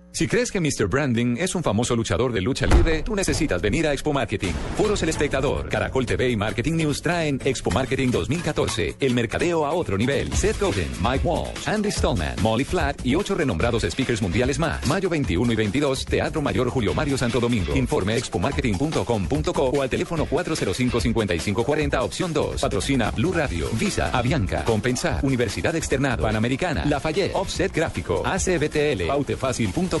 Si 0.13 0.27
crees 0.27 0.51
que 0.51 0.59
Mr. 0.59 0.87
Branding 0.89 1.37
es 1.37 1.55
un 1.55 1.63
famoso 1.63 1.95
luchador 1.95 2.33
de 2.33 2.41
lucha 2.41 2.67
libre, 2.67 3.01
tú 3.01 3.15
necesitas 3.15 3.61
venir 3.61 3.87
a 3.87 3.93
Expo 3.93 4.11
Marketing. 4.11 4.51
Foros 4.75 5.01
El 5.03 5.09
Espectador, 5.09 5.69
Caracol 5.69 6.05
TV 6.05 6.29
y 6.31 6.35
Marketing 6.35 6.73
News 6.73 7.01
traen 7.01 7.39
Expo 7.45 7.71
Marketing 7.71 8.11
2014, 8.11 8.97
el 8.99 9.13
mercadeo 9.13 9.65
a 9.65 9.71
otro 9.71 9.97
nivel. 9.97 10.31
Seth 10.33 10.59
Godin, 10.59 10.89
Mike 11.01 11.25
Walsh, 11.25 11.65
Andy 11.65 11.91
Stallman, 11.91 12.35
Molly 12.41 12.65
Flat 12.65 13.03
y 13.05 13.15
ocho 13.15 13.35
renombrados 13.35 13.83
speakers 13.83 14.21
mundiales 14.21 14.59
más. 14.59 14.85
Mayo 14.85 15.09
21 15.09 15.53
y 15.53 15.55
22, 15.55 16.05
Teatro 16.05 16.41
Mayor 16.41 16.69
Julio 16.69 16.93
Mario 16.93 17.17
Santo 17.17 17.39
Domingo. 17.39 17.73
Informe 17.73 18.17
expomarketing.com.co 18.17 19.63
o 19.63 19.81
al 19.81 19.89
teléfono 19.89 20.25
405-5540, 20.27 22.01
opción 22.01 22.33
2. 22.33 22.61
Patrocina 22.61 23.11
Blue 23.11 23.31
Radio, 23.31 23.69
Visa, 23.79 24.09
Avianca, 24.11 24.65
Compensar, 24.65 25.23
Universidad 25.23 25.73
Externado, 25.77 26.23
Panamericana, 26.23 26.83
Lafayette, 26.83 27.33
Offset 27.33 27.73
Gráfico, 27.73 28.23
ACBTL, 28.25 29.07
pautefacil.com. 29.07 30.00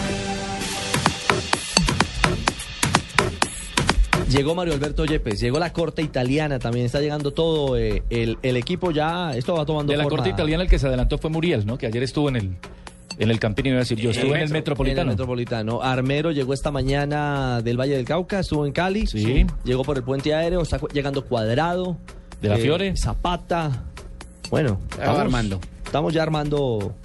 Llegó 4.31 4.55
Mario 4.55 4.73
Alberto 4.73 5.05
Yepes, 5.05 5.39
llegó 5.39 5.59
la 5.59 5.73
corte 5.73 6.01
italiana 6.01 6.57
también, 6.59 6.85
está 6.85 7.01
llegando 7.01 7.31
todo 7.31 7.77
eh, 7.77 8.03
el, 8.09 8.37
el 8.41 8.55
equipo 8.57 8.91
ya, 8.91 9.35
esto 9.35 9.55
va 9.55 9.65
tomando 9.65 9.91
De 9.91 9.97
la 9.97 10.03
forma. 10.03 10.17
corte 10.19 10.29
italiana 10.31 10.63
el 10.63 10.69
que 10.69 10.79
se 10.79 10.87
adelantó 10.87 11.17
fue 11.17 11.29
Muriel, 11.29 11.65
¿no? 11.65 11.77
Que 11.77 11.87
ayer 11.87 12.01
estuvo 12.03 12.29
en 12.29 12.35
el 12.37 12.51
en 13.19 13.29
el 13.29 13.39
Campín, 13.39 13.67
iba 13.67 13.75
a 13.75 13.79
decir 13.79 13.99
yo, 13.99 14.09
estuve 14.11 14.35
en 14.37 14.43
el 14.43 14.49
Metropolitano. 14.49 15.01
En 15.01 15.07
el 15.09 15.13
Metropolitano. 15.13 15.81
Armero 15.83 16.31
llegó 16.31 16.53
esta 16.53 16.71
mañana 16.71 17.61
del 17.61 17.77
Valle 17.79 17.95
del 17.97 18.05
Cauca, 18.05 18.39
estuvo 18.39 18.65
en 18.65 18.71
Cali. 18.71 19.05
Sí. 19.05 19.45
Llegó 19.63 19.83
por 19.83 19.97
el 19.97 20.03
puente 20.03 20.33
aéreo, 20.33 20.61
está 20.61 20.79
llegando 20.93 21.23
Cuadrado. 21.25 21.97
De 22.41 22.49
la 22.49 22.57
Fiore. 22.57 22.95
Zapata. 22.97 23.83
Bueno, 24.49 24.79
Estaba 24.91 25.21
armando. 25.21 25.59
Estamos 25.85 26.13
ya 26.13 26.23
armando. 26.23 26.95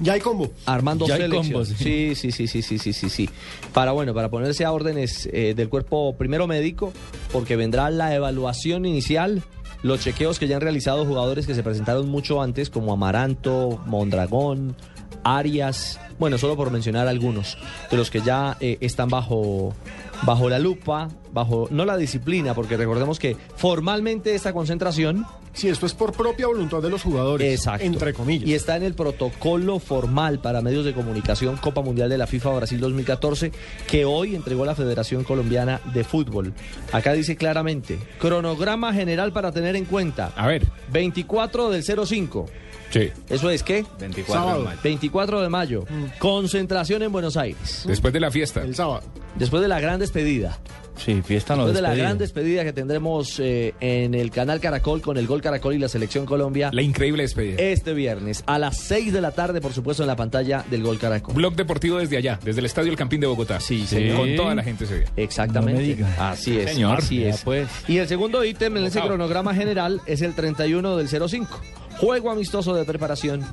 Ya 0.00 0.12
hay 0.12 0.20
combo. 0.20 0.50
Armando 0.66 1.06
Ya 1.06 1.14
hay 1.14 1.30
Sí, 1.64 2.14
sí, 2.14 2.30
sí, 2.30 2.46
sí, 2.46 2.62
sí, 2.62 2.78
sí, 2.78 2.92
sí, 2.92 3.08
sí. 3.08 3.30
Para 3.72 3.92
bueno, 3.92 4.14
para 4.14 4.28
ponerse 4.28 4.64
a 4.64 4.72
órdenes 4.72 5.28
eh, 5.32 5.54
del 5.54 5.68
cuerpo 5.68 6.16
primero 6.16 6.46
médico, 6.46 6.92
porque 7.32 7.56
vendrá 7.56 7.90
la 7.90 8.14
evaluación 8.14 8.84
inicial, 8.84 9.42
los 9.82 10.00
chequeos 10.00 10.38
que 10.38 10.48
ya 10.48 10.56
han 10.56 10.62
realizado 10.62 11.04
jugadores 11.06 11.46
que 11.46 11.54
se 11.54 11.62
presentaron 11.62 12.08
mucho 12.08 12.42
antes, 12.42 12.70
como 12.70 12.92
Amaranto, 12.92 13.80
Mondragón, 13.86 14.76
Arias, 15.24 15.98
bueno, 16.18 16.38
solo 16.38 16.56
por 16.56 16.70
mencionar 16.70 17.08
algunos 17.08 17.58
de 17.90 17.96
los 17.96 18.10
que 18.10 18.20
ya 18.20 18.56
eh, 18.60 18.78
están 18.80 19.08
bajo 19.08 19.74
bajo 20.22 20.48
la 20.48 20.58
lupa, 20.58 21.08
bajo 21.32 21.68
no 21.70 21.84
la 21.84 21.96
disciplina, 21.96 22.54
porque 22.54 22.76
recordemos 22.76 23.18
que 23.18 23.36
formalmente 23.56 24.34
esta 24.34 24.52
concentración 24.52 25.26
Si 25.56 25.70
esto 25.70 25.86
es 25.86 25.94
por 25.94 26.12
propia 26.12 26.46
voluntad 26.48 26.82
de 26.82 26.90
los 26.90 27.02
jugadores. 27.02 27.50
Exacto. 27.50 27.82
Entre 27.82 28.12
comillas. 28.12 28.46
Y 28.46 28.52
está 28.52 28.76
en 28.76 28.82
el 28.82 28.92
protocolo 28.92 29.78
formal 29.78 30.38
para 30.38 30.60
medios 30.60 30.84
de 30.84 30.92
comunicación 30.92 31.56
Copa 31.56 31.80
Mundial 31.80 32.10
de 32.10 32.18
la 32.18 32.26
FIFA 32.26 32.50
Brasil 32.56 32.78
2014 32.78 33.52
que 33.86 34.04
hoy 34.04 34.36
entregó 34.36 34.66
la 34.66 34.74
Federación 34.74 35.24
Colombiana 35.24 35.80
de 35.94 36.04
Fútbol. 36.04 36.52
Acá 36.92 37.14
dice 37.14 37.36
claramente, 37.36 37.98
cronograma 38.18 38.92
general 38.92 39.32
para 39.32 39.50
tener 39.50 39.76
en 39.76 39.86
cuenta. 39.86 40.30
A 40.36 40.46
ver. 40.46 40.66
24 40.92 41.70
del 41.70 41.82
05. 41.82 42.46
Sí. 42.90 43.08
¿Eso 43.30 43.48
es 43.48 43.62
qué? 43.62 43.86
24 43.98 44.34
Sábado. 44.34 44.58
de 44.58 44.64
mayo. 44.66 44.80
24 44.84 45.40
de 45.42 45.48
mayo. 45.48 45.84
Mm. 45.88 46.18
Concentración 46.18 47.02
en 47.02 47.12
Buenos 47.12 47.38
Aires. 47.38 47.84
Después 47.86 48.12
de 48.12 48.20
la 48.20 48.30
fiesta. 48.30 48.60
El 48.60 48.74
sábado. 48.74 49.02
Después 49.36 49.62
de 49.62 49.68
la 49.68 49.80
gran 49.80 49.98
despedida. 50.00 50.58
Sí, 50.96 51.22
fiesta 51.22 51.54
no 51.56 51.66
Después 51.66 51.82
de 51.82 51.82
la 51.88 51.94
gran 51.94 52.18
despedida 52.18 52.64
que 52.64 52.72
tendremos 52.72 53.38
eh, 53.38 53.74
en 53.80 54.14
el 54.14 54.30
canal 54.30 54.60
Caracol 54.60 55.00
con 55.00 55.16
el 55.16 55.26
Gol 55.26 55.42
Caracol 55.42 55.74
y 55.74 55.78
la 55.78 55.88
Selección 55.88 56.26
Colombia 56.26 56.70
La 56.72 56.82
increíble 56.82 57.22
despedida. 57.22 57.56
este 57.62 57.94
viernes 57.94 58.42
a 58.46 58.58
las 58.58 58.78
6 58.78 59.12
de 59.12 59.20
la 59.20 59.32
tarde, 59.32 59.60
por 59.60 59.72
supuesto, 59.72 60.02
en 60.02 60.06
la 60.08 60.16
pantalla 60.16 60.64
del 60.70 60.82
Gol 60.82 60.98
Caracol. 60.98 61.34
Blog 61.34 61.54
deportivo 61.54 61.98
desde 61.98 62.16
allá, 62.16 62.38
desde 62.42 62.60
el 62.60 62.66
Estadio 62.66 62.90
El 62.90 62.96
Campín 62.96 63.20
de 63.20 63.26
Bogotá. 63.26 63.60
Sí, 63.60 63.86
señor. 63.86 64.16
Con 64.16 64.36
toda 64.36 64.54
la 64.54 64.62
gente 64.62 64.84
ese 64.84 64.98
día. 65.00 65.08
Exactamente. 65.16 65.72
No 65.74 65.78
me 65.80 65.94
diga. 65.94 66.30
Así 66.30 66.58
es. 66.58 66.70
Señor. 66.72 66.98
Así 66.98 67.24
es. 67.24 67.42
pues. 67.42 67.68
Y 67.88 67.98
el 67.98 68.08
segundo 68.08 68.44
ítem 68.44 68.76
en 68.76 68.84
ese 68.84 69.00
cronograma 69.00 69.54
general 69.54 70.00
es 70.06 70.22
el 70.22 70.34
31 70.34 70.96
del 70.96 71.08
05. 71.08 71.60
Juego 71.98 72.30
amistoso 72.30 72.74
de 72.74 72.84
preparación 72.84 73.44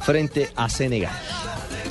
frente 0.00 0.48
a 0.56 0.68
Senegal. 0.68 1.12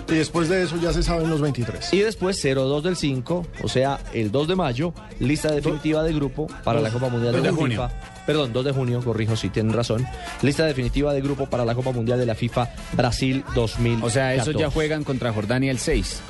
Y 0.10 0.15
después 0.15 0.49
de 0.49 0.64
eso 0.64 0.76
ya 0.81 0.91
se 0.91 1.03
saben 1.03 1.30
los 1.30 1.40
23. 1.40 1.94
Y 1.94 1.99
después 1.99 2.41
02 2.41 2.84
del 2.84 2.95
5, 2.95 3.45
o 3.64 3.68
sea, 3.68 3.99
el 4.14 4.31
2 4.31 4.48
de 4.48 4.56
mayo, 4.56 4.94
lista 5.19 5.52
definitiva 5.52 6.03
de 6.03 6.14
grupo 6.14 6.48
para 6.64 6.81
la 6.81 6.90
Copa 6.90 7.10
Mundial 7.10 7.34
de, 7.34 7.41
la 7.41 7.52
junio. 7.52 7.84
FIFA. 7.84 8.26
Perdón, 8.26 8.53
2 8.53 8.65
de 8.65 8.72
junio, 8.72 9.02
corrijo 9.03 9.36
si 9.36 9.49
tienen 9.49 9.73
razón. 9.73 10.06
Lista 10.41 10.65
definitiva 10.65 11.14
de 11.14 11.22
grupo 11.22 11.48
para 11.48 11.64
la 11.64 11.76
Copa 11.76 11.91
Mundial 11.91 12.18
de 12.18 12.26
la 12.26 12.36
FIFA 12.36 12.69
Brasil 12.94 13.44
2014. 13.53 14.06
O 14.06 14.10
sea, 14.10 14.34
esos 14.34 14.56
ya 14.56 14.72
juegan 14.72 15.03
contra 15.03 15.31
Jordania 15.31 15.72
el 15.72 15.80
6. 15.80 16.22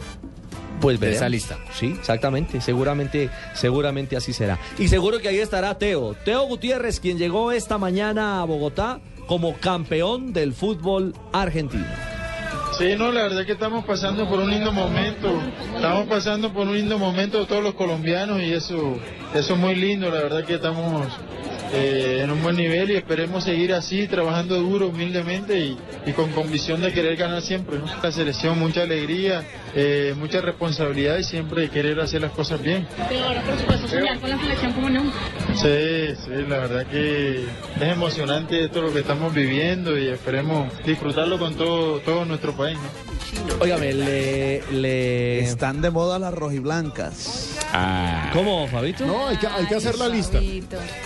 Pues 0.82 1.00
de 1.00 1.08
veremos. 1.08 1.22
esa 1.22 1.30
lista. 1.30 1.58
Sí, 1.74 1.96
exactamente. 1.98 2.62
Seguramente, 2.62 3.30
seguramente 3.54 4.16
así 4.18 4.34
será. 4.34 4.60
Y 4.78 4.88
seguro 4.88 5.20
que 5.20 5.30
ahí 5.30 5.40
estará 5.40 5.78
Teo. 5.78 6.16
Teo 6.26 6.44
Gutiérrez, 6.44 7.00
quien 7.00 7.18
llegó 7.18 7.52
esta 7.52 7.78
mañana 7.78 8.42
a 8.42 8.46
Bogotá 8.46 9.02
como 9.28 9.56
campeón 9.58 10.34
del 10.34 10.54
fútbol 10.54 11.14
argentino. 11.32 12.19
Sí, 12.80 12.96
no, 12.98 13.12
la 13.12 13.24
verdad 13.24 13.46
que 13.46 13.52
estamos 13.52 13.84
pasando 13.84 14.26
por 14.30 14.40
un 14.40 14.50
lindo 14.50 14.72
momento. 14.72 15.38
Estamos 15.76 16.08
pasando 16.08 16.54
por 16.54 16.66
un 16.66 16.76
lindo 16.76 16.98
momento 16.98 17.46
todos 17.46 17.62
los 17.62 17.74
colombianos 17.74 18.42
y 18.42 18.54
eso, 18.54 18.98
eso 19.34 19.54
es 19.54 19.60
muy 19.60 19.76
lindo. 19.76 20.10
La 20.10 20.22
verdad 20.22 20.46
que 20.46 20.54
estamos 20.54 21.06
eh, 21.74 22.22
en 22.24 22.32
un 22.32 22.42
buen 22.42 22.56
nivel 22.56 22.92
y 22.92 22.96
esperemos 22.96 23.44
seguir 23.44 23.74
así, 23.74 24.08
trabajando 24.08 24.56
duro, 24.60 24.88
humildemente 24.88 25.60
y, 25.60 25.78
y 26.06 26.12
con 26.14 26.32
convicción 26.32 26.82
de 26.82 26.92
querer 26.92 27.16
ganar 27.16 27.42
siempre. 27.42 27.80
¿no? 27.80 27.86
La 28.02 28.12
selección, 28.12 28.58
mucha 28.58 28.84
alegría, 28.84 29.44
eh, 29.76 30.14
mucha 30.18 30.42
responsabilidad 30.42 31.18
y 31.18 31.24
siempre 31.24 31.70
querer 31.70 32.00
hacer 32.00 32.22
las 32.22 32.32
cosas 32.32 32.62
bien. 32.62 32.88
Pero 33.10 33.26
ahora, 33.26 33.42
por 33.44 33.58
supuesto, 33.58 33.88
soñar 33.88 34.20
con 34.20 34.30
la 34.30 34.40
selección 34.40 34.74
como 34.74 34.90
nunca. 34.90 35.18
Sí, 35.56 36.16
sí, 36.26 36.32
la 36.48 36.58
verdad 36.58 36.86
que 36.88 37.44
es 37.44 37.82
emocionante 37.82 38.64
esto 38.64 38.82
lo 38.82 38.94
que 38.94 39.00
estamos 39.00 39.34
viviendo 39.34 39.98
y 39.98 40.08
esperemos 40.08 40.72
disfrutarlo 40.86 41.38
con 41.38 41.56
todo, 41.56 42.00
todo 42.00 42.26
nuestro 42.26 42.54
país. 42.56 42.78
¿no? 42.78 43.09
Óigame, 43.60 43.94
le, 43.94 44.64
le... 44.72 45.40
Están 45.40 45.82
de 45.82 45.90
moda 45.90 46.18
las 46.20 46.34
rojiblancas. 46.34 47.58
Ah. 47.74 48.30
¿Cómo, 48.34 48.68
Fabito? 48.68 49.06
No, 49.06 49.28
hay 49.28 49.38
que, 49.38 49.48
hay 49.48 49.66
que 49.66 49.76
hacer 49.76 49.98
la 49.98 50.08
lista. 50.08 50.40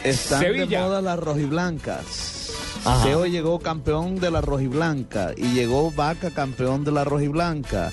Están 0.04 0.42
Sevilla. 0.42 0.66
de 0.66 0.86
moda 0.86 1.02
las 1.02 1.20
rojiblancas. 1.20 2.52
Ajá. 2.86 3.04
Teo 3.06 3.26
llegó 3.26 3.60
campeón 3.60 4.20
de 4.20 4.30
la 4.30 4.42
rojiblanca 4.42 5.32
y 5.36 5.54
llegó 5.54 5.92
Vaca 5.92 6.32
campeón 6.32 6.84
de 6.84 6.92
la 6.92 7.04
rojiblanca 7.04 7.92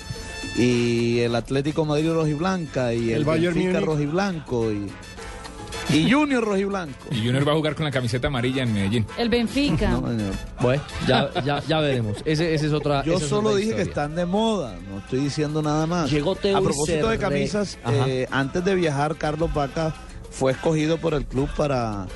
y 0.57 1.19
el 1.19 1.35
Atlético 1.35 1.85
Madrid 1.85 2.11
rojiblanca 2.11 2.93
y 2.93 3.11
el, 3.11 3.19
El 3.19 3.23
Bayern 3.25 3.53
Benfica 3.53 3.79
Múnich. 3.79 3.85
rojiblanco 3.85 4.71
y, 4.71 4.87
y 5.89 6.11
Junior 6.11 6.43
rojiblanco. 6.43 6.97
Y 7.11 7.17
Junior 7.17 7.47
va 7.47 7.53
a 7.53 7.55
jugar 7.55 7.75
con 7.75 7.85
la 7.85 7.91
camiseta 7.91 8.27
amarilla 8.27 8.63
en 8.63 8.73
Medellín. 8.73 9.05
El 9.17 9.29
Benfica. 9.29 9.89
No, 9.89 10.07
señor. 10.07 10.33
Bueno, 10.59 10.83
ya, 11.07 11.29
ya, 11.43 11.61
ya 11.61 11.79
veremos. 11.79 12.17
Ese, 12.25 12.53
ese 12.53 12.67
es 12.67 12.73
otra. 12.73 13.03
Yo 13.03 13.19
solo 13.19 13.55
dije 13.55 13.75
que 13.75 13.81
están 13.81 14.15
de 14.15 14.25
moda, 14.25 14.77
no 14.89 14.99
estoy 14.99 15.19
diciendo 15.19 15.61
nada 15.61 15.85
más. 15.87 16.09
Llegó 16.11 16.35
Teo 16.35 16.57
A 16.57 16.61
propósito 16.61 17.09
de 17.09 17.17
camisas, 17.17 17.77
eh, 17.87 18.27
antes 18.31 18.63
de 18.63 18.75
viajar, 18.75 19.15
Carlos 19.15 19.53
Vaca 19.53 19.93
fue 20.29 20.53
escogido 20.53 20.97
por 20.97 21.13
el 21.13 21.25
club 21.25 21.49
para 21.55 22.07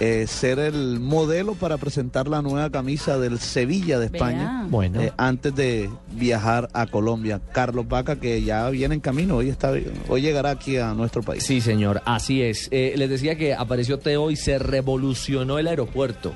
eh, 0.00 0.26
ser 0.28 0.58
el 0.58 1.00
modelo 1.00 1.54
para 1.54 1.76
presentar 1.76 2.28
la 2.28 2.40
nueva 2.40 2.70
camisa 2.70 3.18
del 3.18 3.38
Sevilla 3.38 3.98
de 3.98 4.06
España. 4.06 4.66
Bueno. 4.68 5.00
eh, 5.00 5.12
antes 5.16 5.54
de 5.54 5.90
viajar 6.12 6.68
a 6.72 6.86
Colombia, 6.86 7.40
Carlos 7.52 7.88
Vaca 7.88 8.16
que 8.16 8.42
ya 8.42 8.68
viene 8.70 8.94
en 8.94 9.00
camino, 9.00 9.36
hoy 9.36 9.48
está, 9.48 9.72
hoy 10.08 10.22
llegará 10.22 10.50
aquí 10.50 10.76
a 10.76 10.94
nuestro 10.94 11.22
país. 11.22 11.42
Sí, 11.42 11.60
señor, 11.60 12.02
así 12.04 12.42
es. 12.42 12.68
Eh, 12.70 12.94
les 12.96 13.10
decía 13.10 13.36
que 13.36 13.54
apareció 13.54 13.98
Teo 13.98 14.30
y 14.30 14.36
se 14.36 14.58
revolucionó 14.58 15.58
el 15.58 15.66
aeropuerto. 15.66 16.32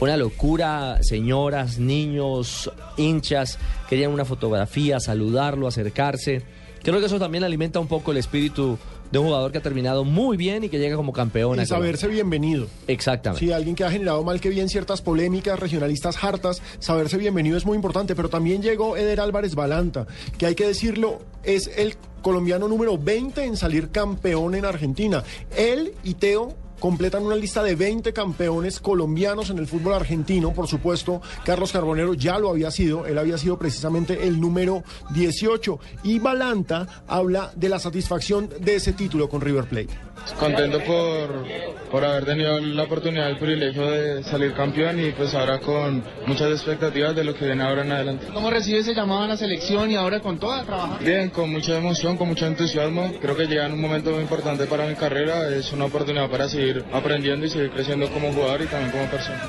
una 0.00 0.16
locura, 0.16 0.98
señoras, 1.02 1.78
niños, 1.78 2.70
hinchas, 2.96 3.58
querían 3.88 4.12
una 4.12 4.24
fotografía, 4.24 5.00
saludarlo, 5.00 5.66
acercarse. 5.66 6.42
Creo 6.82 6.98
que 6.98 7.06
eso 7.06 7.20
también 7.20 7.44
alimenta 7.44 7.78
un 7.78 7.86
poco 7.86 8.10
el 8.10 8.16
espíritu 8.18 8.78
de 9.12 9.18
un 9.18 9.26
jugador 9.26 9.52
que 9.52 9.58
ha 9.58 9.62
terminado 9.62 10.04
muy 10.04 10.36
bien 10.36 10.64
y 10.64 10.68
que 10.70 10.78
llega 10.78 10.96
como 10.96 11.12
campeón. 11.12 11.60
Y 11.60 11.66
saberse 11.66 12.08
bienvenido. 12.08 12.66
Exactamente. 12.88 13.44
Sí, 13.44 13.52
alguien 13.52 13.76
que 13.76 13.84
ha 13.84 13.90
generado 13.90 14.24
mal 14.24 14.40
que 14.40 14.48
bien 14.48 14.68
ciertas 14.68 15.02
polémicas 15.02 15.58
regionalistas 15.60 16.24
hartas, 16.24 16.62
saberse 16.78 17.18
bienvenido 17.18 17.58
es 17.58 17.66
muy 17.66 17.76
importante, 17.76 18.16
pero 18.16 18.30
también 18.30 18.62
llegó 18.62 18.96
Eder 18.96 19.20
Álvarez 19.20 19.54
Balanta, 19.54 20.06
que 20.38 20.46
hay 20.46 20.54
que 20.54 20.66
decirlo, 20.66 21.20
es 21.44 21.70
el 21.76 21.96
colombiano 22.22 22.68
número 22.68 22.96
20 22.96 23.44
en 23.44 23.56
salir 23.56 23.90
campeón 23.90 24.54
en 24.54 24.64
Argentina. 24.64 25.22
Él 25.56 25.92
y 26.02 26.14
Teo 26.14 26.54
completan 26.82 27.22
una 27.22 27.36
lista 27.36 27.62
de 27.62 27.76
20 27.76 28.12
campeones 28.12 28.80
colombianos 28.80 29.50
en 29.50 29.58
el 29.58 29.68
fútbol 29.68 29.94
argentino, 29.94 30.52
por 30.52 30.66
supuesto, 30.66 31.22
Carlos 31.44 31.70
Carbonero 31.70 32.12
ya 32.14 32.40
lo 32.40 32.50
había 32.50 32.72
sido, 32.72 33.06
él 33.06 33.18
había 33.18 33.38
sido 33.38 33.56
precisamente 33.56 34.26
el 34.26 34.40
número 34.40 34.82
18 35.10 35.78
y 36.02 36.18
Balanta 36.18 37.04
habla 37.06 37.52
de 37.54 37.68
la 37.68 37.78
satisfacción 37.78 38.50
de 38.58 38.74
ese 38.74 38.94
título 38.94 39.28
con 39.28 39.40
River 39.40 39.66
Plate. 39.66 40.12
Contento 40.38 40.78
por, 40.84 41.44
por 41.90 42.04
haber 42.04 42.24
tenido 42.24 42.58
la 42.60 42.84
oportunidad, 42.84 43.28
el 43.30 43.38
privilegio 43.38 43.90
de 43.90 44.22
salir 44.22 44.54
campeón 44.54 45.00
y 45.00 45.10
pues 45.12 45.34
ahora 45.34 45.58
con 45.60 46.02
muchas 46.26 46.50
expectativas 46.50 47.14
de 47.14 47.24
lo 47.24 47.34
que 47.34 47.46
viene 47.46 47.62
ahora 47.62 47.82
en 47.82 47.92
adelante. 47.92 48.26
¿Cómo 48.32 48.50
recibe 48.50 48.78
ese 48.78 48.94
llamado 48.94 49.22
a 49.22 49.28
la 49.28 49.36
selección 49.36 49.90
y 49.90 49.96
ahora 49.96 50.20
con 50.20 50.38
toda 50.38 50.64
trabajar? 50.64 51.02
Bien, 51.02 51.30
con 51.30 51.50
mucha 51.50 51.76
emoción, 51.76 52.16
con 52.16 52.28
mucho 52.28 52.46
entusiasmo. 52.46 53.12
Creo 53.20 53.36
que 53.36 53.46
llega 53.46 53.66
en 53.66 53.72
un 53.72 53.80
momento 53.80 54.10
muy 54.10 54.20
importante 54.20 54.66
para 54.66 54.86
mi 54.86 54.94
carrera. 54.94 55.48
Es 55.48 55.72
una 55.72 55.86
oportunidad 55.86 56.30
para 56.30 56.48
seguir 56.48 56.71
aprendiendo 56.92 57.46
y 57.46 57.50
seguir 57.50 57.70
creciendo 57.70 58.08
como 58.10 58.32
jugador 58.32 58.62
y 58.62 58.66
también 58.66 58.90
como 58.90 59.06
persona. 59.06 59.42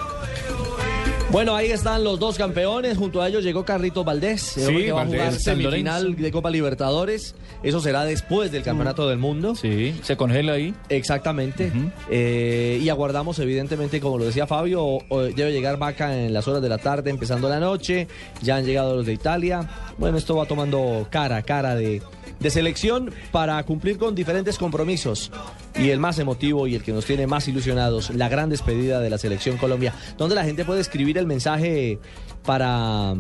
Bueno, 1.34 1.56
ahí 1.56 1.72
están 1.72 2.04
los 2.04 2.20
dos 2.20 2.38
campeones. 2.38 2.96
Junto 2.96 3.20
a 3.20 3.28
ellos 3.28 3.44
llegó 3.44 3.66
Carlitos 3.66 4.06
Valdés, 4.06 4.40
Sí, 4.44 4.62
que 4.68 4.92
va 4.92 5.02
a 5.02 5.06
jugar 5.08 5.34
semifinal 5.34 6.16
de 6.16 6.32
Copa 6.32 6.52
Libertadores. 6.52 7.34
Eso 7.64 7.80
será 7.80 8.04
después 8.06 8.52
del 8.52 8.62
Campeonato 8.62 9.10
del 9.10 9.18
Mundo. 9.18 9.56
Sí, 9.56 10.00
se 10.04 10.16
congela 10.16 10.54
ahí. 10.54 10.76
Exactamente. 10.90 11.72
Eh, 12.08 12.80
y 12.84 12.88
aguardamos, 12.90 13.40
evidentemente, 13.40 14.00
como 14.00 14.20
lo 14.20 14.26
decía 14.26 14.46
Fabio, 14.46 15.00
debe 15.36 15.52
llegar 15.52 15.78
Vaca 15.80 16.16
en 16.16 16.34
las 16.34 16.48
horas 16.48 16.62
de 16.62 16.70
la 16.70 16.78
tarde, 16.78 17.10
empezando 17.10 17.50
la 17.50 17.60
noche. 17.60 18.08
Ya 18.44 18.58
han 18.58 18.66
llegado 18.66 18.98
los 18.98 19.06
de 19.08 19.14
Italia. 19.14 19.68
Bueno, 19.98 20.20
esto 20.20 20.36
va 20.36 20.46
tomando 20.46 21.08
cara, 21.10 21.42
cara 21.42 21.74
de, 21.76 22.04
de 22.40 22.50
selección 22.52 23.12
para 23.32 23.64
cumplir 23.64 23.98
con 23.98 24.14
diferentes 24.14 24.60
compromisos. 24.60 25.32
Y 25.76 25.90
el 25.90 26.00
más 26.00 26.20
emotivo 26.20 26.68
y 26.68 26.76
el 26.76 26.84
que 26.84 26.92
nos 26.92 27.06
tiene 27.06 27.26
más 27.28 27.48
ilusionados, 27.48 28.10
la 28.12 28.30
gran 28.30 28.50
despedida 28.50 29.00
de 29.00 29.10
la 29.10 29.18
selección 29.18 29.58
Colombia, 29.58 29.94
donde 30.18 30.36
la 30.36 30.44
gente 30.44 30.66
puede 30.66 30.82
escribir 30.82 31.18
el 31.18 31.26
mensaje 31.26 31.98
para, 32.46 33.16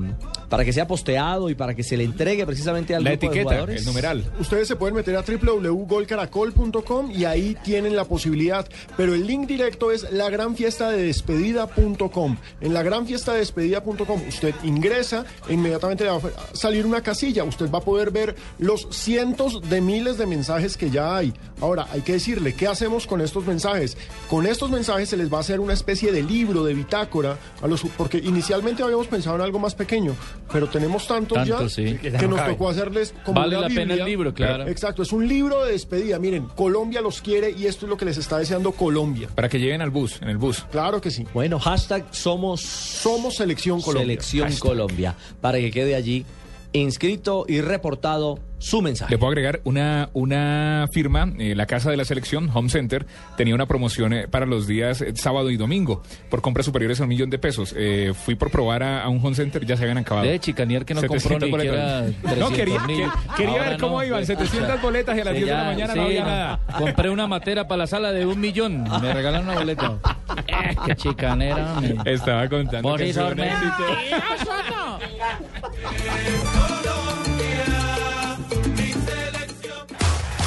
para 0.49 0.63
que 0.65 0.73
sea 0.73 0.85
posteado 0.85 1.49
y 1.49 1.55
para 1.55 1.73
que 1.73 1.81
se 1.83 1.95
le 1.97 2.03
entregue 2.03 2.45
precisamente 2.45 2.93
al 2.93 3.03
La 3.03 3.11
grupo 3.11 3.21
de 3.21 3.27
etiqueta, 3.27 3.49
jugadores. 3.49 3.79
el 3.81 3.87
numeral. 3.87 4.31
Ustedes 4.39 4.67
se 4.67 4.75
pueden 4.75 4.95
meter 4.95 5.15
a 5.15 5.23
www.golcaracol.com 5.23 7.09
y 7.11 7.25
ahí 7.25 7.57
tienen 7.63 7.95
la 7.95 8.05
posibilidad, 8.05 8.67
pero 8.97 9.15
el 9.15 9.25
link 9.25 9.47
directo 9.47 9.91
es 9.91 10.11
lagranfiestadedespedida.com. 10.11 12.37
En 12.61 12.73
lagranfiestadedespedida.com 12.73 14.21
usted 14.27 14.53
ingresa 14.63 15.25
e 15.47 15.53
inmediatamente 15.53 16.03
le 16.03 16.11
va 16.11 16.17
a 16.17 16.55
salir 16.55 16.85
una 16.85 17.01
casilla, 17.01 17.43
usted 17.43 17.71
va 17.71 17.79
a 17.79 17.83
poder 17.83 18.11
ver 18.11 18.35
los 18.59 18.87
cientos 18.91 19.61
de 19.69 19.81
miles 19.81 20.17
de 20.17 20.25
mensajes 20.25 20.77
que 20.77 20.89
ya 20.89 21.15
hay. 21.15 21.33
Ahora, 21.61 21.87
hay 21.91 22.01
que 22.01 22.13
decirle, 22.43 22.53
¿qué 22.53 22.67
hacemos 22.67 23.07
con 23.07 23.21
estos 23.21 23.45
mensajes? 23.45 23.97
Con 24.29 24.45
estos 24.45 24.69
mensajes 24.69 25.09
se 25.09 25.17
les 25.17 25.31
va 25.31 25.37
a 25.37 25.41
hacer 25.41 25.59
una 25.59 25.73
especie 25.73 26.11
de 26.11 26.23
libro, 26.23 26.63
de 26.63 26.73
bitácora, 26.73 27.37
a 27.61 27.67
los, 27.67 27.81
porque 27.97 28.17
inicialmente 28.17 28.83
habíamos 28.83 29.07
pensado 29.07 29.35
en 29.35 29.41
algo 29.41 29.59
más 29.59 29.75
pequeño, 29.75 30.15
pero 30.51 30.67
tenemos 30.67 31.07
tantos 31.07 31.37
Tanto, 31.37 31.63
ya 31.63 31.69
sí. 31.69 31.97
que 31.97 32.27
nos 32.27 32.45
tocó 32.45 32.69
hacerles 32.69 33.13
como 33.23 33.39
Vale 33.39 33.57
una 33.57 33.69
la 33.69 33.75
pena 33.75 33.93
el 33.93 34.05
libro, 34.05 34.33
claro. 34.33 34.67
Exacto, 34.67 35.03
es 35.03 35.11
un 35.11 35.27
libro 35.27 35.63
de 35.65 35.73
despedida. 35.73 36.19
Miren, 36.19 36.47
Colombia 36.55 37.01
los 37.01 37.21
quiere 37.21 37.51
y 37.51 37.65
esto 37.65 37.85
es 37.85 37.89
lo 37.89 37.97
que 37.97 38.05
les 38.05 38.17
está 38.17 38.37
deseando 38.37 38.71
Colombia. 38.71 39.29
Para 39.33 39.49
que 39.49 39.59
lleguen 39.59 39.81
al 39.81 39.89
bus, 39.89 40.21
en 40.21 40.29
el 40.29 40.37
bus. 40.37 40.65
Claro 40.71 41.01
que 41.01 41.11
sí. 41.11 41.25
Bueno, 41.33 41.59
hashtag 41.59 42.05
somos... 42.11 42.61
Somos 42.61 43.35
Selección 43.35 43.81
Colombia. 43.81 44.05
Selección 44.05 44.47
Hashtag. 44.47 44.67
Colombia. 44.67 45.15
Para 45.41 45.57
que 45.59 45.71
quede 45.71 45.95
allí 45.95 46.25
inscrito 46.73 47.45
y 47.47 47.61
reportado 47.61 48.39
su 48.57 48.81
mensaje. 48.81 49.11
Le 49.11 49.17
puedo 49.17 49.29
agregar 49.31 49.59
una, 49.65 50.09
una 50.13 50.87
firma, 50.93 51.27
eh, 51.37 51.53
la 51.53 51.65
Casa 51.65 51.91
de 51.91 51.97
la 51.97 52.05
Selección, 52.05 52.49
Home 52.53 52.69
Center, 52.69 53.05
tenía 53.35 53.53
una 53.55 53.65
promoción 53.65 54.13
eh, 54.13 54.27
para 54.29 54.45
los 54.45 54.67
días 54.67 55.01
eh, 55.01 55.11
sábado 55.15 55.49
y 55.51 55.57
domingo 55.57 56.01
por 56.29 56.41
compras 56.41 56.65
superiores 56.65 56.99
a 57.01 57.03
un 57.03 57.09
millón 57.09 57.29
de 57.29 57.39
pesos. 57.39 57.75
Eh, 57.77 58.13
fui 58.15 58.35
por 58.35 58.51
probar 58.51 58.81
a, 58.83 59.03
a 59.03 59.09
un 59.09 59.19
Home 59.23 59.35
Center, 59.35 59.65
ya 59.65 59.75
se 59.75 59.83
habían 59.83 59.97
acabado. 59.97 60.25
De 60.27 60.39
chicanear 60.39 60.85
que 60.85 60.93
no 60.93 61.01
compró 61.01 61.19
700 61.19 61.47
ni 61.47 61.51
boletas. 61.51 62.37
No, 62.37 62.49
quería, 62.51 62.77
300.000. 62.79 62.87
que- 62.87 63.43
quería 63.43 63.61
ver 63.63 63.77
cómo 63.79 63.97
no, 63.97 64.03
iban, 64.05 64.19
pues, 64.19 64.27
700 64.27 64.63
o 64.63 64.65
sea, 64.73 64.81
boletas 64.81 65.17
y 65.17 65.19
a 65.21 65.23
las 65.25 65.33
sí, 65.33 65.39
10 65.43 65.49
de 65.49 65.53
la 65.57 65.63
mañana 65.65 65.93
sí, 65.93 65.99
no 65.99 66.05
había 66.05 66.23
nada. 66.23 66.59
Compré 66.77 67.09
una 67.09 67.27
matera 67.27 67.67
para 67.67 67.79
la 67.79 67.87
sala 67.87 68.13
de 68.13 68.25
un 68.25 68.39
millón. 68.39 68.83
Me 69.01 69.13
regalaron 69.13 69.49
una 69.49 69.59
boleta. 69.59 69.97
Qué 70.85 70.95
chicanera. 70.95 71.75
me- 71.81 72.11
Estaba 72.13 72.47
contando 72.47 72.95
que 72.95 73.11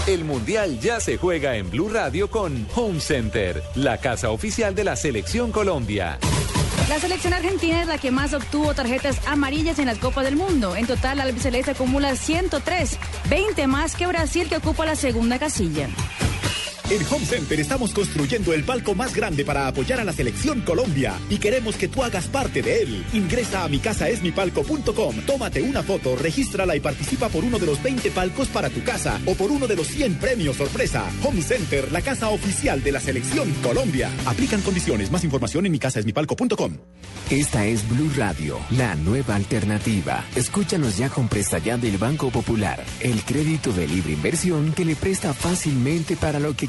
El 0.06 0.24
Mundial 0.24 0.78
ya 0.78 1.00
se 1.00 1.18
juega 1.18 1.56
en 1.56 1.68
Blue 1.68 1.88
Radio 1.88 2.30
con 2.30 2.66
Home 2.76 3.00
Center, 3.00 3.62
la 3.74 3.98
casa 3.98 4.30
oficial 4.30 4.74
de 4.74 4.84
la 4.84 4.94
Selección 4.94 5.50
Colombia. 5.50 6.18
La 6.88 7.00
selección 7.00 7.34
argentina 7.34 7.82
es 7.82 7.88
la 7.88 7.98
que 7.98 8.12
más 8.12 8.32
obtuvo 8.32 8.72
tarjetas 8.72 9.20
amarillas 9.26 9.80
en 9.80 9.86
las 9.86 9.98
Copas 9.98 10.24
del 10.24 10.36
Mundo. 10.36 10.76
En 10.76 10.86
total, 10.86 11.18
la 11.18 11.24
albiceleste 11.24 11.72
acumula 11.72 12.14
103, 12.14 12.98
20 13.28 13.66
más 13.66 13.96
que 13.96 14.06
Brasil, 14.06 14.48
que 14.48 14.58
ocupa 14.58 14.86
la 14.86 14.94
segunda 14.94 15.40
casilla. 15.40 15.88
En 16.88 17.04
Home 17.10 17.26
Center 17.26 17.58
estamos 17.58 17.92
construyendo 17.92 18.52
el 18.52 18.62
palco 18.62 18.94
más 18.94 19.12
grande 19.12 19.44
para 19.44 19.66
apoyar 19.66 19.98
a 19.98 20.04
la 20.04 20.12
selección 20.12 20.60
Colombia 20.60 21.18
y 21.28 21.38
queremos 21.38 21.74
que 21.74 21.88
tú 21.88 22.04
hagas 22.04 22.28
parte 22.28 22.62
de 22.62 22.82
él. 22.82 23.04
Ingresa 23.12 23.64
a 23.64 23.68
mi 23.68 23.80
casa 23.80 24.08
esmipalco.com, 24.08 25.16
tómate 25.26 25.62
una 25.62 25.82
foto, 25.82 26.14
regístrala 26.14 26.76
y 26.76 26.80
participa 26.80 27.28
por 27.28 27.42
uno 27.42 27.58
de 27.58 27.66
los 27.66 27.82
20 27.82 28.12
palcos 28.12 28.46
para 28.46 28.70
tu 28.70 28.84
casa 28.84 29.20
o 29.26 29.34
por 29.34 29.50
uno 29.50 29.66
de 29.66 29.74
los 29.74 29.88
100 29.88 30.14
premios 30.20 30.58
sorpresa. 30.58 31.10
Home 31.24 31.42
Center, 31.42 31.90
la 31.90 32.02
casa 32.02 32.28
oficial 32.28 32.80
de 32.84 32.92
la 32.92 33.00
selección 33.00 33.52
Colombia. 33.64 34.08
Aplican 34.24 34.60
condiciones, 34.62 35.10
más 35.10 35.24
información 35.24 35.66
en 35.66 35.72
mi 35.72 35.80
casa 35.80 35.98
esmipalco.com. 35.98 36.76
Esta 37.30 37.66
es 37.66 37.88
Blue 37.88 38.12
Radio, 38.16 38.60
la 38.70 38.94
nueva 38.94 39.34
alternativa. 39.34 40.24
Escúchanos 40.36 40.96
ya 40.98 41.08
con 41.08 41.26
Presta 41.26 41.58
Ya 41.58 41.76
del 41.76 41.98
Banco 41.98 42.30
Popular, 42.30 42.84
el 43.00 43.24
crédito 43.24 43.72
de 43.72 43.88
libre 43.88 44.12
inversión 44.12 44.72
que 44.72 44.84
le 44.84 44.94
presta 44.94 45.34
fácilmente 45.34 46.14
para 46.14 46.38
lo 46.38 46.54
que 46.54 46.68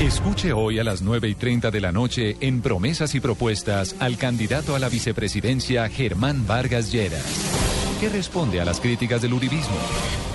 Escuche 0.00 0.52
hoy 0.52 0.78
a 0.78 0.84
las 0.84 1.00
9 1.00 1.28
y 1.28 1.34
30 1.34 1.70
de 1.70 1.80
la 1.80 1.92
noche 1.92 2.36
en 2.40 2.60
Promesas 2.60 3.14
y 3.14 3.20
Propuestas 3.20 3.96
al 4.00 4.18
candidato 4.18 4.74
a 4.74 4.78
la 4.78 4.88
vicepresidencia 4.90 5.88
Germán 5.88 6.46
Vargas 6.46 6.92
Lleras. 6.92 7.24
¿Qué 8.00 8.08
responde 8.10 8.60
a 8.60 8.64
las 8.64 8.80
críticas 8.80 9.22
del 9.22 9.32
uribismo? 9.32 9.76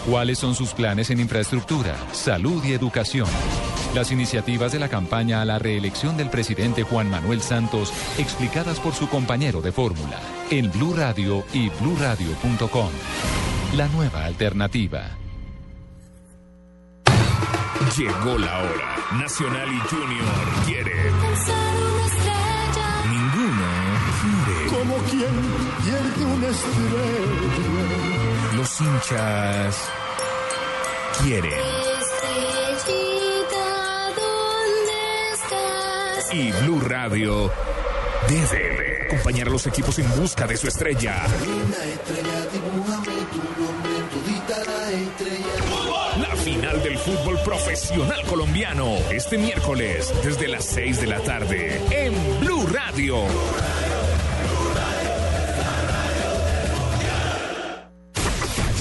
¿Cuáles 0.10 0.40
son 0.40 0.56
sus 0.56 0.74
planes 0.74 1.12
en 1.12 1.20
infraestructura, 1.20 1.96
salud 2.14 2.64
y 2.66 2.72
educación? 2.72 3.28
Las 3.98 4.12
iniciativas 4.12 4.72
de 4.72 4.78
la 4.78 4.90
campaña 4.90 5.42
a 5.42 5.46
la 5.46 5.58
reelección 5.58 6.18
del 6.18 6.30
presidente 6.30 6.84
Juan 6.84 7.10
Manuel 7.10 7.42
Santos 7.42 7.92
explicadas 8.20 8.80
por 8.80 8.94
su 8.94 9.10
compañero 9.10 9.60
de 9.60 9.72
fórmula 9.72 10.20
en 10.52 10.72
Blue 10.72 10.94
Radio 10.96 11.44
y 11.52 11.70
bluradio.com. 11.70 12.92
La 13.76 13.88
nueva 13.88 14.26
alternativa. 14.26 15.18
Llegó 17.98 18.38
la 18.38 18.60
hora. 18.60 18.98
Nacional 19.20 19.68
y 19.68 19.80
Junior 19.80 20.46
quieren. 20.68 21.14
Ninguno 23.10 23.66
quiere. 24.22 24.68
como 24.78 24.96
quien 25.10 25.36
pierde 25.84 26.24
una 26.36 26.48
estrella. 26.50 27.48
Los 28.58 28.80
hinchas 28.80 29.90
quieren. 31.24 31.97
Y 36.32 36.52
Blue 36.52 36.82
Radio 36.82 37.52
debe 38.28 39.06
acompañar 39.06 39.48
a 39.48 39.52
los 39.52 39.66
equipos 39.68 39.98
en 40.00 40.10
busca 40.20 40.46
de 40.46 40.58
su 40.58 40.68
estrella. 40.68 41.26
La 46.20 46.36
final 46.36 46.84
del 46.84 46.98
fútbol 46.98 47.40
profesional 47.46 48.22
colombiano. 48.24 48.96
Este 49.10 49.38
miércoles, 49.38 50.14
desde 50.24 50.48
las 50.48 50.66
6 50.66 51.02
de 51.02 51.08
la 51.08 51.20
tarde, 51.22 51.82
en 51.92 52.40
Blue 52.42 52.68
Radio. 52.68 53.18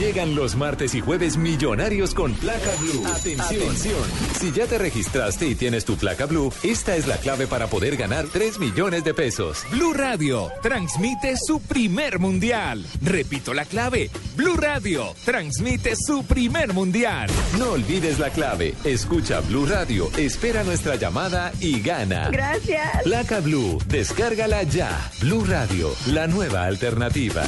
Llegan 0.06 0.36
los 0.36 0.54
martes 0.54 0.94
y 0.94 1.00
jueves 1.00 1.36
millonarios 1.36 2.14
con 2.14 2.32
placa 2.34 2.70
blue. 2.80 3.04
Atención. 3.08 4.04
Si 4.38 4.52
ya 4.52 4.64
te 4.68 4.78
registraste 4.78 5.48
y 5.48 5.56
tienes 5.56 5.84
tu 5.84 5.96
placa 5.96 6.26
blue, 6.26 6.52
esta 6.62 6.94
es 6.94 7.08
la 7.08 7.16
clave 7.16 7.48
para 7.48 7.66
poder 7.66 7.96
ganar 7.96 8.26
3 8.32 8.60
millones 8.60 9.02
de 9.02 9.14
pesos. 9.14 9.64
Blue 9.72 9.92
Radio 9.92 10.48
transmite 10.62 11.34
su 11.36 11.60
primer 11.60 12.20
mundial. 12.20 12.86
Repito 13.02 13.52
la 13.52 13.64
clave. 13.64 14.08
Blue 14.36 14.56
Radio 14.56 15.12
transmite 15.24 15.96
su 15.96 16.24
primer 16.24 16.72
mundial. 16.72 17.28
No 17.58 17.72
olvides 17.72 18.20
la 18.20 18.30
clave. 18.30 18.74
Escucha 18.84 19.40
Blue 19.40 19.66
Radio, 19.66 20.08
espera 20.16 20.62
nuestra 20.62 20.94
llamada 20.94 21.50
y 21.58 21.80
gana. 21.80 22.30
Gracias. 22.30 23.02
Placa 23.02 23.40
Blue, 23.40 23.78
descárgala 23.88 24.62
ya. 24.62 25.10
Blue 25.20 25.44
Radio, 25.44 25.92
la 26.12 26.28
nueva 26.28 26.62
alternativa. 26.66 27.42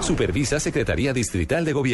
Supervisa 0.00 0.60
Secretaría 0.60 1.14
Distrital 1.14 1.64
de 1.64 1.72
Gobierno. 1.72 1.93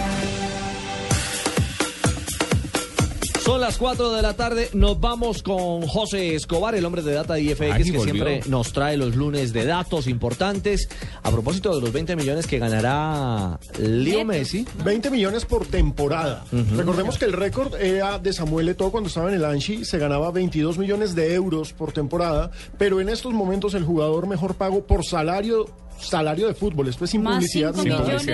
Son 3.51 3.59
las 3.59 3.77
4 3.77 4.13
de 4.13 4.21
la 4.21 4.33
tarde, 4.33 4.69
nos 4.71 4.97
vamos 5.01 5.43
con 5.43 5.85
José 5.85 6.35
Escobar, 6.35 6.73
el 6.73 6.85
hombre 6.85 7.01
de 7.01 7.11
Data 7.13 7.37
IFX, 7.37 7.61
Ay, 7.61 7.83
que 7.83 7.91
volvió. 7.97 8.13
siempre 8.13 8.41
nos 8.47 8.71
trae 8.71 8.95
los 8.95 9.13
lunes 9.13 9.51
de 9.51 9.65
datos 9.65 10.07
importantes. 10.07 10.87
A 11.21 11.29
propósito 11.31 11.75
de 11.75 11.81
los 11.81 11.91
20 11.91 12.15
millones 12.15 12.47
que 12.47 12.59
ganará 12.59 13.59
Leo 13.77 14.23
Messi. 14.23 14.65
20 14.85 15.09
millones 15.11 15.43
por 15.43 15.67
temporada. 15.67 16.45
Recordemos 16.77 17.17
que 17.17 17.25
el 17.25 17.33
récord 17.33 17.75
era 17.75 18.19
de 18.19 18.31
Samuel 18.31 18.69
Eto'o 18.69 18.89
cuando 18.89 19.09
estaba 19.09 19.27
en 19.27 19.35
el 19.35 19.43
Anchi, 19.43 19.83
se 19.83 19.97
ganaba 19.97 20.31
22 20.31 20.77
millones 20.77 21.13
de 21.13 21.33
euros 21.33 21.73
por 21.73 21.91
temporada, 21.91 22.51
pero 22.77 23.01
en 23.01 23.09
estos 23.09 23.33
momentos 23.33 23.73
el 23.73 23.83
jugador 23.83 24.27
mejor 24.27 24.55
pago 24.55 24.87
por 24.87 25.03
salario 25.03 25.65
salario 26.01 26.47
de 26.47 26.53
fútbol, 26.53 26.87
esto 26.87 27.05
es 27.05 27.11
sin 27.11 27.23
Más 27.23 27.35
publicidad 27.35 27.73
5 27.75 27.83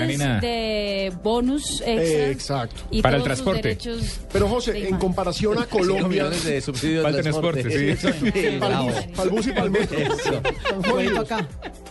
ni 0.08 0.18
nada. 0.18 0.40
de 0.40 1.14
bonus 1.24 1.82
extra. 1.86 1.94
Eh, 1.94 2.32
exacto. 2.32 2.82
Y 2.92 3.02
todos 3.02 3.38
sus 3.38 3.54
derechos 3.54 4.20
Pero 4.32 4.48
José, 4.50 4.88
en 4.88 4.98
comparación 4.98 5.58
a 5.60 5.66
Colombia. 5.70 6.30
de 6.30 6.62
subsidio 6.62 6.98
de 6.98 7.04
Para 7.04 7.18
el 7.18 7.22
transporte, 7.24 7.64
transporte, 7.64 8.32
sí. 8.32 8.32
sí. 8.52 8.58
Para 8.60 8.80
el 8.80 8.86
bus, 8.86 8.94
para 9.16 9.24
el 9.24 9.30
bus 9.30 9.48
y 9.48 9.52
para 9.52 9.64
el 9.66 9.72
metro. 9.72 10.00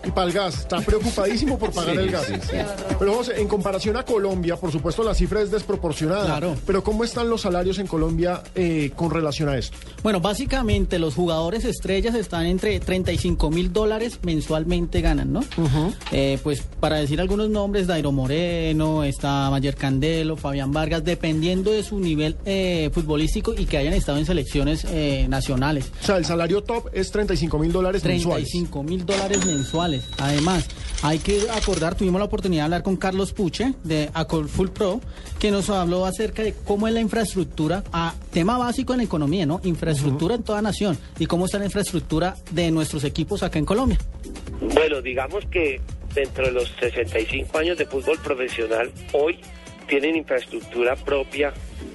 Y 0.04 0.10
para 0.10 0.26
el 0.26 0.32
gas. 0.32 0.58
Está 0.60 0.80
preocupadísimo 0.80 1.58
por 1.58 1.72
pagar 1.72 1.94
Sí, 1.96 2.00
el 2.02 2.10
gas. 2.10 2.26
sí, 2.26 2.34
sí. 2.42 2.56
Pero 2.98 3.14
José, 3.14 3.40
en 3.40 3.48
comparación 3.48 3.96
a 3.96 4.04
Colombia, 4.04 4.56
por 4.56 4.70
supuesto 4.72 5.02
la 5.02 5.14
cifra 5.14 5.40
es 5.42 5.50
desproporcionada. 5.50 6.24
Claro. 6.26 6.56
Pero 6.66 6.82
¿cómo 6.84 7.04
están 7.04 7.28
los 7.28 7.42
salarios 7.42 7.78
en 7.78 7.86
Colombia 7.86 8.42
eh, 8.54 8.90
con 8.94 9.10
relación 9.10 9.48
a 9.48 9.58
esto? 9.58 9.76
Bueno, 10.02 10.20
básicamente 10.20 10.98
los 10.98 11.14
jugadores 11.14 11.64
estrellas 11.64 12.14
están 12.14 12.46
entre 12.46 12.78
35 12.80 13.50
mil 13.50 13.72
dólares 13.72 14.18
mensualmente 14.22 15.00
ganan, 15.00 15.32
¿no? 15.32 15.40
Eh, 16.12 16.38
pues 16.42 16.62
para 16.80 16.96
decir 16.96 17.20
algunos 17.20 17.48
nombres, 17.48 17.86
Dairo 17.86 18.12
Moreno, 18.12 19.04
está 19.04 19.50
Mayer 19.50 19.74
Candelo, 19.74 20.36
Fabián 20.36 20.72
Vargas, 20.72 21.04
dependiendo 21.04 21.70
de 21.70 21.82
su 21.82 21.98
nivel 21.98 22.36
eh, 22.44 22.90
futbolístico 22.92 23.54
y 23.56 23.66
que 23.66 23.78
hayan 23.78 23.92
estado 23.92 24.18
en 24.18 24.26
selecciones 24.26 24.86
eh, 24.88 25.26
nacionales. 25.28 25.90
O 26.02 26.06
sea, 26.06 26.16
el 26.16 26.24
salario 26.24 26.62
top 26.62 26.88
es 26.92 27.10
35 27.10 27.58
mil 27.58 27.72
dólares 27.72 28.04
mensuales. 28.04 28.48
35 28.48 28.82
mil 28.82 29.06
dólares 29.06 29.44
mensuales. 29.46 30.04
Además, 30.18 30.66
hay 31.02 31.18
que 31.18 31.42
acordar, 31.50 31.94
tuvimos 31.94 32.18
la 32.18 32.24
oportunidad 32.26 32.62
de 32.62 32.64
hablar 32.64 32.82
con 32.82 32.96
Carlos 32.96 33.32
Puche 33.32 33.74
de 33.84 34.10
Acol 34.14 34.48
Full 34.48 34.68
Pro, 34.68 35.00
que 35.38 35.50
nos 35.50 35.70
habló 35.70 36.06
acerca 36.06 36.42
de 36.42 36.54
cómo 36.64 36.88
es 36.88 36.94
la 36.94 37.00
infraestructura, 37.00 37.84
a 37.92 38.14
tema 38.30 38.58
básico 38.58 38.92
en 38.92 38.98
la 38.98 39.04
economía, 39.04 39.46
¿no? 39.46 39.60
Infraestructura 39.64 40.34
en 40.34 40.42
toda 40.42 40.62
nación 40.62 40.98
y 41.18 41.26
cómo 41.26 41.46
está 41.46 41.58
la 41.58 41.66
infraestructura 41.66 42.36
de 42.50 42.70
nuestros 42.70 43.04
equipos 43.04 43.42
acá 43.42 43.58
en 43.58 43.64
Colombia. 43.64 43.98
Bueno, 44.60 45.02
digamos 45.02 45.44
que 45.46 45.80
dentro 46.14 46.46
de 46.46 46.52
los 46.52 46.68
65 46.80 47.58
años 47.58 47.78
de 47.78 47.86
fútbol 47.86 48.18
profesional, 48.18 48.90
hoy 49.12 49.38
tienen 49.86 50.16
infraestructura 50.16 50.96
propia 50.96 51.52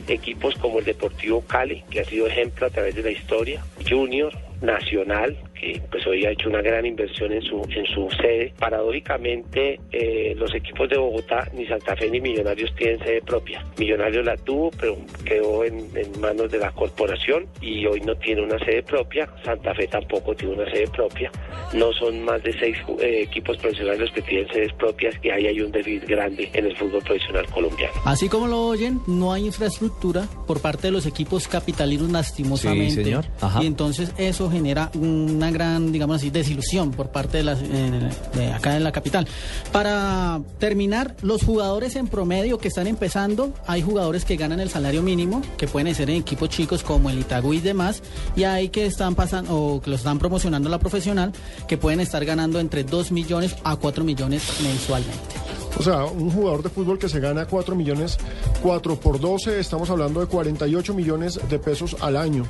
equipos 0.08 0.56
como 0.56 0.80
el 0.80 0.86
Deportivo 0.86 1.42
Cali, 1.42 1.84
que 1.90 2.02
ha 2.02 2.06
sido 2.06 2.28
ejemplo 2.28 2.68
a 2.68 2.70
través 2.70 2.96
de 2.96 3.04
la 3.04 3.12
historia, 3.12 3.64
Junior, 3.90 4.34
Nacional, 4.62 5.38
que 5.62 5.82
pues 5.92 6.06
hoy 6.08 6.26
ha 6.26 6.32
hecho 6.32 6.50
una 6.50 6.62
gran 6.62 6.86
inversión 6.86 7.32
en 7.32 7.42
su 7.44 7.62
en 7.70 7.86
su 7.86 8.10
sede. 8.20 8.54
Paradójicamente, 8.58 9.80
eh, 9.92 10.34
los 10.36 10.54
equipos 10.56 10.90
de 10.90 10.98
Bogotá, 10.98 11.48
ni 11.54 11.66
Santa 11.68 11.96
Fe 11.96 12.10
ni 12.10 12.20
Millonarios 12.20 12.74
tienen 12.76 13.00
sede 13.00 13.22
propia. 13.22 13.64
Millonarios 13.78 14.26
la 14.26 14.36
tuvo, 14.38 14.72
pero 14.72 14.98
quedó 15.24 15.64
en, 15.64 15.88
en 15.96 16.20
manos 16.20 16.52
de 16.52 16.58
la 16.58 16.72
corporación 16.72 17.46
y 17.62 17.86
hoy 17.86 18.02
no 18.02 18.16
tiene 18.16 18.42
una 18.42 18.58
sede 18.60 18.82
propia. 18.84 19.30
Santa 19.46 19.74
Fe 19.76 19.88
tampoco 19.88 20.34
tiene 20.36 20.56
una 20.56 20.66
sede 20.72 20.88
propia. 20.88 21.32
No 21.74 21.94
son 21.94 22.24
más 22.24 22.42
de 22.44 22.54
seis 22.58 22.78
eh, 23.00 23.22
equipos 23.22 23.58
profesionales 23.58 24.02
los 24.02 24.12
que 24.12 24.22
tienen 24.24 24.48
sedes 24.52 24.74
propias 24.74 25.16
y 25.22 25.30
ahí 25.30 25.48
hay 25.48 25.62
un 25.62 25.72
déficit 25.72 26.08
grande 26.08 26.50
en 26.54 26.66
el 26.66 26.76
fútbol 26.76 27.04
profesional 27.04 27.46
colombiano. 27.48 27.94
Así 28.06 28.28
como 28.28 28.48
lo 28.48 28.68
oyen, 28.68 29.00
no 29.08 29.32
hay 29.32 29.46
infraestructura 29.46 30.28
por 30.48 30.60
parte 30.60 30.88
de 30.88 30.92
los 30.92 31.06
equipos 31.06 31.48
capitalinos 31.48 32.10
lastimosamente. 32.10 32.96
Sí, 32.96 33.04
señor. 33.04 33.26
Ajá. 33.40 33.64
Y 33.64 33.68
entonces 33.68 34.14
eso 34.18 34.50
genera 34.50 34.90
una 34.96 35.51
gran, 35.54 35.92
digamos 35.92 36.18
así, 36.18 36.30
desilusión 36.30 36.92
por 36.92 37.10
parte 37.10 37.38
de, 37.38 37.44
las, 37.44 37.60
eh, 37.62 38.10
de 38.34 38.54
acá 38.54 38.78
en 38.78 38.84
la 38.84 38.92
capital. 38.92 39.28
Para 39.72 40.42
terminar, 40.60 41.16
los 41.22 41.44
jugadores 41.44 41.96
en 41.96 42.08
promedio 42.08 42.58
que 42.58 42.68
están 42.68 42.88
empezando, 42.88 43.54
hay 43.68 43.82
jugadores 43.82 44.26
que 44.26 44.36
ganan 44.36 44.60
el 44.60 44.70
salario 44.70 45.02
mínimo, 45.02 45.42
que 45.58 45.68
pueden 45.68 45.94
ser 45.96 46.10
en 46.10 46.18
equipos 46.18 46.50
chicos 46.50 46.84
como 46.84 47.10
el 47.10 47.20
Itagüí 47.20 47.58
y 47.58 47.62
demás, 47.62 48.02
y 48.36 48.44
hay 48.44 48.70
que 48.70 48.86
están 48.86 49.16
pasando 49.16 49.82
que 49.84 49.90
lo 49.90 49.96
están 49.96 50.20
promocionando 50.20 50.68
a 50.68 50.72
la 50.72 50.80
profesional, 50.80 51.32
que 51.68 51.78
pueden 51.78 52.00
estar 52.00 52.24
ganando 52.26 52.60
entre 52.60 52.84
2 52.84 53.12
millones 53.12 53.56
a 53.64 53.76
4 53.76 54.04
millones 54.04 54.44
mensualmente. 54.64 55.61
O 55.78 55.84
sea, 55.84 56.06
un 56.06 56.30
jugador 56.30 56.64
de 56.64 56.70
fútbol 56.70 57.00
que 57.00 57.10
se 57.10 57.20
gana 57.20 57.46
4 57.46 57.76
millones, 57.76 58.18
4 58.62 59.00
por 59.00 59.20
12, 59.20 59.60
estamos 59.60 59.90
hablando 59.90 60.20
de 60.20 60.28
48 60.28 60.94
millones 60.94 61.40
de 61.50 61.60
pesos 61.60 61.96
al 62.02 62.18
año. 62.18 62.46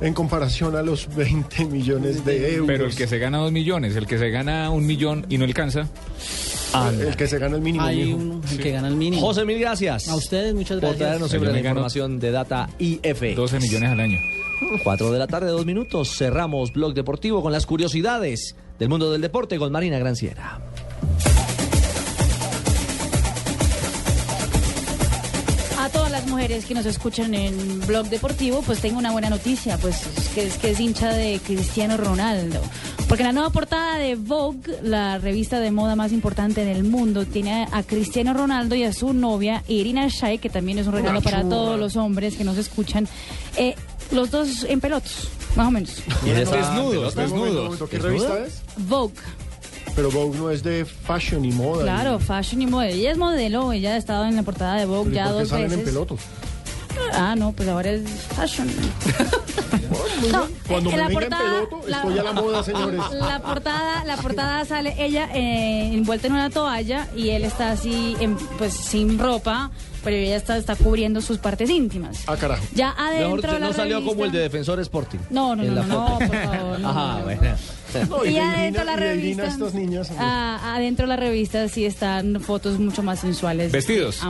En 0.00 0.14
comparación 0.14 0.74
a 0.74 0.82
los 0.82 1.14
20 1.14 1.66
millones 1.66 2.24
de 2.24 2.54
euros. 2.54 2.66
Pero 2.66 2.86
el 2.86 2.94
que 2.94 3.06
se 3.06 3.18
gana 3.18 3.38
dos 3.38 3.52
millones, 3.52 3.94
el 3.96 4.06
que 4.06 4.18
se 4.18 4.30
gana 4.30 4.70
un 4.70 4.86
millón 4.86 5.26
y 5.28 5.38
no 5.38 5.44
alcanza. 5.44 5.86
El 7.00 7.16
que 7.16 7.26
se 7.28 7.38
gana 7.38 7.56
el 7.56 7.62
mínimo. 7.62 7.84
Hay 7.84 8.12
un 8.12 8.42
el 8.50 8.58
que 8.58 8.70
gana 8.70 8.88
el 8.88 8.96
mínimo. 8.96 9.20
José, 9.20 9.44
mil 9.44 9.58
gracias. 9.58 10.08
A 10.08 10.16
ustedes, 10.16 10.54
muchas 10.54 10.80
Por 10.80 10.88
gracias. 10.90 10.98
traernos 10.98 11.30
Yo 11.30 11.38
siempre 11.38 11.52
la 11.52 11.58
información 11.68 12.18
de 12.18 12.30
Data 12.30 12.70
IF. 12.78 13.36
12 13.36 13.60
millones 13.60 13.90
al 13.90 14.00
año. 14.00 14.18
4 14.82 15.12
de 15.12 15.18
la 15.18 15.26
tarde, 15.26 15.50
dos 15.50 15.66
minutos. 15.66 16.16
Cerramos 16.16 16.72
Blog 16.72 16.94
Deportivo 16.94 17.42
con 17.42 17.52
las 17.52 17.66
curiosidades 17.66 18.56
del 18.78 18.88
mundo 18.88 19.12
del 19.12 19.20
deporte 19.20 19.58
con 19.58 19.70
Marina 19.70 19.98
Granciera. 19.98 20.60
Las 26.22 26.30
mujeres 26.30 26.64
que 26.66 26.74
nos 26.74 26.86
escuchan 26.86 27.34
en 27.34 27.80
Blog 27.86 28.06
Deportivo, 28.08 28.62
pues 28.62 28.80
tengo 28.80 28.98
una 28.98 29.10
buena 29.10 29.28
noticia, 29.28 29.76
pues 29.78 29.96
que 30.34 30.46
es 30.46 30.56
que 30.56 30.70
es 30.70 30.78
hincha 30.78 31.12
de 31.12 31.40
Cristiano 31.44 31.96
Ronaldo. 31.96 32.60
Porque 33.08 33.24
la 33.24 33.32
nueva 33.32 33.50
portada 33.50 33.98
de 33.98 34.14
Vogue, 34.14 34.78
la 34.82 35.18
revista 35.18 35.58
de 35.58 35.70
moda 35.70 35.96
más 35.96 36.12
importante 36.12 36.62
en 36.62 36.68
el 36.68 36.84
mundo, 36.84 37.26
tiene 37.26 37.66
a 37.72 37.82
Cristiano 37.82 38.34
Ronaldo 38.34 38.74
y 38.74 38.84
a 38.84 38.92
su 38.92 39.12
novia 39.12 39.64
Irina 39.66 40.06
Shayk, 40.08 40.40
que 40.40 40.50
también 40.50 40.78
es 40.78 40.86
un 40.86 40.92
regalo 40.92 41.18
Una 41.18 41.20
para 41.22 41.48
todos 41.48 41.78
los 41.78 41.96
hombres 41.96 42.36
que 42.36 42.44
nos 42.44 42.56
escuchan, 42.56 43.08
eh, 43.56 43.74
los 44.12 44.30
dos 44.30 44.64
en 44.64 44.80
pelotos, 44.80 45.28
más 45.56 45.68
o 45.68 45.70
menos. 45.70 46.02
Desnudos, 46.24 47.14
desnudos. 47.14 47.88
¿Qué 47.90 47.98
revista 47.98 48.44
es? 48.44 48.62
Vogue, 48.76 49.14
Pero 49.94 50.10
Vogue 50.10 50.38
no 50.38 50.50
es 50.50 50.62
de 50.62 50.84
fashion 50.84 51.44
y 51.44 51.52
moda. 51.52 51.82
claro, 51.82 52.18
fashion 52.18 52.62
y 52.62 52.66
modelo. 52.66 52.94
Ella 52.94 53.10
es 53.12 53.18
modelo, 53.18 53.72
ella 53.72 53.90
ha 53.92 53.96
estado 53.96 54.24
en 54.24 54.36
la 54.36 54.42
portada 54.42 54.76
de 54.76 54.86
Vogue 54.86 55.10
¿Y 55.12 55.14
ya 55.14 55.24
por 55.24 55.32
qué 55.34 55.38
dos 55.40 55.48
salen 55.50 55.64
en 55.64 55.70
veces. 55.70 55.84
pelotos? 55.84 56.20
Ah, 57.14 57.34
no, 57.36 57.52
pues 57.52 57.68
ahora 57.68 57.90
es 57.90 58.02
fashion. 58.36 58.68
No. 60.30 60.46
Cuando 60.68 60.90
en 60.90 60.96
me 60.96 61.02
la 61.02 61.08
venga 61.08 61.20
portada- 61.20 61.58
en 61.58 61.66
peloto, 61.68 61.88
la- 61.88 61.96
estoy 61.98 62.18
a 62.18 62.22
la 62.22 62.32
moda, 62.32 62.62
señores. 62.62 63.00
La 63.12 63.42
portada, 63.42 64.04
la 64.04 64.16
portada 64.16 64.64
sale 64.64 64.94
ella 64.98 65.28
eh, 65.34 65.90
envuelta 65.92 66.28
en 66.28 66.32
una 66.34 66.48
toalla 66.48 67.08
y 67.16 67.30
él 67.30 67.44
está 67.44 67.72
así, 67.72 68.16
en- 68.20 68.36
pues 68.58 68.72
sin 68.72 69.18
ropa, 69.18 69.70
pero 70.04 70.16
ella 70.16 70.36
está, 70.36 70.56
está 70.56 70.76
cubriendo 70.76 71.20
sus 71.20 71.38
partes 71.38 71.68
íntimas. 71.68 72.20
Ah, 72.26 72.36
carajo. 72.36 72.62
Ya 72.74 72.90
adentro 72.96 73.36
Mejor 73.36 73.40
de 73.42 73.60
la 73.60 73.66
no 73.66 73.72
salió 73.74 73.96
revista- 73.98 74.10
como 74.14 74.24
el 74.24 74.32
de 74.32 74.38
Defensor 74.38 74.80
Sporting. 74.80 75.18
No, 75.30 75.56
no, 75.56 75.62
en 75.64 75.74
no, 75.74 75.80
la 75.80 75.86
no, 75.86 76.18
por 76.18 76.28
favor, 76.28 76.80
no, 76.80 76.88
Ajá, 76.88 77.18
no. 77.18 77.24
bueno. 77.24 77.42
Y, 78.24 78.28
y 78.30 78.38
adentro 78.38 78.84
la 78.84 78.96
revista. 78.96 79.46
Estos 79.46 79.74
niños, 79.74 80.08
ah, 80.18 80.74
adentro 80.74 81.06
la 81.06 81.16
revista 81.16 81.68
sí 81.68 81.84
están 81.84 82.40
fotos 82.40 82.78
mucho 82.78 83.02
más 83.02 83.20
sensuales. 83.20 83.72
Vestidos 83.72 84.20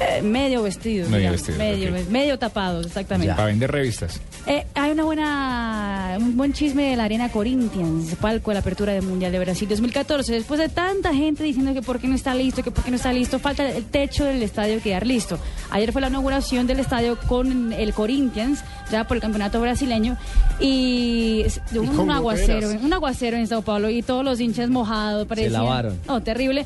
eh, 0.00 0.22
medio 0.22 0.62
vestidos. 0.62 1.08
Medio 1.08 1.30
digamos, 1.32 1.46
vestidos, 1.46 1.58
medio, 1.58 2.02
ok. 2.02 2.08
medio 2.10 2.38
tapados, 2.38 2.86
exactamente. 2.86 3.34
Para 3.34 3.46
vender 3.46 3.70
revistas. 3.70 4.20
Eh, 4.46 4.64
hay 4.74 4.92
una 4.92 5.04
buena, 5.04 6.16
un 6.18 6.36
buen 6.36 6.52
chisme 6.54 6.90
de 6.90 6.96
la 6.96 7.04
Arena 7.04 7.30
Corinthians, 7.30 8.14
palco 8.20 8.50
de 8.50 8.54
la 8.54 8.60
apertura 8.60 8.92
del 8.94 9.02
Mundial 9.02 9.30
de 9.32 9.38
Brasil 9.40 9.68
2014. 9.68 10.32
Después 10.32 10.58
de 10.58 10.68
tanta 10.68 11.12
gente 11.14 11.44
diciendo 11.44 11.74
que 11.74 11.82
por 11.82 11.98
qué 12.00 12.08
no 12.08 12.14
está 12.14 12.34
listo, 12.34 12.62
que 12.62 12.70
por 12.70 12.82
qué 12.84 12.90
no 12.90 12.96
está 12.96 13.12
listo, 13.12 13.38
falta 13.38 13.68
el 13.68 13.84
techo 13.84 14.24
del 14.24 14.42
estadio 14.42 14.80
quedar 14.80 15.06
listo. 15.06 15.38
Ayer 15.70 15.92
fue 15.92 16.00
la 16.00 16.08
inauguración 16.08 16.66
del 16.66 16.80
estadio 16.80 17.18
con 17.26 17.72
el 17.74 17.92
Corinthians, 17.92 18.60
ya 18.90 19.06
por 19.06 19.16
el 19.18 19.20
campeonato 19.20 19.60
brasileño, 19.60 20.16
y 20.60 21.44
un, 21.74 21.86
con 21.88 22.10
aguacero, 22.10 22.70
un 22.70 22.92
aguacero 22.92 23.36
en 23.36 23.46
Sao 23.46 23.62
Paulo 23.62 23.90
y 23.90 24.02
todos 24.02 24.24
los 24.24 24.40
hinchas 24.40 24.70
mojados. 24.70 25.26
parecían- 25.26 25.52
lavaron. 25.52 25.98
No, 26.06 26.22
terrible. 26.22 26.64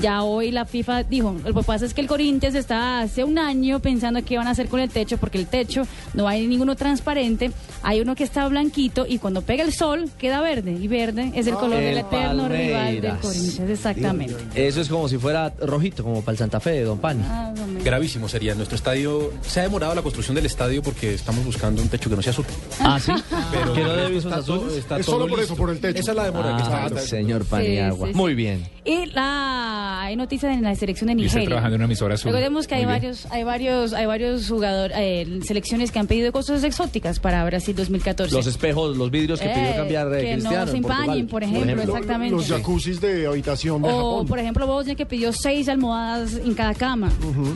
Ya 0.00 0.22
hoy 0.22 0.50
la 0.50 0.64
FIFA 0.64 1.02
dijo, 1.04 1.34
lo 1.44 1.54
que 1.54 1.62
pasa 1.62 1.84
es 1.86 1.94
que 1.94 2.00
el 2.00 2.06
Corinthians 2.06 2.54
está 2.54 3.00
hace 3.00 3.24
un 3.24 3.38
año 3.38 3.80
pensando 3.80 4.24
qué 4.24 4.36
van 4.38 4.46
a 4.46 4.50
hacer 4.50 4.68
con 4.68 4.80
el 4.80 4.90
techo, 4.90 5.16
porque 5.18 5.38
el 5.38 5.46
techo 5.46 5.82
no 6.14 6.28
hay 6.28 6.46
ninguno 6.46 6.76
transparente, 6.76 7.50
hay 7.82 8.00
uno 8.00 8.14
que 8.14 8.24
está 8.24 8.46
blanquito 8.48 9.06
y 9.08 9.18
cuando 9.18 9.42
pega 9.42 9.64
el 9.64 9.72
sol 9.72 10.08
queda 10.18 10.40
verde, 10.40 10.72
y 10.72 10.88
verde 10.88 11.32
es 11.34 11.46
el 11.46 11.54
color 11.54 11.78
del 11.78 11.88
El 11.92 11.98
eterno 11.98 12.48
rival 12.48 13.00
del. 13.00 13.16
Corinthians, 13.18 13.70
exactamente. 13.70 14.36
Eso 14.54 14.80
es 14.80 14.88
como 14.88 15.08
si 15.08 15.18
fuera 15.18 15.52
rojito, 15.60 16.02
como 16.02 16.20
para 16.22 16.32
el 16.32 16.38
Santa 16.38 16.60
Fe 16.60 16.70
de 16.70 16.84
Don 16.84 16.98
Pani. 16.98 17.22
Ah. 17.26 17.52
Gravísimo 17.84 18.28
sería. 18.28 18.54
Nuestro 18.54 18.76
estadio 18.76 19.32
se 19.42 19.60
ha 19.60 19.62
demorado 19.64 19.94
la 19.94 20.02
construcción 20.02 20.34
del 20.34 20.46
estadio 20.46 20.82
porque 20.82 21.14
estamos 21.14 21.44
buscando 21.44 21.82
un 21.82 21.88
techo 21.88 22.08
que 22.10 22.16
no 22.16 22.22
sea 22.22 22.32
azul. 22.32 22.44
Ah, 22.80 22.98
sí. 23.00 23.12
Pero 23.52 23.72
¿Que 23.72 23.80
no 23.82 23.92
debe 23.94 24.16
está 24.18 24.38
usar 24.40 24.58
Es 24.78 24.86
todo 24.86 25.02
solo 25.02 25.26
por 25.28 25.38
listo. 25.38 25.42
eso, 25.54 25.56
por 25.56 25.70
el 25.70 25.80
techo. 25.80 25.98
Esa 26.00 26.10
es 26.12 26.16
la 26.16 26.24
demora 26.24 26.56
que 26.56 26.62
Ah, 26.64 26.86
está. 26.86 27.00
señor 27.00 27.42
Sí, 27.42 27.48
Paniagua. 27.50 28.06
sí, 28.08 28.12
sí. 28.12 28.16
Muy 28.18 28.34
bien. 28.34 28.68
Y 28.84 29.06
la 29.06 29.41
hay 29.46 30.16
noticias 30.16 30.52
en 30.52 30.62
la 30.62 30.74
selección 30.74 31.06
de 31.08 31.12
Y 31.12 31.16
estoy 31.16 31.24
Nigeria. 31.26 31.46
trabajando 31.48 31.74
en 31.76 31.80
una 31.80 31.84
emisora 31.86 32.14
azul. 32.14 32.30
Recordemos 32.32 32.66
que 32.66 32.74
hay 32.74 32.80
bien. 32.80 32.88
varios, 32.90 33.26
hay 33.30 33.44
varios, 33.44 33.92
hay 33.92 34.06
varios 34.06 34.48
jugadores, 34.48 34.96
eh, 34.98 35.40
selecciones 35.46 35.90
que 35.90 35.98
han 35.98 36.06
pedido 36.06 36.32
cosas 36.32 36.62
exóticas 36.64 37.18
para 37.20 37.44
Brasil 37.44 37.74
2014. 37.74 38.34
Los 38.34 38.46
espejos, 38.46 38.96
los 38.96 39.10
vidrios 39.10 39.40
que 39.40 39.48
pidió 39.48 39.68
Eh, 39.68 39.74
cambiar 39.76 40.14
eh, 40.14 40.20
que 40.22 40.36
no 40.38 40.66
se 40.66 40.76
empañen, 40.76 41.26
por 41.26 41.42
ejemplo, 41.42 41.74
Lo- 41.74 41.82
exactamente. 41.82 42.36
Los 42.36 42.48
jacuzzis 42.48 43.00
de 43.00 43.26
habitación 43.26 43.82
de 43.82 43.88
O, 43.88 43.92
Japón. 44.12 44.26
por 44.26 44.38
ejemplo, 44.38 44.66
Bosnia 44.66 44.94
que 44.94 45.06
pidió 45.06 45.32
seis 45.32 45.68
almohadas 45.68 46.34
en 46.34 46.54
cada 46.54 46.74
cama. 46.74 47.10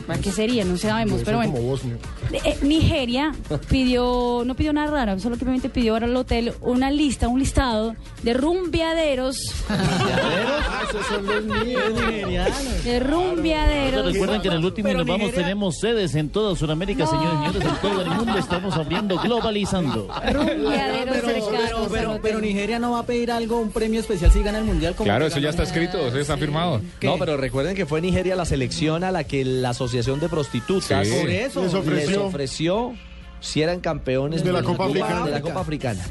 ¿Para 0.05 0.19
qué 0.19 0.31
sería? 0.31 0.63
No 0.65 0.77
sabemos, 0.77 1.21
pero 1.23 1.37
bueno. 1.37 1.53
como 1.53 1.63
Bosnia. 1.67 1.95
Eh, 2.31 2.57
Nigeria 2.61 3.31
pidió, 3.69 4.43
no 4.45 4.55
pidió 4.55 4.73
nada 4.73 4.91
raro, 5.05 5.19
solo 5.19 5.35
que 5.37 5.43
obviamente 5.43 5.69
pidió 5.69 5.93
ahora 5.93 6.05
al 6.07 6.15
hotel 6.15 6.53
una 6.61 6.91
lista, 6.91 7.27
un 7.27 7.39
listado 7.39 7.95
de 8.23 8.33
rumbeaderos. 8.33 9.37
Ah, 9.69 10.83
esos 10.89 11.05
son 11.05 11.25
los 11.25 11.43
míos. 11.45 11.66
De 11.67 12.99
rumbeaderos. 12.99 14.13
Recuerden 14.13 14.41
que 14.41 14.47
en 14.47 14.53
el 14.55 14.65
último 14.65 14.93
nos 14.93 15.05
vamos 15.05 15.31
tenemos 15.31 15.77
sedes 15.79 16.15
en 16.15 16.29
toda 16.29 16.55
Sudamérica, 16.55 17.05
señores 17.05 17.33
y 17.33 17.53
señores, 17.53 17.69
en 17.69 17.81
todo 17.81 18.01
el 18.01 18.09
mundo 18.09 18.37
estamos 18.37 18.75
abriendo 18.75 19.17
globalizando. 19.17 20.07
Rumbeaderos 20.31 21.49
Pero, 21.91 22.19
pero. 22.21 22.37
Nigeria 22.39 22.79
no 22.79 22.91
va 22.91 22.99
a 22.99 23.05
pedir 23.05 23.31
algo, 23.31 23.59
un 23.59 23.71
premio 23.71 23.99
especial 23.99 24.31
si 24.31 24.41
gana 24.41 24.59
el 24.59 24.63
mundial. 24.65 24.95
Como 24.95 25.05
Claro, 25.05 25.25
eso 25.25 25.39
ya 25.39 25.49
está 25.49 25.63
escrito, 25.63 25.97
eso 26.07 26.15
ya 26.15 26.21
está 26.21 26.37
firmado. 26.37 26.81
¿Qué? 26.99 27.07
No, 27.07 27.17
pero 27.17 27.35
recuerden 27.35 27.75
que 27.75 27.85
fue 27.85 27.99
Nigeria 27.99 28.35
la 28.35 28.45
selección 28.45 29.03
a 29.03 29.11
la 29.11 29.23
que 29.23 29.43
la 29.43 29.69
Asociación 29.69 30.19
de 30.19 30.29
Prostitutas 30.29 31.07
Sí. 31.07 31.13
Por 31.19 31.29
eso. 31.29 31.63
Les 31.63 31.73
ofreció. 31.73 32.09
les 32.09 32.17
ofreció 32.17 32.93
si 33.39 33.61
eran 33.61 33.79
campeones 33.79 34.43
De 34.43 34.51
la 34.51 34.63
Copa 34.63 34.85
Africana. 34.85 35.25
de 35.25 35.31
la 35.31 35.41
Copa 35.41 35.59
Africana. 35.61 36.03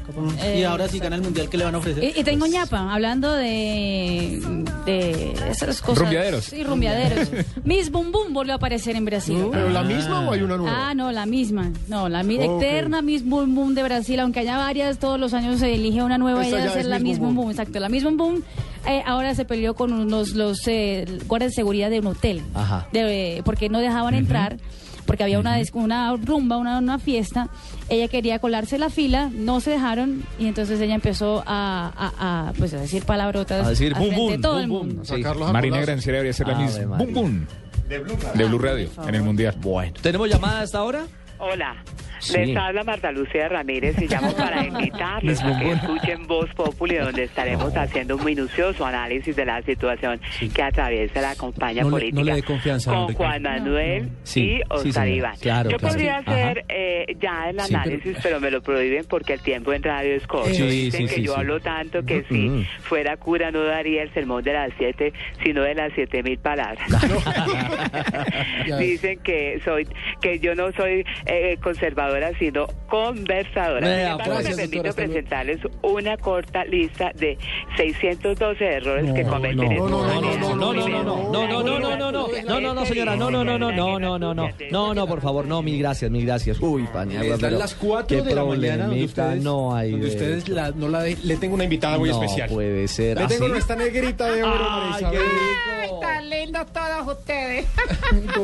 Y 0.56 0.62
ahora 0.62 0.88
si 0.88 0.98
gana 0.98 1.16
el 1.16 1.22
mundial, 1.22 1.48
¿qué 1.48 1.56
le 1.58 1.64
van 1.64 1.74
a 1.74 1.78
ofrecer? 1.78 2.04
Y, 2.04 2.20
y 2.20 2.24
tengo 2.24 2.46
ñapa, 2.46 2.92
hablando 2.92 3.32
de, 3.32 4.40
de 4.86 5.32
esas 5.50 5.80
cosas. 5.80 5.98
Rumbeaderos. 6.04 6.44
Sí, 6.44 6.62
rumbeaderos. 6.62 7.28
Miss 7.64 7.90
Bum 7.90 8.12
Bum 8.12 8.32
volvió 8.32 8.52
a 8.52 8.56
aparecer 8.56 8.96
en 8.96 9.04
Brasil. 9.04 9.48
¿Pero 9.50 9.70
la 9.70 9.82
misma 9.82 10.20
o 10.28 10.32
hay 10.32 10.42
una 10.42 10.56
nueva? 10.56 10.90
Ah, 10.90 10.94
no, 10.94 11.10
la 11.12 11.26
misma. 11.26 11.70
No, 11.88 12.08
la 12.08 12.22
mi- 12.22 12.36
Ok. 12.38 12.62
eterna 12.62 13.02
Miss 13.02 13.24
Boom 13.24 13.54
Boom 13.54 13.74
de 13.74 13.82
Brasil, 13.82 14.20
aunque 14.20 14.40
haya 14.40 14.56
varias, 14.56 14.98
todos 14.98 15.18
los 15.18 15.34
años 15.34 15.58
se 15.60 15.74
elige 15.74 16.02
una 16.02 16.18
nueva 16.18 16.42
Esta 16.44 16.56
ella 16.56 16.58
ya 16.58 16.64
va 16.66 16.70
a 16.70 16.74
ser 16.74 16.82
es 16.82 16.86
la 16.88 16.98
Miss 16.98 17.04
Miss 17.10 17.18
Boom 17.18 17.28
Boom 17.28 17.34
Boom. 17.36 17.44
Boom, 17.46 17.50
exacto. 17.52 17.80
La 17.80 17.88
Miss 17.88 18.04
Boom 18.04 18.16
Boom 18.16 18.42
eh, 18.86 19.02
ahora 19.04 19.34
se 19.34 19.44
peleó 19.44 19.74
con 19.74 19.92
unos 19.92 20.30
los 20.34 20.58
eh, 20.68 21.04
guardias 21.26 21.50
de 21.50 21.54
seguridad 21.56 21.90
de 21.90 21.98
un 22.00 22.06
hotel, 22.06 22.42
Ajá. 22.54 22.86
de- 22.92 23.42
porque 23.44 23.68
no 23.68 23.80
dejaban 23.80 24.14
entrar. 24.14 24.58
Porque 25.06 25.22
había 25.22 25.38
una, 25.38 25.56
des- 25.56 25.70
una 25.72 26.14
rumba, 26.16 26.56
una, 26.56 26.78
una 26.78 26.98
fiesta, 26.98 27.48
ella 27.88 28.08
quería 28.08 28.38
colarse 28.40 28.76
la 28.78 28.90
fila, 28.90 29.30
no 29.32 29.60
se 29.60 29.70
dejaron 29.70 30.24
y 30.38 30.46
entonces 30.46 30.80
ella 30.80 30.94
empezó 30.96 31.42
a, 31.46 31.92
a- 31.96 32.48
a, 32.48 32.52
pues, 32.54 32.74
a 32.74 32.80
decir 32.80 33.04
palabrotas 33.04 33.66
A 33.66 33.70
decir 33.70 33.94
de 33.94 34.00
bum, 34.10 34.40
todo 34.40 34.52
bum, 34.54 34.60
el 34.62 34.68
mundo. 34.68 35.04
Sí. 35.04 35.22
Marina. 35.52 35.80
Granciera 35.80 36.16
debería 36.18 36.32
ser 36.32 36.48
la 36.48 36.54
misma. 36.58 36.96
Boom, 36.98 37.14
boom. 37.14 37.46
De 37.88 38.44
Blue 38.44 38.58
Radio, 38.58 38.90
en 39.06 39.14
el 39.14 39.22
Mundial. 39.22 39.54
Bueno, 39.60 39.92
¿tenemos 40.02 40.28
llamada 40.28 40.60
hasta 40.62 40.78
ahora? 40.78 41.06
Hola, 41.38 41.76
Sí. 42.18 42.32
les 42.38 42.56
habla 42.56 42.82
Marta 42.82 43.12
Lucía 43.12 43.46
Ramírez 43.48 43.94
y 44.00 44.08
llamo 44.08 44.32
para 44.36 44.64
invitarles 44.66 45.40
a 45.44 45.58
que 45.60 45.72
escuchen 45.72 46.26
Voz 46.26 46.48
Populi, 46.54 46.96
donde 46.96 47.24
estaremos 47.24 47.76
haciendo 47.76 48.16
un 48.16 48.24
minucioso 48.24 48.84
análisis 48.86 49.36
de 49.36 49.44
la 49.44 49.60
situación 49.62 50.18
que 50.52 50.62
atraviesa 50.62 51.20
la 51.20 51.36
campaña 51.36 51.82
No 51.82 51.88
le- 51.90 51.92
política 51.92 52.22
no 52.30 52.34
le 52.36 52.42
con. 52.42 53.14
Juan 53.14 53.42
Manuel 53.42 54.08
Sí, 54.24 54.60
y. 54.84 55.08
Iván. 55.16 55.36
Claro, 55.40 55.70
Yo 55.70 55.76
claro. 55.76 55.92
podría 55.94 56.16
hacer 56.16 56.64
eh, 56.70 57.04
ya 57.20 57.50
el 57.50 57.56
pero- 57.56 57.78
análisis, 57.78 58.16
pero... 58.22 58.40
me 58.40 58.50
lo 58.50 58.62
prohíben 58.62 59.04
porque 59.04 59.34
el 59.34 59.40
tiempo 59.40 59.72
en 59.74 59.82
radio 59.82 60.14
es 60.14 60.26
corto. 60.26 60.48
Dicen 60.48 61.06
que 61.06 61.22
yo 61.22 61.36
hablo 61.36 61.60
tanto 61.60 62.02
que 62.04 62.24
si 62.30 62.48
Mm. 62.48 62.64
fuera 62.82 63.16
cura 63.18 63.50
no 63.50 63.62
daría 63.62 64.02
el 64.02 64.12
sermón 64.14 64.42
de 64.42 64.54
las 64.54 64.72
siete, 64.78 65.12
sino 65.44 65.62
de 65.62 65.74
las 65.74 65.92
siete 65.94 66.22
mil 66.22 66.38
palabras. 66.38 66.88
Dicen 68.80 69.18
que 69.20 69.60
soy 69.64 69.86
que 70.20 70.38
yo 70.40 70.54
no 70.54 70.72
soy 70.72 71.04
eh, 71.26 71.58
conservadora, 71.62 72.30
sino 72.38 72.66
conversadora. 72.88 73.86
Sin 73.86 74.06
embargo, 74.06 74.34
pues. 74.34 74.48
me 74.56 74.68
permito 74.68 74.94
presentarles 74.94 75.60
una 75.82 76.16
corta 76.16 76.64
lista 76.64 77.10
de 77.14 77.36
612 77.76 78.64
errores 78.64 79.12
que 79.12 79.22
cometen 79.24 79.72
en 79.72 79.78
no, 79.78 79.88
no, 79.88 80.20
no, 80.20 80.20
no, 80.20 80.54
No, 80.56 80.72
no, 80.74 80.88
no, 80.88 80.88
no, 80.88 81.00
no, 81.00 81.26
no, 81.32 81.46
no, 81.46 81.62
no, 81.62 81.78
no, 81.78 82.10
no, 82.10 82.28
no, 82.46 82.60
no, 82.60 82.74
no, 82.74 82.86
señora, 82.86 83.16
no, 83.16 83.30
no, 83.30 83.44
no, 83.44 83.58
no, 83.58 83.70
no, 83.72 83.98
no, 83.98 84.18
no, 84.18 84.34
no, 84.34 84.48
no, 84.70 84.94
no, 84.94 85.06
por 85.06 85.20
favor, 85.20 85.46
no, 85.46 85.62
mil 85.62 85.78
gracias, 85.78 86.10
mil 86.10 86.24
gracias. 86.26 86.58
Uy, 86.60 86.86
Paniagua, 86.92 87.34
Están 87.34 87.58
las 87.58 87.74
4 87.74 88.06
qué 88.06 88.22
de 88.22 88.34
la 88.34 88.44
mañana 88.44 88.86
donde 88.86 89.06
problemita 89.06 89.22
ustedes, 89.24 89.42
no 89.44 89.74
hay. 89.74 89.90
donde 89.92 90.06
de- 90.06 90.12
ustedes 90.12 90.48
la- 90.48 90.70
no 90.70 90.88
la 90.88 91.02
le 91.04 91.36
tengo 91.36 91.54
una 91.54 91.64
invitada 91.64 91.98
muy 91.98 92.10
no 92.10 92.22
especial. 92.22 92.48
puede 92.48 92.86
ser 92.88 93.18
Le 93.20 93.26
tengo 93.26 93.48
nuestra 93.48 93.76
negrita 93.76 94.30
de 94.30 94.42
oro, 94.42 94.52
Ay, 94.58 95.02
María 95.02 95.10
qué 95.10 95.16
Isabel. 95.16 95.30
rico. 95.82 96.00
Tan 96.00 96.30
lindos 96.30 96.66
todos 96.72 97.18
ustedes. 97.18 97.66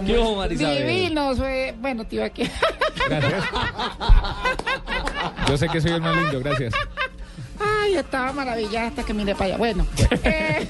¿Qué 0.06 0.18
hubo, 0.18 0.36
Marisabel? 0.36 0.86
Divinos. 0.86 1.38
eh, 1.40 1.74
Bueno, 1.80 2.04
tío, 2.04 2.24
aquí. 2.24 2.42
Gracias. 3.09 3.44
Yo 5.48 5.56
sé 5.59 5.68
que 5.68 5.80
soy 5.80 5.92
el 5.92 6.00
más 6.00 6.16
lindo, 6.16 6.40
gracias. 6.40 6.74
Ay, 7.59 7.96
estaba 7.96 8.32
maravillada 8.32 8.88
hasta 8.88 9.04
que 9.04 9.14
mire 9.14 9.34
para 9.34 9.46
allá. 9.46 9.56
Bueno, 9.56 9.86
eh, 10.24 10.66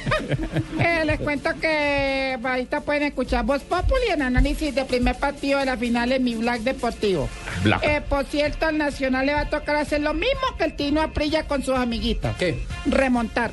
eh, 0.79 1.03
les 1.05 1.21
cuento 1.21 1.51
que 1.61 2.39
ahorita 2.43 2.81
pueden 2.81 3.05
escuchar 3.05 3.45
Voz 3.45 3.63
Populi 3.63 4.09
en 4.11 4.23
análisis 4.23 4.75
de 4.75 4.85
primer 4.85 5.17
partido 5.17 5.59
de 5.61 5.67
la 5.67 5.77
final 5.77 6.13
en 6.13 6.25
mi 6.25 6.35
Black 6.35 6.61
Deportivo. 6.63 7.29
Black. 7.63 7.83
Eh, 7.85 8.03
por 8.07 8.25
cierto, 8.27 8.67
al 8.67 8.79
Nacional 8.79 9.27
le 9.27 9.35
va 9.35 9.41
a 9.43 9.51
tocar 9.51 9.77
hacer 9.77 10.01
lo 10.01 10.15
mismo 10.15 10.41
que 10.59 10.65
el 10.65 10.77
Tino 10.77 11.01
Aprilla 11.01 11.47
con 11.47 11.63
sus 11.63 11.77
amiguitas. 11.77 12.37
¿Qué? 12.37 12.63
Remontar. 12.87 13.53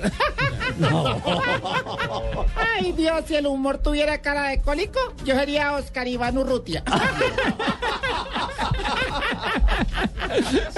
Ay, 2.56 2.92
Dios, 2.94 3.24
si 3.28 3.36
el 3.36 3.48
humor 3.48 3.78
tuviera 3.78 4.20
cara 4.22 4.48
de 4.50 4.62
cólico, 4.62 5.00
yo 5.24 5.36
sería 5.36 5.74
Oscar 5.74 6.08
Iván 6.08 6.38
Urrutia. 6.38 6.84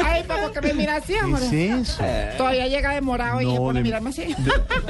Ay, 0.04 0.24
papá, 0.24 0.52
que 0.54 0.62
me 0.62 0.74
mira 0.74 0.96
así, 0.98 1.16
amor. 1.16 1.40
Todavía 2.38 2.68
llega 2.68 2.94
demorado 2.94 3.42
y 3.42 3.46
No, 3.46 3.52
se 3.52 3.58
pone 3.58 3.80
a 3.80 3.82
le- 3.82 3.84
mirarme 3.88 4.10
así. 4.12 4.36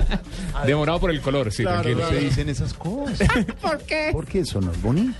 Demorado 0.65 0.99
por 0.99 1.09
el 1.11 1.21
color, 1.21 1.51
sí, 1.51 1.63
Claro, 1.63 1.81
tranquilo. 1.81 2.07
claro. 2.07 2.19
Se 2.19 2.25
dicen 2.25 2.49
esas 2.49 2.73
cosas. 2.73 3.27
¿Por 3.61 3.79
qué? 3.79 4.09
Porque 4.11 4.39
eso 4.41 4.61
no 4.61 4.71
es 4.71 4.81
bonito. 4.81 5.13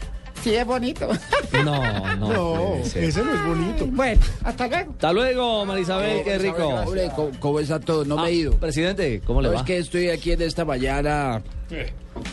Sí, 0.44 0.56
es 0.56 0.66
bonito. 0.66 1.08
No, 1.64 2.16
no. 2.16 2.34
No, 2.34 2.76
ese 2.78 3.22
no 3.24 3.34
es 3.36 3.46
bonito. 3.46 3.86
Bueno, 3.88 4.22
hasta 4.44 4.68
luego. 4.68 4.92
Hasta 4.94 5.14
luego, 5.14 5.66
Marisabel, 5.66 6.24
qué 6.24 6.38
rico. 6.38 6.66
Hombre, 6.66 7.12
¿cómo, 7.16 7.30
cómo 7.40 7.60
está 7.60 7.80
todo? 7.80 8.06
No 8.06 8.18
Ah, 8.18 8.24
me 8.24 8.30
he 8.30 8.34
ido. 8.34 8.54
Presidente, 8.54 9.22
¿cómo 9.26 9.42
le 9.42 9.50
No, 9.50 9.56
va? 9.56 9.60
es 9.60 9.66
que 9.66 9.78
estoy 9.78 10.10
aquí 10.10 10.32
en 10.32 10.42
esta 10.42 10.64
mañana 10.66 11.42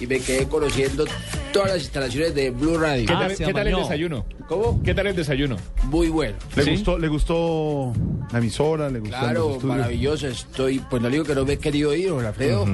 y 0.01 0.06
me 0.06 0.20
quedé 0.20 0.47
conociendo 0.48 1.05
todas 1.52 1.70
las 1.73 1.81
instalaciones 1.82 2.35
de 2.35 2.51
Blue 2.51 2.78
Radio. 2.78 3.06
¿Qué 3.06 3.12
tal, 3.15 3.36
qué 3.36 3.52
tal 3.52 3.66
el 3.69 3.77
desayuno? 3.77 4.27
¿Cómo? 4.48 4.82
¿Qué 4.82 4.94
tal 4.94 5.06
el 5.06 5.16
desayuno? 5.16 5.56
Muy 5.85 6.09
bueno. 6.09 6.36
¿Le 6.56 6.65
¿Sí? 6.65 6.70
gustó, 6.73 6.98
le 6.98 7.09
gustó 7.09 7.93
la 8.32 8.39
emisora? 8.39 8.90
¿Le 8.90 9.01
gustó 9.01 9.19
Claro, 9.19 9.59
maravilloso. 9.62 10.27
Estoy, 10.28 10.78
pues 10.81 11.01
no 11.02 11.09
digo 11.10 11.24
que 11.24 11.35
no 11.35 11.44
me 11.44 11.55
he 11.55 11.59
querido 11.59 11.94
ir, 11.94 12.09
don 12.10 12.24
Alfredo. 12.24 12.66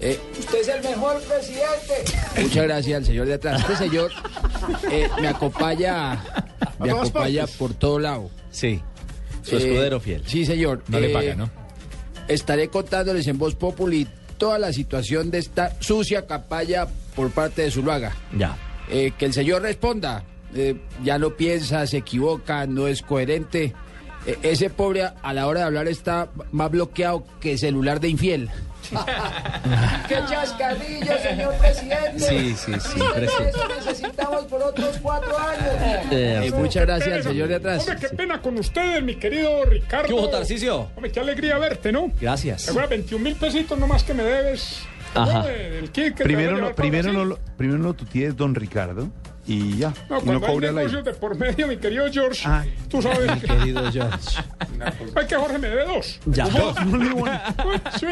Eh, 0.00 0.18
Usted 0.38 0.60
es 0.60 0.68
el 0.68 0.82
mejor 0.84 1.20
presidente. 1.22 2.42
muchas 2.42 2.64
gracias 2.64 2.96
al 2.98 3.04
señor 3.04 3.26
de 3.26 3.34
atrás. 3.34 3.60
Este 3.62 3.76
señor 3.76 4.12
eh, 4.92 5.08
me 5.20 5.26
acompaña, 5.28 6.22
me 6.78 6.90
acompaña 6.92 7.40
partes. 7.42 7.56
por 7.56 7.74
todo 7.74 7.98
lado. 7.98 8.30
Sí, 8.52 8.80
su 9.42 9.56
Eh, 9.56 9.58
escudero 9.58 9.98
fiel. 9.98 10.22
Sí, 10.26 10.46
señor. 10.46 10.82
No 10.88 11.00
le 11.00 11.08
paga, 11.08 11.34
¿no? 11.34 11.50
Estaré 12.28 12.68
contándoles 12.68 13.26
en 13.26 13.38
Voz 13.38 13.54
Populi 13.56 14.06
toda 14.38 14.58
la 14.58 14.72
situación 14.72 15.30
de 15.30 15.38
esta 15.38 15.76
sucia 15.80 16.26
campaña 16.26 16.86
por 17.14 17.30
parte 17.30 17.62
de 17.62 17.70
Zuluaga. 17.70 18.14
Ya. 18.36 18.56
Eh, 18.88 19.12
que 19.18 19.26
el 19.26 19.32
señor 19.32 19.62
responda. 19.62 20.24
Eh, 20.54 20.76
ya 21.04 21.18
no 21.18 21.34
piensa, 21.34 21.86
se 21.86 21.98
equivoca, 21.98 22.66
no 22.66 22.86
es 22.86 23.02
coherente. 23.02 23.74
Eh, 24.26 24.38
ese 24.42 24.70
pobre 24.70 25.02
a 25.22 25.32
la 25.34 25.46
hora 25.46 25.60
de 25.60 25.66
hablar 25.66 25.88
está 25.88 26.30
más 26.52 26.70
bloqueado 26.70 27.24
que 27.40 27.58
celular 27.58 28.00
de 28.00 28.08
infiel. 28.08 28.50
¡Qué 30.08 30.16
chascarrillo, 30.28 31.18
señor 31.22 31.54
presidente! 31.56 32.18
Sí, 32.18 32.54
sí, 32.56 32.72
sí, 32.80 33.00
presidente. 33.14 33.50
Eso 33.50 33.68
necesitamos 33.68 34.44
por 34.44 34.62
otros 34.62 34.98
cuatro 35.02 35.38
años. 35.38 36.08
Eh, 36.10 36.50
muchas 36.54 36.86
gracias 36.86 37.12
al 37.12 37.22
señor 37.22 37.48
de 37.48 37.54
atrás. 37.56 37.80
Hombre, 37.80 37.96
qué 38.00 38.16
pena 38.16 38.40
con 38.40 38.58
ustedes, 38.58 39.02
mi 39.02 39.16
querido 39.16 39.64
Ricardo. 39.64 40.06
¿Qué 40.06 40.12
hubo, 40.12 40.28
Tarcisio? 40.28 40.90
Hombre, 40.94 41.12
qué 41.12 41.20
alegría 41.20 41.58
verte, 41.58 41.92
¿no? 41.92 42.10
Gracias. 42.20 42.64
¿Te 42.64 42.70
acuerdas? 42.70 42.90
21 42.90 43.24
mil 43.24 43.36
pesitos 43.36 43.78
nomás 43.78 44.02
que 44.04 44.14
me 44.14 44.22
debes. 44.22 44.80
Ajá. 45.14 45.44
Primero, 46.22 46.58
no, 46.58 46.74
primero, 46.74 47.12
no, 47.12 47.24
lo- 47.24 47.38
primero 47.56 47.78
no 47.78 47.94
tutiees 47.94 48.36
don 48.36 48.54
Ricardo 48.54 49.08
y 49.46 49.78
ya. 49.78 49.92
No, 50.10 50.18
y 50.18 50.20
cuando 50.20 50.40
no 50.40 50.46
hay 50.46 50.74
negocios 50.74 51.04
de 51.04 51.14
por 51.14 51.34
medio, 51.36 51.66
mi 51.66 51.78
querido 51.78 52.04
George, 52.12 52.42
Ay. 52.46 52.74
tú 52.90 53.00
sabes 53.00 53.30
que, 53.40 53.46
Querido 53.46 53.90
George. 53.90 54.40
ay, 55.14 55.26
que 55.26 55.34
Jorge 55.36 55.58
me 55.58 55.68
debe 55.68 55.86
dos. 55.86 56.20
Ya. 56.26 56.46
Sí. 57.98 58.06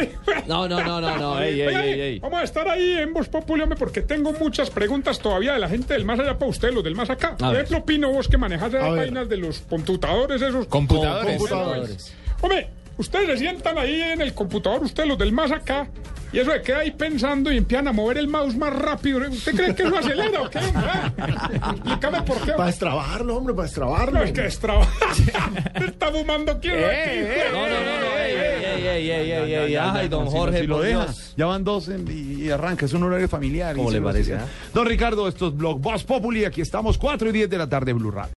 No, 0.46 0.66
no, 0.68 0.82
no, 0.82 1.00
no, 1.00 1.16
no. 1.18 1.40
Ey, 1.40 1.60
ey, 1.60 1.74
ey, 1.74 2.00
ey. 2.00 2.18
Vamos 2.20 2.40
a 2.40 2.44
estar 2.44 2.66
ahí 2.68 2.94
en 2.98 3.12
Voz 3.12 3.28
Populi, 3.28 3.62
hombre, 3.62 3.78
porque 3.78 4.02
tengo 4.02 4.32
muchas 4.32 4.70
preguntas 4.70 5.18
todavía 5.18 5.52
de 5.52 5.58
la 5.58 5.68
gente 5.68 5.94
del 5.94 6.04
más 6.04 6.18
allá 6.18 6.38
para 6.38 6.50
usted, 6.50 6.72
los 6.72 6.82
del 6.84 6.94
más 6.94 7.10
acá. 7.10 7.36
Por 7.36 7.54
ejemplo, 7.54 7.84
Pino, 7.84 8.10
vos 8.10 8.28
que 8.28 8.38
manejas 8.38 8.72
las 8.72 8.90
vainas 8.90 9.28
de 9.28 9.36
los 9.36 9.60
computadores 9.60 10.40
esos. 10.42 10.66
Computadores. 10.66 11.36
Computadores. 11.36 12.14
Hombre, 12.40 12.68
ustedes 12.98 13.26
se 13.30 13.36
sientan 13.38 13.78
ahí 13.78 14.00
en 14.00 14.20
el 14.20 14.34
computador, 14.34 14.82
ustedes 14.84 15.08
los 15.08 15.18
del 15.18 15.32
más 15.32 15.50
acá, 15.52 15.88
y 16.32 16.38
eso 16.40 16.50
de 16.50 16.60
queda 16.60 16.78
ahí 16.80 16.90
pensando 16.90 17.52
y 17.52 17.56
empiezan 17.56 17.88
a 17.88 17.92
mover 17.92 18.18
el 18.18 18.28
mouse 18.28 18.56
más 18.56 18.74
rápido. 18.74 19.20
¿Usted 19.30 19.54
cree 19.54 19.74
que 19.74 19.84
eso 19.84 19.96
acelera 19.96 20.42
o 20.42 20.50
qué? 20.50 20.58
Explícame 20.58 22.22
por 22.22 22.40
qué. 22.42 22.52
Para 22.52 22.66
destrabarlo, 22.66 23.36
hombre, 23.36 23.54
para 23.54 23.66
destrabarlo. 23.66 24.18
No, 24.18 24.24
es 24.24 24.32
que 24.32 24.46
es 24.46 24.58
trabajo. 24.58 24.90
está 25.86 26.12
fumando 26.12 26.58
quién 26.60 26.74
Eh, 26.78 27.44
No, 27.52 27.60
no, 27.60 27.68
no, 27.68 28.00
no. 28.00 28.16
Ey, 28.16 29.76
Ay, 29.76 30.08
don 30.08 30.26
Jorge, 30.26 30.60
si 30.60 30.66
lo 30.66 30.76
por 30.76 30.84
deja, 30.84 31.04
Dios. 31.04 31.34
ya 31.36 31.46
van 31.46 31.64
dos 31.64 31.88
en- 31.88 32.06
y, 32.10 32.44
y 32.44 32.50
arranca, 32.50 32.86
es 32.86 32.92
un 32.92 33.02
horario 33.04 33.28
familiar. 33.28 33.74
¿Cómo 33.76 33.90
le 33.90 34.00
no, 34.00 34.06
parece? 34.06 34.36
Don 34.74 34.86
Ricardo, 34.86 35.28
esto 35.28 35.48
es 35.48 35.54
Blog 35.56 35.80
Voz 35.80 36.04
Populi, 36.04 36.44
aquí 36.44 36.60
estamos 36.60 36.98
4 36.98 37.28
y 37.28 37.32
10 37.32 37.50
de 37.50 37.58
la 37.58 37.68
tarde, 37.68 37.92
Blue 37.92 38.10
Radio. 38.10 38.32